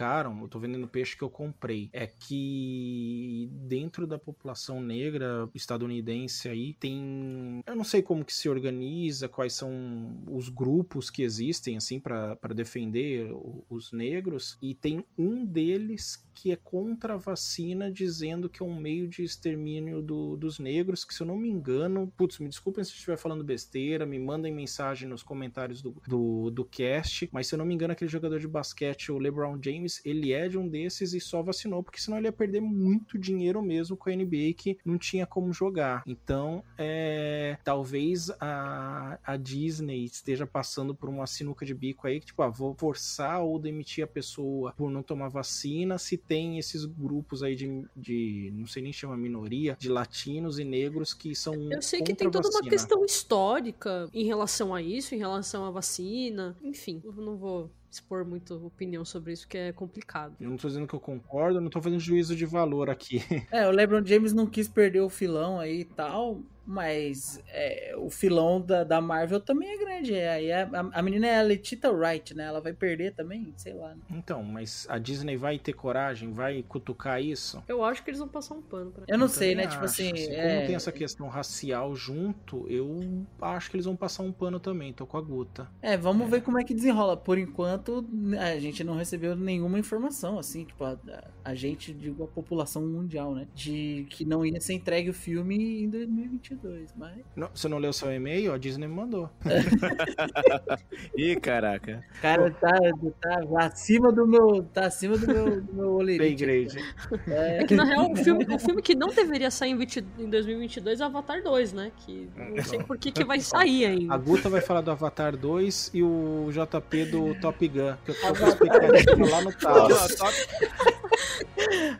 explicaram, 0.09 0.41
eu 0.41 0.49
tô 0.49 0.59
vendendo 0.59 0.89
peixe 0.89 1.17
que 1.17 1.23
eu 1.23 1.31
comprei, 1.31 1.91
é 1.93 2.07
que 2.07 3.49
dentro 3.53 4.07
da 4.07 4.19
população 4.19 4.81
negra 4.81 5.49
estadunidense 5.55 6.49
aí 6.49 6.75
tem. 6.75 7.63
Eu 7.67 7.77
não 7.77 7.85
sei 7.85 8.03
como 8.03 8.25
que 8.25 8.33
se 8.33 8.49
organiza, 8.49 9.29
quais 9.29 9.53
são 9.53 10.23
os 10.31 10.49
grupos 10.49 11.11
que 11.11 11.23
existem, 11.23 11.77
assim, 11.77 12.01
para 12.01 12.55
defender 12.55 13.31
os 13.69 13.93
negros, 13.93 14.57
e 14.63 14.75
tem 14.75 15.05
um 15.17 15.45
deles 15.45 16.25
que 16.41 16.53
é 16.53 16.57
contra 16.57 17.15
a 17.15 17.17
vacina, 17.17 17.91
dizendo 17.91 18.49
que 18.49 18.63
é 18.63 18.67
um 18.67 18.79
meio 18.79 19.09
de 19.09 19.25
extermínio 19.25 20.01
do- 20.01 20.37
dos 20.37 20.61
negros, 20.61 21.05
que 21.05 21.13
se 21.13 21.21
eu 21.21 21.27
não 21.27 21.37
me 21.37 21.49
engano, 21.49 22.13
putz, 22.17 22.39
me 22.39 22.49
desculpem 22.49 22.85
se 22.85 22.93
eu 22.93 22.95
estiver 22.95 23.17
falando 23.19 23.43
besteira, 23.43 24.07
me 24.07 24.21
mandem 24.21 24.55
mensagem 24.55 25.09
nos 25.09 25.21
comentários 25.25 25.83
do, 25.83 25.97
do, 26.07 26.49
do 26.51 26.65
cast, 26.65 27.29
mas 27.33 27.49
se 27.49 27.55
eu 27.57 27.59
não 27.59 27.67
me 27.67 27.75
engano, 27.75 27.93
aquele 27.93 28.09
jogador 28.11 28.39
de 28.39 28.47
basquete, 28.47 29.11
o 29.11 29.19
LeBron 29.19 29.59
James, 29.61 30.01
ele 30.05 30.33
é 30.33 30.49
de 30.49 30.57
um 30.57 30.69
desses 30.69 31.13
e 31.13 31.19
só 31.21 31.43
vacinou, 31.43 31.83
porque 31.83 32.01
senão 32.01 32.19
ele 32.19 32.29
ia 32.29 32.33
perder 32.33 32.61
muito 32.61 33.19
dinheiro 33.19 33.61
mesmo 33.61 33.97
com 33.97 34.09
a 34.09 34.13
NBA, 34.13 34.55
que 34.57 34.79
não 34.85 34.97
tinha 34.97 35.27
como 35.27 35.53
jogar. 35.53 36.05
Então, 36.07 36.63
é, 36.77 37.59
talvez 37.65 38.31
a, 38.39 39.19
a 39.25 39.37
Disney 39.37 40.05
esteja 40.05 40.47
passando 40.47 40.95
por 40.95 41.09
uma 41.09 41.27
sinuca 41.27 41.67
de 41.67 41.75
bico 41.75 42.07
aí, 42.07 42.21
que 42.21 42.27
tipo, 42.27 42.43
ah, 42.43 42.49
vou 42.49 42.75
forçar 42.75 43.41
ou 43.43 43.59
demitir 43.59 44.05
a 44.05 44.07
pessoa 44.07 44.73
por 44.77 44.89
não 44.89 45.03
tomar 45.03 45.29
vacina, 45.29 45.99
se 45.99 46.17
tem 46.29 46.59
esses 46.59 46.85
grupos 46.85 47.43
aí 47.43 47.57
de, 47.57 47.85
de 47.97 48.53
não 48.55 48.67
sei 48.67 48.83
nem 48.83 48.93
chama 48.93 49.17
minoria, 49.17 49.77
de 49.81 49.89
latinos 49.89 50.59
e 50.59 50.65
negros 50.65 51.15
que 51.15 51.35
são 51.35 51.55
Eu 51.73 51.83
sei 51.83 52.03
que 52.03 52.15
tem 52.15 52.31
toda 52.31 52.49
uma 52.49 52.63
questão 52.63 53.05
histórica 53.05 54.09
em 54.13 54.25
relação 54.25 54.75
a 54.75 54.83
isso, 54.83 55.15
em 55.15 55.19
relação 55.19 55.65
à 55.65 55.71
vacina. 55.71 56.55
Enfim, 56.63 57.01
eu 57.03 57.13
não 57.13 57.37
vou 57.37 57.71
expor 57.91 58.25
muito 58.25 58.55
opinião 58.67 59.05
sobre 59.05 59.33
isso, 59.33 59.49
que 59.49 59.57
é 59.57 59.73
complicado. 59.73 60.37
Eu 60.39 60.51
não 60.51 60.59
tô 60.59 60.69
dizendo 60.69 60.87
que 60.87 60.95
eu 60.95 61.01
concordo, 61.01 61.57
eu 61.57 61.63
não 61.63 61.71
tô 61.71 61.81
fazendo 61.81 62.01
juízo 62.01 62.37
de 62.37 62.45
valor 62.45 62.91
aqui. 62.91 63.23
É, 63.51 63.67
o 63.67 63.71
LeBron 63.71 64.05
James 64.05 64.33
não 64.35 64.47
quis 64.47 64.69
perder 64.69 65.01
o 65.01 65.09
filão 65.09 65.59
aí 65.59 65.81
e 65.81 65.85
tal, 65.85 66.41
mas 66.69 67.43
é, 67.49 67.95
o 67.97 68.11
filão 68.11 68.61
da, 68.61 68.85
da 68.85 69.01
Marvel 69.01 69.41
também 69.41 69.71
é 69.71 69.79
grande. 69.79 70.15
É, 70.15 70.29
aí 70.29 70.53
a, 70.53 70.69
a, 70.93 71.01
menina 71.01 71.27
é 71.27 71.39
a 71.39 71.43
Letita 71.43 71.91
Wright, 71.91 72.35
né? 72.35 72.45
Ela 72.45 72.61
vai 72.61 72.75
perder 72.75 73.15
também, 73.15 73.55
sei 73.57 73.73
lá. 73.73 73.95
né? 73.95 74.01
Então, 74.11 74.43
mas 74.43 74.87
a 74.91 74.99
Disney 74.99 75.35
vai 75.39 75.59
ter 75.59 75.73
coragem, 75.73 76.31
vai 76.31 76.63
cutucar 76.63 77.23
isso? 77.23 77.65
Eu 77.67 77.83
acho 77.83 78.05
que 78.05 78.11
eles 78.11 78.19
vão 78.19 78.29
passar 78.29 78.55
um 78.55 78.61
pano 78.61 78.91
pra 78.91 79.05
Eu 79.09 79.17
não 79.17 79.25
Eu 79.25 79.31
sei, 79.31 79.55
né? 79.55 79.63
Tipo 79.63 79.77
acho, 79.77 79.85
assim. 79.87 80.13
Como 80.13 80.37
é- 80.37 80.67
tem 80.67 80.75
essa 80.75 80.93
questão 80.93 81.27
racial 81.29 81.97
junto, 81.97 82.67
eu 82.69 83.25
acho 83.41 83.71
que 83.71 83.77
eles 83.77 83.87
vão 83.87 83.97
passar 83.97 84.23
um 84.23 84.31
pano 84.31 84.61
também, 84.61 84.93
tô 84.93 85.07
com 85.07 85.17
a 85.17 85.23
Guta. 85.23 85.71
É, 85.81 85.97
vamos 85.97 86.29
ver 86.29 86.43
como 86.43 86.59
é 86.59 86.65
que 86.65 86.75
desenrola. 86.75 87.17
Por 87.17 87.39
enquanto, 87.39 88.07
a 88.39 88.59
gente 88.59 88.85
não 88.85 88.95
recebeu 88.95 89.35
nenhuma 89.35 89.79
informação, 89.79 90.39
assim, 90.39 90.67
tipo, 90.67 90.85
a, 90.85 90.99
a 91.43 91.55
gente, 91.55 91.95
digo, 91.95 92.25
a 92.25 92.27
população 92.27 92.87
mundial, 92.87 93.35
né? 93.35 93.49
De 93.55 94.07
que 94.11 94.27
não 94.27 94.45
ia 94.45 94.61
ser 94.61 94.75
entregue 94.75 95.09
o 95.09 95.15
filme 95.15 95.83
em 95.83 95.89
2022, 95.89 96.58
mas... 96.97 97.19
Não, 97.37 97.49
você 97.55 97.69
não 97.69 97.79
leu 97.79 97.93
seu 97.93 98.13
e-mail? 98.13 98.53
A 98.53 98.59
Disney 98.59 98.87
me 98.87 98.95
mandou. 98.95 99.31
Ih, 101.17 101.37
caraca. 101.37 102.05
Cara, 102.21 102.51
tá, 102.51 102.79
tá 103.21 103.65
acima 103.65 104.13
do 104.13 104.27
meu, 104.27 104.63
tá 104.73 104.87
acima 104.87 105.17
do 105.17 105.27
meu, 105.27 105.61
do 105.61 105.75
meu 105.75 105.93
olerite. 105.95 106.79
É. 107.27 107.63
É 107.63 107.65
que 107.65 107.75
na 107.75 107.85
real 107.85 108.11
o 108.11 108.17
filme, 108.17 108.47
o 108.55 108.59
filme 108.59 108.83
que 108.83 108.95
não 108.95 109.09
deveria 109.09 109.51
sair 109.51 109.71
em, 109.71 109.77
20 109.77 110.05
em 110.19 110.31
2022 110.31 111.01
é 111.01 111.05
Avatar 111.05 111.43
2, 111.43 111.73
né? 111.73 111.93
Que 111.99 112.29
não 112.37 112.65
sei 112.65 112.83
por 112.83 112.99
que, 112.99 113.11
que 113.11 113.25
vai 113.25 113.41
sair 113.41 113.85
ainda. 113.85 114.15
A 114.15 114.19
Guta 114.19 114.49
vai 114.49 114.61
falar 114.61 114.81
do 114.81 114.91
Avatar 114.91 115.37
2 115.37 115.91
e 115.95 116.03
o 116.03 116.49
JP 116.51 117.05
do 117.07 117.35
Top 117.41 117.67
Gun, 117.67 117.95
que 118.05 118.11
eu 118.11 118.21
tô 118.21 118.35
com 118.35 118.49
expectativa 118.49 119.31
lá 119.31 119.43
no 119.43 119.53
talo. 119.53 119.95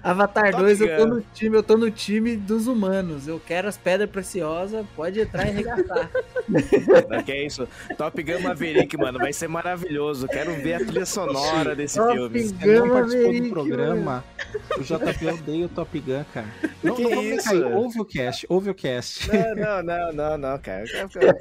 Avatar 0.03 0.51
Top 0.53 0.63
2, 0.63 0.81
eu 0.81 0.97
tô 0.97 1.05
Gun. 1.05 1.15
no 1.15 1.21
time, 1.35 1.57
eu 1.57 1.63
tô 1.63 1.77
no 1.77 1.91
time 1.91 2.37
dos 2.37 2.67
humanos. 2.67 3.29
Eu 3.29 3.41
quero 3.41 3.69
as 3.69 3.77
pedras 3.77 4.09
preciosas, 4.11 4.48
pode 4.97 5.21
entrar 5.21 5.47
e 5.47 5.51
arregaçar. 5.51 6.11
Não, 7.09 7.23
que 7.23 7.33
é 7.33 7.47
isso? 7.47 7.69
Top 7.97 8.23
Gun 8.23 8.41
Maverick, 8.41 8.97
mano, 8.97 9.19
vai 9.19 9.33
ser 9.33 9.49
maravilhoso. 9.49 10.27
Quero 10.29 10.55
ver 10.57 10.75
a 10.75 10.79
trilha 10.79 11.07
sonora 11.07 11.75
desse 11.75 11.99
Top 11.99 12.13
filme. 12.13 12.41
Você 12.43 12.67
não 12.67 12.89
Gun 12.89 12.95
participou 12.95 13.27
Maverick, 13.27 13.49
do 13.49 13.53
programa, 13.53 14.25
o 14.77 14.83
JP 14.83 15.27
odeia 15.27 15.67
o 15.67 15.69
Top 15.69 16.01
Gun, 16.01 16.25
cara. 16.33 16.47
Não, 16.83 16.95
Que 16.95 17.03
não 17.03 17.11
vamos 17.11 17.27
isso? 17.27 17.45
cair, 17.45 17.65
ouve 17.65 18.01
o 18.01 18.05
cast, 18.05 18.47
ouve 18.49 18.71
o 18.71 18.75
cast. 18.75 19.29
Não, 19.29 19.55
não, 19.57 19.83
não, 19.83 20.13
não, 20.13 20.39
não, 20.39 20.59
cara. 20.59 20.85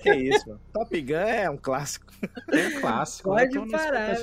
Que, 0.02 0.14
isso, 0.14 0.48
mano? 0.48 0.62
Top 0.74 1.02
Gun 1.02 1.14
é 1.16 1.50
um 1.50 1.58
clássico. 1.58 2.08
É 2.52 2.68
um 2.68 2.82
clássico, 2.82 3.30
Pode 3.30 3.60
na 3.60 3.68
parar. 3.68 4.18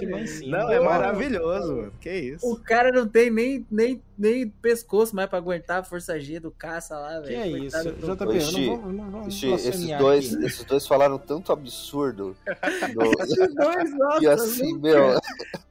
Não, 0.47 0.73
é 0.73 0.81
maravilhoso, 0.81 1.77
mano. 1.77 1.93
Que 2.01 2.11
isso. 2.11 2.51
O 2.51 2.57
cara 2.57 2.91
não 2.91 3.07
tem 3.07 3.31
nem, 3.31 3.67
nem, 3.71 4.03
nem 4.17 4.49
pescoço 4.49 5.15
mais 5.15 5.29
pra 5.29 5.39
aguentar 5.39 5.81
a 5.81 5.83
força 5.85 6.19
G 6.21 6.39
do 6.41 6.51
caça 6.51 6.97
lá, 6.99 7.21
velho. 7.21 7.27
Que 7.27 7.35
é 7.35 7.59
Coitado 7.59 7.89
isso? 7.89 8.07
do- 8.07 8.17
JP, 8.17 8.35
eu 8.35 8.41
Xi, 8.41 8.67
não 8.67 8.77
vou, 8.81 8.93
não 8.93 9.11
vou 9.11 9.31
Xi, 9.31 9.53
esses, 9.53 9.99
dois, 9.99 10.35
aqui. 10.35 10.47
esses 10.47 10.65
dois 10.65 10.87
falaram 10.87 11.19
tanto 11.19 11.53
absurdo. 11.53 12.37
do- 12.95 13.23
Esses 13.23 13.55
dois, 13.55 13.99
nossa, 13.99 14.23
e 14.25 14.27
assim, 14.29 14.73
nunca. 14.75 14.89
meu, 14.89 15.21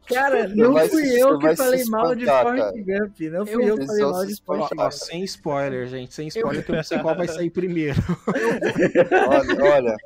Cara, 0.07 0.47
não 0.53 0.73
vai 0.73 0.89
fui 0.89 1.05
se- 1.05 1.19
eu 1.19 1.39
você 1.39 1.49
que 1.49 1.55
falei 1.55 1.85
mal 1.85 2.13
de 2.15 2.23
espantar, 2.23 2.43
Forrest. 2.71 2.85
Gump. 2.85 3.19
Não 3.31 3.45
fui 3.45 3.55
Eu- 3.55 3.61
eu, 3.69 3.77
que 3.77 3.85
falei 3.85 4.01
Eles 4.03 4.11
mal 4.11 4.25
de 4.25 4.35
se 4.35 4.41
Forrest 4.43 4.71
ó, 4.77 4.83
Gump. 4.83 4.91
sem 4.91 5.23
spoiler, 5.23 5.87
gente, 5.87 6.13
sem 6.13 6.27
spoiler, 6.27 6.65
que 6.65 6.71
eu 6.71 6.75
não 6.75 6.83
sei 6.83 6.99
qual 6.99 7.15
vai 7.15 7.27
sair 7.27 7.49
primeiro. 7.49 8.01
olha, 9.29 9.73
olha, 9.73 9.97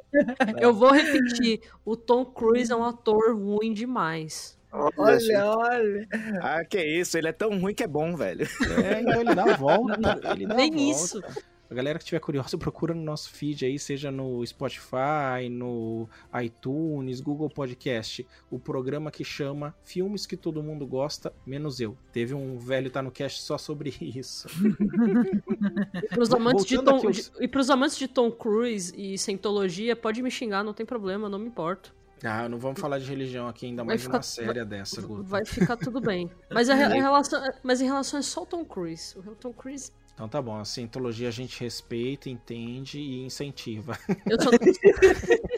Eu 0.60 0.74
vou 0.74 0.92
repetir, 0.92 1.62
o 1.86 1.96
Tom 1.96 2.26
Cruise 2.26 2.72
é 2.72 2.76
um 2.76 2.84
ator 2.84 3.36
ruim 3.36 3.74
demais. 3.74 4.57
Olha, 4.72 5.20
gente, 5.20 5.36
Olha, 5.36 5.48
olha. 5.58 6.08
Ah, 6.42 6.66
que 6.66 6.82
isso. 6.84 7.18
Ele 7.18 7.28
é 7.28 7.32
tão 7.34 7.60
ruim 7.60 7.74
que 7.74 7.84
é 7.84 7.88
bom, 7.88 8.16
velho. 8.16 8.48
É, 8.86 9.02
então 9.02 9.22
ele 9.22 9.34
dá 9.36 9.54
a 9.54 9.58
volta, 9.58 10.20
ele 10.34 10.46
dá 10.48 10.54
a 10.54 10.58
Nem 10.58 10.72
volta. 10.72 10.92
isso. 10.92 11.22
A 11.70 11.74
galera 11.74 12.00
que 12.00 12.06
tiver 12.06 12.20
curiosa, 12.22 12.56
procura 12.58 12.94
no 12.94 13.02
nosso 13.04 13.30
feed 13.30 13.66
aí, 13.66 13.78
seja 13.78 14.10
no 14.10 14.46
Spotify, 14.46 15.50
no 15.52 16.08
iTunes, 16.42 17.20
Google 17.20 17.50
Podcast, 17.50 18.26
o 18.50 18.58
programa 18.58 19.12
que 19.12 19.26
chama 19.26 19.76
Filmes 19.84 20.26
que 20.26 20.38
todo 20.38 20.64
mundo 20.64 20.88
gosta, 20.88 21.34
menos 21.46 21.82
eu. 21.82 21.98
Teve 22.14 22.34
um 22.34 22.58
velho 22.58 22.90
tá 22.90 23.02
no 23.02 23.12
cast 23.12 23.42
só 23.42 23.58
sobre 23.58 23.94
isso. 24.00 24.48
E 26.02 26.08
pros, 26.08 26.34
amantes 26.34 26.64
de 26.66 26.82
Tom, 26.82 27.12
de- 27.12 27.32
e 27.42 27.48
pros 27.50 27.70
amantes 27.70 27.98
de 27.98 28.08
Tom 28.08 28.32
Cruise 28.32 28.94
e 28.96 29.18
Scientologia, 29.18 29.94
pode 29.94 30.22
me 30.22 30.32
xingar, 30.32 30.64
não 30.64 30.74
tem 30.74 30.86
problema, 30.86 31.28
não 31.28 31.38
me 31.40 31.48
importo. 31.48 31.94
Ah, 32.24 32.50
não 32.50 32.58
vamos 32.58 32.80
falar 32.80 33.00
de 33.00 33.06
religião 33.06 33.48
aqui, 33.48 33.68
ainda 33.68 33.84
mais 33.84 34.06
uma 34.06 34.22
série 34.22 34.66
dessa, 34.66 35.02
Guto. 35.02 35.24
Vai 35.24 35.46
ficar 35.46 35.78
tudo 35.78 36.02
bem. 36.02 36.32
Mas, 36.52 36.70
a, 36.70 36.76
relação, 36.76 37.42
mas 37.64 37.82
em 37.82 37.86
relação 37.86 38.20
é 38.20 38.24
só 38.24 38.44
o 38.44 38.46
Tom 38.46 38.66
Cruise. 38.66 39.18
O 39.18 39.36
Tom 39.36 39.54
Cruise. 39.54 39.92
Então 40.14 40.28
tá 40.28 40.42
bom, 40.42 40.58
a 40.58 40.66
cientologia 40.66 41.28
a 41.28 41.32
gente 41.32 41.60
respeita, 41.60 42.28
entende 42.28 43.00
e 43.00 43.24
incentiva. 43.24 43.96
Eu 44.26 44.42
só, 44.42 44.50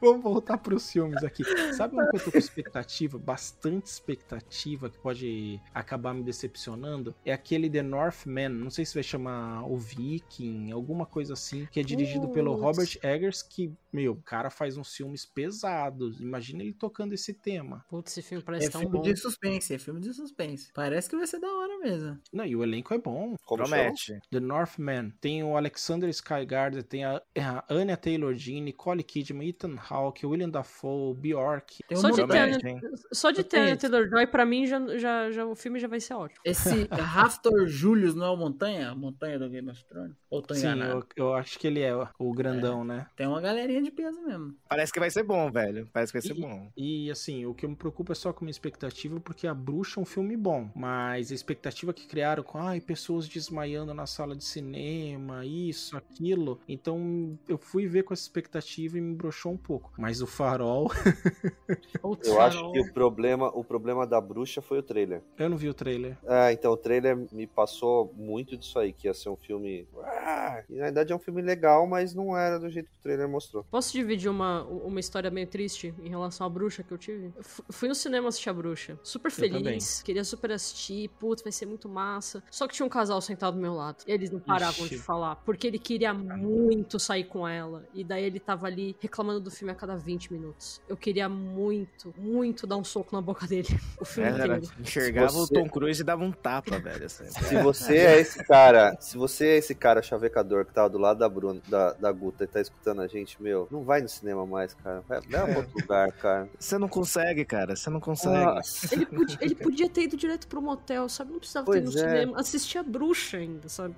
Vamos 0.00 0.22
voltar 0.22 0.58
pros 0.58 0.90
filmes 0.90 1.22
aqui. 1.22 1.44
Sabe 1.74 1.94
uma 1.94 2.08
coisa 2.08 2.24
que 2.24 2.28
eu 2.28 2.32
tô 2.32 2.32
com 2.32 2.38
expectativa, 2.38 3.18
bastante 3.18 3.86
expectativa, 3.86 4.88
que 4.88 4.98
pode 4.98 5.60
acabar 5.74 6.14
me 6.14 6.22
decepcionando? 6.22 7.14
É 7.24 7.32
aquele 7.32 7.68
The 7.68 7.82
Northman, 7.82 8.48
não 8.48 8.70
sei 8.70 8.84
se 8.84 8.94
vai 8.94 9.02
chamar 9.02 9.64
o 9.70 9.76
Viking, 9.76 10.70
alguma 10.72 11.04
coisa 11.06 11.34
assim, 11.34 11.66
que 11.70 11.80
é 11.80 11.82
dirigido 11.82 12.28
pelo 12.28 12.52
Putz. 12.52 12.62
Robert 12.62 12.98
Eggers, 13.02 13.42
que, 13.42 13.72
meu, 13.92 14.12
o 14.12 14.22
cara 14.22 14.50
faz 14.50 14.76
uns 14.76 14.94
filmes 14.94 15.24
pesados. 15.26 16.20
Imagina 16.20 16.62
ele 16.62 16.72
tocando 16.72 17.12
esse 17.12 17.34
tema. 17.34 17.84
Putz, 17.88 18.12
esse 18.12 18.22
filme 18.22 18.42
parece 18.42 18.66
É 18.66 18.70
tão 18.70 18.80
filme 18.80 18.96
bom. 18.96 19.02
de 19.02 19.16
suspense, 19.16 19.74
é 19.74 19.78
filme 19.78 20.00
de 20.00 20.14
suspense. 20.14 20.70
Parece 20.74 21.08
que 21.10 21.16
vai 21.16 21.26
ser 21.26 21.40
da 21.40 21.48
hora 21.48 21.78
mesmo. 21.78 22.18
Não, 22.32 22.44
e 22.44 22.56
o 22.56 22.62
elenco 22.62 22.94
é 22.94 22.98
bom. 22.98 23.34
Promete. 23.46 24.18
The 24.30 24.40
Northman. 24.40 25.10
Tem 25.20 25.42
o 25.42 25.56
Alexander 25.56 26.08
Skygarden, 26.08 26.82
tem 26.82 27.04
a, 27.04 27.20
a 27.38 27.64
Anya 27.68 27.96
Taylor-Joy, 27.96 28.60
Nicole 28.60 29.02
Kidman, 29.02 29.48
Ethan 29.48 29.76
Hawke, 29.90 30.26
William 30.26 30.48
Dafoe, 30.48 31.14
Bjork. 31.14 31.78
Tem 31.88 31.98
um 31.98 32.00
Só 32.00 32.10
de, 32.10 32.26
ter, 32.26 32.80
só 33.12 33.30
de 33.30 33.40
a 33.40 33.44
tenho. 33.44 33.76
Taylor-Joy, 33.76 34.26
pra 34.28 34.46
mim, 34.46 34.66
já, 34.66 34.80
já, 34.98 35.30
já, 35.30 35.44
o 35.46 35.54
filme 35.54 35.78
já 35.78 35.88
vai 35.88 36.00
ser 36.00 36.14
ótimo. 36.14 36.40
Esse 36.44 36.86
Raftor 36.90 37.66
Julius 37.66 38.14
não 38.14 38.26
é 38.26 38.30
o 38.30 38.36
Montanha? 38.36 38.90
A 38.90 38.94
montanha 38.94 39.38
do 39.38 39.48
Game 39.48 39.68
of 39.70 39.84
Thrones? 39.84 40.14
Ou 40.30 40.42
tô 40.42 40.54
Sim, 40.54 40.80
eu, 40.82 41.04
eu 41.16 41.34
acho 41.34 41.58
que 41.58 41.66
ele 41.66 41.80
é 41.80 41.92
o 42.18 42.32
grandão, 42.32 42.84
né? 42.84 43.06
Tem 43.16 43.26
uma 43.26 43.40
galerinha 43.40 43.82
de 43.82 43.90
peso 43.90 44.20
mesmo. 44.22 44.54
Parece 44.68 44.92
que 44.92 45.00
vai 45.00 45.10
ser 45.10 45.22
bom, 45.22 45.50
velho. 45.50 45.88
Parece 45.92 46.12
que 46.12 46.18
vai 46.18 46.26
ser 46.28 46.36
E- 46.36 46.40
bom. 46.40 46.70
E 46.76 47.10
assim, 47.10 47.46
o 47.46 47.54
que 47.54 47.64
eu 47.64 47.70
me 47.70 47.76
preocupo 47.76 48.12
é 48.12 48.14
só 48.14 48.32
com 48.32 48.44
a 48.44 48.46
minha 48.46 48.50
expectativa, 48.52 49.18
porque 49.20 49.46
a 49.46 49.54
bruxa 49.54 49.98
é 49.98 50.02
um 50.02 50.06
filme 50.06 50.36
bom. 50.36 50.70
Mas 50.74 51.32
a 51.32 51.34
expectativa 51.34 51.92
que 51.92 52.06
criaram 52.06 52.42
com 52.42 52.58
ai, 52.58 52.80
pessoas 52.80 53.28
desmaiando 53.28 53.92
na 53.94 54.06
sala 54.06 54.36
de 54.36 54.44
cinema, 54.44 55.44
isso, 55.44 55.96
aquilo. 55.96 56.60
Então 56.68 57.38
eu 57.48 57.58
fui 57.58 57.86
ver 57.86 58.02
com 58.04 58.12
essa 58.12 58.22
expectativa 58.22 58.98
e 58.98 59.00
me 59.00 59.14
broxou 59.14 59.52
um 59.52 59.56
pouco. 59.56 59.79
Mas 59.98 60.20
o 60.20 60.26
farol. 60.26 60.90
Eu 62.24 62.40
acho 62.40 62.72
que 62.72 62.80
o 62.80 62.92
problema, 62.92 63.48
o 63.48 63.62
problema 63.62 64.06
da 64.06 64.20
bruxa 64.20 64.60
foi 64.60 64.78
o 64.78 64.82
trailer. 64.82 65.22
eu 65.38 65.48
não 65.48 65.56
vi 65.56 65.68
o 65.68 65.74
trailer. 65.74 66.16
Ah, 66.26 66.52
então 66.52 66.72
o 66.72 66.76
trailer 66.76 67.16
me 67.32 67.46
passou 67.46 68.12
muito 68.16 68.56
disso 68.56 68.78
aí, 68.78 68.92
que 68.92 69.06
ia 69.06 69.14
ser 69.14 69.28
um 69.28 69.36
filme. 69.36 69.86
Ah, 70.02 70.62
e 70.68 70.74
na 70.74 70.84
verdade 70.84 71.12
é 71.12 71.16
um 71.16 71.18
filme 71.18 71.42
legal, 71.42 71.86
mas 71.86 72.14
não 72.14 72.36
era 72.36 72.58
do 72.58 72.68
jeito 72.68 72.90
que 72.90 72.96
o 72.98 73.02
trailer 73.02 73.28
mostrou. 73.28 73.64
Posso 73.70 73.92
dividir 73.92 74.30
uma, 74.30 74.64
uma 74.64 75.00
história 75.00 75.30
meio 75.30 75.46
triste 75.46 75.94
em 76.02 76.08
relação 76.08 76.46
à 76.46 76.50
bruxa 76.50 76.82
que 76.82 76.92
eu 76.92 76.98
tive? 76.98 77.32
Eu 77.36 77.72
fui 77.72 77.88
no 77.88 77.94
cinema 77.94 78.28
assistir 78.28 78.50
a 78.50 78.54
bruxa. 78.54 78.98
Super 79.02 79.30
feliz, 79.30 80.02
queria 80.02 80.24
super 80.24 80.52
assistir, 80.52 81.08
putz, 81.20 81.42
vai 81.42 81.52
ser 81.52 81.66
muito 81.66 81.88
massa. 81.88 82.42
Só 82.50 82.66
que 82.66 82.74
tinha 82.74 82.86
um 82.86 82.90
casal 82.90 83.20
sentado 83.20 83.54
do 83.54 83.60
meu 83.60 83.74
lado. 83.74 84.04
E 84.06 84.12
eles 84.12 84.30
não 84.30 84.40
paravam 84.40 84.86
Ixi. 84.86 84.96
de 84.96 85.02
falar, 85.02 85.36
porque 85.36 85.66
ele 85.66 85.78
queria 85.78 86.12
muito 86.12 86.98
sair 86.98 87.24
com 87.24 87.46
ela. 87.46 87.84
E 87.94 88.04
daí 88.04 88.24
ele 88.24 88.40
tava 88.40 88.66
ali 88.66 88.96
reclamando 89.00 89.40
do 89.40 89.50
filme 89.50 89.69
a 89.70 89.74
cada 89.74 89.96
20 89.96 90.32
minutos. 90.32 90.80
Eu 90.88 90.96
queria 90.96 91.28
muito, 91.28 92.14
muito 92.18 92.66
dar 92.66 92.76
um 92.76 92.84
soco 92.84 93.14
na 93.14 93.22
boca 93.22 93.46
dele. 93.46 93.68
O 94.00 94.04
filme 94.04 94.30
É, 94.30 94.32
Era, 94.42 94.60
enxergava 94.80 95.28
você- 95.32 95.54
o 95.56 95.62
Tom 95.62 95.68
Cruise 95.68 96.00
e 96.00 96.04
dava 96.04 96.22
um 96.24 96.32
tapa, 96.32 96.78
velho. 96.78 97.04
assim. 97.06 97.24
Se 97.30 97.56
você 97.62 97.96
é 97.96 98.20
esse 98.20 98.42
cara, 98.44 98.96
se 99.00 99.16
você 99.18 99.46
é 99.48 99.56
esse 99.58 99.74
cara 99.74 100.02
chavecador 100.02 100.64
que 100.64 100.72
tava 100.72 100.88
do 100.88 100.98
lado 100.98 101.18
da 101.18 101.28
Bruna, 101.28 101.60
da, 101.68 101.92
da 101.92 102.10
Guta 102.12 102.44
e 102.44 102.46
tá 102.46 102.60
escutando 102.60 103.00
a 103.02 103.06
gente, 103.06 103.40
meu, 103.42 103.68
não 103.70 103.82
vai 103.82 104.00
no 104.00 104.08
cinema 104.08 104.46
mais, 104.46 104.72
cara. 104.74 105.02
Vai, 105.08 105.20
vai 105.20 105.46
pra 105.46 105.56
outro 105.58 105.72
lugar, 105.80 106.12
cara. 106.12 106.48
Você 106.58 106.78
não 106.78 106.88
consegue, 106.88 107.44
cara. 107.44 107.76
Você 107.76 107.90
não 107.90 108.00
consegue. 108.00 108.44
Nossa. 108.44 108.94
Ele 108.94 109.06
podia, 109.06 109.38
ele 109.40 109.54
podia 109.54 109.88
ter 109.88 110.02
ido 110.04 110.16
direto 110.16 110.48
pro 110.48 110.62
motel, 110.62 111.08
sabe? 111.08 111.32
Não 111.32 111.38
precisava 111.38 111.66
ter 111.66 111.72
Pois 111.82 111.82
ido 111.82 111.92
no 111.92 111.98
é. 111.98 112.10
cinema. 112.10 112.40
Assistir 112.40 112.78
a 112.78 112.82
bruxa 112.82 113.36
ainda, 113.36 113.68
sabe? 113.68 113.94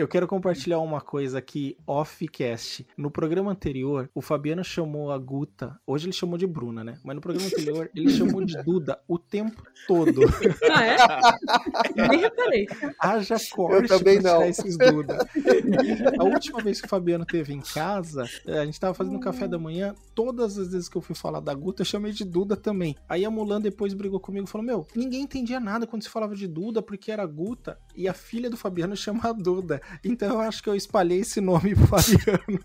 Eu 0.00 0.08
quero 0.08 0.26
compartilhar 0.26 0.78
uma 0.78 0.98
coisa 0.98 1.36
aqui 1.36 1.76
off-cast. 1.86 2.86
No 2.96 3.10
programa 3.10 3.50
anterior, 3.50 4.08
o 4.14 4.22
Fabiano 4.22 4.64
chamou 4.64 5.12
a 5.12 5.18
Guta. 5.18 5.78
Hoje 5.86 6.06
ele 6.06 6.14
chamou 6.14 6.38
de 6.38 6.46
Bruna, 6.46 6.82
né? 6.82 6.98
Mas 7.04 7.14
no 7.14 7.20
programa 7.20 7.46
anterior, 7.46 7.90
ele 7.94 8.08
chamou 8.08 8.42
de 8.42 8.56
Duda 8.62 8.98
o 9.06 9.18
tempo 9.18 9.62
todo. 9.86 10.22
Ah, 10.70 10.86
é? 10.86 12.08
Nem 12.08 12.20
reparei. 12.20 12.66
Haja 12.98 13.36
corte 13.50 13.88
também 13.88 14.22
pra 14.22 14.32
não. 14.32 14.38
tirar 14.38 14.48
esses 14.48 14.78
Duda. 14.78 15.18
A 16.18 16.24
última 16.24 16.62
vez 16.62 16.80
que 16.80 16.86
o 16.86 16.88
Fabiano 16.90 17.26
teve 17.26 17.52
em 17.52 17.60
casa, 17.60 18.24
eh, 18.46 18.58
a 18.58 18.64
gente 18.64 18.80
tava 18.80 18.94
fazendo 18.94 19.20
café 19.20 19.46
da 19.46 19.58
manhã. 19.58 19.94
Todas 20.14 20.56
as 20.56 20.72
vezes 20.72 20.88
que 20.88 20.96
eu 20.96 21.02
fui 21.02 21.14
falar 21.14 21.40
da 21.40 21.52
Guta, 21.52 21.82
eu 21.82 21.86
chamei 21.86 22.12
de 22.12 22.24
Duda 22.24 22.56
também. 22.56 22.96
Aí 23.06 23.24
a 23.24 23.30
Mulan 23.30 23.60
depois 23.60 23.92
brigou 23.92 24.20
comigo 24.20 24.46
e 24.46 24.50
falou: 24.50 24.66
Meu, 24.66 24.86
ninguém 24.94 25.22
entendia 25.22 25.60
nada 25.60 25.86
quando 25.86 26.02
se 26.02 26.08
falava 26.08 26.34
de 26.34 26.46
Duda, 26.46 26.80
porque 26.80 27.10
era 27.10 27.26
Guta 27.26 27.78
e 27.94 28.08
a 28.08 28.14
filha 28.14 28.48
do 28.48 28.56
Fabiano 28.56 28.96
chama 28.96 29.28
a 29.28 29.32
Duda. 29.32 29.82
Então 30.04 30.28
eu 30.34 30.40
acho 30.40 30.62
que 30.62 30.68
eu 30.68 30.74
espalhei 30.74 31.20
esse 31.20 31.40
nome 31.40 31.74
pro 31.74 31.86
Fabiano. 31.98 32.60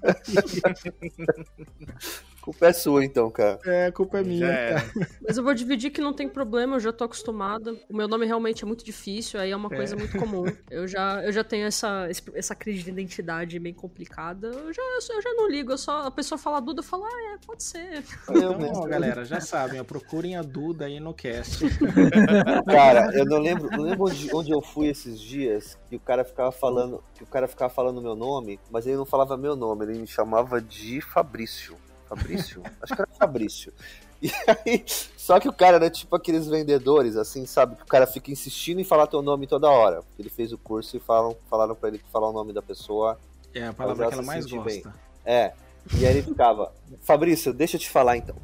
Culpa 2.46 2.68
é 2.68 2.74
sua, 2.74 3.04
então, 3.04 3.32
cara. 3.32 3.60
É, 3.66 3.88
a 3.88 3.92
culpa 3.92 4.20
é 4.20 4.24
minha. 4.24 4.48
Cara. 4.48 4.86
Mas 5.28 5.36
eu 5.36 5.44
vou 5.44 5.52
dividir 5.56 5.90
que 5.90 6.00
não 6.00 6.14
tem 6.14 6.30
problema, 6.30 6.76
eu 6.76 6.80
já 6.80 6.94
tô 6.94 7.04
acostumada. 7.04 7.76
O 7.90 7.98
meu 7.98 8.08
nome 8.08 8.24
realmente 8.24 8.64
é 8.64 8.68
muito 8.68 8.86
difícil, 8.86 9.40
aí 9.40 9.50
é 9.50 9.56
uma 9.56 9.68
coisa 9.68 9.96
muito 9.96 10.16
comum. 10.20 10.46
Eu 10.70 10.88
já, 10.88 11.24
eu 11.24 11.32
já 11.32 11.44
tenho 11.44 11.66
essa, 11.66 12.08
essa 12.36 12.54
crise 12.54 12.84
de 12.84 12.92
identidade 12.92 13.58
bem 13.58 13.74
complicada. 13.74 14.50
Eu 14.50 14.72
já, 14.72 14.82
eu 15.16 15.22
já 15.24 15.34
não 15.34 15.50
ligo, 15.50 15.72
eu 15.72 15.78
só, 15.78 16.06
a 16.06 16.12
pessoa 16.12 16.38
fala 16.38 16.60
Duda, 16.60 16.82
eu 16.82 16.84
falo, 16.84 17.06
ah, 17.06 17.34
é, 17.34 17.38
pode 17.44 17.64
ser. 17.64 18.04
Eu 18.30 18.52
Então, 18.52 18.72
ó, 18.76 18.86
galera, 18.86 19.26
já 19.26 19.42
sabem, 19.42 19.84
procurem 19.84 20.36
a 20.36 20.44
Duda 20.44 20.86
aí 20.86 21.00
no 21.00 21.16
cast. 21.16 21.66
Cara, 22.70 23.10
eu 23.18 23.26
não 23.26 23.40
lembro, 23.40 23.72
não 23.72 23.84
lembro 23.84 24.06
onde, 24.06 24.30
onde 24.36 24.52
eu 24.52 24.62
fui 24.62 24.88
esses 24.88 25.20
dias 25.20 25.80
que 25.90 25.96
o 25.96 26.00
cara 26.00 26.24
ficava 26.24 26.52
falando, 26.52 27.04
que 27.16 27.24
o 27.24 27.28
cara 27.28 27.48
ficava 27.48 27.74
falando 27.74 28.04
meu 28.04 28.16
nome, 28.16 28.60
mas 28.70 28.86
ele 28.86 28.98
não 28.98 29.06
falava 29.06 29.36
meu 29.36 29.56
nome, 29.56 29.86
ele 29.86 29.98
me 29.98 30.08
chamava 30.08 30.62
de 30.62 31.02
Fabrício. 31.02 31.76
Fabrício? 32.08 32.64
Acho 32.82 32.96
que 32.96 33.02
era 33.02 33.10
Fabrício. 33.18 33.74
E 34.22 34.32
aí, 34.48 34.84
só 35.18 35.40
que 35.40 35.48
o 35.48 35.54
cara 35.54 35.76
era 35.76 35.90
tipo 35.90 36.16
aqueles 36.16 36.48
vendedores, 36.48 37.16
assim, 37.16 37.46
sabe? 37.46 37.76
Que 37.76 37.84
o 37.84 37.88
cara 37.88 38.08
fica 38.08 38.32
insistindo 38.32 38.80
em 38.80 38.84
falar 38.84 39.08
teu 39.08 39.22
nome 39.22 39.46
toda 39.46 39.70
hora. 39.70 40.02
Ele 40.18 40.30
fez 40.30 40.52
o 40.52 40.58
curso 40.58 40.96
e 40.98 41.00
falam, 41.00 41.36
falaram 41.50 41.76
pra 41.76 41.90
ele 41.90 42.00
que 42.00 42.10
falar 42.10 42.30
o 42.30 42.34
nome 42.34 42.54
da 42.54 42.62
pessoa. 42.62 43.20
É 43.54 43.68
a 43.68 43.74
palavra 43.74 44.08
que 44.08 44.14
ela 44.14 44.24
mais 44.24 44.46
gosta. 44.46 44.64
bem. 44.64 44.84
É. 45.26 45.54
E 46.00 46.06
aí 46.06 46.18
ele 46.18 46.24
ficava, 46.24 46.74
Fabrício, 47.02 47.54
deixa 47.54 47.76
eu 47.76 47.80
te 47.80 47.90
falar 47.90 48.18
então. 48.18 48.36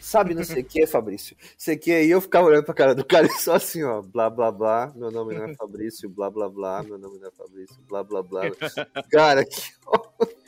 Sabe 0.00 0.34
não 0.34 0.44
sei 0.44 0.62
o 0.62 0.64
que, 0.64 0.86
Fabrício? 0.86 1.36
Sei 1.56 1.76
que 1.76 1.90
e 1.90 2.10
eu 2.10 2.20
ficava 2.20 2.46
olhando 2.46 2.64
pra 2.64 2.74
cara 2.74 2.94
do 2.94 3.04
cara 3.04 3.26
e 3.26 3.30
só 3.30 3.54
assim, 3.54 3.82
ó, 3.82 4.02
blá 4.02 4.30
blá 4.30 4.50
blá, 4.50 4.92
meu 4.96 5.10
nome 5.10 5.34
não 5.34 5.44
é 5.44 5.54
Fabrício, 5.54 6.08
blá 6.08 6.30
blá 6.30 6.48
blá, 6.48 6.82
meu 6.82 6.98
nome 6.98 7.18
não 7.18 7.28
é 7.28 7.30
Fabrício, 7.30 7.76
blá 7.88 8.02
blá 8.02 8.22
blá. 8.22 8.42
Cara, 9.10 9.44
que 9.44 9.60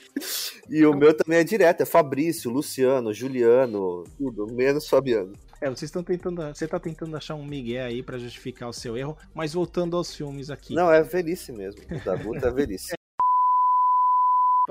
E 0.68 0.84
o 0.86 0.94
meu 0.94 1.14
também 1.14 1.38
é 1.38 1.44
direto, 1.44 1.82
é 1.82 1.86
Fabrício, 1.86 2.50
Luciano, 2.50 3.12
Juliano, 3.12 4.04
tudo, 4.16 4.46
menos 4.52 4.88
Fabiano. 4.88 5.32
É, 5.60 5.68
vocês 5.68 5.82
estão 5.82 6.02
tentando. 6.02 6.42
Você 6.48 6.66
tá 6.66 6.78
tentando 6.78 7.16
achar 7.16 7.34
um 7.34 7.44
migué 7.44 7.82
aí 7.82 8.02
pra 8.02 8.18
justificar 8.18 8.68
o 8.68 8.72
seu 8.72 8.96
erro, 8.96 9.16
mas 9.32 9.52
voltando 9.52 9.96
aos 9.96 10.14
filmes 10.14 10.50
aqui. 10.50 10.74
Não, 10.74 10.90
é 10.90 11.02
velhice 11.02 11.52
mesmo. 11.52 11.82
O 11.90 12.04
da 12.04 12.16
Guta 12.16 12.48
é 12.48 12.50
velhice. 12.50 12.94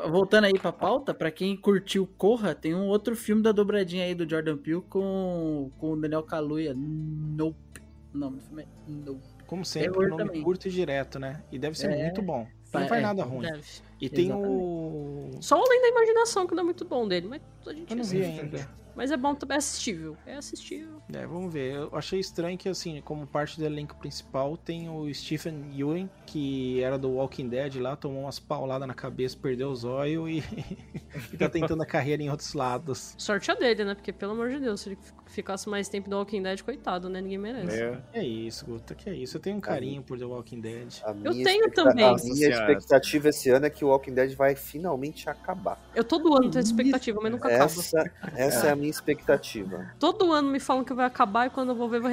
Voltando 0.10 0.46
aí 0.46 0.54
pra 0.54 0.72
pauta, 0.72 1.14
pra 1.14 1.30
quem 1.32 1.56
curtiu 1.56 2.08
Corra, 2.18 2.54
tem 2.56 2.74
um 2.76 2.88
outro 2.88 3.16
filme 3.16 3.42
da 3.42 3.52
dobradinha 3.52 4.06
aí 4.06 4.16
do 4.16 4.30
Jordan 4.30 4.58
Peele 4.58 4.82
com, 4.90 5.72
com 5.78 5.92
o 5.94 5.96
Daniel 6.00 6.24
Kaluuya. 6.24 6.74
Nope. 6.76 7.82
O 8.14 8.18
nome 8.18 8.38
do 8.38 8.44
filme 8.44 8.64
é 8.64 8.68
Nope. 8.88 9.22
Como 9.48 9.66
sempre, 9.66 9.90
Terror 9.92 10.10
nome 10.10 10.26
também. 10.26 10.42
curto 10.44 10.68
e 10.68 10.72
direto, 10.72 11.20
né? 11.20 11.44
E 11.52 11.60
deve 11.60 11.78
ser 11.78 11.92
É. 11.92 12.04
muito 12.04 12.22
bom. 12.22 12.48
É, 12.74 12.80
Não 12.80 12.88
faz 12.88 13.00
é, 13.02 13.06
nada 13.06 13.24
ruim. 13.24 13.42
Deve. 13.42 13.62
E 14.02 14.10
tem 14.10 14.34
o. 14.34 15.30
Só 15.40 15.60
o 15.60 15.64
Além 15.64 15.82
da 15.82 15.88
Imaginação, 15.90 16.48
que 16.48 16.56
não 16.56 16.62
é 16.62 16.66
muito 16.66 16.84
bom 16.84 17.08
dele, 17.08 17.28
mas 17.28 17.42
a 17.68 17.74
gente 17.74 17.92
Eu 17.92 17.98
não 17.98 18.04
vi 18.04 18.24
ainda. 18.24 18.82
Mas 18.96 19.12
é 19.12 19.18
bom 19.18 19.34
também, 19.34 19.56
é 19.56 19.58
assistível. 19.58 20.18
É 20.26 20.36
assistível. 20.36 21.02
É, 21.14 21.26
vamos 21.26 21.52
ver. 21.54 21.76
Eu 21.76 21.90
achei 21.94 22.20
estranho 22.20 22.58
que, 22.58 22.68
assim, 22.68 23.02
como 23.02 23.26
parte 23.26 23.58
do 23.58 23.66
elenco 23.66 23.96
principal, 23.96 24.58
tem 24.58 24.90
o 24.90 25.12
Stephen 25.14 25.72
Ewing, 25.74 26.10
que 26.26 26.82
era 26.84 26.98
do 26.98 27.10
Walking 27.12 27.48
Dead 27.48 27.76
lá, 27.76 27.96
tomou 27.96 28.24
umas 28.24 28.40
pauladas 28.40 28.88
na 28.88 28.94
cabeça, 28.94 29.38
perdeu 29.42 29.70
os 29.70 29.84
olhos 29.84 30.30
e... 30.30 30.44
e 31.34 31.38
tá 31.38 31.50
tentando 31.50 31.82
a 31.82 31.86
carreira 31.86 32.22
em 32.22 32.30
outros 32.30 32.54
lados. 32.54 33.16
Sorte 33.18 33.50
a 33.52 33.56
dele, 33.56 33.86
né? 33.86 33.96
Porque, 33.96 34.12
pelo 34.12 34.34
amor 34.34 34.50
de 34.50 34.60
Deus, 34.60 34.82
se 34.82 34.90
ele 34.90 34.98
ficasse 35.28 35.70
mais 35.70 35.88
tempo 35.88 36.10
do 36.10 36.18
Walking 36.18 36.44
Dead, 36.44 36.62
coitado, 36.62 37.10
né? 37.10 37.22
Ninguém 37.22 37.38
merece. 37.38 37.82
É. 37.82 38.02
É 38.14 38.24
isso, 38.24 38.66
Guta, 38.66 38.94
que 38.94 39.10
é 39.10 39.16
isso. 39.16 39.38
Eu 39.38 39.42
tenho 39.42 39.58
um 39.58 39.62
carinho 39.62 40.04
por 40.04 40.18
The 40.18 40.26
Walking 40.26 40.60
Dead. 40.60 41.02
A 41.04 41.16
Eu 41.24 41.34
tenho 41.44 41.72
também. 41.72 42.06
A 42.06 42.16
minha 42.16 42.50
expectativa 42.50 43.30
esse 43.30 43.50
ano 43.50 43.66
é 43.66 43.70
que 43.70 43.86
o 43.86 43.91
Walking 43.92 44.14
Dead 44.14 44.36
vai 44.36 44.56
finalmente 44.56 45.30
acabar. 45.30 45.80
Eu 45.96 46.04
todo 46.04 46.36
ano 46.36 46.50
tenho 46.50 46.64
expectativa, 46.64 47.20
mas 47.22 47.32
nunca 47.32 47.48
acaba. 47.48 47.66
Essa, 47.66 48.12
essa 48.36 48.68
é 48.68 48.72
a 48.72 48.76
minha 48.76 48.90
expectativa. 48.90 49.92
Todo 50.00 50.32
ano 50.32 50.50
me 50.50 50.60
falam 50.60 50.84
que 50.84 50.94
vai 50.94 51.06
acabar 51.06 51.48
e 51.48 51.50
quando 51.50 51.70
eu 51.70 51.76
vou 51.76 51.88
ver, 51.90 52.00
vai 52.00 52.12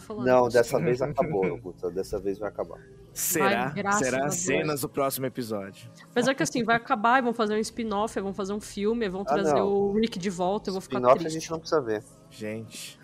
falo, 0.00 0.22
ah, 0.22 0.24
Não, 0.24 0.48
dessa 0.48 0.78
vez 0.80 1.00
acabou, 1.02 1.56
Guta. 1.58 1.90
Dessa 1.90 2.18
vez 2.18 2.38
vai 2.38 2.48
acabar. 2.48 2.78
Será? 3.12 3.72
a 3.86 3.92
Será 3.92 4.30
cenas 4.30 4.82
do 4.82 4.88
próximo 4.88 5.24
episódio. 5.26 5.90
Apesar 6.10 6.34
que 6.34 6.42
assim, 6.42 6.62
vai 6.62 6.76
acabar 6.76 7.18
e 7.18 7.22
vão 7.22 7.32
fazer 7.32 7.54
um 7.54 7.58
spin-off, 7.58 8.20
vão 8.20 8.34
fazer 8.34 8.52
um 8.52 8.60
filme, 8.60 9.08
vão 9.08 9.22
Ah, 9.22 9.24
trazer 9.24 9.54
não. 9.54 9.68
o 9.68 9.92
Rick 9.94 10.18
de 10.18 10.28
volta, 10.28 10.68
eu 10.68 10.74
vou 10.74 10.80
ficar 10.82 10.98
Spin-off 10.98 11.16
a 11.16 11.18
triste. 11.20 11.34
gente 11.40 11.50
não 11.50 11.58
precisa 11.58 11.80
ver. 11.80 12.02
Gente. 12.30 12.98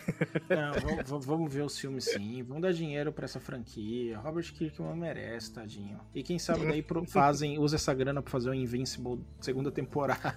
Não, 0.49 1.21
vamos, 1.21 1.53
ver 1.53 1.63
os 1.63 1.79
filmes 1.79 2.05
sim. 2.05 2.43
Vamos 2.43 2.63
dar 2.63 2.73
dinheiro 2.73 3.13
pra 3.13 3.25
essa 3.25 3.41
franquia. 3.41 4.19
Robert 4.19 4.53
Kirkman 4.53 4.97
merece, 4.97 5.53
tadinho. 5.53 6.01
E 6.15 6.23
quem 6.23 6.39
sabe 6.39 6.67
daí 6.67 6.83
pro- 6.83 7.07
fazem, 7.07 7.59
usa 7.59 7.77
essa 7.77 7.95
grana 7.95 8.21
pra 8.21 8.31
fazer 8.31 8.51
o 8.51 8.55
Invincible 8.55 9.25
segunda 9.41 9.71
temporada. 9.71 10.37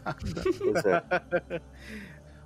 É. 1.50 1.62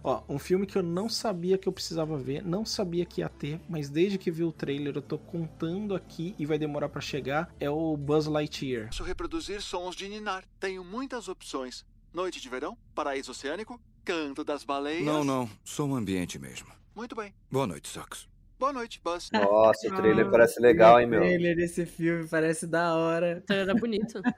Ó, 0.02 0.24
um 0.30 0.40
filme 0.40 0.66
que 0.66 0.78
eu 0.78 0.84
não 0.84 1.10
sabia 1.10 1.58
que 1.58 1.68
eu 1.68 1.74
precisava 1.74 2.18
ver, 2.18 2.42
não 2.42 2.64
sabia 2.66 3.06
que 3.06 3.20
ia 3.20 3.28
ter, 3.28 3.60
mas 3.68 3.90
desde 3.90 4.18
que 4.18 4.32
vi 4.32 4.46
o 4.46 4.52
trailer 4.52 4.96
eu 4.96 5.02
tô 5.02 5.18
contando 5.18 5.94
aqui 5.94 6.34
e 6.40 6.46
vai 6.46 6.58
demorar 6.58 6.88
pra 6.88 7.02
chegar, 7.02 7.54
é 7.60 7.70
o 7.70 7.98
Buzz 7.98 8.26
Lightyear. 8.26 8.88
Posso 8.88 9.04
reproduzir 9.04 9.62
sons 9.62 9.96
de 9.98 10.08
ninar. 10.08 10.46
Tenho 10.58 10.86
muitas 10.86 11.28
opções. 11.28 11.86
Noite 12.14 12.40
de 12.42 12.48
verão, 12.48 12.78
paraíso 12.96 13.32
oceânico, 13.32 13.80
canto 14.10 14.43
das 14.43 14.64
baleias. 14.64 15.05
Não, 15.05 15.24
não. 15.24 15.47
Sou 15.64 15.88
um 15.88 15.95
ambiente 15.95 16.39
mesmo. 16.39 16.68
Muito 16.95 17.16
bem. 17.16 17.32
Boa 17.51 17.68
noite, 17.68 17.88
Sox. 17.88 18.29
Boa 18.60 18.74
noite, 18.74 18.99
Buzz. 19.01 19.30
Nossa, 19.32 19.88
o 19.88 19.95
trailer 19.95 20.30
parece 20.30 20.60
legal, 20.60 20.99
hein, 20.99 21.07
meu? 21.07 21.20
O 21.22 21.24
trailer 21.24 21.55
desse 21.55 21.86
filme 21.86 22.28
parece 22.28 22.68
da 22.68 22.93
hora. 22.93 23.38
O 23.41 23.41
trailer 23.47 23.76
é 23.76 23.80
bonito. 23.80 24.22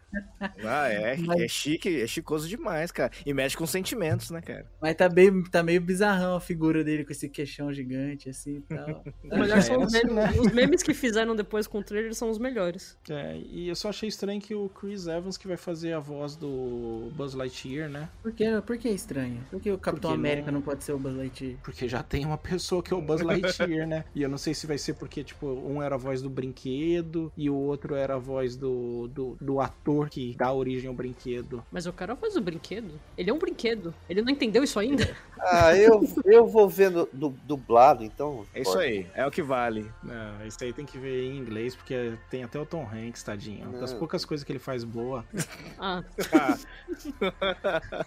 Ah, 0.64 0.88
é. 0.90 1.16
Mas- 1.18 1.40
É 1.42 1.48
chique, 1.48 2.02
é 2.02 2.08
chicoso 2.08 2.48
demais, 2.48 2.92
cara. 2.92 3.12
E 3.24 3.32
mexe 3.32 3.56
com 3.56 3.68
sentimentos, 3.68 4.32
né, 4.32 4.42
cara? 4.42 4.66
Mas 4.82 4.96
tá, 4.96 5.08
bem, 5.08 5.44
tá 5.44 5.62
meio 5.62 5.80
bizarrão 5.80 6.36
a 6.36 6.40
figura 6.40 6.84
dele 6.84 7.06
com 7.06 7.12
esse 7.12 7.30
queixão 7.30 7.72
gigante 7.72 8.28
assim 8.28 8.56
e 8.58 8.62
tal. 8.62 9.04
O 9.32 9.38
melhor 9.38 9.62
são 9.62 9.82
os 9.84 9.94
É, 9.94 10.04
memes. 10.04 10.16
né? 10.16 10.32
Os 10.40 10.52
memes 10.52 10.82
que 10.84 10.96
fizeram 10.96 11.36
depois 11.36 11.68
com 11.68 11.78
o 11.78 11.84
trailer 11.84 12.16
são 12.16 12.28
os 12.30 12.40
melhores. 12.40 12.98
É, 13.08 13.38
e 13.38 13.70
eu 13.70 13.76
só 13.76 13.90
achei 13.90 14.10
estranho 14.10 14.42
que 14.42 14.56
o 14.56 14.68
Chris 14.70 15.06
Evans 15.06 15.38
que 15.38 15.48
vai 15.48 15.58
fazer 15.58 15.94
a 15.94 16.00
voz 16.00 16.36
do 16.36 17.12
Buzz 17.16 17.36
Lightyear, 17.36 17.88
né? 17.88 18.10
Por 18.24 18.32
que, 18.32 18.62
por 18.62 18.78
que 18.80 18.88
é 18.88 18.92
estranho? 18.94 19.44
Por 19.52 19.62
que 19.62 19.72
o 19.72 19.78
Capitão 19.78 20.10
Porque 20.10 20.20
América 20.28 20.48
não- 20.52 20.60
não... 20.60 20.62
pode 20.66 20.84
ser 20.84 20.94
o 20.94 20.98
Buzz 20.98 21.16
Lightyear? 21.16 21.58
Porque 21.64 21.88
já 21.88 22.02
tem 22.02 22.26
uma 22.26 22.38
pessoa 22.38 22.82
que 22.82 22.92
é 22.92 22.98
o 22.98 23.02
Buzz 23.02 23.22
Lightyear, 23.22 23.88
né? 23.88 24.06
E 24.14 24.22
eu 24.22 24.30
não 24.30 24.38
sei 24.38 24.54
se 24.54 24.68
vai 24.68 24.78
ser 24.78 24.94
porque, 24.96 25.24
tipo, 25.24 25.48
um 25.48 25.82
era 25.82 25.96
a 25.96 25.98
voz 25.98 26.22
do 26.22 26.30
brinquedo 26.30 27.32
e 27.38 27.50
o 27.50 27.56
outro 27.56 27.96
era 27.96 28.16
a 28.16 28.20
voz 28.20 28.56
do, 28.56 29.08
do, 29.08 29.38
do 29.40 29.60
ator 29.60 30.10
que 30.10 30.36
dá 30.38 30.52
origem 30.52 30.90
ao 30.90 30.94
brinquedo. 30.94 31.64
Mas 31.72 31.86
o 31.86 31.94
cara 31.94 32.16
faz 32.16 32.36
o 32.36 32.42
brinquedo. 32.42 33.00
Ele 33.18 33.30
é 33.30 33.34
um 33.34 33.40
brinquedo. 33.40 33.94
Ele 34.10 34.22
não 34.22 34.32
entendeu 34.32 34.64
isso 34.64 34.80
ainda? 34.80 35.02
Ah, 35.44 35.76
eu, 35.76 36.08
eu 36.24 36.46
vou 36.46 36.72
du- 37.12 37.36
dublado, 37.48 38.04
então. 38.04 38.46
É 38.54 38.62
isso 38.62 38.78
aí, 38.78 39.08
é 39.16 39.26
o 39.26 39.32
que 39.32 39.42
vale. 39.42 39.92
Não, 40.04 40.46
isso 40.46 40.64
aí 40.64 40.72
tem 40.72 40.86
que 40.86 41.00
ver 41.00 41.24
em 41.24 41.36
inglês, 41.36 41.76
porque 41.76 42.14
tem 42.30 42.44
até 42.44 42.60
o 42.60 42.66
Tom 42.66 42.88
Hanks, 42.88 43.24
tadinho. 43.24 43.72
Das 43.72 43.92
Não. 43.92 43.98
poucas 43.98 44.24
coisas 44.24 44.44
que 44.44 44.52
ele 44.52 44.60
faz 44.60 44.84
boa. 44.84 45.26
Ah, 45.84 46.04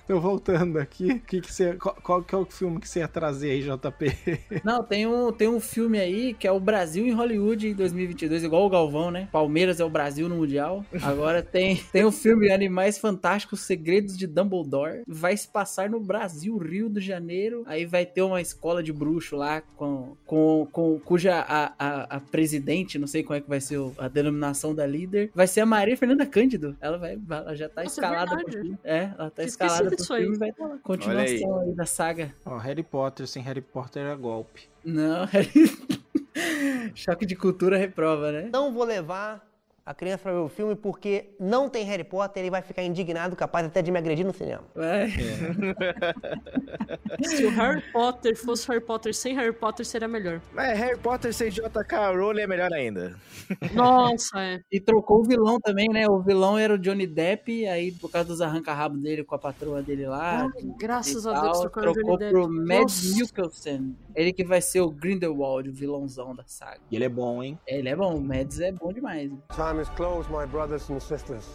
Tô 0.06 0.20
voltando 0.20 0.78
aqui. 0.78 1.18
Que 1.20 1.40
que 1.40 1.52
você, 1.52 1.74
qual, 1.74 1.94
qual 1.96 2.22
que 2.22 2.34
é 2.34 2.38
o 2.38 2.44
filme 2.44 2.80
que 2.80 2.88
você 2.88 3.00
ia 3.00 3.08
trazer 3.08 3.50
aí, 3.50 3.62
JP? 3.62 4.60
Não, 4.62 4.84
tem 4.84 5.06
um, 5.06 5.32
tem 5.32 5.48
um 5.48 5.58
filme 5.58 5.93
aí 6.00 6.34
que 6.34 6.46
é 6.46 6.52
o 6.52 6.60
Brasil 6.60 7.06
em 7.06 7.12
Hollywood 7.12 7.68
em 7.68 7.74
2022, 7.74 8.44
igual 8.44 8.64
o 8.66 8.70
Galvão, 8.70 9.10
né? 9.10 9.28
Palmeiras 9.32 9.80
é 9.80 9.84
o 9.84 9.88
Brasil 9.90 10.28
no 10.28 10.36
Mundial. 10.36 10.84
Agora 11.02 11.42
tem, 11.42 11.76
tem 11.92 12.04
o 12.04 12.12
filme 12.12 12.50
Animais 12.50 12.98
Fantásticos 12.98 13.60
Segredos 13.60 14.16
de 14.16 14.26
Dumbledore. 14.26 15.02
Vai 15.06 15.36
se 15.36 15.48
passar 15.48 15.88
no 15.90 16.00
Brasil, 16.00 16.56
Rio 16.58 16.88
de 16.88 17.00
Janeiro. 17.00 17.62
Aí 17.66 17.84
vai 17.86 18.04
ter 18.06 18.22
uma 18.22 18.40
escola 18.40 18.82
de 18.82 18.92
bruxo 18.92 19.36
lá 19.36 19.60
com, 19.76 20.16
com, 20.26 20.66
com 20.72 20.98
cuja 21.00 21.36
a, 21.40 21.72
a, 21.78 22.16
a 22.16 22.20
presidente, 22.20 22.98
não 22.98 23.06
sei 23.06 23.22
qual 23.22 23.36
é 23.36 23.40
que 23.40 23.48
vai 23.48 23.60
ser 23.60 23.78
o- 23.78 23.92
a 23.98 24.08
denominação 24.08 24.74
da 24.74 24.86
líder, 24.86 25.30
vai 25.34 25.46
ser 25.46 25.60
a 25.60 25.66
Maria 25.66 25.96
Fernanda 25.96 26.26
Cândido. 26.26 26.76
Ela 26.80 26.98
vai, 26.98 27.18
ela 27.30 27.54
já 27.54 27.68
tá 27.68 27.82
Nossa, 27.84 28.00
é 28.00 28.04
escalada 28.04 28.50
filme. 28.50 28.78
É, 28.84 29.10
ela 29.18 29.30
tá 29.30 29.42
escalada 29.44 29.86
pro 29.88 29.96
disso 29.96 30.12
aí. 30.14 30.22
filme 30.22 30.36
e 30.36 30.38
vai 30.38 30.52
ter 30.52 30.62
uma 30.62 30.78
continuação 30.78 31.60
aí 31.60 31.72
da 31.74 31.86
saga. 31.86 32.34
Ó, 32.44 32.56
Harry 32.58 32.82
Potter 32.82 33.26
sem 33.26 33.42
Harry 33.42 33.60
Potter 33.60 34.02
é 34.06 34.14
golpe. 34.16 34.68
Não, 34.84 35.26
choque 36.94 37.24
de 37.24 37.34
cultura 37.34 37.76
reprova, 37.78 38.30
né? 38.30 38.50
Não 38.52 38.72
vou 38.72 38.84
levar 38.84 39.53
a 39.86 39.92
criança 39.92 40.22
pra 40.22 40.32
ver 40.32 40.38
o 40.38 40.48
filme 40.48 40.74
porque 40.74 41.34
não 41.38 41.68
tem 41.68 41.84
Harry 41.84 42.04
Potter, 42.04 42.42
ele 42.42 42.50
vai 42.50 42.62
ficar 42.62 42.82
indignado, 42.82 43.36
capaz 43.36 43.66
até 43.66 43.82
de 43.82 43.90
me 43.90 43.98
agredir 43.98 44.24
no 44.24 44.32
cinema. 44.32 44.62
Vai. 44.74 45.10
se 47.22 47.44
o 47.44 47.50
Harry 47.50 47.82
Potter 47.92 48.34
fosse 48.34 48.66
Harry 48.68 48.80
Potter 48.80 49.14
sem 49.14 49.34
Harry 49.34 49.52
Potter, 49.52 49.84
seria 49.84 50.08
melhor. 50.08 50.40
É, 50.56 50.72
Harry 50.72 50.98
Potter 50.98 51.34
sem 51.34 51.50
J.K. 51.50 52.16
Rowling 52.16 52.40
é 52.40 52.46
melhor 52.46 52.72
ainda. 52.72 53.14
Nossa, 53.74 54.40
é. 54.40 54.62
E 54.72 54.80
trocou 54.80 55.20
o 55.20 55.24
vilão 55.24 55.60
também, 55.60 55.88
né? 55.88 56.08
O 56.08 56.22
vilão 56.22 56.56
era 56.56 56.74
o 56.74 56.78
Johnny 56.78 57.06
Depp, 57.06 57.66
aí 57.66 57.92
por 57.92 58.10
causa 58.10 58.28
dos 58.28 58.40
arranca-rabo 58.40 58.96
dele 58.96 59.22
com 59.22 59.34
a 59.34 59.38
patroa 59.38 59.82
dele 59.82 60.06
lá. 60.06 60.44
Ai, 60.44 60.64
graças 60.78 61.26
e 61.26 61.28
a 61.28 61.40
Deus 61.42 61.60
trocaram 61.60 61.90
o 61.90 61.94
trocou 61.94 62.16
Johnny 62.16 62.30
pro 62.30 62.46
Depp. 62.46 62.66
Mads 62.66 63.04
Nossa. 63.04 63.20
Mikkelsen. 63.20 63.96
Ele 64.14 64.32
que 64.32 64.44
vai 64.44 64.62
ser 64.62 64.80
o 64.80 64.90
Grindelwald, 64.90 65.68
o 65.68 65.72
vilãozão 65.72 66.34
da 66.34 66.44
saga. 66.46 66.80
E 66.90 66.96
ele 66.96 67.04
é 67.04 67.08
bom, 67.08 67.42
hein? 67.42 67.58
Ele 67.66 67.88
é 67.88 67.96
bom, 67.96 68.16
o 68.16 68.20
Mads 68.20 68.60
é 68.60 68.72
bom 68.72 68.92
demais. 68.92 69.30
Time 69.74 69.80
is 69.80 69.88
closed, 69.88 70.30
my 70.30 70.44
brothers 70.44 70.88
and 70.88 71.02
sisters. 71.02 71.48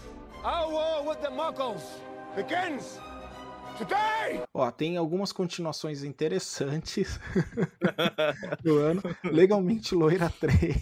Our 0.44 0.70
war 0.70 1.08
with 1.08 1.22
the 1.22 1.30
Muggles 1.30 1.84
begins 2.36 3.00
today! 3.80 4.42
Ó, 4.54 4.70
tem 4.72 4.98
algumas 4.98 5.32
continuações 5.32 6.04
interessantes 6.04 7.20
do 8.64 8.78
ano. 8.78 9.02
Legalmente 9.24 9.96
Loira 9.96 10.32
3. 10.40 10.76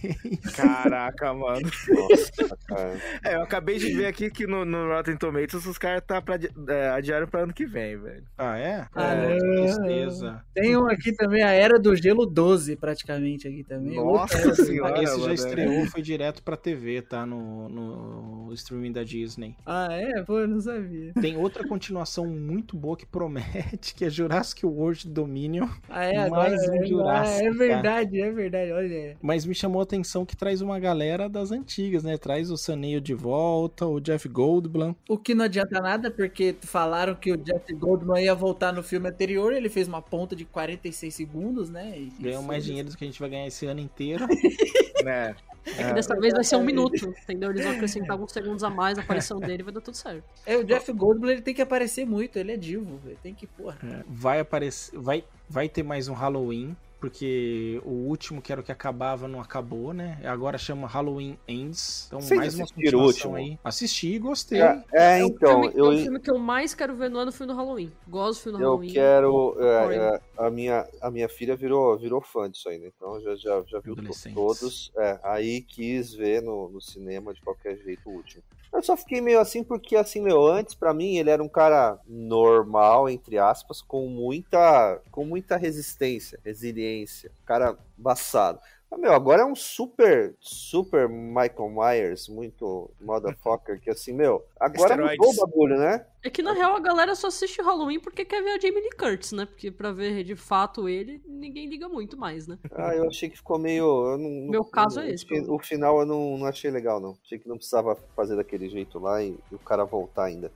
Caraca, 0.55 1.33
mano. 1.33 1.61
Nossa, 1.89 2.57
cara. 2.67 2.97
É, 3.23 3.35
eu 3.35 3.41
acabei 3.43 3.77
de 3.77 3.93
ver 3.93 4.07
aqui 4.07 4.29
que 4.29 4.45
no, 4.47 4.65
no 4.65 4.87
Rotten 4.87 5.15
Tomatoes 5.17 5.65
os 5.65 5.77
caras 5.77 6.01
tá 6.05 6.21
pra, 6.21 6.37
é, 6.69 6.89
adiaram 6.89 7.27
pra 7.27 7.41
ano 7.43 7.53
que 7.53 7.65
vem, 7.65 7.97
velho. 7.97 8.23
Ah, 8.37 8.57
é? 8.57 8.87
Ah, 8.93 9.13
É, 9.13 9.37
tristeza. 9.37 10.41
Tem 10.53 10.75
um 10.77 10.87
aqui 10.87 11.13
também, 11.13 11.43
a 11.43 11.51
Era 11.51 11.79
do 11.79 11.95
Gelo 11.95 12.25
12, 12.25 12.75
praticamente, 12.75 13.47
aqui 13.47 13.63
também. 13.63 13.95
Nossa 13.95 14.37
Outra- 14.37 14.55
senhora, 14.65 15.03
Esse 15.03 15.21
já 15.21 15.33
estreou, 15.33 15.85
foi 15.87 16.01
direto 16.01 16.41
pra 16.43 16.57
TV, 16.57 17.01
tá? 17.01 17.25
No, 17.25 17.69
no 17.69 18.53
streaming 18.53 18.91
da 18.91 19.03
Disney. 19.03 19.55
Ah, 19.65 19.87
é? 19.91 20.23
Pô, 20.23 20.39
eu 20.39 20.47
não 20.47 20.59
sabia. 20.59 21.13
Tem 21.21 21.37
outra 21.37 21.67
continuação 21.67 22.25
muito 22.25 22.75
boa 22.75 22.86
que 22.95 23.05
promete, 23.05 23.93
que 23.95 24.05
é 24.05 24.09
Jurassic 24.09 24.65
World 24.65 25.09
Dominion. 25.09 25.67
Ah, 25.89 26.05
é? 26.05 26.17
Agora 26.17 26.49
Mais 26.49 26.69
um 26.69 26.75
é, 26.75 26.85
Jurassic, 26.85 27.45
é 27.45 27.51
verdade, 27.51 28.21
é 28.21 28.31
verdade, 28.31 28.71
olha. 28.71 29.17
Mas 29.21 29.45
me 29.45 29.55
chamou 29.55 29.79
a 29.79 29.83
atenção 29.83 30.25
que 30.25 30.35
traz 30.35 30.61
uma 30.61 30.79
galera 30.79 31.27
das 31.27 31.51
antigas, 31.51 32.03
né? 32.03 32.17
Traz 32.17 32.49
o 32.51 32.57
Saneio 32.57 33.01
de 33.01 33.13
volta, 33.13 33.85
o 33.85 33.99
Jeff 33.99 34.27
Goldblum. 34.29 34.95
O 35.09 35.17
que 35.17 35.33
não 35.33 35.45
adianta 35.45 35.79
nada, 35.81 36.11
porque 36.11 36.55
falaram 36.61 37.15
que 37.15 37.31
o 37.31 37.37
Jeff 37.37 37.73
Goldblum 37.73 38.17
ia 38.17 38.35
voltar 38.35 38.71
no 38.71 38.83
filme 38.83 39.09
anterior, 39.09 39.53
ele 39.53 39.69
fez 39.69 39.87
uma 39.87 40.01
ponta 40.01 40.35
de 40.35 40.45
46 40.45 41.13
segundos, 41.13 41.69
né? 41.69 41.93
E, 41.97 42.11
Ganhou 42.19 42.41
mais 42.41 42.63
foda-se. 42.63 42.67
dinheiro 42.67 42.89
do 42.89 42.97
que 42.97 43.03
a 43.03 43.07
gente 43.07 43.19
vai 43.19 43.29
ganhar 43.29 43.47
esse 43.47 43.65
ano 43.65 43.79
inteiro. 43.79 44.25
né? 45.03 45.35
É 45.77 45.83
que 45.83 45.93
dessa 45.93 46.15
vez 46.19 46.33
vai 46.33 46.43
ser 46.43 46.55
um 46.55 46.63
minuto, 46.63 47.13
entendeu? 47.23 47.49
Eles 47.49 47.63
vão 47.63 47.73
acrescentar 47.73 48.11
alguns 48.11 48.31
segundos 48.31 48.63
a 48.63 48.69
mais 48.69 48.97
na 48.97 49.03
aparição 49.03 49.39
dele 49.41 49.61
e 49.61 49.63
vai 49.63 49.73
dar 49.73 49.81
tudo 49.81 49.97
certo. 49.97 50.23
É, 50.45 50.55
o 50.55 50.63
Jeff 50.63 50.91
Goldblum 50.93 51.29
ele 51.29 51.41
tem 51.41 51.53
que 51.53 51.61
aparecer 51.61 52.05
muito, 52.05 52.37
ele 52.37 52.53
é 52.53 52.57
divo, 52.57 52.99
ele 53.05 53.17
tem 53.21 53.33
que, 53.33 53.45
porra. 53.45 53.77
É, 53.83 54.03
vai 54.07 54.39
aparecer. 54.39 54.97
Vai, 54.97 55.23
vai 55.49 55.67
ter 55.67 55.83
mais 55.83 56.07
um 56.07 56.13
Halloween. 56.13 56.75
Porque 56.99 57.79
o 57.85 57.91
último, 57.91 58.41
que 58.41 58.51
era 58.51 58.59
o 58.59 58.63
que 58.63 58.71
acabava, 58.71 59.27
não 59.27 59.39
acabou, 59.39 59.93
né? 59.93 60.19
Agora 60.23 60.57
chama 60.57 60.87
Halloween 60.87 61.37
Ends. 61.47 62.05
Então, 62.07 62.19
Vocês 62.21 62.39
mais 62.39 62.55
uma 62.55 62.67
continuação 62.67 63.05
último? 63.31 63.35
aí. 63.35 63.59
Assisti 63.63 64.07
e 64.13 64.19
gostei. 64.19 64.61
É, 64.61 64.83
é, 64.93 65.19
É 65.19 65.23
o 65.23 65.27
então, 65.27 65.61
filme, 65.61 65.67
é 65.67 65.79
eu, 65.79 65.85
o 65.89 65.97
filme 65.97 66.19
que 66.19 66.31
eu 66.31 66.39
mais 66.39 66.73
quero 66.73 66.95
ver 66.95 67.09
no 67.09 67.19
ano 67.19 67.31
foi 67.31 67.45
no 67.45 67.55
Halloween. 67.55 67.91
Gosto 68.07 68.39
do 68.39 68.43
filme 68.43 68.57
do 68.57 68.63
eu 68.63 68.69
Halloween. 68.69 68.93
quero. 68.93 69.55
é, 69.59 69.95
é, 69.95 70.21
a, 70.37 70.49
minha, 70.49 70.87
a 71.01 71.11
minha 71.11 71.29
filha 71.29 71.55
virou, 71.55 71.97
virou 71.99 72.19
fã 72.19 72.49
disso 72.49 72.67
aí, 72.67 72.79
né? 72.79 72.89
Então 72.95 73.21
já, 73.21 73.35
já, 73.35 73.63
já 73.67 73.79
viu 73.79 73.95
todos. 74.33 74.91
É, 74.97 75.19
aí 75.23 75.61
quis 75.61 76.13
ver 76.13 76.41
no, 76.41 76.67
no 76.69 76.81
cinema 76.81 77.31
de 77.33 77.41
qualquer 77.41 77.77
jeito 77.77 78.09
o 78.09 78.13
último. 78.13 78.41
Eu 78.71 78.83
só 78.83 78.95
fiquei 78.97 79.21
meio 79.21 79.39
assim 79.39 79.63
porque, 79.63 79.95
assim, 79.95 80.21
meu, 80.21 80.45
antes 80.45 80.75
pra 80.75 80.93
mim 80.93 81.17
ele 81.17 81.29
era 81.29 81.41
um 81.41 81.49
cara 81.49 81.99
normal, 82.07 83.09
entre 83.09 83.37
aspas, 83.37 83.81
com 83.81 84.07
muita, 84.07 85.01
com 85.11 85.25
muita 85.25 85.57
resistência, 85.57 86.39
resiliência. 86.43 87.31
Cara 87.45 87.77
embaçado. 87.97 88.59
Meu, 88.97 89.13
agora 89.13 89.41
é 89.43 89.45
um 89.45 89.53
super, 89.55 90.35
super 90.39 91.07
Michael 91.09 91.69
Myers, 91.69 92.27
muito 92.27 92.89
motherfucker, 92.99 93.79
que 93.79 93.89
assim, 93.91 94.11
meu, 94.11 94.43
agora 94.59 94.93
Esteroides. 94.93 95.17
mudou 95.19 95.33
o 95.33 95.45
bagulho, 95.47 95.77
né? 95.77 96.05
É 96.23 96.29
que 96.29 96.41
na 96.41 96.51
real 96.53 96.75
a 96.75 96.79
galera 96.79 97.13
só 97.13 97.27
assiste 97.27 97.61
Halloween 97.61 97.99
porque 97.99 98.25
quer 98.25 98.41
ver 98.41 98.51
a 98.51 98.59
Jamie 98.59 98.81
Lee 98.81 98.97
Curtis, 98.97 99.33
né? 99.33 99.45
Porque 99.45 99.69
pra 99.69 99.91
ver 99.91 100.23
de 100.23 100.35
fato 100.35 100.89
ele, 100.89 101.21
ninguém 101.27 101.67
liga 101.69 101.87
muito 101.87 102.17
mais, 102.17 102.47
né? 102.47 102.57
Ah, 102.71 102.95
eu 102.95 103.07
achei 103.07 103.29
que 103.29 103.37
ficou 103.37 103.59
meio. 103.59 103.83
Eu 104.13 104.17
não, 104.17 104.29
Meu 104.49 104.61
não- 104.63 104.69
caso 104.71 104.99
é 104.99 105.03
não- 105.03 105.09
esse, 105.13 105.25
acho 105.25 105.45
que 105.45 105.51
O 105.51 105.59
final 105.59 105.99
eu 105.99 106.05
não, 106.05 106.37
não 106.37 106.45
achei 106.47 106.71
legal, 106.71 106.99
não. 106.99 107.15
Achei 107.23 107.37
que 107.37 107.47
não 107.47 107.57
precisava 107.57 107.95
fazer 108.15 108.35
daquele 108.35 108.67
jeito 108.67 108.97
lá 108.99 109.21
e, 109.21 109.37
e 109.51 109.55
o 109.55 109.59
cara 109.59 109.83
voltar 109.85 110.23
ainda. 110.25 110.51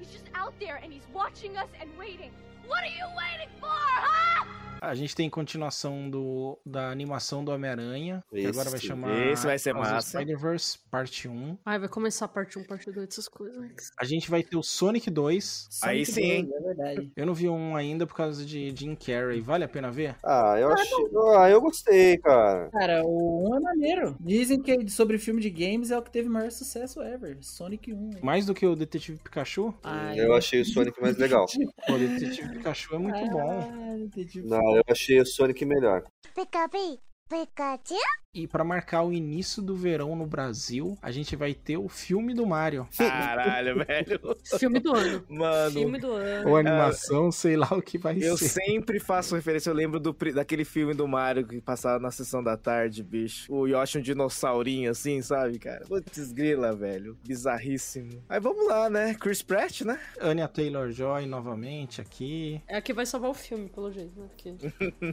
He's 0.00 0.10
just 0.10 0.26
out 0.34 0.54
there 0.58 0.78
and 0.84 0.88
he's 0.90 1.06
watching 1.14 1.52
us 1.52 1.68
and 1.80 1.88
waiting. 1.98 2.32
What 2.66 2.80
are 2.82 2.88
you 2.90 3.06
waiting 3.16 3.48
for, 3.60 3.68
huh? 3.70 4.46
A 4.80 4.94
gente 4.94 5.14
tem 5.14 5.28
continuação 5.28 6.08
do, 6.08 6.58
da 6.64 6.90
animação 6.90 7.44
do 7.44 7.50
Homem-Aranha, 7.52 8.22
que 8.30 8.46
agora 8.46 8.70
vai 8.70 8.78
sim. 8.78 8.86
chamar 8.86 9.26
Esse 9.28 9.46
vai 9.46 9.58
ser 9.58 9.72
massa. 9.74 10.18
Spider-Verse, 10.18 10.78
parte 10.90 11.28
1. 11.28 11.58
Ai, 11.64 11.78
vai 11.78 11.88
começar 11.88 12.24
a 12.26 12.28
parte 12.28 12.58
1, 12.58 12.64
parte 12.64 12.90
2 12.90 13.06
dessas 13.08 13.28
coisas. 13.28 13.56
né? 13.58 13.70
A 14.00 14.04
gente 14.04 14.30
vai 14.30 14.42
ter 14.42 14.56
o 14.56 14.62
Sonic 14.62 15.10
2. 15.10 15.68
Aí 15.82 16.04
Sonic 16.06 16.12
sim, 16.12 16.30
hein? 16.32 16.44
2, 16.46 16.54
É 16.54 16.64
verdade. 16.74 17.12
Eu 17.16 17.26
não 17.26 17.34
vi 17.34 17.48
um 17.48 17.76
ainda 17.76 18.06
por 18.06 18.14
causa 18.14 18.44
de 18.44 18.74
Jim 18.76 18.94
Carrey. 18.94 19.40
Vale 19.40 19.64
a 19.64 19.68
pena 19.68 19.90
ver? 19.90 20.16
Ah, 20.24 20.56
eu 20.58 20.72
achei. 20.72 21.04
Ah, 21.38 21.50
eu 21.50 21.60
gostei, 21.60 22.16
cara. 22.18 22.70
Cara, 22.70 23.02
o 23.04 23.50
1 23.50 23.56
é 23.56 23.60
maneiro. 23.60 24.16
Dizem 24.20 24.60
que 24.60 24.88
sobre 24.88 25.18
filme 25.18 25.40
de 25.40 25.50
games 25.50 25.90
é 25.90 25.98
o 25.98 26.02
que 26.02 26.10
teve 26.10 26.28
maior 26.28 26.50
sucesso 26.50 27.02
ever. 27.02 27.36
Sonic 27.40 27.92
1. 27.92 28.10
Mais 28.22 28.46
do 28.46 28.54
que 28.54 28.66
o 28.66 28.74
Detetive 28.76 29.18
Pikachu? 29.18 29.74
Ai, 29.82 30.18
Eu 30.20 30.34
achei 30.34 30.60
o 30.60 30.64
Sonic 30.64 31.00
mais 31.00 31.16
legal. 31.16 31.46
O 31.88 31.98
Detetive 31.98 32.50
Pikachu 32.50 32.94
é 32.94 32.98
muito 32.98 33.30
bom. 33.30 33.72
Ah, 33.72 33.96
entendi. 33.98 34.42
Não, 34.42 34.67
eu 34.76 34.82
achei 34.88 35.20
o 35.20 35.26
Sonic 35.26 35.64
melhor. 35.64 36.04
Pikachu. 37.28 38.00
E 38.34 38.46
pra 38.46 38.62
marcar 38.62 39.04
o 39.04 39.12
início 39.12 39.62
do 39.62 39.74
verão 39.74 40.14
no 40.14 40.26
Brasil, 40.26 40.98
a 41.00 41.10
gente 41.10 41.34
vai 41.34 41.54
ter 41.54 41.78
o 41.78 41.88
filme 41.88 42.34
do 42.34 42.46
Mario. 42.46 42.86
Caralho, 42.96 43.76
velho. 43.86 44.20
Filme 44.58 44.78
do 44.80 44.94
ano. 44.94 45.24
Mano. 45.28 45.72
Filme 45.72 45.98
do 45.98 46.12
ano. 46.12 46.50
Ou 46.50 46.56
animação, 46.56 47.32
sei 47.32 47.56
lá 47.56 47.68
o 47.72 47.80
que 47.80 47.96
vai 47.96 48.18
Eu 48.20 48.36
ser. 48.36 48.48
sempre 48.48 49.00
faço 49.00 49.34
referência, 49.34 49.70
eu 49.70 49.74
lembro 49.74 49.98
do, 49.98 50.12
daquele 50.34 50.64
filme 50.64 50.92
do 50.92 51.08
Mario 51.08 51.46
que 51.46 51.58
passava 51.60 51.98
na 51.98 52.10
sessão 52.10 52.42
da 52.42 52.54
tarde, 52.56 53.02
bicho. 53.02 53.50
O 53.50 53.66
Yoshi 53.66 53.98
um 53.98 54.02
dinossaurinho 54.02 54.90
assim, 54.90 55.22
sabe, 55.22 55.58
cara? 55.58 55.86
Putz, 55.86 56.30
grila, 56.30 56.76
velho. 56.76 57.16
Bizarríssimo. 57.26 58.22
Aí 58.28 58.38
vamos 58.38 58.66
lá, 58.66 58.90
né? 58.90 59.14
Chris 59.14 59.40
Pratt, 59.40 59.80
né? 59.82 59.98
Anya 60.20 60.46
Taylor-Joy 60.46 61.24
novamente 61.24 62.02
aqui. 62.02 62.60
É 62.68 62.76
a 62.76 62.82
que 62.82 62.92
vai 62.92 63.06
salvar 63.06 63.30
o 63.30 63.34
filme, 63.34 63.70
pelo 63.70 63.90
jeito, 63.90 64.20
né? 64.20 64.28
Porque... 64.28 64.54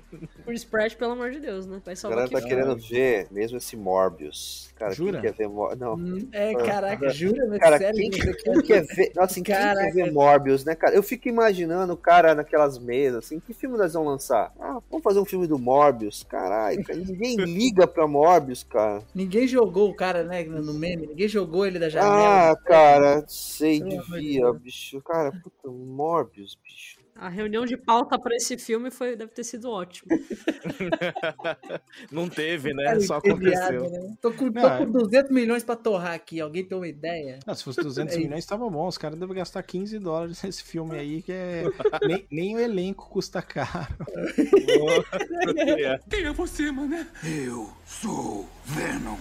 Chris 0.46 0.66
Pratt, 0.66 0.96
pelo 0.96 1.14
amor 1.14 1.32
de 1.32 1.40
Deus, 1.40 1.66
né? 1.66 1.82
Vai 1.84 1.96
salvar 1.96 2.28
galera 2.28 2.32
tá 2.32 2.42
que 2.42 2.48
querendo 2.48 2.76
ver 2.76 3.05
mesmo 3.32 3.58
esse 3.58 3.76
Morbius. 3.76 4.74
Cara, 4.76 4.94
Jura? 4.94 5.14
quem 5.14 5.22
quer 5.22 5.38
ver 5.38 5.48
Morbius? 5.48 5.80
Não. 5.80 6.28
É, 6.34 6.54
caraca, 6.54 7.10
jura? 7.10 7.46
Mas 7.48 7.60
Cara, 7.60 7.78
sério 7.78 7.96
quem, 7.98 8.12
quem 8.12 8.62
quer 8.62 8.84
ver. 8.84 9.12
Nossa, 9.16 9.32
assim, 9.32 9.44
quem 9.44 9.56
quer 9.56 9.94
ver 9.94 10.12
Morbius, 10.12 10.66
né, 10.66 10.76
cara? 10.76 10.94
Eu 10.94 11.02
fico 11.02 11.30
imaginando 11.30 11.94
o 11.94 11.98
cara 11.98 12.36
naquelas 12.36 12.78
mesas, 12.78 13.26
assim, 13.26 13.40
que 13.40 13.54
filme 13.54 13.78
nós 13.78 13.94
vamos 13.94 14.10
lançar? 14.10 14.54
Ah, 14.60 14.80
vamos 14.90 15.04
fazer 15.04 15.20
um 15.20 15.26
filme 15.26 15.48
do 15.48 15.58
Morbius. 15.58 16.24
Caralho, 16.24 16.84
cara, 16.84 17.00
ninguém 17.00 17.38
liga 17.46 17.88
pra 17.88 18.08
Morbius, 18.08 18.64
cara. 18.64 19.02
Ninguém 19.14 19.48
jogou 19.48 19.90
o 19.90 19.96
cara, 19.96 20.24
né, 20.24 20.44
no 20.44 20.74
meme, 20.74 21.08
ninguém 21.08 21.28
jogou 21.28 21.66
ele 21.66 21.80
da 21.80 21.90
janela. 21.90 22.52
Ah, 22.52 22.56
cara, 22.56 23.24
sei, 23.28 23.82
devia, 23.82 24.52
bicho. 24.52 25.02
Cara, 25.02 25.32
puta, 25.32 25.70
Morbius, 25.70 26.58
bicho. 26.62 26.95
A 27.18 27.30
reunião 27.30 27.66
de 27.66 27.78
pauta 27.78 28.20
pra 28.20 28.36
esse 28.36 28.58
filme 28.58 28.92
foi, 28.92 29.16
deve 29.16 29.32
ter 29.32 29.46
sido 29.46 29.70
ótimo. 29.72 30.10
Não 32.12 32.28
teve, 32.28 32.74
né? 32.74 32.84
Cara, 32.84 33.00
Só 33.00 33.16
aconteceu. 33.16 33.90
né? 33.90 34.16
Tô 34.22 34.32
com, 34.34 34.52
tô 34.52 34.60
Não, 34.60 34.74
é- 34.74 34.78
com 34.86 34.92
200 34.92 35.32
milhões 35.32 35.64
pra 35.64 35.78
torrar 35.78 36.12
aqui, 36.14 36.42
alguém 36.42 36.66
tem 36.66 36.78
uma 36.78 36.88
ideia? 36.88 37.40
Não, 37.48 37.56
se 37.56 37.64
fosse 37.64 37.82
200 37.82 38.16
É 38.16 38.20
milhões, 38.20 38.46
tava 38.46 38.70
bom. 38.70 38.86
Os 38.88 38.98
caras 38.98 39.18
devem 39.18 39.34
gastar 39.36 39.64
15 39.64 39.98
dólares 39.98 40.44
nesse 40.44 40.62
filme 40.64 40.98
aí, 40.98 41.22
que 41.22 41.32
é. 41.32 41.64
nem, 42.06 42.28
nem 42.30 42.56
o 42.58 42.60
elenco 42.60 43.10
custa 43.10 43.42
caro. 43.42 43.96
Quem 46.10 46.26
é 46.26 46.34
você, 46.34 46.70
mané? 46.70 47.08
Eu 47.24 47.70
sou 47.86 48.46
Venom. 48.66 49.16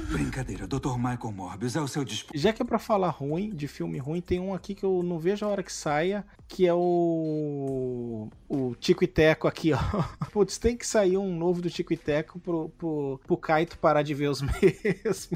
Brincadeira, 0.00 0.66
Dr. 0.66 0.96
Michael 0.96 1.32
Morbius 1.32 1.76
é 1.76 1.80
o 1.80 1.88
seu 1.88 2.04
dispor. 2.04 2.36
Já 2.36 2.52
que 2.52 2.62
é 2.62 2.64
pra 2.64 2.78
falar 2.78 3.10
ruim, 3.10 3.50
de 3.50 3.68
filme 3.68 3.98
ruim, 3.98 4.20
tem 4.20 4.40
um 4.40 4.54
aqui 4.54 4.74
que 4.74 4.84
eu 4.84 5.02
não 5.02 5.18
vejo 5.18 5.44
a 5.44 5.48
hora 5.48 5.62
que 5.62 5.72
saia, 5.72 6.24
que 6.48 6.66
é 6.66 6.74
o. 6.74 8.28
O 8.48 8.74
Tico 8.76 9.04
e 9.04 9.06
Teco 9.06 9.46
aqui, 9.46 9.72
ó. 9.72 9.78
Putz, 10.32 10.58
tem 10.58 10.76
que 10.76 10.86
sair 10.86 11.16
um 11.16 11.36
novo 11.36 11.60
do 11.60 11.70
Tico 11.70 11.92
e 11.92 11.96
Teco 11.96 12.38
pro, 12.38 12.68
pro, 12.70 13.20
pro 13.26 13.36
Kaito 13.36 13.78
parar 13.78 14.02
de 14.02 14.14
ver 14.14 14.28
os 14.28 14.40
mesmos. 14.42 15.28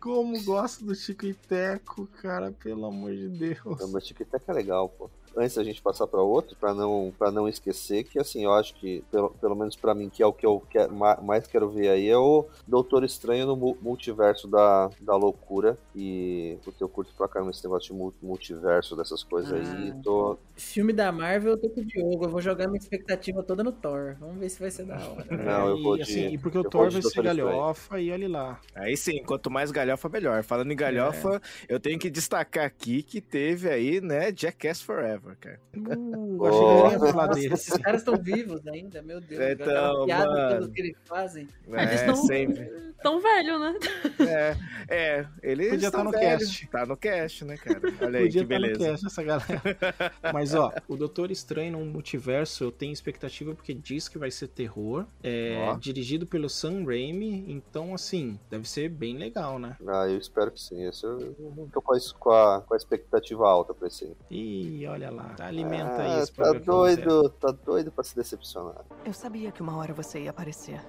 Como 0.00 0.42
gosto 0.44 0.84
do 0.84 0.94
Tico 0.94 1.26
e 1.26 1.34
Teco, 1.34 2.06
cara, 2.20 2.52
pelo 2.52 2.86
amor 2.86 3.14
de 3.14 3.28
Deus. 3.28 3.80
Não, 3.80 3.90
mas 3.90 4.04
Tic 4.04 4.20
Tac 4.20 4.44
é 4.46 4.52
legal, 4.52 4.88
pô. 4.88 5.10
Antes 5.36 5.54
da 5.56 5.64
gente 5.64 5.80
passar 5.82 6.06
pra 6.06 6.20
outro, 6.20 6.56
pra 6.58 6.74
não, 6.74 7.12
pra 7.18 7.30
não 7.30 7.48
esquecer 7.48 8.04
que, 8.04 8.18
assim, 8.18 8.44
eu 8.44 8.52
acho 8.52 8.74
que, 8.74 9.02
pelo, 9.10 9.30
pelo 9.30 9.54
menos 9.56 9.76
pra 9.76 9.94
mim, 9.94 10.08
que 10.08 10.22
é 10.22 10.26
o 10.26 10.32
que 10.32 10.44
eu 10.46 10.62
quero, 10.70 10.92
mais 10.94 11.46
quero 11.46 11.68
ver 11.70 11.88
aí, 11.88 12.08
é 12.08 12.16
o 12.18 12.46
Doutor 12.66 13.04
Estranho 13.04 13.46
no 13.46 13.56
mu- 13.56 13.76
multiverso 13.80 14.46
da, 14.48 14.90
da 15.00 15.16
loucura. 15.16 15.76
E 15.94 16.58
porque 16.64 16.82
eu 16.82 16.88
curto 16.88 17.12
pra 17.16 17.28
caramba 17.28 17.50
esse 17.50 17.62
negócio 17.64 17.92
de 17.92 17.98
mu- 17.98 18.14
multiverso, 18.22 18.96
dessas 18.96 19.22
coisas 19.22 19.52
aí. 19.52 19.90
Ah. 19.90 20.00
Tô, 20.02 20.38
Filme 20.56 20.92
da 20.92 21.10
Marvel, 21.12 21.52
eu 21.52 21.56
tô 21.58 21.68
com 21.70 21.80
o 21.80 21.84
Diogo, 21.84 22.24
eu 22.24 22.30
vou 22.30 22.40
jogar 22.40 22.66
minha 22.68 22.78
expectativa 22.78 23.42
toda 23.42 23.62
no 23.64 23.72
Thor. 23.72 24.16
Vamos 24.20 24.38
ver 24.38 24.48
se 24.48 24.60
vai 24.60 24.70
ser 24.70 24.84
da 24.84 24.96
hora. 24.96 25.26
Não, 25.36 25.68
eu 25.68 25.82
vou 25.82 25.94
e, 25.96 25.98
de- 25.98 26.02
assim, 26.02 26.28
e 26.34 26.38
porque 26.38 26.58
o 26.58 26.64
Thor 26.64 26.90
vai 26.90 27.02
ser 27.02 27.22
galhofa 27.22 28.00
e 28.00 28.10
olha 28.12 28.28
lá. 28.28 28.60
Aí 28.74 28.96
sim, 28.96 29.22
quanto 29.24 29.50
mais 29.50 29.70
galhofa, 29.70 30.08
melhor. 30.08 30.42
Falando 30.42 30.72
em 30.72 30.76
galhofa, 30.76 31.40
eu 31.68 31.78
tenho 31.80 31.98
que 31.98 32.10
destacar 32.10 32.64
aqui 32.64 33.02
que 33.02 33.20
teve 33.20 33.68
aí, 33.68 34.00
né, 34.00 34.32
Jackass 34.34 34.82
Forever, 34.82 35.21
cara. 35.40 35.60
Uh, 35.76 36.44
achei 36.46 36.88
que 36.98 37.04
ia 37.04 37.12
falar 37.12 37.26
desse. 37.28 37.52
esses 37.54 37.76
caras 37.78 38.00
estão 38.00 38.16
vivos 38.16 38.66
ainda, 38.66 39.00
meu 39.02 39.20
Deus. 39.20 39.40
Então, 39.40 40.04
piada 40.06 40.30
mano. 40.60 40.70
que 40.72 40.80
eles 40.80 40.96
fazem. 41.04 41.48
Ah, 41.72 41.82
eles 41.84 42.00
É, 42.02 42.06
tão- 42.06 42.16
sempre. 42.16 42.91
Tão 43.02 43.20
velho, 43.20 43.58
né? 43.58 43.74
É, 44.20 44.56
é, 44.88 45.22
Podia 45.70 45.76
estão 45.76 45.90
tá 45.90 46.04
no 46.04 46.10
velhos. 46.10 46.44
cast. 46.44 46.66
Tá 46.68 46.86
no 46.86 46.96
cast, 46.96 47.44
né, 47.44 47.56
cara? 47.56 47.80
Olha 48.00 48.18
aí 48.20 48.24
Podia 48.26 48.44
que 48.46 48.54
estar 48.54 48.58
no 48.60 48.66
beleza. 48.76 48.78
cast 48.90 49.06
essa 49.06 49.22
galera. 49.22 49.62
Mas 50.32 50.54
ó, 50.54 50.72
o 50.88 50.96
Doutor 50.96 51.30
Estranho 51.30 51.72
no 51.72 51.84
multiverso 51.84 52.64
eu 52.64 52.72
tenho 52.72 52.92
expectativa 52.92 53.54
porque 53.54 53.74
diz 53.74 54.08
que 54.08 54.18
vai 54.18 54.30
ser 54.30 54.48
terror. 54.48 55.06
É 55.22 55.68
Ó. 55.68 55.76
dirigido 55.76 56.26
pelo 56.26 56.48
Sam 56.48 56.84
Raimi, 56.84 57.44
então 57.52 57.94
assim, 57.94 58.38
deve 58.50 58.68
ser 58.68 58.88
bem 58.88 59.16
legal, 59.16 59.58
né? 59.58 59.76
ah, 59.88 60.06
eu 60.08 60.18
espero 60.18 60.50
que 60.50 60.60
sim. 60.60 60.86
Esse 60.86 61.04
eu 61.04 61.34
não 61.56 61.68
tô 61.68 61.80
com 61.82 61.94
a, 61.94 61.98
com 62.18 62.30
a, 62.30 62.60
com 62.62 62.74
a 62.74 62.76
expectativa 62.76 63.46
alta 63.48 63.74
pra 63.74 63.88
esse 63.88 64.04
aí. 64.04 64.12
Ih, 64.30 64.86
olha 64.86 65.10
lá, 65.10 65.34
alimenta 65.40 66.02
Ah, 66.02 66.22
isso 66.22 66.32
tá 66.34 66.52
doido, 66.52 67.28
tá 67.30 67.50
doido 67.50 67.90
pra 67.90 68.04
se 68.04 68.14
decepcionar. 68.14 68.84
Eu 69.04 69.12
sabia 69.12 69.50
que 69.50 69.62
uma 69.62 69.76
hora 69.76 69.92
você 69.92 70.20
ia 70.20 70.30
aparecer. 70.30 70.80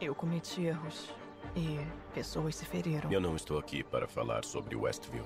Eu 0.00 0.14
cometi 0.14 0.64
erros 0.64 1.10
e 1.56 1.78
pessoas 2.14 2.54
se 2.54 2.64
feriram. 2.64 3.10
Eu 3.10 3.20
não 3.20 3.34
estou 3.36 3.58
aqui 3.58 3.82
para 3.82 4.06
falar 4.06 4.44
sobre 4.44 4.76
Westview. 4.76 5.24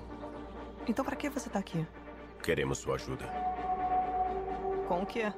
Então 0.87 1.05
pra 1.05 1.15
que 1.15 1.29
você 1.29 1.49
tá 1.49 1.59
aqui? 1.59 1.85
Queremos 2.41 2.79
sua 2.79 2.95
ajuda. 2.95 3.25
Com 4.87 5.03
o 5.03 5.05
quê? 5.05 5.31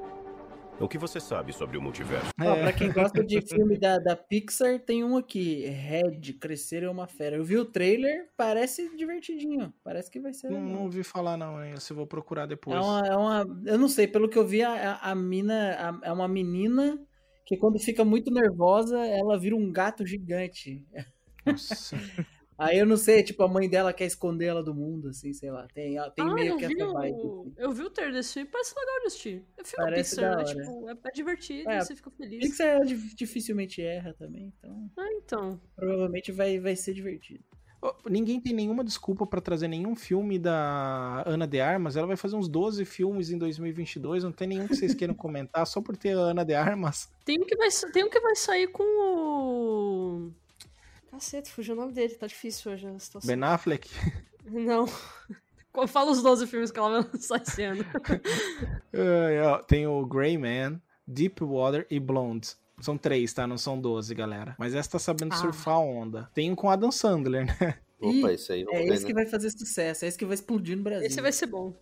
O 0.80 0.90
que 0.90 0.98
você 0.98 1.22
sabe 1.22 1.54
sobre 1.54 1.78
o 1.78 1.82
multiverso? 1.82 2.30
É. 2.42 2.50
Ó, 2.50 2.56
pra 2.56 2.74
quem 2.74 2.92
gosta 2.92 3.24
de 3.24 3.40
filme 3.42 3.78
da, 3.78 3.98
da 3.98 4.16
Pixar, 4.16 4.80
tem 4.80 5.04
um 5.06 5.16
aqui, 5.16 5.66
Red, 5.68 6.34
Crescer 6.34 6.84
é 6.84 6.90
uma 6.90 7.08
Fera. 7.08 7.38
Eu 7.38 7.46
vi 7.46 7.58
o 7.58 7.64
trailer, 7.66 8.30
parece 8.36 8.94
divertidinho. 8.98 9.74
Parece 9.84 10.12
que 10.12 10.20
vai 10.20 10.34
ser. 10.34 10.50
Não, 10.50 10.60
não 10.60 10.84
ouvi 10.84 11.04
falar 11.04 11.38
não, 11.38 11.64
hein? 11.64 11.76
Eu 11.90 11.96
vou 11.96 12.06
procurar 12.08 12.46
depois. 12.46 12.76
É 12.76 12.80
uma, 12.82 13.00
é 13.08 13.16
uma. 13.16 13.46
Eu 13.66 13.78
não 13.78 13.88
sei, 13.88 14.06
pelo 14.08 14.28
que 14.28 14.38
eu 14.38 14.46
vi, 14.46 14.64
a, 14.64 15.00
a, 15.02 15.12
a 15.12 15.16
mina. 15.16 15.76
a- 16.04 16.08
é 16.08 16.12
uma 16.12 16.28
menina 16.28 17.00
que 17.46 17.58
quando 17.58 17.80
fica 17.80 18.04
muito 18.04 18.32
nervosa, 18.32 18.98
ela 19.06 19.38
vira 19.40 19.56
um 19.56 19.72
gato 19.72 20.06
gigante. 20.06 20.86
Nossa. 21.46 21.96
Aí 22.58 22.80
eu 22.80 22.86
não 22.86 22.96
sei, 22.96 23.22
tipo, 23.22 23.44
a 23.44 23.50
mãe 23.50 23.70
dela 23.70 23.92
quer 23.92 24.06
esconder 24.06 24.46
ela 24.46 24.64
do 24.64 24.74
mundo, 24.74 25.10
assim, 25.10 25.34
sei 25.34 25.52
lá. 25.52 25.68
Tem, 25.74 25.98
tem 26.16 26.26
ah, 26.26 26.34
meio 26.34 26.56
que 26.56 26.64
essa 26.64 26.88
vibe. 26.94 27.14
o... 27.18 27.42
assim. 27.42 27.54
eu 27.58 27.72
vi 27.74 27.84
o 27.84 27.90
trailer 27.90 28.16
desse 28.16 28.34
filme, 28.34 28.50
parece 28.50 28.74
legal 28.80 29.00
de 29.02 29.08
assistir. 29.08 29.46
É 29.58 29.64
filme 29.66 29.86
Parece 29.86 30.16
Pixar, 30.16 30.38
né? 30.38 30.44
Tipo, 30.46 30.90
é, 30.90 30.98
é 31.04 31.12
divertido, 31.12 31.70
É, 31.70 31.82
você 31.82 31.96
fica 31.98 32.12
feliz. 32.12 32.40
Pixar 32.40 32.86
di- 32.86 33.16
dificilmente 33.16 33.82
erra 33.82 34.14
também, 34.14 34.54
então 34.58 34.90
Ah, 34.98 35.12
então. 35.18 35.62
provavelmente 35.76 36.32
vai, 36.32 36.58
vai 36.58 36.78
ser 36.78 36.94
divertido. 36.94 37.44
Ninguém 38.10 38.40
tem 38.40 38.54
nenhuma 38.54 38.84
desculpa 38.84 39.26
pra 39.26 39.40
trazer 39.40 39.68
nenhum 39.68 39.96
filme 39.96 40.40
da 40.40 41.24
Ana 41.26 41.48
de 41.48 41.60
Armas. 41.60 41.96
Ela 41.96 42.08
vai 42.08 42.16
fazer 42.16 42.36
uns 42.36 42.48
12 42.48 42.84
filmes 42.86 43.30
em 43.30 43.38
2022. 43.38 44.24
Não 44.24 44.32
tem 44.32 44.48
nenhum 44.48 44.68
que 44.68 44.76
vocês 44.76 44.94
queiram 44.94 45.14
comentar 45.14 45.66
só 45.68 45.82
por 45.82 45.96
ter 45.96 46.18
a 46.18 46.22
Ana 46.22 46.44
de 46.44 46.54
Armas. 46.54 47.10
Tem 47.24 47.40
um 47.40 47.46
que 47.46 47.56
vai, 47.56 47.70
tem 47.92 48.04
um 48.04 48.10
que 48.10 48.20
vai 48.20 48.36
sair 48.36 48.68
com 48.68 48.84
o. 48.84 50.32
Cacete, 51.12 51.52
fugiu 51.52 51.76
o 51.76 51.78
nome 51.78 51.94
dele, 51.94 52.16
tá 52.16 52.28
difícil 52.28 52.72
hoje 52.72 52.88
a 52.88 53.00
situação. 53.00 53.28
Ben 53.28 53.44
Affleck. 53.44 53.90
Não. 54.46 54.86
Fala 55.88 56.12
os 56.12 56.24
12 56.24 56.48
filmes 56.48 56.72
que 56.72 56.80
ela 56.80 57.02
vai 57.02 57.12
lançar 57.12 57.42
esse 57.42 57.64
ano. 57.64 57.86
Tem 59.68 59.86
o 59.86 60.06
Grey 60.06 60.38
Man, 60.38 60.82
Deep 61.08 61.44
Water 61.44 61.86
e 61.90 62.00
Blonde. 62.00 62.56
São 62.82 62.98
três, 62.98 63.34
tá? 63.34 63.48
Não 63.48 63.58
são 63.58 63.80
12, 63.80 64.14
galera. 64.14 64.56
Mas 64.60 64.76
essa 64.76 64.92
tá 64.92 65.00
sabendo 65.00 65.34
Ah. 65.34 65.38
surfar 65.38 65.76
a 65.76 65.80
onda. 65.80 66.30
Tem 66.34 66.52
um 66.52 66.56
com 66.56 66.70
Adam 66.70 66.92
Sandler, 66.92 67.46
né? 67.46 67.76
Opa, 68.02 68.34
esse 68.34 68.52
aí 68.52 68.66
É 68.70 68.84
ver, 68.84 68.94
esse 68.94 69.06
que 69.06 69.14
né? 69.14 69.24
vai 69.24 69.32
fazer 69.32 69.50
sucesso, 69.52 70.04
é 70.06 70.08
esse 70.10 70.18
que 70.18 70.26
vai 70.26 70.36
explodir 70.36 70.76
no 70.78 70.84
Brasil. 70.84 71.08
Esse 71.08 71.22
vai 71.22 71.32
ser 71.32 71.48
bom. 71.48 71.74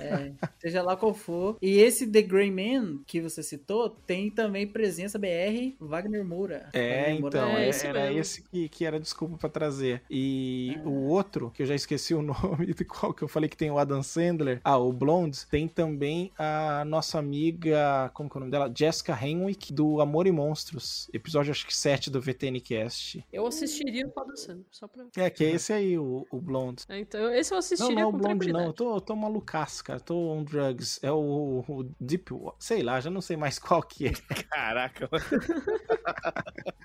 É, 0.00 0.32
seja 0.58 0.82
lá 0.82 0.96
qual 0.96 1.14
for. 1.14 1.56
E 1.60 1.78
esse 1.78 2.06
The 2.10 2.22
Grey 2.22 2.50
Man 2.50 2.98
que 3.06 3.20
você 3.20 3.42
citou 3.42 3.88
tem 3.90 4.30
também 4.30 4.66
presença 4.66 5.18
BR 5.18 5.74
Wagner 5.80 6.24
Moura. 6.24 6.68
É, 6.72 7.00
Wagner 7.12 7.20
Moura 7.20 7.38
então, 7.38 7.48
é 7.56 7.64
é- 7.66 7.68
esse 7.68 7.86
era 7.86 8.00
mesmo. 8.04 8.18
esse 8.20 8.42
que, 8.42 8.68
que 8.68 8.84
era 8.84 8.98
desculpa 9.00 9.36
pra 9.36 9.48
trazer. 9.48 10.02
E 10.10 10.76
Ah. 10.78 10.88
o 10.88 11.06
outro, 11.08 11.50
que 11.50 11.62
eu 11.62 11.66
já 11.66 11.74
esqueci 11.74 12.14
o 12.14 12.22
nome 12.66 12.72
de 12.74 12.84
qual 12.84 13.12
que 13.14 13.22
eu 13.22 13.28
falei 13.28 13.48
que 13.48 13.56
tem 13.56 13.70
o 13.70 13.78
Adam 13.78 14.02
Sandler. 14.02 14.60
Ah, 14.64 14.78
o 14.78 14.92
Blonde. 14.92 15.46
Tem 15.46 15.68
também 15.68 16.30
a 16.38 16.84
nossa 16.84 17.18
amiga, 17.18 18.10
como 18.14 18.28
que 18.28 18.36
é 18.36 18.38
o 18.38 18.40
nome 18.40 18.50
dela? 18.50 18.72
Jessica 18.74 19.18
Henwick, 19.20 19.72
do 19.72 20.00
Amor 20.00 20.26
e 20.26 20.32
Monstros. 20.32 21.08
Episódio, 21.12 21.50
acho 21.50 21.66
que 21.66 21.76
7 21.76 22.10
do 22.10 22.20
VTNcast. 22.20 23.24
Eu 23.32 23.46
assistiria 23.46 24.06
o 24.06 24.10
Padre 24.10 24.36
Sandro, 24.36 24.64
só 24.70 24.86
pra. 24.86 25.04
É, 25.16 25.30
que 25.30 25.44
é 25.44 25.50
esse 25.50 25.72
aí, 25.72 25.98
o, 25.98 26.26
o 26.30 26.40
Blonde. 26.40 26.84
É, 26.88 26.98
então, 26.98 27.32
esse 27.34 27.52
eu 27.52 27.56
Não, 27.56 27.58
assistiria 27.60 27.94
não 27.94 28.02
é 28.02 28.06
o 28.06 28.12
com 28.12 28.18
Blonde, 28.18 28.52
não. 28.52 28.64
Eu 28.66 28.72
tô, 28.72 28.94
eu 28.96 29.00
tô 29.00 29.16
malucaço, 29.16 29.63
cara. 29.82 30.00
Tô 30.00 30.32
on 30.32 30.44
drugs. 30.44 30.98
É 31.02 31.10
o, 31.10 31.64
o 31.66 31.84
Deep... 32.00 32.30
Sei 32.58 32.82
lá, 32.82 33.00
já 33.00 33.10
não 33.10 33.20
sei 33.20 33.36
mais 33.36 33.58
qual 33.60 33.82
que 33.82 34.08
é. 34.08 34.12
Caraca, 34.50 35.08
mano. 35.10 35.24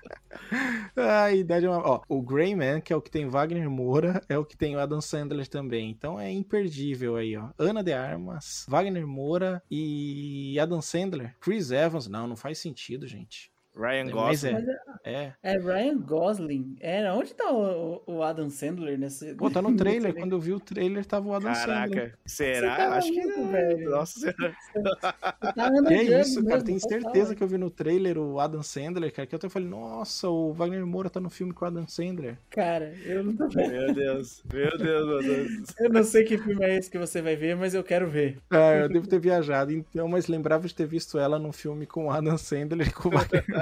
A 0.96 1.32
idade 1.32 1.66
é 1.66 1.68
uma... 1.68 1.78
Ó, 1.78 2.02
o 2.08 2.20
Grey 2.22 2.54
Man, 2.54 2.80
que 2.80 2.92
é 2.92 2.96
o 2.96 3.02
que 3.02 3.10
tem 3.10 3.28
Wagner 3.28 3.70
Moura, 3.70 4.22
é 4.28 4.36
o 4.36 4.44
que 4.44 4.56
tem 4.56 4.74
o 4.74 4.80
Adam 4.80 5.00
Sandler 5.00 5.46
também. 5.46 5.90
Então 5.90 6.18
é 6.18 6.30
imperdível 6.30 7.16
aí, 7.16 7.36
ó. 7.36 7.50
Ana 7.58 7.82
de 7.82 7.92
Armas, 7.92 8.66
Wagner 8.68 9.06
Moura 9.06 9.62
e 9.70 10.58
Adam 10.58 10.80
Sandler. 10.80 11.36
Chris 11.40 11.70
Evans. 11.70 12.08
Não, 12.08 12.26
não 12.26 12.36
faz 12.36 12.58
sentido, 12.58 13.06
gente. 13.06 13.49
Ryan 13.74 14.04
Mas 14.04 14.12
Gosling. 14.42 14.66
é. 15.04 15.12
É. 15.12 15.32
É 15.42 15.58
Ryan 15.58 15.98
Gosling. 15.98 16.76
É, 16.80 17.12
onde 17.12 17.34
tá 17.34 17.50
o, 17.52 18.02
o 18.06 18.22
Adam 18.22 18.50
Sandler 18.50 18.98
nesse. 18.98 19.34
Pô, 19.34 19.50
tá 19.50 19.62
no 19.62 19.74
trailer. 19.76 20.14
Quando 20.14 20.32
eu 20.32 20.40
vi 20.40 20.52
o 20.52 20.60
trailer, 20.60 21.04
tava 21.06 21.28
o 21.28 21.34
Adam 21.34 21.54
Sandler. 21.54 21.90
Caraca, 21.90 22.18
será? 22.26 22.76
Tá 22.76 22.94
Acho 22.96 23.12
que 23.12 23.24
não. 23.24 23.50
velho. 23.50 23.90
Nossa 23.90 24.18
senhora. 24.20 24.54
Tá 25.00 25.70
Que 25.86 25.94
é 25.94 26.20
isso, 26.20 26.44
cara? 26.44 26.62
Tenho 26.62 26.80
certeza 26.80 27.34
que 27.34 27.42
eu 27.42 27.48
vi 27.48 27.58
no 27.58 27.70
trailer 27.70 28.18
o 28.18 28.38
Adam 28.40 28.62
Sandler, 28.62 29.12
cara. 29.12 29.26
Que 29.26 29.34
eu 29.34 29.38
até 29.38 29.48
falei, 29.48 29.68
nossa, 29.68 30.28
o 30.28 30.52
Wagner 30.52 30.86
Moura 30.86 31.08
tá 31.10 31.20
no 31.20 31.30
filme 31.30 31.52
com 31.52 31.64
o 31.64 31.68
Adam 31.68 31.86
Sandler. 31.86 32.36
Cara, 32.50 32.94
eu 33.04 33.24
não 33.24 33.36
tô 33.36 33.48
vendo. 33.48 33.70
Meu 33.70 33.94
Deus. 33.94 34.42
Meu 34.52 34.78
Deus, 34.78 35.06
meu 35.06 35.22
Deus. 35.22 35.74
Eu 35.78 35.90
não 35.90 36.04
sei 36.04 36.24
que 36.24 36.36
filme 36.38 36.64
é 36.64 36.76
esse 36.76 36.90
que 36.90 36.98
você 36.98 37.22
vai 37.22 37.36
ver, 37.36 37.56
mas 37.56 37.74
eu 37.74 37.82
quero 37.84 38.08
ver. 38.08 38.38
Ah, 38.50 38.74
eu 38.74 38.88
devo 38.88 39.06
ter 39.06 39.18
viajado, 39.18 39.72
então, 39.72 40.08
mas 40.08 40.26
lembrava 40.26 40.66
de 40.66 40.74
ter 40.74 40.86
visto 40.86 41.18
ela 41.18 41.38
num 41.38 41.52
filme 41.52 41.86
com 41.86 42.06
o 42.06 42.10
Adam 42.10 42.36
Sandler 42.36 42.88
e 42.88 42.92
com 42.92 43.08
o 43.08 43.12
Wagner. 43.12 43.59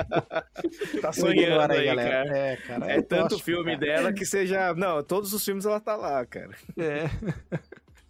Tá 1.01 1.13
sonhando 1.13 1.73
aí, 1.73 1.87
galera. 1.87 2.25
cara. 2.25 2.39
É, 2.39 2.57
cara. 2.57 2.93
É 2.93 3.03
tanto 3.03 3.31
gosto, 3.31 3.45
filme 3.45 3.73
cara. 3.73 3.79
dela 3.79 4.13
que 4.13 4.25
seja. 4.25 4.75
Não, 4.75 5.03
todos 5.03 5.33
os 5.33 5.45
filmes 5.45 5.65
ela 5.65 5.81
tá 5.81 5.97
lá, 5.97 6.25
cara. 6.27 6.51
É. 6.77 7.09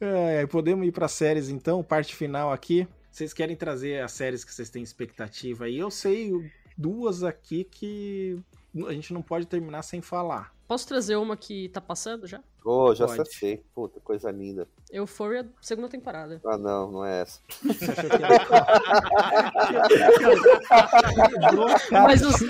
É, 0.00 0.46
podemos 0.46 0.86
ir 0.86 0.92
para 0.92 1.08
séries 1.08 1.48
então, 1.48 1.82
parte 1.82 2.14
final 2.14 2.52
aqui. 2.52 2.86
Vocês 3.10 3.32
querem 3.32 3.56
trazer 3.56 4.00
as 4.02 4.12
séries 4.12 4.44
que 4.44 4.54
vocês 4.54 4.70
têm 4.70 4.82
expectativa 4.82 5.64
aí? 5.64 5.76
Eu 5.78 5.90
sei 5.90 6.32
duas 6.76 7.24
aqui 7.24 7.64
que 7.64 8.38
a 8.86 8.92
gente 8.92 9.12
não 9.12 9.22
pode 9.22 9.46
terminar 9.46 9.82
sem 9.82 10.00
falar. 10.00 10.54
Posso 10.68 10.86
trazer 10.86 11.16
uma 11.16 11.34
que 11.34 11.70
tá 11.70 11.80
passando 11.80 12.26
já? 12.26 12.40
Ô, 12.62 12.94
já 12.94 13.06
Pode. 13.06 13.34
sei. 13.34 13.64
Puta, 13.74 13.98
coisa 14.00 14.30
linda. 14.30 14.68
Euphoria, 14.92 15.48
segunda 15.62 15.88
temporada. 15.88 16.38
Ah, 16.44 16.58
não, 16.58 16.92
não 16.92 17.02
é 17.06 17.22
essa. 17.22 17.40
Mas 21.90 22.22
os- 22.22 22.40
eu 22.42 22.48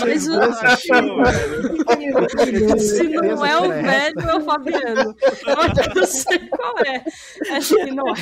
Mas 0.00 0.26
o-. 0.28 0.40
Se 2.78 3.08
não 3.08 3.44
é 3.44 3.58
o 3.58 3.68
velho, 3.68 4.20
é 4.20 4.36
o 4.36 4.40
Fabiano. 4.42 5.16
Eu 5.46 5.56
não 5.94 6.06
sei 6.06 6.38
qual 6.48 6.78
é. 6.78 7.04
Acho 7.56 7.74
que 7.76 7.90
não 7.90 8.08
é. 8.08 8.14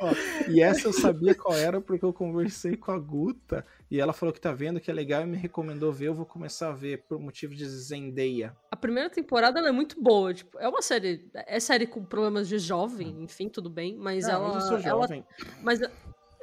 Ó, 0.00 0.10
e 0.50 0.60
essa 0.62 0.88
eu 0.88 0.92
sabia 0.92 1.34
qual 1.34 1.54
era 1.56 1.80
porque 1.80 2.04
eu 2.04 2.12
conversei 2.12 2.76
com 2.76 2.90
a 2.90 2.98
Guta 2.98 3.64
e 3.90 4.00
ela 4.00 4.12
falou 4.12 4.32
que 4.32 4.40
tá 4.40 4.52
vendo 4.52 4.80
que 4.80 4.90
é 4.90 4.94
legal 4.94 5.22
e 5.22 5.26
me 5.26 5.36
recomendou 5.36 5.92
ver. 5.92 6.06
Eu 6.08 6.14
vou 6.14 6.24
começar 6.26 6.68
a 6.70 6.72
ver 6.72 7.04
por 7.08 7.20
motivo 7.20 7.54
de 7.54 7.68
Zendaya. 7.68 8.56
A 8.70 8.76
primeira 8.76 9.10
temporada 9.10 9.58
ela 9.58 9.68
é 9.68 9.72
muito 9.72 10.00
boa. 10.02 10.32
Tipo, 10.32 10.58
é 10.58 10.68
uma 10.68 10.82
série. 10.82 11.28
É 11.34 11.60
série 11.60 11.86
com 11.86 12.04
problemas 12.04 12.48
de 12.48 12.58
jovem, 12.58 13.22
enfim, 13.22 13.48
tudo 13.48 13.68
bem. 13.68 13.96
Mas 13.96 14.26
Ah, 14.28 14.32
ela. 14.32 14.54
eu 14.54 14.60
sou 14.62 14.78
ela- 14.78 14.80
jovem. 15.02 15.24
mas. 15.62 15.80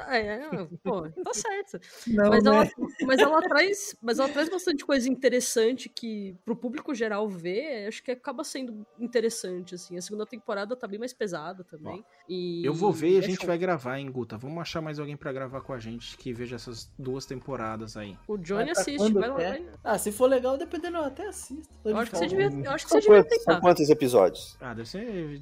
É, 0.08 0.18
é, 0.36 0.50
pô, 0.84 1.10
tá 1.10 1.34
certo. 1.34 1.80
Não, 2.08 2.30
mas, 2.30 2.44
né? 2.44 2.52
ela, 2.52 2.68
mas 3.06 3.20
ela 3.20 3.42
traz. 3.42 3.96
Mas 4.02 4.20
ela 4.20 4.30
traz 4.30 4.50
bastante 4.50 4.86
coisa 4.86 5.10
interessante 5.10 5.90
que 5.90 6.36
pro 6.46 6.56
público 6.56 6.94
geral 6.94 7.28
ver, 7.28 7.88
acho 7.88 8.04
que 8.04 8.12
acaba 8.12 8.44
sendo 8.44 8.86
interessante, 9.00 9.76
assim. 9.76 9.98
A 9.98 10.02
segunda 10.02 10.26
temporada 10.26 10.76
tá 10.76 10.88
bem 10.88 11.00
mais 11.00 11.14
pesada 11.14 11.64
também. 11.64 12.04
e 12.30 12.64
Eu 12.66 12.74
vou 12.74 12.92
ver 12.92 13.10
e 13.12 13.16
a 13.16 13.20
é 13.20 13.22
gente 13.22 13.38
show. 13.38 13.48
vai 13.48 13.58
gravar, 13.58 13.98
hein, 14.00 14.12
Guta? 14.12 14.38
Vamos 14.38 14.60
achar 14.62 14.82
mais 14.82 15.00
alguém 15.00 15.18
pra 15.18 15.32
gravar 15.34 15.62
com 15.62 15.74
a 15.74 15.80
gente 15.80 16.18
que 16.18 16.32
veja 16.34 16.56
essas 16.56 16.92
duas 16.98 17.26
temporadas 17.26 17.98
aí. 17.98 18.16
O 18.28 18.38
Johnny 18.38 18.70
assiste, 18.72 19.12
vai 19.14 19.30
lá. 19.30 19.36
Vai. 19.36 19.66
Ah, 19.84 19.98
se 19.98 20.12
for 20.12 20.28
legal, 20.30 20.58
dependendo, 20.58 20.98
eu 20.98 21.04
até 21.06 21.28
assisto. 21.28 21.74
Eu 21.84 21.98
acho 21.98 22.12
que 22.12 22.18
você 22.18 22.30
folga. 22.30 22.50
devia, 22.50 22.66
eu 22.66 22.72
acho 22.72 22.86
que 22.86 22.92
São 22.92 23.02
você 23.02 23.08
devia 23.08 23.24
quantos, 23.24 23.38
tentar. 23.40 23.52
são 23.54 23.62
quantos 23.62 23.90
episódios? 23.90 24.58
Ah, 24.62 24.74
deve 24.74 24.90
ser. 24.90 25.42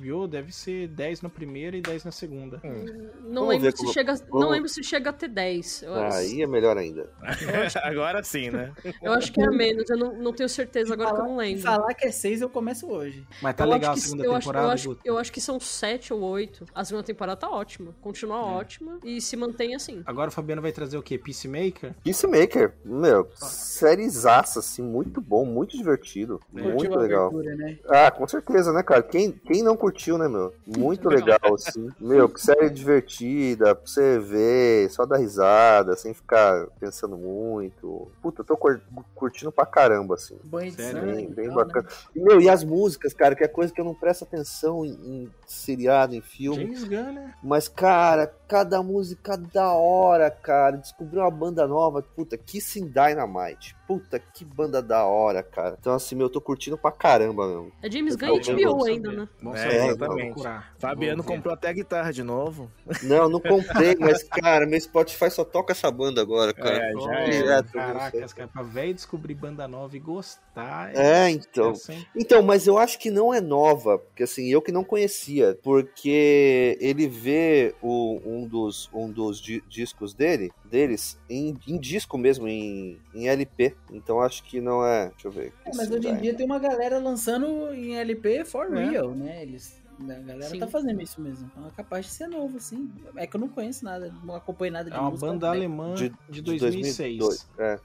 HBO 0.00 0.28
deve 0.28 0.52
ser 0.52 0.88
10 0.88 1.22
na 1.22 1.28
primeira 1.28 1.76
e 1.76 1.80
10 1.80 2.04
na 2.04 2.12
segunda. 2.12 2.60
Não 2.64 3.46
Vamos 3.46 3.48
lembro 3.48 3.68
se 3.80 3.84
como- 3.86 3.92
chega, 3.92 4.14
não 4.30 4.48
lembro 4.50 4.68
se 4.68 4.82
chega 4.84 5.10
a 5.10 5.12
ter 5.12 5.28
10. 5.28 5.82
Eu, 5.82 5.94
acho- 5.94 6.16
Aí 6.18 6.42
é 6.42 6.46
melhor 6.46 6.76
ainda. 6.76 7.10
Agora 7.82 8.22
sim, 8.22 8.50
né? 8.50 8.72
eu 9.02 9.12
acho 9.12 9.32
que 9.32 9.40
é 9.42 9.48
menos, 9.50 9.88
eu 9.90 9.96
não, 9.96 10.14
não 10.16 10.32
tenho 10.32 10.48
certeza 10.48 10.92
agora 10.94 11.14
que 11.14 11.20
eu 11.20 11.24
não 11.24 11.36
lembro. 11.36 11.62
Falar 11.62 11.94
que 11.94 12.06
é 12.06 12.10
seis, 12.10 12.40
eu 12.40 12.48
começo 12.48 12.88
hoje. 12.90 13.26
Mas 13.42 13.54
tá 13.56 13.64
eu 13.64 13.70
legal 13.70 13.92
a 13.92 13.94
que, 13.94 14.00
segunda 14.00 14.24
eu 14.24 14.32
acho, 14.32 14.40
temporada, 14.40 14.66
eu, 14.66 14.70
acho, 14.72 14.98
eu 15.04 15.18
acho 15.18 15.32
que 15.32 15.40
são 15.40 15.58
sete 15.60 16.12
ou 16.12 16.20
oito. 16.22 16.64
A 16.74 16.84
segunda 16.84 17.04
temporada 17.04 17.36
tá 17.40 17.50
ótima. 17.50 17.94
Continua 18.00 18.36
É. 18.38 18.40
ótima 18.42 18.98
e 19.04 19.20
se 19.20 19.36
mantém 19.36 19.74
assim. 19.74 20.02
Agora 20.06 20.28
o 20.28 20.32
Fabiano 20.32 20.62
vai 20.62 20.72
trazer 20.72 20.96
o 20.96 21.02
quê? 21.02 21.18
Peacemaker? 21.18 21.94
Peacemaker, 22.04 22.74
meu, 22.84 23.28
sériezaça, 23.34 24.58
assim, 24.60 24.82
muito 24.82 25.20
bom, 25.20 25.44
muito 25.44 25.76
divertido. 25.76 26.40
Curtiu 26.52 26.70
Muito 26.74 26.98
legal. 26.98 27.28
abertura, 27.28 27.56
né? 27.56 27.78
Ah, 27.88 28.10
com 28.10 28.26
certeza, 28.26 28.72
né, 28.72 28.82
cara? 28.82 29.02
Quem, 29.02 29.32
quem 29.32 29.62
não 29.62 29.76
curtiu, 29.76 30.18
né, 30.18 30.28
meu? 30.28 30.52
Muito 30.66 31.08
legal, 31.08 31.38
assim. 31.54 31.88
Meu, 31.98 32.28
que 32.28 32.40
série 32.40 32.70
divertida, 32.70 33.69
pra 33.74 33.86
você 33.86 34.18
ver, 34.18 34.90
só 34.90 35.04
dar 35.06 35.16
risada, 35.18 35.96
sem 35.96 36.12
ficar 36.14 36.66
pensando 36.78 37.16
muito. 37.16 38.10
Puta, 38.22 38.40
eu 38.42 38.44
tô 38.44 38.56
cur- 38.56 38.80
curtindo 39.14 39.50
pra 39.52 39.66
caramba, 39.66 40.14
assim. 40.14 40.38
Banho 40.44 40.70
de 40.70 40.76
Sério? 40.76 41.00
Bem, 41.02 41.28
bem 41.30 41.48
tal, 41.48 41.56
né? 41.58 41.64
bacana. 41.64 41.88
E, 42.14 42.20
meu, 42.20 42.40
e 42.40 42.48
as 42.48 42.62
músicas, 42.64 43.12
cara, 43.12 43.34
que 43.34 43.44
é 43.44 43.48
coisa 43.48 43.72
que 43.72 43.80
eu 43.80 43.84
não 43.84 43.94
presto 43.94 44.24
atenção 44.24 44.84
em, 44.84 44.90
em 44.92 45.30
seriado, 45.52 46.14
em 46.14 46.20
filme. 46.20 46.64
James 46.64 46.84
Gunn, 46.84 47.12
né? 47.12 47.34
Mas, 47.42 47.68
cara, 47.68 48.32
cada 48.46 48.82
música 48.82 49.36
da 49.36 49.72
hora, 49.72 50.30
cara. 50.30 50.76
Descobri 50.76 51.18
uma 51.18 51.30
banda 51.30 51.66
nova. 51.66 52.02
Puta, 52.02 52.38
Kissing 52.38 52.86
Dynamite. 52.86 53.76
Puta, 53.86 54.20
que 54.20 54.44
banda 54.44 54.80
da 54.80 55.04
hora, 55.04 55.42
cara. 55.42 55.76
Então, 55.78 55.92
assim, 55.92 56.14
meu, 56.14 56.26
eu 56.26 56.30
tô 56.30 56.40
curtindo 56.40 56.78
pra 56.78 56.92
caramba, 56.92 57.48
meu. 57.48 57.72
É 57.82 57.90
James 57.90 58.14
Gunn 58.14 58.36
e 58.36 58.40
HBO 58.40 58.84
ainda, 58.84 59.10
saber. 59.10 59.20
né? 59.20 59.28
Bom 59.42 59.56
É, 59.56 59.86
exatamente. 59.88 60.42
Fabiano 60.78 61.24
comprou 61.24 61.52
até 61.52 61.68
a 61.68 61.72
guitarra 61.72 62.12
de 62.12 62.22
novo. 62.22 62.70
Não, 63.02 63.28
não 63.28 63.40
comprei, 63.40 63.96
mas, 63.98 64.22
cara, 64.22 64.66
meu 64.66 64.80
Spotify 64.80 65.30
só 65.30 65.44
toca 65.44 65.72
essa 65.72 65.90
banda 65.90 66.20
agora, 66.20 66.54
cara. 66.54 66.76
É, 66.76 66.92
já 66.92 67.14
é. 67.14 67.30
Direto, 67.30 67.72
Caraca, 67.72 68.28
cara, 68.28 68.48
pra 68.48 68.62
velho 68.62 68.94
descobrir 68.94 69.34
banda 69.34 69.66
nova 69.66 69.96
e 69.96 70.00
gostar. 70.00 70.94
É, 70.94 71.28
então. 71.30 71.74
sucesso, 71.74 71.92
hein? 71.92 72.06
Então, 72.14 72.42
mas 72.42 72.66
eu 72.66 72.78
acho 72.78 72.98
que 72.98 73.10
não 73.10 73.32
é 73.32 73.40
nova, 73.40 73.98
porque 73.98 74.22
assim, 74.22 74.48
eu 74.48 74.62
que 74.62 74.72
não 74.72 74.84
conhecia, 74.84 75.39
porque 75.62 76.76
ele 76.80 77.08
vê 77.08 77.74
o, 77.82 78.20
um 78.24 78.46
dos, 78.46 78.88
um 78.92 79.10
dos 79.10 79.40
di- 79.40 79.62
discos 79.68 80.14
dele, 80.14 80.50
deles, 80.64 81.18
em, 81.28 81.56
em 81.66 81.78
disco 81.78 82.16
mesmo, 82.18 82.46
em, 82.48 82.98
em 83.14 83.28
LP. 83.28 83.74
Então 83.92 84.20
acho 84.20 84.42
que 84.44 84.60
não 84.60 84.84
é. 84.84 85.08
Deixa 85.10 85.28
eu 85.28 85.32
ver. 85.32 85.52
É, 85.64 85.70
mas 85.76 85.90
hoje 85.90 86.08
em 86.08 86.16
dia 86.16 86.34
tem 86.34 86.46
uma 86.46 86.58
galera 86.58 86.98
lançando 86.98 87.72
em 87.74 87.96
LP 87.96 88.44
for 88.44 88.76
É. 88.76 88.90
real, 88.90 89.10
né? 89.14 89.42
Eles. 89.42 89.80
A 90.00 90.14
galera 90.14 90.48
Sim. 90.48 90.58
tá 90.58 90.66
fazendo 90.66 91.02
isso 91.02 91.20
mesmo. 91.20 91.50
Então 91.52 91.66
é 91.68 91.70
capaz 91.72 92.06
de 92.06 92.12
ser 92.12 92.26
novo, 92.26 92.56
assim. 92.56 92.90
É 93.16 93.26
que 93.26 93.36
eu 93.36 93.40
não 93.40 93.48
conheço 93.48 93.84
nada, 93.84 94.10
não 94.24 94.34
acompanho 94.34 94.72
nada 94.72 94.88
de 94.90 94.96
É 94.96 94.98
uma 94.98 95.10
música. 95.10 95.26
banda 95.30 95.50
né? 95.50 95.56
alemã 95.58 95.94
de, 95.94 96.10
de 96.30 96.40
2006. 96.40 97.18
2002. 97.18 97.48
É, 97.58 97.78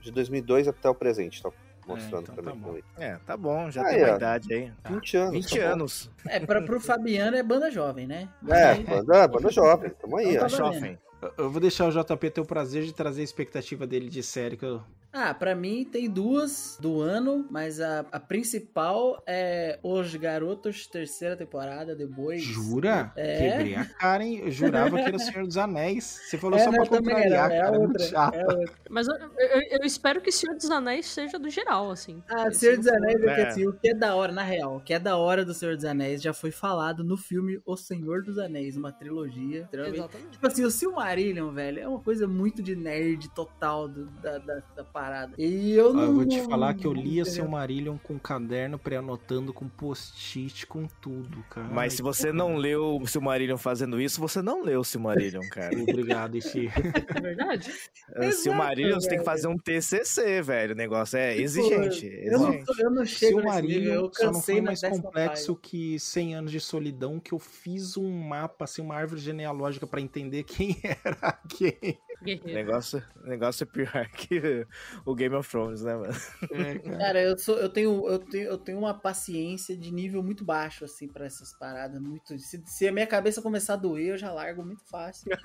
de 0.00 0.10
2002 0.10 0.66
até 0.66 0.88
o 0.88 0.94
presente, 0.94 1.42
tá 1.42 1.50
mostrando 1.88 2.22
então 2.22 2.34
pra 2.34 2.44
tá 2.44 2.54
mim. 2.54 2.60
bom. 2.60 2.78
É, 2.98 3.16
tá 3.26 3.36
bom, 3.36 3.70
já 3.70 3.82
Ah, 3.82 3.84
tem 3.86 3.98
é. 4.00 4.06
uma 4.06 4.16
idade 4.16 4.54
aí. 4.54 4.72
20 4.90 5.16
anos. 5.16 5.32
20 5.32 5.58
tá 5.58 5.64
anos. 5.66 6.10
É, 6.26 6.40
pra, 6.40 6.62
pro 6.62 6.80
Fabiano 6.80 7.36
é 7.36 7.42
banda 7.42 7.70
jovem, 7.70 8.06
né? 8.06 8.28
É, 8.48 8.74
banda, 8.74 9.26
banda 9.28 9.50
jovem, 9.50 9.90
tamo 10.00 10.16
aí, 10.18 10.34
Então 10.34 10.46
ó. 10.46 10.48
tá. 10.50 10.56
Jovem. 10.56 10.98
Eu- 11.20 11.32
Eu 11.36 11.50
vou 11.50 11.60
deixar 11.60 11.86
o 11.88 11.90
JP 11.90 12.30
ter 12.30 12.40
o 12.40 12.44
prazer 12.44 12.84
de 12.84 12.92
trazer 12.94 13.22
a 13.22 13.24
expectativa 13.24 13.86
dele 13.86 14.08
de 14.08 14.22
série 14.22 14.56
que 14.56 14.64
eu. 14.64 14.80
Ah, 15.10 15.32
pra 15.32 15.54
mim 15.54 15.84
tem 15.90 16.08
duas 16.08 16.76
do 16.80 17.00
ano, 17.00 17.46
mas 17.50 17.80
a, 17.80 18.00
a 18.12 18.20
principal 18.20 19.22
é 19.26 19.78
Os 19.82 20.14
Garotos, 20.14 20.86
terceira 20.86 21.34
temporada, 21.34 21.96
The 21.96 22.06
Boys. 22.06 22.42
Jura? 22.42 23.10
É. 23.16 23.38
Quebrei 23.50 23.74
a 23.74 23.84
cara, 23.86 24.22
hein? 24.22 24.40
Eu 24.44 24.50
jurava 24.50 24.96
que 24.96 25.02
era 25.02 25.16
o 25.16 25.18
Senhor 25.18 25.44
dos 25.46 25.56
Anéis. 25.56 26.20
Você 26.28 26.36
falou 26.36 26.58
É, 26.58 26.62
só 26.64 26.70
não, 26.70 26.78
pra 26.84 26.98
contrariar, 26.98 27.50
era, 27.50 27.54
é 27.54 27.60
cara. 27.60 27.76
É 27.76 27.78
muito 27.78 27.90
outra, 27.92 28.06
chato. 28.06 28.34
é 28.34 28.44
outra. 28.44 28.74
Mas 28.90 29.08
eu, 29.08 29.14
eu- 29.16 29.62
eu 29.80 29.86
espero 29.86 30.20
que 30.20 30.30
Senhor 30.30 30.54
dos 30.54 30.70
Anéis 30.70 31.06
seja 31.06 31.38
do 31.38 31.48
geral, 31.48 31.90
assim. 31.90 32.22
Ah, 32.28 32.50
Se 32.50 32.58
Senhor 32.60 32.76
dos 32.76 32.86
Anéis 32.88 33.22
é 33.22 33.40
É. 33.40 33.46
assim, 33.48 33.66
o 33.66 33.72
que 33.72 33.88
é 33.88 33.94
da 33.94 34.14
hora, 34.14 34.30
na 34.32 34.42
real, 34.42 34.76
o 34.76 34.80
que 34.80 34.92
é 34.92 34.98
da 34.98 35.16
hora 35.16 35.42
do 35.44 35.54
Senhor 35.54 35.74
dos 35.74 35.86
Anéis 35.86 36.20
já 36.22 36.34
foi 36.34 36.50
falado 36.50 37.02
no 37.02 37.16
filme 37.16 37.60
O 37.64 37.76
Senhor 37.76 38.22
dos 38.22 38.38
Anéis, 38.38 38.76
uma 38.76 38.92
trilogia. 38.92 39.66
Exatamente. 39.72 40.30
Tipo 40.32 40.46
assim, 40.46 40.64
o 40.64 40.70
Silmarillion, 40.70 41.50
velho, 41.50 41.80
é 41.80 41.88
uma 41.88 42.00
coisa 42.00 42.28
muito 42.28 42.62
de 42.62 42.76
nerd 42.76 43.28
total 43.30 43.88
do- 43.88 44.04
da, 44.20 44.36
da, 44.38 44.62
da 44.76 44.84
parada. 45.00 45.34
E 45.38 45.72
eu 45.72 45.92
não. 45.92 46.02
eu 46.04 46.14
vou 46.14 46.26
te 46.26 46.38
não- 46.38 46.48
falar 46.50 46.74
que 46.74 46.86
eu 46.86 46.92
lia 46.92 47.24
seu 47.24 47.46
Marillion 47.48 47.96
com 47.98 48.18
caderno 48.18 48.78
pré-anotando 48.78 49.52
com 49.52 49.68
post-it, 49.68 50.66
com 50.66 50.86
tudo, 51.00 51.42
cara. 51.50 51.68
Mas 51.68 51.92
se 51.94 52.02
você 52.02 52.32
não 52.32 52.56
leu 52.56 52.98
o 53.00 53.06
Silmarillion 53.06 53.56
fazendo 53.56 54.00
isso, 54.00 54.20
você 54.20 54.42
não 54.42 54.62
leu 54.62 54.80
o 54.80 54.84
Silmarillion, 54.84 55.42
cara. 55.50 55.70
Obrigado, 55.82 56.36
Ixi. 56.36 56.68
É 57.14 57.20
verdade. 57.20 57.72
O 58.16 58.32
Silmarillion 58.32 59.00
você 59.00 59.08
tem 59.08 59.18
que 59.18 59.24
fazer 59.24 59.46
um 59.48 59.56
TCC, 59.56 60.42
velho. 60.42 60.74
O 60.74 60.76
negócio 60.76 61.16
é 61.16 61.30
Tipo, 61.32 61.42
exigente. 61.44 62.06
Eu 62.24 62.38
não, 62.38 62.48
exigente. 62.54 62.80
eu 62.82 62.90
não 62.90 63.04
chego 63.04 63.40
nesse 63.40 63.62
nível, 63.62 63.80
Silmarillion 63.82 63.94
eu 63.94 64.10
só 64.14 64.32
não 64.32 64.40
foi 64.42 64.60
mais 64.60 64.80
complexo 64.80 65.54
página. 65.54 65.58
que 65.62 65.98
100 65.98 66.34
anos 66.34 66.50
de 66.52 66.60
solidão, 66.60 67.20
que 67.20 67.32
eu 67.32 67.38
fiz 67.38 67.96
um 67.96 68.10
mapa, 68.10 68.64
assim, 68.64 68.82
uma 68.82 68.94
árvore 68.94 69.20
genealógica 69.20 69.86
pra 69.86 70.00
entender 70.00 70.44
quem 70.44 70.76
era 71.04 71.38
quem. 71.48 71.98
O 72.20 72.24
Guerreiro. 72.24 72.52
negócio, 72.52 73.02
negócio 73.24 73.62
é 73.62 73.66
pior 73.66 74.08
que 74.16 74.66
o 75.04 75.14
Game 75.14 75.34
of 75.34 75.48
Thrones, 75.48 75.82
né, 75.82 75.94
mano? 75.96 76.14
É, 76.50 76.78
cara. 76.80 76.98
Cara, 76.98 77.22
eu, 77.22 77.38
sou, 77.38 77.56
eu, 77.58 77.68
tenho, 77.68 78.08
eu, 78.08 78.18
tenho, 78.18 78.48
eu 78.48 78.58
tenho 78.58 78.78
uma 78.78 78.92
paciência 78.92 79.76
de 79.76 79.90
nível 79.92 80.22
muito 80.22 80.44
baixo, 80.44 80.84
assim, 80.84 81.08
pra 81.08 81.26
essas 81.26 81.52
paradas. 81.54 82.00
Muito, 82.00 82.38
se, 82.38 82.62
se 82.66 82.88
a 82.88 82.92
minha 82.92 83.06
cabeça 83.06 83.40
começar 83.40 83.74
a 83.74 83.76
doer, 83.76 84.08
eu 84.08 84.18
já 84.18 84.32
largo 84.32 84.64
muito 84.64 84.84
fácil. 84.84 85.30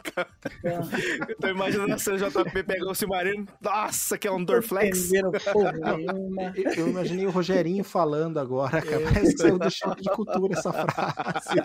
Então, 0.63 0.81
Eu 1.27 1.35
tô 1.37 1.47
imaginando 1.47 1.97
se 1.99 2.09
o 2.11 2.17
JP 2.17 2.63
pegar 2.63 2.89
o 2.89 2.95
Silmarino. 2.95 3.47
Nossa, 3.61 4.17
que 4.17 4.27
é 4.27 4.31
um 4.31 4.43
Dorflex. 4.43 5.11
nenhuma. 5.11 6.53
Eu, 6.55 6.71
eu 6.73 6.87
imaginei 6.87 7.25
o 7.25 7.31
Rogerinho 7.31 7.83
falando 7.83 8.39
agora, 8.39 8.81
cara. 8.81 9.01
É. 9.01 9.03
Parece 9.03 9.33
que 9.33 9.41
saiu 9.41 9.57
do 9.57 9.69
choque 9.69 10.03
de 10.03 10.09
cultura 10.09 10.53
essa 10.53 10.71
frase. 10.71 11.59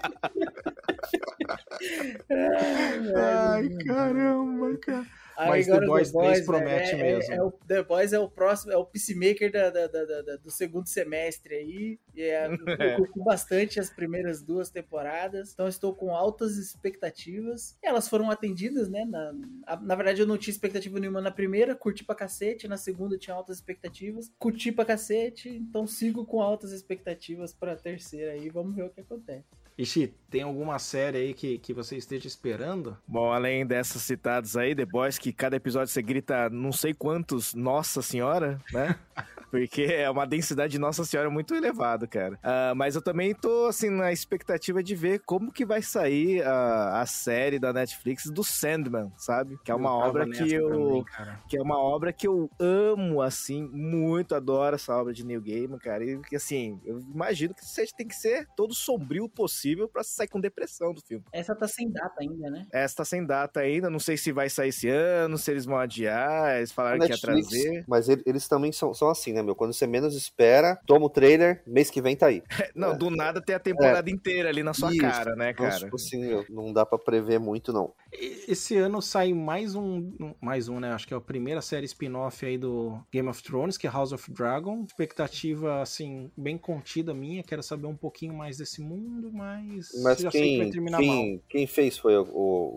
Ai, 3.14 3.68
caramba, 3.86 4.76
cara. 4.78 4.97
Mas 5.46 5.66
The 5.66 5.72
o 5.74 5.86
Boys 5.86 6.10
3 6.10 6.32
velho, 6.32 6.46
promete 6.46 6.90
é- 6.94 7.02
mesmo. 7.02 7.32
É, 7.32 7.36
é 7.36 7.42
o, 7.42 7.50
The 7.52 7.82
Boys 7.84 8.12
é 8.12 8.18
o 8.18 8.28
próximo, 8.28 8.72
é 8.72 8.76
o 8.76 8.84
peacemaker 8.84 9.52
da, 9.52 9.70
da- 9.70 9.86
da- 9.86 10.22
da- 10.22 10.36
do 10.36 10.50
segundo 10.50 10.86
semestre 10.88 11.54
aí. 11.54 11.98
E 12.14 12.22
é, 12.22 12.46
eu 12.46 12.56
curti 12.96 13.18
bastante 13.24 13.78
as 13.78 13.90
primeiras 13.90 14.42
duas 14.42 14.70
temporadas. 14.70 15.52
Então 15.52 15.68
estou 15.68 15.94
com 15.94 16.14
altas 16.14 16.56
expectativas. 16.56 17.76
E 17.82 17.86
elas 17.86 18.08
foram 18.08 18.30
atendidas, 18.30 18.88
né? 18.88 19.04
Na, 19.04 19.32
na 19.80 19.94
verdade, 19.94 20.20
eu 20.20 20.26
não 20.26 20.36
tinha 20.38 20.52
expectativa 20.52 20.98
nenhuma 20.98 21.20
na 21.20 21.30
primeira, 21.30 21.74
curti 21.74 22.04
pra 22.04 22.14
cacete. 22.14 22.66
Na 22.66 22.76
segunda 22.76 23.16
tinha 23.18 23.34
altas 23.36 23.56
expectativas. 23.56 24.32
Curti 24.38 24.72
pra 24.72 24.84
cacete. 24.84 25.48
Então 25.48 25.86
sigo 25.86 26.24
com 26.24 26.40
altas 26.42 26.72
expectativas 26.72 27.52
pra 27.52 27.76
terceira 27.76 28.32
aí. 28.32 28.48
Vamos 28.50 28.74
ver 28.74 28.84
o 28.84 28.90
que 28.90 29.00
acontece. 29.00 29.44
Ixi, 29.78 30.12
tem 30.28 30.42
alguma 30.42 30.76
série 30.80 31.18
aí 31.18 31.34
que, 31.34 31.56
que 31.58 31.72
você 31.72 31.96
esteja 31.96 32.26
esperando? 32.26 32.98
Bom, 33.06 33.32
além 33.32 33.64
dessas 33.64 34.02
citadas 34.02 34.56
aí, 34.56 34.74
The 34.74 34.84
Boys, 34.84 35.18
que 35.18 35.32
cada 35.32 35.54
episódio 35.54 35.92
você 35.92 36.02
grita 36.02 36.50
não 36.50 36.72
sei 36.72 36.92
quantos 36.92 37.54
Nossa 37.54 38.02
Senhora, 38.02 38.60
né? 38.72 38.98
Porque 39.50 39.84
é 39.84 40.10
uma 40.10 40.26
densidade 40.26 40.72
de 40.72 40.78
Nossa 40.78 41.06
Senhora 41.06 41.30
muito 41.30 41.54
elevada, 41.54 42.06
cara. 42.06 42.38
Ah, 42.42 42.74
mas 42.76 42.94
eu 42.94 43.00
também 43.00 43.34
tô, 43.34 43.64
assim, 43.64 43.88
na 43.88 44.12
expectativa 44.12 44.82
de 44.82 44.94
ver 44.94 45.20
como 45.20 45.50
que 45.50 45.64
vai 45.64 45.80
sair 45.80 46.42
a, 46.42 47.00
a 47.00 47.06
série 47.06 47.58
da 47.58 47.72
Netflix 47.72 48.26
do 48.26 48.44
Sandman, 48.44 49.10
sabe? 49.16 49.58
Que 49.64 49.70
é 49.70 49.74
uma 49.74 49.88
Eu 49.88 49.94
obra 49.94 50.28
que 50.28 50.52
eu... 50.52 51.02
cara. 51.04 51.40
que 51.48 51.56
é 51.56 51.62
uma 51.62 51.78
obra 51.78 52.12
que 52.12 52.28
eu 52.28 52.50
amo, 52.60 53.22
assim, 53.22 53.66
muito 53.72 54.34
adoro 54.34 54.74
essa 54.76 54.94
obra 54.94 55.14
de 55.14 55.24
Neil 55.24 55.40
Gaiman, 55.40 55.78
cara. 55.78 56.04
E 56.04 56.20
assim, 56.36 56.78
eu 56.84 56.98
imagino 56.98 57.54
que 57.54 57.64
seja, 57.64 57.90
tem 57.96 58.06
que 58.06 58.16
ser 58.16 58.46
todo 58.54 58.74
sombrio 58.74 59.30
possível 59.30 59.67
pra 59.76 60.02
sair 60.02 60.28
com 60.28 60.40
depressão 60.40 60.94
do 60.94 61.00
filme. 61.02 61.24
Essa 61.32 61.54
tá 61.54 61.68
sem 61.68 61.90
data 61.90 62.14
ainda, 62.20 62.48
né? 62.50 62.66
Essa 62.72 62.96
tá 62.96 63.04
sem 63.04 63.26
data 63.26 63.60
ainda, 63.60 63.90
não 63.90 63.98
sei 63.98 64.16
se 64.16 64.32
vai 64.32 64.48
sair 64.48 64.68
esse 64.70 64.88
ano, 64.88 65.36
se 65.36 65.50
eles 65.50 65.64
vão 65.66 65.76
adiar, 65.76 66.56
eles 66.56 66.72
falaram 66.72 66.98
que 66.98 67.04
ia 67.04 67.08
Netflix, 67.10 67.48
trazer. 67.48 67.84
mas 67.86 68.08
ele- 68.08 68.22
eles 68.24 68.48
também 68.48 68.72
são, 68.72 68.94
são 68.94 69.08
assim, 69.10 69.32
né, 69.32 69.42
meu? 69.42 69.54
Quando 69.54 69.72
você 69.72 69.86
menos 69.86 70.14
espera, 70.14 70.76
toma 70.86 71.06
o 71.06 71.10
trailer, 71.10 71.62
mês 71.66 71.90
que 71.90 72.00
vem 72.00 72.16
tá 72.16 72.26
aí. 72.26 72.42
Não, 72.74 72.96
do 72.96 73.10
nada 73.10 73.40
tem 73.40 73.54
a 73.54 73.58
temporada 73.58 74.08
inteira 74.10 74.48
ali 74.48 74.62
na 74.62 74.72
sua 74.72 74.90
Isso. 74.90 75.00
cara, 75.00 75.34
né, 75.34 75.50
Então, 75.50 75.66
cara? 75.66 75.78
tipo 75.80 75.96
assim, 75.96 76.20
meu, 76.20 76.44
não 76.48 76.72
dá 76.72 76.86
pra 76.86 76.98
prever 76.98 77.38
muito, 77.40 77.72
não. 77.72 77.92
Esse 78.12 78.76
ano 78.76 79.02
sai 79.02 79.32
mais 79.32 79.74
um, 79.74 79.98
um- 80.20 80.34
mais 80.40 80.68
um, 80.68 80.78
né? 80.80 80.92
Acho 80.92 81.06
que 81.06 81.14
é 81.14 81.16
a 81.16 81.20
primeira 81.20 81.60
série 81.60 81.84
spin-off 81.86 82.44
aí 82.46 82.56
do 82.56 82.98
Game 83.12 83.28
of 83.28 83.42
Thrones, 83.42 83.76
que 83.76 83.86
é 83.86 83.90
House 83.90 84.12
of 84.12 84.30
Dragon. 84.32 84.84
Expectativa, 84.84 85.80
assim, 85.82 86.30
bem 86.36 86.56
contida 86.56 87.12
minha. 87.12 87.42
Quero 87.42 87.62
saber 87.62 87.86
um 87.86 87.96
pouquinho 87.96 88.34
mais 88.34 88.58
desse 88.58 88.80
mundo, 88.80 89.30
mas, 89.32 89.57
Mas 90.02 90.18
já 90.20 90.30
sei 90.30 90.40
que 90.42 90.56
vai 90.56 90.66
quem, 90.66 90.70
terminar 90.72 91.02
mal. 91.02 91.16
quem, 91.16 91.42
quem 91.48 91.66
fez 91.66 91.98
foi 91.98 92.16
o- 92.16 92.22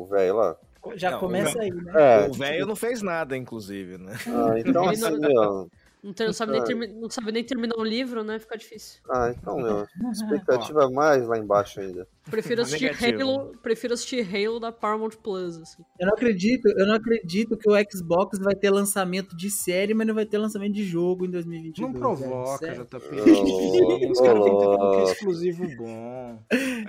velho 0.09 0.35
lá? 0.35 0.55
Já 0.95 1.11
Não, 1.11 1.19
começa 1.19 1.57
o- 1.57 1.61
aí, 1.61 1.71
né? 1.71 1.91
É, 1.95 2.27
o 2.27 2.33
velho 2.33 2.65
não 2.65 2.75
fez 2.75 3.01
nada, 3.01 3.37
inclusive, 3.37 3.97
né? 3.97 4.13
Ah, 4.27 4.53
então 4.59 4.89
assim, 4.89 5.19
meu. 5.19 5.69
Não, 6.03 6.13
não 6.19 6.33
sabe 6.33 6.51
nem 6.53 6.61
Ah. 6.61 6.65
termi- 6.65 6.87
não 6.87 7.09
sabe 7.11 7.31
nem 7.31 7.43
terminar 7.43 7.75
um 7.77 7.83
livro, 7.83 8.23
né? 8.23 8.39
Fica 8.39 8.57
difícil. 8.57 9.01
Ah, 9.07 9.31
então, 9.37 9.57
meu. 9.57 9.85
Expectativa 10.11 10.89
mais 10.89 11.27
lá 11.27 11.37
embaixo 11.37 11.79
ainda. 11.79 12.07
Prefiro 12.29 12.61
assistir. 12.89 13.21
Halo, 13.21 13.55
prefiro 13.61 13.93
assistir 13.93 14.27
Halo 14.27 14.59
da 14.59 14.71
Paramount 14.71 15.11
Plus, 15.23 15.57
assim. 15.57 15.83
Eu 15.99 16.07
não 16.07 16.13
acredito, 16.13 16.67
eu 16.69 16.87
não 16.87 16.95
acredito 16.95 17.55
que 17.55 17.69
o 17.69 17.73
Xbox 17.91 18.39
vai 18.39 18.55
ter 18.55 18.71
lançamento 18.71 19.35
de 19.37 19.51
série, 19.51 19.93
mas 19.93 20.07
não 20.07 20.15
vai 20.15 20.25
ter 20.25 20.39
lançamento 20.39 20.73
de 20.73 20.83
jogo 20.83 21.25
em 21.25 21.29
2022. 21.29 21.93
Não 21.93 21.99
provoca, 21.99 22.65
velho. 22.65 22.83
JP. 22.85 24.09
Os 24.11 24.19
caras 24.19 24.43
têm 24.43 24.53
ô, 24.53 24.59
tanto 24.77 24.91
que 24.91 24.97
é 24.97 25.03
exclusivo 25.13 25.67
bom. 25.77 26.39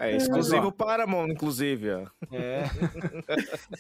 É 0.01 0.17
exclusivo 0.17 0.73
Paramount, 0.73 1.29
inclusive, 1.29 1.91
ó. 1.91 2.07
É. 2.33 2.63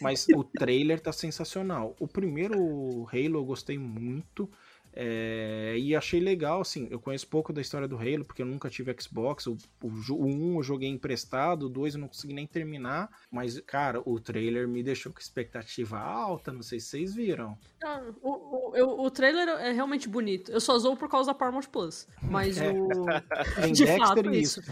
Mas 0.00 0.26
o 0.34 0.44
trailer 0.44 1.00
tá 1.00 1.12
sensacional. 1.12 1.96
O 1.98 2.06
primeiro 2.06 3.06
Halo 3.12 3.36
eu 3.38 3.44
gostei 3.44 3.78
muito. 3.78 4.50
É, 4.94 5.74
e 5.78 5.94
achei 5.96 6.20
legal, 6.20 6.60
assim, 6.60 6.86
eu 6.90 7.00
conheço 7.00 7.26
pouco 7.26 7.52
da 7.52 7.60
história 7.60 7.88
do 7.88 7.96
Halo, 7.96 8.24
porque 8.24 8.42
eu 8.42 8.46
nunca 8.46 8.68
tive 8.68 8.94
Xbox, 9.00 9.46
o, 9.46 9.56
o, 9.82 9.90
jo- 9.90 10.16
o 10.16 10.26
1 10.26 10.56
eu 10.56 10.62
joguei 10.62 10.88
emprestado, 10.88 11.64
o 11.66 11.68
2 11.68 11.94
eu 11.94 12.00
não 12.00 12.08
consegui 12.08 12.34
nem 12.34 12.46
terminar, 12.46 13.08
mas, 13.30 13.58
cara, 13.60 14.00
o 14.04 14.20
trailer 14.20 14.68
me 14.68 14.82
deixou 14.82 15.12
com 15.12 15.18
expectativa 15.18 15.98
alta, 15.98 16.52
não 16.52 16.62
sei 16.62 16.78
se 16.78 16.86
vocês 16.88 17.14
viram. 17.14 17.56
Ah, 17.82 18.02
o, 18.22 18.30
o, 18.70 18.76
eu- 18.76 19.00
o 19.00 19.10
trailer 19.10 19.48
é 19.48 19.72
realmente 19.72 20.08
bonito. 20.08 20.52
Eu 20.52 20.60
só 20.60 20.78
zoo 20.78 20.96
por 20.96 21.08
causa 21.08 21.28
da 21.32 21.34
Paramount 21.34 21.66
Plus. 21.72 22.06
Mas 22.22 22.58
É. 22.60 22.70
o. 22.70 22.88
Tem 23.62 23.72
de 23.72 23.84
Dexter 23.84 24.06
fato, 24.06 24.28
é 24.28 24.36
isso. 24.36 24.62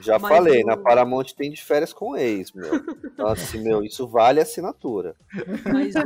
Já 0.00 0.18
Mas 0.18 0.28
falei, 0.36 0.62
o- 0.64 0.66
na 0.66 0.76
Paramount 0.76 1.26
tem 1.36 1.52
de 1.52 1.62
férias 1.62 1.92
com 1.92 2.16
ex, 2.16 2.50
meu. 2.52 2.74
Então, 3.04 3.28
assim, 3.28 3.62
meu, 3.62 3.84
isso 3.84 4.08
vale 4.08 4.40
assinatura. 4.40 5.14
Mas 5.72 5.94
é 5.94 6.00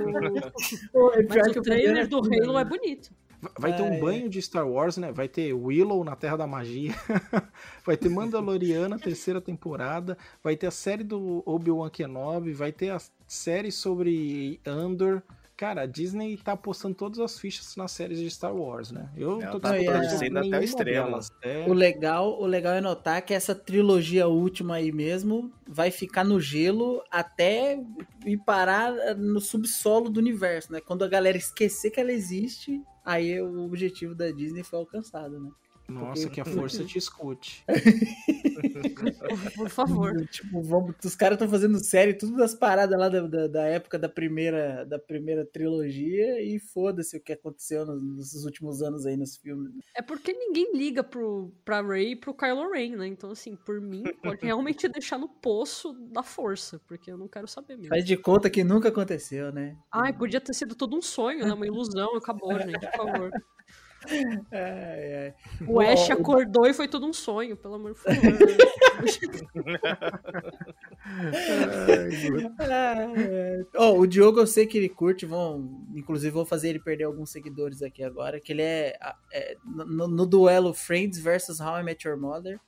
o, 0.93 1.11
pior 1.27 1.47
mas 1.47 1.57
o 1.57 1.62
trailer 1.62 2.07
do 2.07 2.23
vendo 2.23 2.51
Halo 2.51 2.59
é 2.59 2.62
aqui, 2.62 2.70
bonito. 2.78 3.11
Vai 3.59 3.77
ter 3.77 3.82
Ah, 3.82 3.86
um 3.86 3.93
é. 3.94 4.01
banho 4.01 4.28
de 4.28 4.40
Star 4.43 4.69
Wars, 4.69 4.97
né? 4.97 5.12
Vai 5.12 5.28
ter 5.28 5.52
Willow 5.52 6.02
na 6.02 6.16
Terra 6.16 6.36
da 6.36 6.47
Magia. 6.47 6.93
vai 7.85 7.97
ter 7.97 8.09
Mandaloriana, 8.09 8.98
terceira 8.98 9.40
temporada. 9.40 10.19
Vai 10.43 10.56
ter 10.56 10.66
a 10.66 10.70
série 10.73 11.05
do 11.05 11.43
Obi-Wan 11.47 11.89
Kenobi. 11.90 12.52
Vai 12.52 12.73
ter 12.73 12.90
a 12.90 12.98
série 13.27 13.70
sobre 13.70 14.60
Andor. 14.66 15.23
Cara, 15.59 15.83
a 15.83 15.87
Disney 15.87 16.37
tá 16.37 16.53
apostando 16.53 16.95
todas 16.95 17.19
as 17.19 17.37
fichas 17.37 17.75
nas 17.75 17.91
séries 17.91 18.21
de 18.21 18.31
Star 18.31 18.55
Wars, 18.55 18.93
né? 18.93 19.11
Eu 19.17 19.43
Ela 19.43 19.51
tô 19.51 19.59
tá 19.59 19.71
torcendo 19.75 20.39
até 20.39 20.61
o 20.61 20.85
delas. 20.85 21.33
É, 21.43 21.67
O 21.69 21.73
legal, 21.73 22.41
o 22.41 22.47
legal 22.47 22.75
é 22.75 22.81
notar 22.81 23.21
que 23.23 23.35
essa 23.35 23.57
trilogia 23.57 24.29
última 24.29 24.77
aí 24.77 24.93
mesmo 24.93 25.53
vai 25.67 25.91
ficar 25.91 26.23
no 26.23 26.41
gelo 26.41 27.03
até 27.11 27.77
ir 28.25 28.39
parar 28.39 29.17
no 29.17 29.41
subsolo 29.41 30.09
do 30.09 30.21
universo, 30.21 30.73
né? 30.73 30.81
Quando 30.81 31.03
a 31.03 31.09
galera 31.09 31.37
esquecer 31.37 31.91
que 31.91 31.99
ela 31.99 32.13
existe, 32.13 32.81
aí 33.05 33.41
o 33.43 33.65
objetivo 33.65 34.15
da 34.15 34.31
Disney 34.31 34.63
foi 34.63 34.79
alcançado, 34.79 35.41
né? 35.41 35.51
Nossa, 35.89 36.28
que 36.28 36.39
a 36.39 36.44
força 36.44 36.85
te 36.85 36.98
escute. 36.98 37.65
Por, 37.65 39.52
por 39.52 39.69
favor. 39.70 40.12
Tipo, 40.31 40.62
vamos, 40.62 40.94
os 41.02 41.16
caras 41.16 41.36
estão 41.36 41.48
fazendo 41.48 41.82
série, 41.82 42.12
tudo 42.12 42.36
das 42.36 42.55
paradas 42.55 42.98
lá 42.98 43.09
da, 43.09 43.23
da, 43.23 43.47
da 43.47 43.62
época 43.62 43.98
da 43.98 44.09
primeira, 44.09 44.85
da 44.85 44.98
primeira 44.98 45.47
trilogia 45.47 46.43
e 46.43 46.59
foda-se 46.59 47.16
o 47.16 47.20
que 47.20 47.32
aconteceu 47.32 47.86
nos, 47.86 48.02
nos 48.35 48.44
últimos 48.44 48.82
anos 48.82 49.06
aí 49.06 49.16
nos 49.16 49.36
filmes. 49.36 49.73
É 49.97 50.02
porque 50.02 50.32
ninguém 50.32 50.77
liga 50.77 51.02
pro, 51.02 51.51
pra 51.65 51.81
Ray 51.81 52.12
e 52.12 52.16
pro 52.16 52.35
Kylo 52.35 52.70
Ren, 52.70 52.97
né? 52.97 53.06
Então, 53.06 53.31
assim, 53.31 53.56
por 53.56 53.81
mim, 53.81 54.02
pode 54.23 54.44
realmente 54.44 54.86
deixar 54.93 55.19
no 55.19 55.28
poço 55.28 55.94
da 56.12 56.23
força, 56.23 56.78
porque 56.86 57.10
eu 57.10 57.16
não 57.16 57.28
quero 57.28 57.48
saber 57.48 57.77
mesmo. 57.77 57.89
Faz 57.89 58.05
de 58.05 58.16
conta 58.16 58.51
que 58.51 58.62
nunca 58.62 58.89
aconteceu, 58.89 59.51
né? 59.51 59.77
Ai, 59.90 60.12
podia 60.12 60.40
ter 60.40 60.52
sido 60.52 60.74
todo 60.74 60.97
um 60.97 61.02
sonho, 61.02 61.47
né? 61.47 61.55
Uma 61.55 61.66
ilusão, 61.66 62.15
acabou, 62.15 62.59
gente, 62.59 62.78
por 62.78 62.97
favor. 62.97 63.31
Ai, 64.53 65.16
ai. 65.16 65.35
O 65.66 65.81
Ash 65.81 66.11
acordou 66.11 66.66
e 66.66 66.73
foi 66.73 66.87
todo 66.87 67.07
um 67.07 67.12
sonho, 67.12 67.57
pelo 67.57 67.75
amor 67.75 67.95
de 67.95 68.01
favor. 68.01 68.19
É. 72.61 73.65
Ó, 73.77 73.97
o 73.97 74.07
Diogo 74.07 74.41
eu 74.41 74.47
sei 74.47 74.66
que 74.66 74.77
ele 74.77 74.89
curte, 74.89 75.25
vão, 75.25 75.87
inclusive 75.95 76.31
vou 76.31 76.45
fazer 76.45 76.70
ele 76.70 76.81
perder 76.81 77.05
alguns 77.05 77.31
seguidores 77.31 77.83
aqui 77.83 78.03
agora, 78.03 78.41
que 78.41 78.53
ele 78.53 78.62
é, 78.62 78.99
é, 79.33 79.57
no, 79.65 80.07
no 80.07 80.27
duelo 80.27 80.75
Friends 80.75 81.19
versus 81.19 81.61
How 81.61 81.81
I 81.81 81.83
Met 81.83 82.07
Your 82.07 82.19
Mother. 82.19 82.61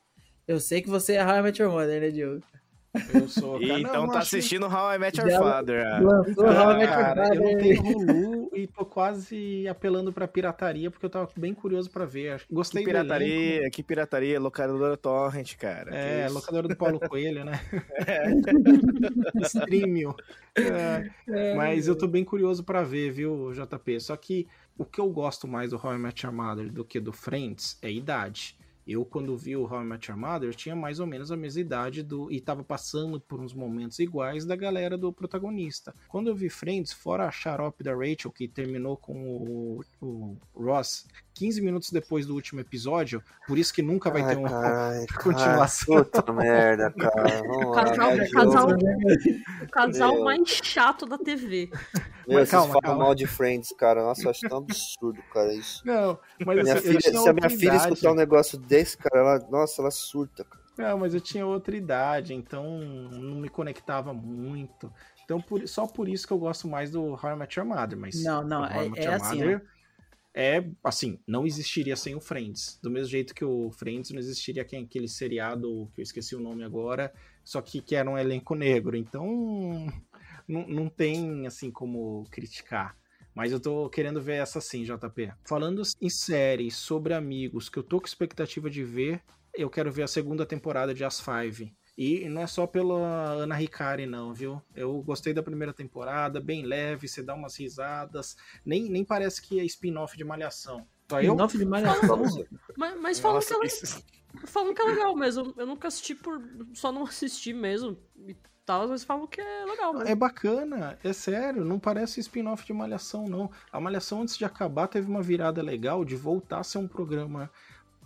Eu 0.47 0.59
sei 0.59 0.81
que 0.81 0.89
você 0.89 1.15
é 1.15 1.25
How 1.25 1.39
I 1.39 1.43
Met 1.43 1.61
Your 1.61 1.71
Mother, 1.71 2.01
né, 2.01 2.11
Diogo? 2.11 2.43
Eu 3.15 3.29
sou. 3.29 3.63
E 3.63 3.71
então 3.71 4.07
não, 4.07 4.13
tá 4.13 4.19
assistindo 4.19 4.67
How 4.67 4.95
I 4.95 4.99
Met 4.99 5.21
Your 5.21 5.31
Já 5.31 5.39
Father. 5.39 5.87
ah. 5.87 6.01
Lançou 6.01 6.45
How 6.45 6.73
I 6.73 6.79
Met 6.79 6.93
Your 6.93 7.01
Cara, 7.01 7.35
eu 7.35 7.59
tenho 7.59 7.83
Hulu 7.83 8.51
e 8.55 8.67
tô 8.67 8.85
quase 8.85 9.69
apelando 9.69 10.13
pra 10.13 10.27
pirataria 10.27 10.91
porque 10.91 11.07
eu 11.07 11.11
tava 11.11 11.29
bem 11.37 11.55
curioso 11.55 11.89
pra 11.91 12.05
ver. 12.05 12.43
Gostei 12.51 12.83
Que 12.83 12.91
pirataria, 12.91 13.71
que 13.71 13.83
pirataria, 13.83 14.41
locadora 14.41 14.97
Torrent, 14.97 15.57
cara. 15.57 15.95
É, 15.95 16.27
Que 16.27 16.33
locadora 16.33 16.67
do 16.67 16.77
Paulo 16.77 16.99
Coelho, 16.99 17.45
né? 17.45 17.61
Streamio. 19.43 20.15
É, 20.57 21.55
mas 21.55 21.87
eu 21.87 21.97
tô 21.97 22.07
bem 22.09 22.25
curioso 22.25 22.65
pra 22.65 22.83
ver, 22.83 23.11
viu, 23.11 23.53
JP? 23.53 24.01
Só 24.01 24.17
que 24.17 24.49
o 24.77 24.85
que 24.85 25.01
eu 25.01 25.09
gosto 25.11 25.47
mais 25.47 25.71
do 25.71 25.77
How 25.77 25.95
I 25.95 25.99
Met 25.99 26.27
Your 26.27 26.35
Mother 26.35 26.71
do 26.73 26.85
que 26.85 26.99
do 26.99 27.13
Friends 27.13 27.79
é 27.83 27.87
a 27.87 27.91
idade. 27.91 28.57
Eu, 28.91 29.05
quando 29.05 29.37
vi 29.37 29.57
o 29.57 29.63
How 29.63 29.83
I 29.83 29.85
Met 29.85 30.11
Your 30.11 30.19
Mother, 30.19 30.53
tinha 30.53 30.75
mais 30.75 30.99
ou 30.99 31.07
menos 31.07 31.31
a 31.31 31.37
mesma 31.37 31.61
idade 31.61 32.03
do 32.03 32.29
e 32.29 32.41
tava 32.41 32.65
passando 32.65 33.21
por 33.21 33.41
uns 33.41 33.55
momentos 33.55 34.01
iguais 34.01 34.45
da 34.45 34.57
galera 34.57 34.99
do 34.99 35.13
protagonista. 35.13 35.95
Quando 36.09 36.27
eu 36.27 36.35
vi 36.35 36.51
Friends, 36.51 36.93
fora 36.93 37.29
a 37.29 37.31
xarope 37.31 37.85
da 37.85 37.95
Rachel, 37.95 38.33
que 38.33 38.49
terminou 38.49 38.97
com 38.97 39.15
o, 39.23 39.85
o 40.01 40.37
Ross 40.53 41.07
15 41.41 41.63
minutos 41.63 41.91
depois 41.91 42.27
do 42.27 42.35
último 42.35 42.61
episódio, 42.61 43.23
por 43.47 43.57
isso 43.57 43.73
que 43.73 43.81
nunca 43.81 44.11
vai 44.11 44.21
Ai, 44.21 44.29
ter 44.35 44.39
uma 44.39 44.51
carai, 44.51 45.07
continuação. 45.25 45.95
cara, 45.97 46.05
puta 46.05 46.33
merda, 46.35 46.91
cara. 46.93 47.43
Vamos 47.43 47.67
O 47.67 47.71
lá, 47.71 47.85
casal, 47.85 48.13
o 48.13 48.21
de 48.21 48.31
casal, 48.31 48.69
o 49.63 49.69
casal 49.71 50.15
Meu. 50.17 50.25
mais 50.25 50.49
chato 50.51 51.07
da 51.07 51.17
TV. 51.17 51.71
Meu, 52.29 52.39
Mas 52.39 52.49
vocês 52.49 52.51
calma, 52.51 52.67
falam 52.75 52.81
calma. 52.83 53.05
mal 53.05 53.15
de 53.15 53.27
Friends, 53.27 53.73
cara. 53.79 54.03
Nossa, 54.03 54.23
eu 54.25 54.31
acho 54.31 54.41
tão 54.49 54.59
absurdo, 54.59 55.23
cara, 55.33 55.55
isso. 55.55 55.81
Não, 55.87 56.19
mas 56.45 56.63
Minha 56.63 56.75
eu, 56.75 56.77
eu 56.77 56.83
filha, 56.83 56.99
tinha 57.01 57.21
se 57.23 57.29
a 57.29 57.33
minha 57.33 57.49
filha 57.51 57.75
escutar 57.77 58.13
um 58.13 58.15
negócio 58.15 58.59
desse, 58.59 58.99
cara, 58.99 59.19
ela, 59.19 59.39
nossa, 59.51 59.81
ela 59.81 59.91
surta, 59.91 60.45
cara. 60.45 60.61
Não, 60.77 60.99
mas 60.99 61.15
eu 61.15 61.21
tinha 61.23 61.47
outra 61.47 61.75
idade, 61.75 62.35
então 62.35 62.65
não 63.13 63.37
me 63.41 63.49
conectava 63.49 64.13
muito. 64.13 64.93
Então, 65.25 65.41
por- 65.41 65.67
só 65.67 65.87
por 65.87 66.07
isso 66.07 66.27
que 66.27 66.33
eu 66.33 66.39
gosto 66.39 66.69
mais 66.69 66.91
do 66.91 67.03
How 67.15 67.31
I 67.33 67.37
Met 67.37 67.59
Your 67.59 67.67
Mother. 67.67 67.97
Mas 67.99 68.23
Não, 68.23 68.45
não, 68.45 68.65
é- 68.67 68.91
é 68.97 69.15
assim, 69.15 69.37
Mother 69.39 69.65
É, 70.35 70.65
assim, 70.85 71.19
não 71.27 71.47
existiria 71.47 71.97
sem 71.97 72.15
o 72.15 72.21
Friends. 72.21 72.79
Do 72.83 72.91
mesmo 72.91 73.09
jeito 73.09 73.35
que 73.35 73.45
o 73.45 73.71
Friends 73.73 74.11
não 74.11 74.19
existiria 74.19 74.65
quem 74.65 74.85
aquele 74.85 75.09
seriado, 75.09 75.91
que 75.95 76.01
eu 76.01 76.03
esqueci 76.03 76.37
o 76.37 76.41
nome 76.41 76.63
agora, 76.63 77.13
só 77.45 77.61
que, 77.61 77.81
que 77.81 77.97
era 77.97 78.09
um 78.09 78.17
elenco 78.17 78.55
negro. 78.55 78.97
Então, 78.97 79.87
não, 80.47 80.89
tem, 80.89 81.47
assim, 81.47 81.71
como 81.71 82.25
criticar. 82.31 82.97
Mas 83.35 83.53
eu 83.53 83.61
tô 83.61 83.89
querendo 83.89 84.21
ver 84.21 84.37
essa 84.43 84.61
sim, 84.61 84.85
JP. 84.85 85.33
Falando 85.45 85.83
em 86.01 86.11
séries 86.11 86.77
sobre 86.77 87.15
amigos 87.15 87.69
que 87.69 87.79
eu 87.79 87.83
tô 87.83 88.01
com 88.01 88.07
expectativa 88.07 88.69
de 88.69 88.85
ver, 88.85 89.23
eu 89.55 89.71
quero 89.71 89.91
ver 89.91 90.03
a 90.03 90.09
segunda 90.09 90.47
temporada 90.47 90.95
de 90.95 91.05
As 91.05 91.21
Five. 91.21 91.73
E 92.03 92.31
não 92.31 92.41
é 92.41 92.47
só 92.47 92.67
pela 92.67 92.95
Ana 93.33 93.61
Hikari, 93.61 94.07
não, 94.07 94.33
viu? 94.33 94.63
Eu 94.75 95.03
gostei 95.03 95.35
da 95.35 95.43
primeira 95.43 95.71
temporada, 95.71 96.41
bem 96.41 96.65
leve, 96.65 97.07
você 97.07 97.23
dá 97.23 97.35
umas 97.35 97.55
risadas. 97.59 98.39
Nem, 98.65 98.89
nem 98.89 99.05
parece 99.05 99.43
que 99.43 99.61
é 99.61 99.65
spin-off 99.67 100.17
de 100.17 100.25
Malhação. 100.25 100.87
Só? 101.11 101.21
Spin-off 101.21 101.59
de 101.59 101.67
Malhação? 101.67 102.23
Mas, 102.75 102.99
mas 102.99 103.21
falam, 103.21 103.35
Nossa, 103.37 103.49
que 103.49 103.55
ela, 103.55 103.67
isso- 103.67 104.03
falam 104.47 104.73
que 104.73 104.81
é 104.81 104.85
legal 104.87 105.15
mesmo. 105.15 105.53
Eu 105.59 105.67
nunca 105.67 105.89
assisti 105.89 106.15
por. 106.15 106.43
Só 106.73 106.91
não 106.91 107.03
assisti 107.05 107.53
mesmo 107.53 107.99
e 108.27 108.35
tal, 108.65 108.89
mas 108.89 109.05
falam 109.05 109.27
que 109.27 109.39
é 109.39 109.65
legal. 109.67 109.93
Mesmo. 109.93 110.09
É 110.09 110.15
bacana, 110.15 110.99
é 111.05 111.13
sério, 111.13 111.67
não 111.67 111.79
parece 111.79 112.19
spin-off 112.21 112.65
de 112.65 112.73
Malhação, 112.73 113.27
não. 113.29 113.51
A 113.71 113.79
Malhação, 113.79 114.23
antes 114.23 114.39
de 114.39 114.45
acabar, 114.47 114.89
teve 114.89 115.07
uma 115.07 115.21
virada 115.21 115.61
legal 115.61 116.03
de 116.03 116.17
voltar 116.17 116.61
a 116.61 116.65
ser 116.65 116.79
um 116.79 116.89
programa 116.89 117.51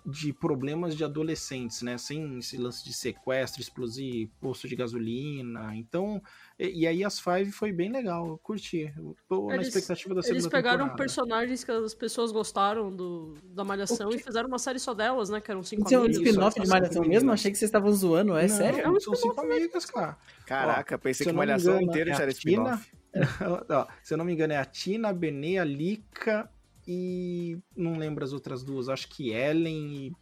de 0.07 0.33
problemas 0.35 0.95
de 0.95 1.03
adolescentes, 1.03 1.81
né? 1.81 1.97
Sem 1.97 2.39
esse 2.39 2.59
lance 2.59 2.85
de 2.85 2.93
sequestro, 2.93 3.63
explodir 3.63 4.29
posto 4.39 4.69
de 4.69 4.77
gasolina. 4.77 5.75
Então, 5.75 6.23
e, 6.59 6.83
e 6.83 6.87
aí 6.87 7.03
as 7.03 7.19
Five 7.19 7.51
foi 7.51 7.73
bem 7.73 7.91
legal, 7.91 8.29
eu 8.29 8.39
curti. 8.39 8.93
Eu 8.97 9.17
tô 9.27 9.49
na 9.49 9.57
expectativa 9.57 10.15
da 10.15 10.23
segunda 10.23 10.41
Eles 10.41 10.47
pegaram 10.47 10.79
temporada. 10.79 10.97
personagens 10.99 11.65
que 11.65 11.71
as 11.71 11.95
pessoas 11.95 12.33
gostaram 12.33 12.95
do, 12.95 13.35
da 13.45 13.65
Malhação 13.65 14.11
e 14.11 14.19
fizeram 14.19 14.47
uma 14.49 14.59
série 14.59 14.79
só 14.79 14.93
delas, 14.93 15.31
né? 15.31 15.41
Que 15.41 15.51
eram 15.51 15.63
cinco 15.63 15.87
Isso 15.87 15.95
é 15.95 15.99
um 15.99 16.07
spin-off 16.07 16.61
de 16.61 16.69
Malhação 16.69 17.05
mesmo? 17.05 17.33
Achei 17.33 17.51
que 17.51 17.57
vocês 17.57 17.69
estavam 17.71 17.91
zoando, 17.93 18.37
é 18.37 18.47
Não, 18.47 18.57
sério? 18.57 18.81
É 18.81 18.91
um 18.91 19.01
são 19.01 19.15
cinco 19.15 19.41
amigas, 19.41 19.87
cara. 19.87 20.19
Caraca, 20.45 20.97
Ó, 20.97 20.99
pensei 20.99 21.27
que 21.27 21.33
Malhação 21.33 21.77
engano, 21.77 21.91
inteira 21.91 22.11
é 22.11 22.15
já 22.15 22.23
era 22.23 22.31
spin-off. 22.31 22.93
Se 24.03 24.13
eu 24.13 24.19
não 24.19 24.25
me 24.25 24.35
engano, 24.35 24.53
é 24.53 24.59
a 24.59 24.65
Tina, 24.67 25.09
a 25.09 25.13
Benê, 25.15 25.59
a 25.59 25.65
Lika 25.65 26.51
e. 26.87 27.59
Não 27.77 27.97
lembro 27.99 28.25
as 28.25 28.33
outras 28.33 28.63
duas. 28.63 28.89
Acho 28.89 29.09
que 29.09 29.31
Ellen 29.33 30.07
e. 30.07 30.13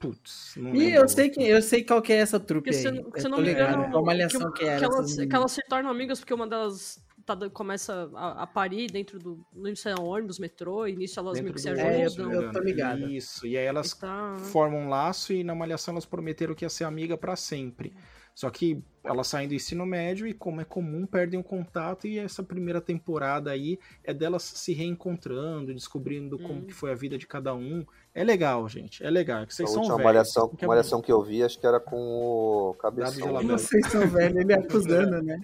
Putz, 0.00 0.54
não 0.56 0.70
lembro. 0.72 0.88
eu 0.94 1.08
sei, 1.08 1.28
que, 1.28 1.42
eu 1.42 1.60
sei 1.60 1.82
qual 1.82 2.00
que 2.00 2.12
é 2.12 2.18
essa 2.18 2.38
trupe 2.38 2.70
Porque 2.70 2.76
aí. 2.76 2.82
se 2.82 2.86
eu 2.88 2.94
Eu 2.94 3.30
não 3.30 3.38
tô 3.38 3.42
me 3.42 3.48
ligado 3.48 3.78
engano, 3.78 3.90
Qual 3.90 4.04
malhação 4.04 4.52
que, 4.52 4.60
que 4.60 4.64
era. 4.64 4.78
que 4.78 4.84
elas, 4.84 5.14
que 5.16 5.34
elas 5.34 5.50
se 5.52 5.60
tornam 5.68 5.90
amigas 5.90 6.20
porque 6.20 6.32
uma 6.32 6.46
delas 6.46 7.04
tá, 7.26 7.36
começa 7.50 8.08
a, 8.14 8.42
a 8.44 8.46
parir 8.46 8.86
dentro 8.92 9.18
do. 9.18 9.44
Não 9.52 9.62
lembro 9.62 9.80
se 9.80 9.88
é 9.88 9.94
ônibus, 9.98 10.38
metrô, 10.38 10.86
e 10.86 10.94
nisso 10.94 11.18
elas 11.18 11.40
meio 11.40 11.52
que 11.52 11.60
se 11.60 11.74
do 11.74 11.80
ônibus, 11.80 12.12
se 12.12 12.20
ajudam. 12.22 12.52
não 12.52 12.62
me 12.62 12.70
engano. 12.70 13.10
Isso, 13.10 13.44
e 13.44 13.58
aí 13.58 13.64
elas 13.64 13.92
Tá. 13.94 14.36
formam 14.52 14.82
um 14.82 14.88
laço 14.88 15.32
e 15.32 15.42
na 15.42 15.52
Malhação 15.54 15.92
elas 15.94 16.06
prometeram 16.06 16.54
que 16.54 16.64
ia 16.64 16.68
ser 16.68 16.84
amiga 16.84 17.18
pra 17.18 17.34
sempre. 17.34 17.92
Só 18.38 18.48
que 18.50 18.80
elas 19.02 19.26
saem 19.26 19.48
do 19.48 19.54
ensino 19.54 19.84
médio 19.84 20.24
e, 20.24 20.32
como 20.32 20.60
é 20.60 20.64
comum, 20.64 21.04
perdem 21.04 21.40
o 21.40 21.42
contato 21.42 22.06
e 22.06 22.20
essa 22.20 22.40
primeira 22.40 22.80
temporada 22.80 23.50
aí 23.50 23.80
é 24.04 24.14
delas 24.14 24.44
se 24.44 24.72
reencontrando, 24.72 25.74
descobrindo 25.74 26.38
como 26.38 26.64
que 26.64 26.72
foi 26.72 26.92
a 26.92 26.94
vida 26.94 27.18
de 27.18 27.26
cada 27.26 27.52
um. 27.52 27.84
É 28.14 28.22
legal, 28.22 28.68
gente, 28.68 29.04
é 29.04 29.10
legal. 29.10 29.42
é 29.42 29.46
que 29.46 29.52
vocês 29.52 29.68
a 29.68 29.72
são 29.72 29.80
última 29.80 29.96
velhos. 29.96 30.12
malhação, 30.12 30.48
que 30.50 30.64
é 30.64 30.68
malhação 30.68 31.02
que 31.02 31.10
eu 31.10 31.20
vi, 31.20 31.42
acho 31.42 31.58
que 31.58 31.66
era 31.66 31.80
com 31.80 31.96
o 31.96 32.74
Cabeção. 32.74 33.28
Alabama. 33.28 33.58
Vocês 33.58 33.84
são 33.88 34.06
velhos, 34.06 34.36
ele 34.36 34.54
acusando, 34.54 35.20
né? 35.20 35.40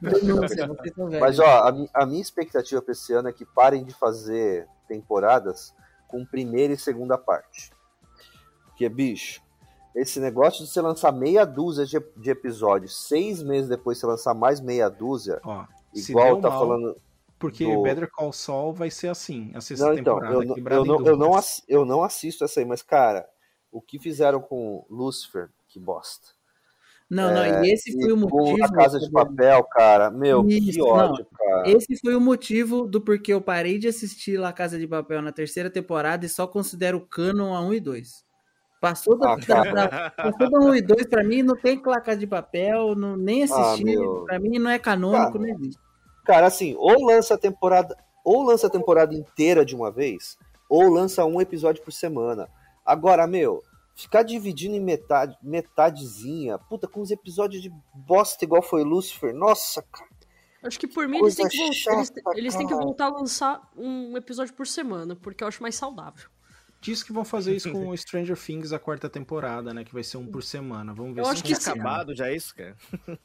Denúncia, 0.00 0.68
vocês 0.68 0.94
são 0.94 1.08
velhos. 1.08 1.20
Mas, 1.20 1.40
ó, 1.40 1.44
a, 1.44 1.74
a 1.92 2.06
minha 2.06 2.22
expectativa 2.22 2.80
pra 2.80 2.92
esse 2.92 3.12
ano 3.12 3.30
é 3.30 3.32
que 3.32 3.44
parem 3.44 3.82
de 3.82 3.92
fazer 3.92 4.64
temporadas 4.86 5.74
com 6.06 6.24
primeira 6.24 6.72
e 6.72 6.78
segunda 6.78 7.18
parte. 7.18 7.72
Porque, 8.64 8.88
bicho, 8.88 9.42
esse 10.00 10.20
negócio 10.20 10.64
de 10.64 10.70
você 10.70 10.80
lançar 10.80 11.12
meia 11.12 11.44
dúzia 11.44 11.84
de, 11.84 11.98
de 12.16 12.30
episódios, 12.30 13.06
seis 13.06 13.42
meses 13.42 13.68
depois 13.68 13.98
você 13.98 14.06
lançar 14.06 14.34
mais 14.34 14.60
meia 14.60 14.88
dúzia, 14.88 15.40
Ó, 15.44 15.64
igual 15.94 16.40
tá 16.40 16.48
mal, 16.50 16.58
falando. 16.58 16.96
Porque 17.38 17.64
do- 17.64 17.82
Better 17.82 18.10
Call 18.10 18.32
Saul 18.32 18.72
vai 18.72 18.90
ser 18.90 19.08
assim, 19.08 19.52
a 19.54 19.60
sexta 19.60 19.86
Não, 19.86 19.94
então, 19.94 20.14
temporada, 20.16 20.34
eu, 20.34 20.42
eu, 20.42 20.84
não, 20.84 21.06
eu, 21.06 21.16
não, 21.16 21.40
eu 21.68 21.84
não 21.84 22.02
assisto 22.02 22.44
essa 22.44 22.60
aí, 22.60 22.66
mas, 22.66 22.82
cara, 22.82 23.28
o 23.70 23.80
que 23.80 23.98
fizeram 23.98 24.40
com 24.40 24.84
Lucifer, 24.90 25.48
que 25.68 25.78
bosta. 25.78 26.28
Não, 27.10 27.32
não, 27.32 27.64
e 27.64 27.72
esse 27.72 27.90
foi 27.92 28.12
o 28.12 28.16
motivo. 28.18 28.62
A 28.62 28.68
Casa 28.70 28.98
de 28.98 29.10
Papel, 29.10 29.64
cara, 29.64 30.10
meu, 30.10 30.44
que 30.44 30.58
Isso, 30.58 30.84
ódio, 30.84 31.24
não. 31.24 31.38
cara. 31.38 31.70
Esse 31.70 31.96
foi 31.96 32.14
o 32.14 32.20
motivo 32.20 32.86
do 32.86 33.00
porquê 33.00 33.32
eu 33.32 33.40
parei 33.40 33.78
de 33.78 33.88
assistir 33.88 34.36
La 34.36 34.52
Casa 34.52 34.78
de 34.78 34.86
Papel 34.86 35.22
na 35.22 35.32
terceira 35.32 35.70
temporada 35.70 36.26
e 36.26 36.28
só 36.28 36.46
considero 36.46 37.00
canon 37.00 37.54
a 37.54 37.62
1 37.62 37.72
e 37.74 37.80
2. 37.80 38.27
Passou 38.80 39.18
da, 39.18 39.32
Ah, 39.32 39.36
da, 39.36 40.10
passou 40.10 40.50
da 40.50 40.58
1 40.60 40.74
e 40.76 40.82
2, 40.82 41.06
pra 41.06 41.24
mim 41.24 41.42
não 41.42 41.56
tem 41.56 41.82
La 41.84 42.00
Casa 42.00 42.18
de 42.18 42.26
Papel, 42.26 42.94
não, 42.94 43.16
nem 43.16 43.42
assisti. 43.42 43.82
Ah, 43.82 43.84
meu. 43.84 44.24
pra 44.24 44.38
mim 44.38 44.58
não 44.58 44.70
é 44.70 44.78
canônico, 44.78 45.32
Cara. 45.32 45.38
não 45.38 45.48
existe. 45.48 45.80
Cara, 46.24 46.46
assim, 46.46 46.74
ou 46.78 47.04
lança 47.06 47.34
a 47.34 47.38
temporada, 47.38 47.96
ou 48.24 48.42
lança 48.42 48.68
a 48.68 48.70
temporada 48.70 49.14
inteira 49.14 49.64
de 49.64 49.74
uma 49.74 49.90
vez, 49.90 50.38
ou 50.68 50.88
lança 50.90 51.24
um 51.24 51.40
episódio 51.40 51.82
por 51.82 51.92
semana. 51.92 52.48
Agora, 52.84 53.26
meu, 53.26 53.62
ficar 53.96 54.22
dividindo 54.22 54.76
em 54.76 54.80
metade, 54.80 55.36
metadezinha, 55.42 56.56
puta, 56.58 56.86
com 56.86 57.00
os 57.00 57.10
episódios 57.10 57.60
de 57.62 57.72
bosta 57.92 58.44
igual 58.44 58.62
foi 58.62 58.84
Lucifer, 58.84 59.34
nossa, 59.34 59.82
cara. 59.90 60.08
Acho 60.62 60.78
que 60.78 60.86
por 60.88 61.06
mim 61.08 61.18
eles 61.18 61.36
têm, 61.36 61.48
que 61.48 61.56
voltar, 61.56 61.66
eles, 61.66 61.76
chata, 61.78 62.20
eles 62.36 62.56
têm 62.56 62.66
que 62.66 62.74
voltar 62.74 63.06
a 63.06 63.10
lançar 63.10 63.70
um 63.76 64.16
episódio 64.16 64.52
por 64.54 64.66
semana, 64.66 65.16
porque 65.16 65.42
eu 65.42 65.48
acho 65.48 65.62
mais 65.62 65.74
saudável. 65.76 66.28
Diz 66.80 67.02
que 67.02 67.12
vão 67.12 67.24
fazer 67.24 67.56
isso 67.56 67.70
com 67.72 67.88
o 67.88 67.96
Stranger 67.98 68.36
Things 68.36 68.72
a 68.72 68.78
quarta 68.78 69.08
temporada, 69.08 69.74
né? 69.74 69.84
Que 69.84 69.92
vai 69.92 70.04
ser 70.04 70.16
um 70.16 70.26
por 70.26 70.42
semana. 70.42 70.94
Vamos 70.94 71.14
ver 71.14 71.22
Eu 71.22 71.24
se 71.24 71.30
acho 71.32 71.42
que 71.42 71.48
Tinha 71.48 71.60
sim. 71.60 71.70
acabado 71.70 72.14
já 72.14 72.30
isso, 72.32 72.54
cara? 72.54 72.76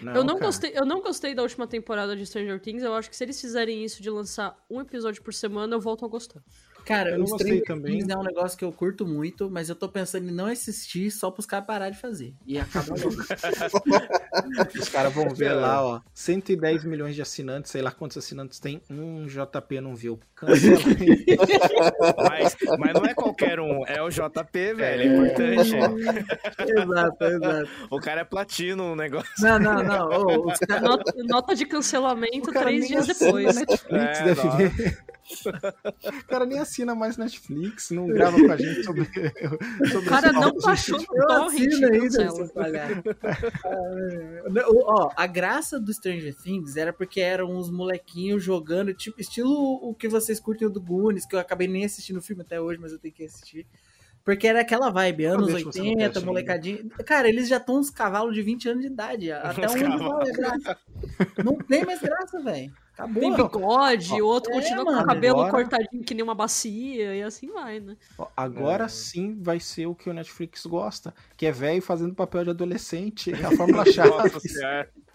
eu, 0.00 0.22
não 0.24 0.34
cara. 0.34 0.46
gostei, 0.46 0.72
eu 0.74 0.86
não 0.86 1.00
gostei 1.00 1.34
da 1.34 1.42
última 1.42 1.66
temporada 1.66 2.16
de 2.16 2.24
Stranger 2.24 2.60
Things. 2.60 2.82
Eu 2.82 2.94
acho 2.94 3.10
que 3.10 3.16
se 3.16 3.24
eles 3.24 3.40
fizerem 3.40 3.84
isso 3.84 4.02
de 4.02 4.08
lançar 4.08 4.56
um 4.70 4.80
episódio 4.80 5.22
por 5.22 5.34
semana, 5.34 5.74
eu 5.74 5.80
volto 5.80 6.04
a 6.04 6.08
gostar. 6.08 6.42
Cara, 6.84 7.10
Eu 7.10 7.18
não 7.18 7.26
gostei 7.26 7.58
Stranger 7.60 7.64
também. 7.66 8.04
É 8.10 8.16
um 8.18 8.22
negócio 8.22 8.58
que 8.58 8.64
eu 8.64 8.72
curto 8.72 9.06
muito, 9.06 9.50
mas 9.50 9.68
eu 9.68 9.74
tô 9.76 9.88
pensando 9.88 10.28
em 10.28 10.32
não 10.32 10.46
assistir 10.46 11.10
só 11.10 11.30
pros 11.30 11.46
caras 11.46 11.66
parar 11.66 11.90
de 11.90 11.98
fazer. 11.98 12.34
E 12.46 12.58
acaba 12.58 12.94
logo. 12.96 13.16
Os 14.80 14.88
caras 14.88 15.12
vão 15.12 15.28
ver 15.30 15.52
lá, 15.52 15.84
ó. 15.84 16.00
110 16.14 16.84
milhões 16.84 17.14
de 17.14 17.22
assinantes, 17.22 17.70
sei 17.70 17.82
lá 17.82 17.90
quantos 17.90 18.16
assinantes 18.16 18.58
tem. 18.58 18.80
Um 18.90 19.26
JP 19.26 19.80
não 19.80 19.94
viu. 19.94 20.18
Cancela. 20.34 20.78
Mas, 22.28 22.56
mas 22.78 22.92
não 22.94 23.04
é 23.04 23.14
qualquer 23.14 23.60
um, 23.60 23.86
é 23.86 24.02
o 24.02 24.08
JP, 24.08 24.74
velho, 24.74 25.02
é 25.02 25.06
importante. 25.06 25.70
exato, 26.58 27.24
exato. 27.24 27.68
O 27.90 28.00
cara 28.00 28.20
é 28.22 28.24
platino 28.24 28.88
no 28.90 28.96
negócio. 28.96 29.30
Não, 29.40 29.58
não, 29.58 29.82
não. 29.82 30.08
caras- 30.66 30.82
Nota, 30.82 31.12
nota 31.24 31.54
de 31.54 31.66
cancelamento 31.66 32.50
cara 32.52 32.66
três 32.66 32.88
dias 32.88 33.08
assina 33.08 33.26
depois. 33.26 33.54
Netflix, 33.56 34.18
É, 34.20 34.24
deve 34.24 34.42
nossa. 34.44 34.56
ver. 34.56 34.98
O 36.04 36.24
cara 36.26 36.44
nem 36.44 36.58
assina 36.58 36.71
mais 36.94 37.16
Netflix, 37.16 37.90
não 37.90 38.06
grava 38.08 38.36
com 38.36 38.50
a 38.50 38.56
gente 38.56 38.84
sobre. 38.84 39.04
sobre 39.90 40.06
O 40.06 40.10
cara 40.10 40.32
não 40.32 40.52
baixou 40.54 40.98
no 40.98 41.06
Eu 41.16 41.26
torrent, 41.26 41.68
assino 41.68 41.86
ainda, 41.86 42.48
palhaço. 42.48 43.02
Ah, 43.64 44.50
não, 44.50 44.62
Ó, 44.84 45.10
a 45.16 45.26
graça 45.26 45.78
do 45.78 45.92
Stranger 45.92 46.34
Things 46.34 46.76
era 46.76 46.92
porque 46.92 47.20
eram 47.20 47.50
uns 47.50 47.70
molequinhos 47.70 48.42
jogando, 48.42 48.94
tipo, 48.94 49.20
estilo 49.20 49.52
o 49.82 49.94
que 49.94 50.08
vocês 50.08 50.40
curtem 50.40 50.68
do 50.68 50.80
Goonies, 50.80 51.26
que 51.26 51.34
eu 51.34 51.40
acabei 51.40 51.68
nem 51.68 51.84
assistindo 51.84 52.18
o 52.18 52.22
filme 52.22 52.42
até 52.42 52.60
hoje, 52.60 52.80
mas 52.80 52.92
eu 52.92 52.98
tenho 52.98 53.14
que 53.14 53.24
assistir. 53.24 53.66
Porque 54.24 54.46
era 54.46 54.60
aquela 54.60 54.88
vibe, 54.88 55.24
anos 55.24 55.48
deixa 55.48 55.64
você 55.64 55.78
no 55.80 55.84
80, 55.84 55.98
teste 55.98 56.18
ainda. 56.18 56.26
molecadinho. 56.26 56.88
Cara, 57.04 57.28
eles 57.28 57.48
já 57.48 57.56
estão 57.56 57.78
uns 57.78 57.90
cavalos 57.90 58.34
de 58.34 58.42
20 58.42 58.68
anos 58.68 58.82
de 58.82 58.86
idade. 58.86 59.32
Até 59.32 59.66
Uns 59.66 59.72
onde 59.72 59.82
vai 59.82 60.30
a 60.30 60.32
graça? 60.32 60.78
Não 61.44 61.56
tem 61.56 61.84
mais 61.84 62.00
graça, 62.00 62.40
velho. 62.40 62.72
Acabou. 62.94 63.22
Tem 63.22 63.34
bigode, 63.34 64.20
o 64.20 64.26
outro 64.26 64.52
É, 64.52 64.54
continua 64.60 64.84
com 64.84 64.90
o 64.90 64.94
mano. 64.94 65.06
cabelo 65.06 65.40
Agora- 65.40 65.50
cortadinho 65.68 66.04
que 66.04 66.14
nem 66.14 66.22
uma 66.22 66.34
bacia, 66.34 67.14
e 67.14 67.22
assim 67.22 67.50
vai, 67.50 67.80
né? 67.80 67.96
Ó, 68.18 68.24
É. 68.24 68.28
Agora 68.36 68.88
sim 68.88 69.40
vai 69.40 69.58
ser 69.60 69.86
o 69.86 69.94
que 69.94 70.10
o 70.10 70.12
Netflix 70.12 70.66
gosta, 70.66 71.14
que 71.36 71.46
é 71.46 71.52
velho 71.52 71.80
fazendo 71.80 72.14
papel 72.14 72.44
de 72.44 72.50
adolescente. 72.50 73.32
É 73.32 73.44
a 73.46 73.56
Fórmula 73.56 73.84
Chaves. 73.90 74.54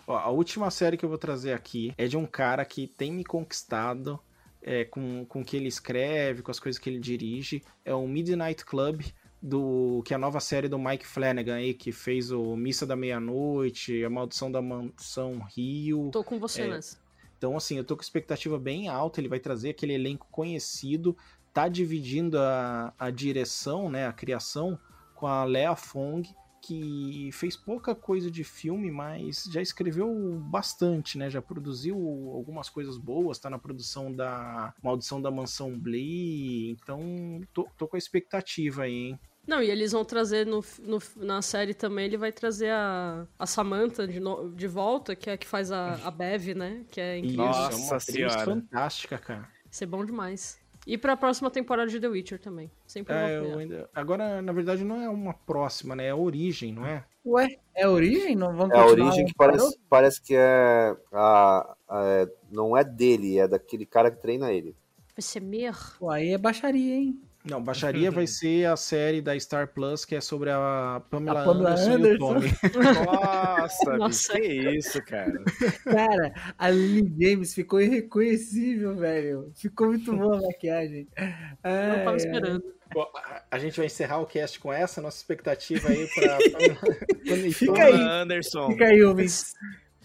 Ó, 0.08 0.16
a 0.18 0.30
última 0.30 0.72
série 0.72 0.98
que 0.98 1.06
eu 1.06 1.10
vou 1.10 1.18
trazer 1.18 1.54
aqui 1.54 1.94
é 1.98 2.08
de 2.08 2.18
um 2.18 2.26
cara 2.26 2.64
que 2.66 2.88
tem 2.88 3.12
me 3.12 3.24
conquistado 3.24 4.20
é, 4.62 4.84
com, 4.86 5.24
com 5.26 5.42
o 5.42 5.46
que 5.46 5.56
ele 5.56 5.68
escreve, 5.68 6.42
com 6.42 6.52
as 6.52 6.60
coisas 6.60 6.80
que 6.80 6.90
ele 6.90 7.00
dirige. 7.00 7.62
É 7.86 7.94
o 7.94 8.08
Midnight 8.08 8.66
Club, 8.66 9.02
do 9.42 10.02
que 10.06 10.14
é 10.14 10.16
a 10.16 10.20
nova 10.20 10.40
série 10.40 10.68
do 10.68 10.80
Mike 10.80 11.06
Flanagan 11.06 11.56
aí, 11.56 11.74
que 11.74 11.92
fez 11.92 12.32
o 12.32 12.56
Missa 12.56 12.86
da 12.86 12.96
Meia-Noite, 12.96 14.04
A 14.04 14.10
Maldição 14.10 14.52
da 14.52 14.62
Mansão 14.62 15.40
Rio. 15.56 16.10
Tô 16.12 16.24
com 16.24 16.40
você 16.40 16.64
É, 16.64 16.68
nessa. 16.68 16.98
Então, 17.38 17.56
assim, 17.56 17.78
eu 17.78 17.84
tô 17.84 17.96
com 17.96 18.02
expectativa 18.02 18.58
bem 18.58 18.88
alta. 18.88 19.20
Ele 19.20 19.28
vai 19.28 19.40
trazer 19.40 19.70
aquele 19.70 19.94
elenco 19.94 20.28
conhecido, 20.32 21.16
tá 21.54 21.68
dividindo 21.68 22.40
a, 22.40 22.94
a 22.98 23.10
direção, 23.10 23.90
né, 23.90 24.08
a 24.08 24.14
criação, 24.14 24.80
com 25.16 25.28
a 25.28 25.44
Lea 25.44 25.76
Fong, 25.76 26.28
que 26.62 27.30
fez 27.32 27.56
pouca 27.56 27.96
coisa 27.96 28.30
de 28.30 28.44
filme, 28.44 28.92
mas 28.92 29.46
já 29.52 29.62
escreveu 29.62 30.38
bastante, 30.40 31.18
né? 31.18 31.30
Já 31.30 31.42
produziu 31.42 31.96
algumas 32.34 32.70
coisas 32.70 32.98
boas, 32.98 33.40
tá 33.40 33.50
na 33.50 33.58
produção 33.58 34.12
da 34.12 34.74
Maldição 34.84 35.22
da 35.22 35.32
Mansão 35.32 35.78
Blee. 35.78 36.72
Então, 36.72 37.42
tô, 37.54 37.68
tô 37.78 37.88
com 37.88 37.96
a 37.96 38.00
expectativa 38.00 38.84
aí, 38.84 38.94
hein? 38.94 39.20
Não, 39.48 39.64
e 39.64 39.70
eles 39.72 39.94
vão 39.94 40.04
trazer 40.04 40.46
no, 40.46 40.64
no- 40.82 41.02
na 41.16 41.42
série 41.42 41.74
também, 41.74 42.06
ele 42.06 42.18
vai 42.18 42.32
trazer 42.34 42.70
a, 42.70 43.26
a 43.40 43.46
Samantha 43.48 44.06
de, 44.06 44.20
no- 44.20 44.52
de 44.54 44.68
volta, 44.68 45.16
que 45.16 45.30
é 45.30 45.34
a 45.34 45.38
que 45.38 45.48
faz 45.48 45.72
a, 45.72 45.94
a 46.06 46.12
Bev, 46.12 46.54
né? 46.54 46.84
Que 46.92 47.00
é 47.00 47.18
incrível. 47.20 47.46
é 47.46 47.48
Nossa 47.48 47.76
uma 47.78 47.96
atriz 47.96 48.04
Senhora. 48.04 48.40
fantástica, 48.46 49.18
cara. 49.18 49.48
Isso 49.72 49.84
é 49.84 49.88
bom 49.88 50.04
demais. 50.06 50.60
E 50.86 50.98
pra 50.98 51.18
próxima 51.18 51.50
temporada 51.52 51.90
de 51.90 52.00
The 52.00 52.08
Witcher 52.08 52.40
também. 52.40 52.72
Sempre 52.86 53.14
É, 53.14 53.40
ainda... 53.40 53.90
Agora, 53.94 54.42
na 54.42 54.54
verdade, 54.54 54.84
não 54.86 55.02
é 55.02 55.10
uma 55.10 55.34
próxima, 55.34 55.96
né? 55.96 56.06
É 56.08 56.10
a 56.12 56.16
origem, 56.16 56.74
não 56.74 56.86
é? 56.86 57.04
Ué, 57.26 57.58
é 57.76 57.84
a 57.84 57.90
origem? 57.90 58.36
Não 58.38 58.56
vamos 58.56 58.74
É 58.74 58.80
a 58.80 58.86
origem 58.86 59.26
que 59.26 59.34
parou? 59.34 59.58
parece, 59.58 59.80
parece 59.90 60.22
que 60.22 60.34
é, 60.34 60.96
a, 61.12 61.76
a- 61.90 62.04
é- 62.06 62.30
Não 62.50 62.76
é 62.78 62.86
dele, 62.86 63.38
é 63.38 63.48
daquele 63.48 63.86
cara 63.86 64.10
que 64.10 64.22
treina 64.22 64.52
ele. 64.52 64.76
Vai 65.14 65.22
ser 65.22 65.42
Mer. 65.42 65.76
Pô, 66.00 66.10
aí 66.10 66.30
é 66.32 66.38
baixaria, 66.38 66.96
hein? 66.96 67.22
Não, 67.50 67.62
Baixaria 67.64 68.12
vai 68.12 68.28
ser 68.28 68.66
a 68.66 68.76
série 68.76 69.22
da 69.22 69.38
Star 69.40 69.68
Plus 69.74 70.04
que 70.06 70.16
é 70.16 70.22
sobre 70.22 70.50
a 70.50 71.02
Pamela, 71.10 71.42
A 71.42 71.46
Pamela 71.46 71.70
Anderson, 71.72 71.90
e 71.90 71.94
o 71.94 71.96
Anderson. 71.96 72.28
Tommy. 72.28 72.52
Nossa, 73.06 73.98
Nossa. 73.98 74.34
que 74.40 74.48
isso, 74.48 75.02
cara. 75.04 75.44
Cara, 75.84 76.34
a 76.58 76.70
Lily 76.70 77.14
James 77.20 77.54
ficou 77.54 77.80
irreconhecível, 77.82 78.96
velho. 78.96 79.52
Ficou 79.56 79.88
muito 79.88 80.16
boa 80.16 80.38
a 80.38 80.42
maquiagem. 80.42 81.08
Não 81.18 81.26
Ai, 81.64 81.98
tava 82.00 82.10
ai. 82.12 82.16
esperando. 82.18 82.64
Bom, 82.94 83.06
a- 83.52 83.60
gente 83.60 83.76
vai 83.78 83.88
encerrar 83.88 84.20
o 84.20 84.26
cast 84.26 84.60
com 84.60 84.72
essa, 84.72 85.02
nossa 85.02 85.18
expectativa 85.18 85.90
aí 85.90 86.08
Anderson. 86.08 87.52
Fica 87.54 87.84
aí. 87.84 87.94
Anderson. 88.02 88.72
Fica 88.72 88.86
aí, 88.86 89.04
ouvintes. 89.04 89.54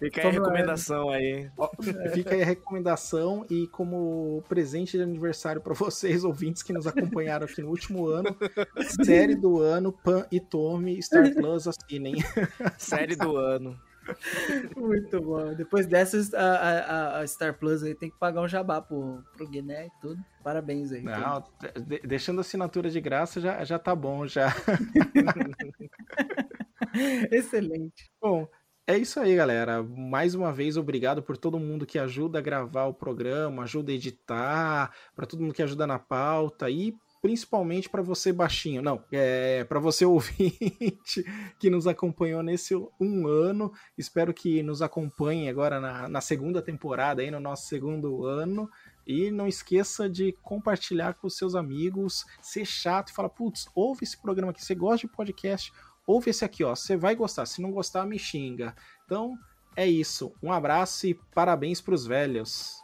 Fica 0.03 0.23
aí 0.23 0.29
a 0.29 0.31
recomendação 0.31 1.11
aí. 1.11 1.51
Fica 2.13 2.35
aí 2.35 2.43
a 2.43 2.47
recomendação 2.47 3.47
e 3.49 3.67
como 3.69 4.43
presente 4.49 4.97
de 4.97 5.03
aniversário 5.03 5.61
para 5.61 5.75
vocês, 5.75 6.25
ouvintes 6.25 6.63
que 6.63 6.73
nos 6.73 6.87
acompanharam 6.87 7.47
aqui 7.47 7.63
no 7.63 7.69
último 7.69 8.07
ano, 8.09 8.37
série 9.05 9.35
do 9.35 9.61
ano, 9.61 9.93
Pan 9.93 10.27
e 10.31 10.41
Tommy, 10.41 11.01
Star 11.03 11.33
Plus, 11.35 11.67
assinem. 11.69 12.15
Série 12.79 13.17
do 13.17 13.37
ano. 13.37 13.79
Muito 14.77 15.21
bom. 15.23 15.55
Depois 15.55 15.87
dessas, 15.87 16.35
a, 16.35 16.57
a- 16.57 17.19
a 17.21 17.27
Star 17.29 17.57
Plus 17.57 17.85
aí 17.85 17.95
tem 17.95 18.11
que 18.11 18.19
pagar 18.19 18.41
um 18.43 18.49
jabá 18.49 18.83
pro, 18.83 19.23
pro 19.37 19.49
Guiné 19.49 19.87
e 19.87 19.91
tudo. 20.01 20.21
Parabéns 20.43 20.91
aí. 20.91 21.03
Não, 21.03 21.45
de- 21.87 22.01
deixando 22.01 22.39
a 22.39 22.41
assinatura 22.41 22.91
de 22.91 23.01
graça 23.01 23.41
já, 23.41 23.63
já 23.65 23.79
tá 23.79 23.95
bom, 23.95 24.27
já. 24.27 24.53
Excelente. 27.31 28.11
Bom, 28.21 28.49
é 28.93 28.99
isso 28.99 29.19
aí, 29.19 29.35
galera. 29.35 29.83
Mais 29.83 30.35
uma 30.35 30.53
vez, 30.53 30.77
obrigado 30.77 31.23
por 31.23 31.37
todo 31.37 31.59
mundo 31.59 31.87
que 31.87 31.99
ajuda 31.99 32.39
a 32.39 32.43
gravar 32.43 32.85
o 32.85 32.95
programa, 32.95 33.63
ajuda 33.63 33.91
a 33.91 33.95
editar, 33.95 34.93
para 35.17 35.27
todo 35.27 35.41
mundo 35.41 35.55
que 35.55 35.63
ajuda 35.63 35.87
na 35.87 35.99
pauta 35.99 36.69
e 36.69 36.95
principalmente 37.23 37.89
para 37.89 38.03
você 38.03 38.33
baixinho, 38.33 38.83
não, 38.83 39.03
é 39.13 39.63
para 39.65 39.79
você 39.79 40.05
ouvinte 40.05 41.25
que 41.59 41.71
nos 41.71 41.87
acompanhou 41.87 42.43
nesse 42.43 42.75
um 43.01 43.27
ano. 43.27 43.73
Espero 43.97 44.35
que 44.35 44.63
nos 44.63 44.83
acompanhe 44.83 45.49
agora 45.49 45.81
na, 45.81 46.09
na 46.09 46.21
segunda 46.21 46.61
temporada, 46.61 47.23
aí 47.23 47.31
no 47.31 47.41
nosso 47.41 47.69
segundo 47.69 48.27
ano. 48.27 48.69
E 49.07 49.31
não 49.31 49.49
esqueça 49.49 50.09
de 50.09 50.33
compartilhar 50.43 51.15
com 51.15 51.29
seus 51.29 51.55
amigos, 51.55 52.25
ser 52.41 52.65
chato 52.65 53.09
e 53.09 53.15
falar, 53.15 53.31
putz, 53.31 53.69
ouve 53.75 54.05
esse 54.05 54.21
programa 54.21 54.53
aqui, 54.53 54.65
você 54.65 54.75
gosta 54.75 55.07
de 55.07 55.13
podcast, 55.13 55.73
ouve 56.07 56.31
esse 56.31 56.45
aqui, 56.45 56.65
ó. 56.65 56.75
Você 56.75 56.97
vai 56.97 57.15
gostar. 57.15 57.47
Se 57.47 57.61
não 57.61 57.71
gostar, 57.71 58.07
me 58.07 58.19
xinga. 58.19 58.75
Então, 59.05 59.37
é 59.77 59.87
isso. 59.87 60.33
Um 60.43 60.53
abraço 60.53 61.07
e 61.07 61.15
parabéns 61.35 61.81
pros 61.81 62.07
velhos. 62.07 62.83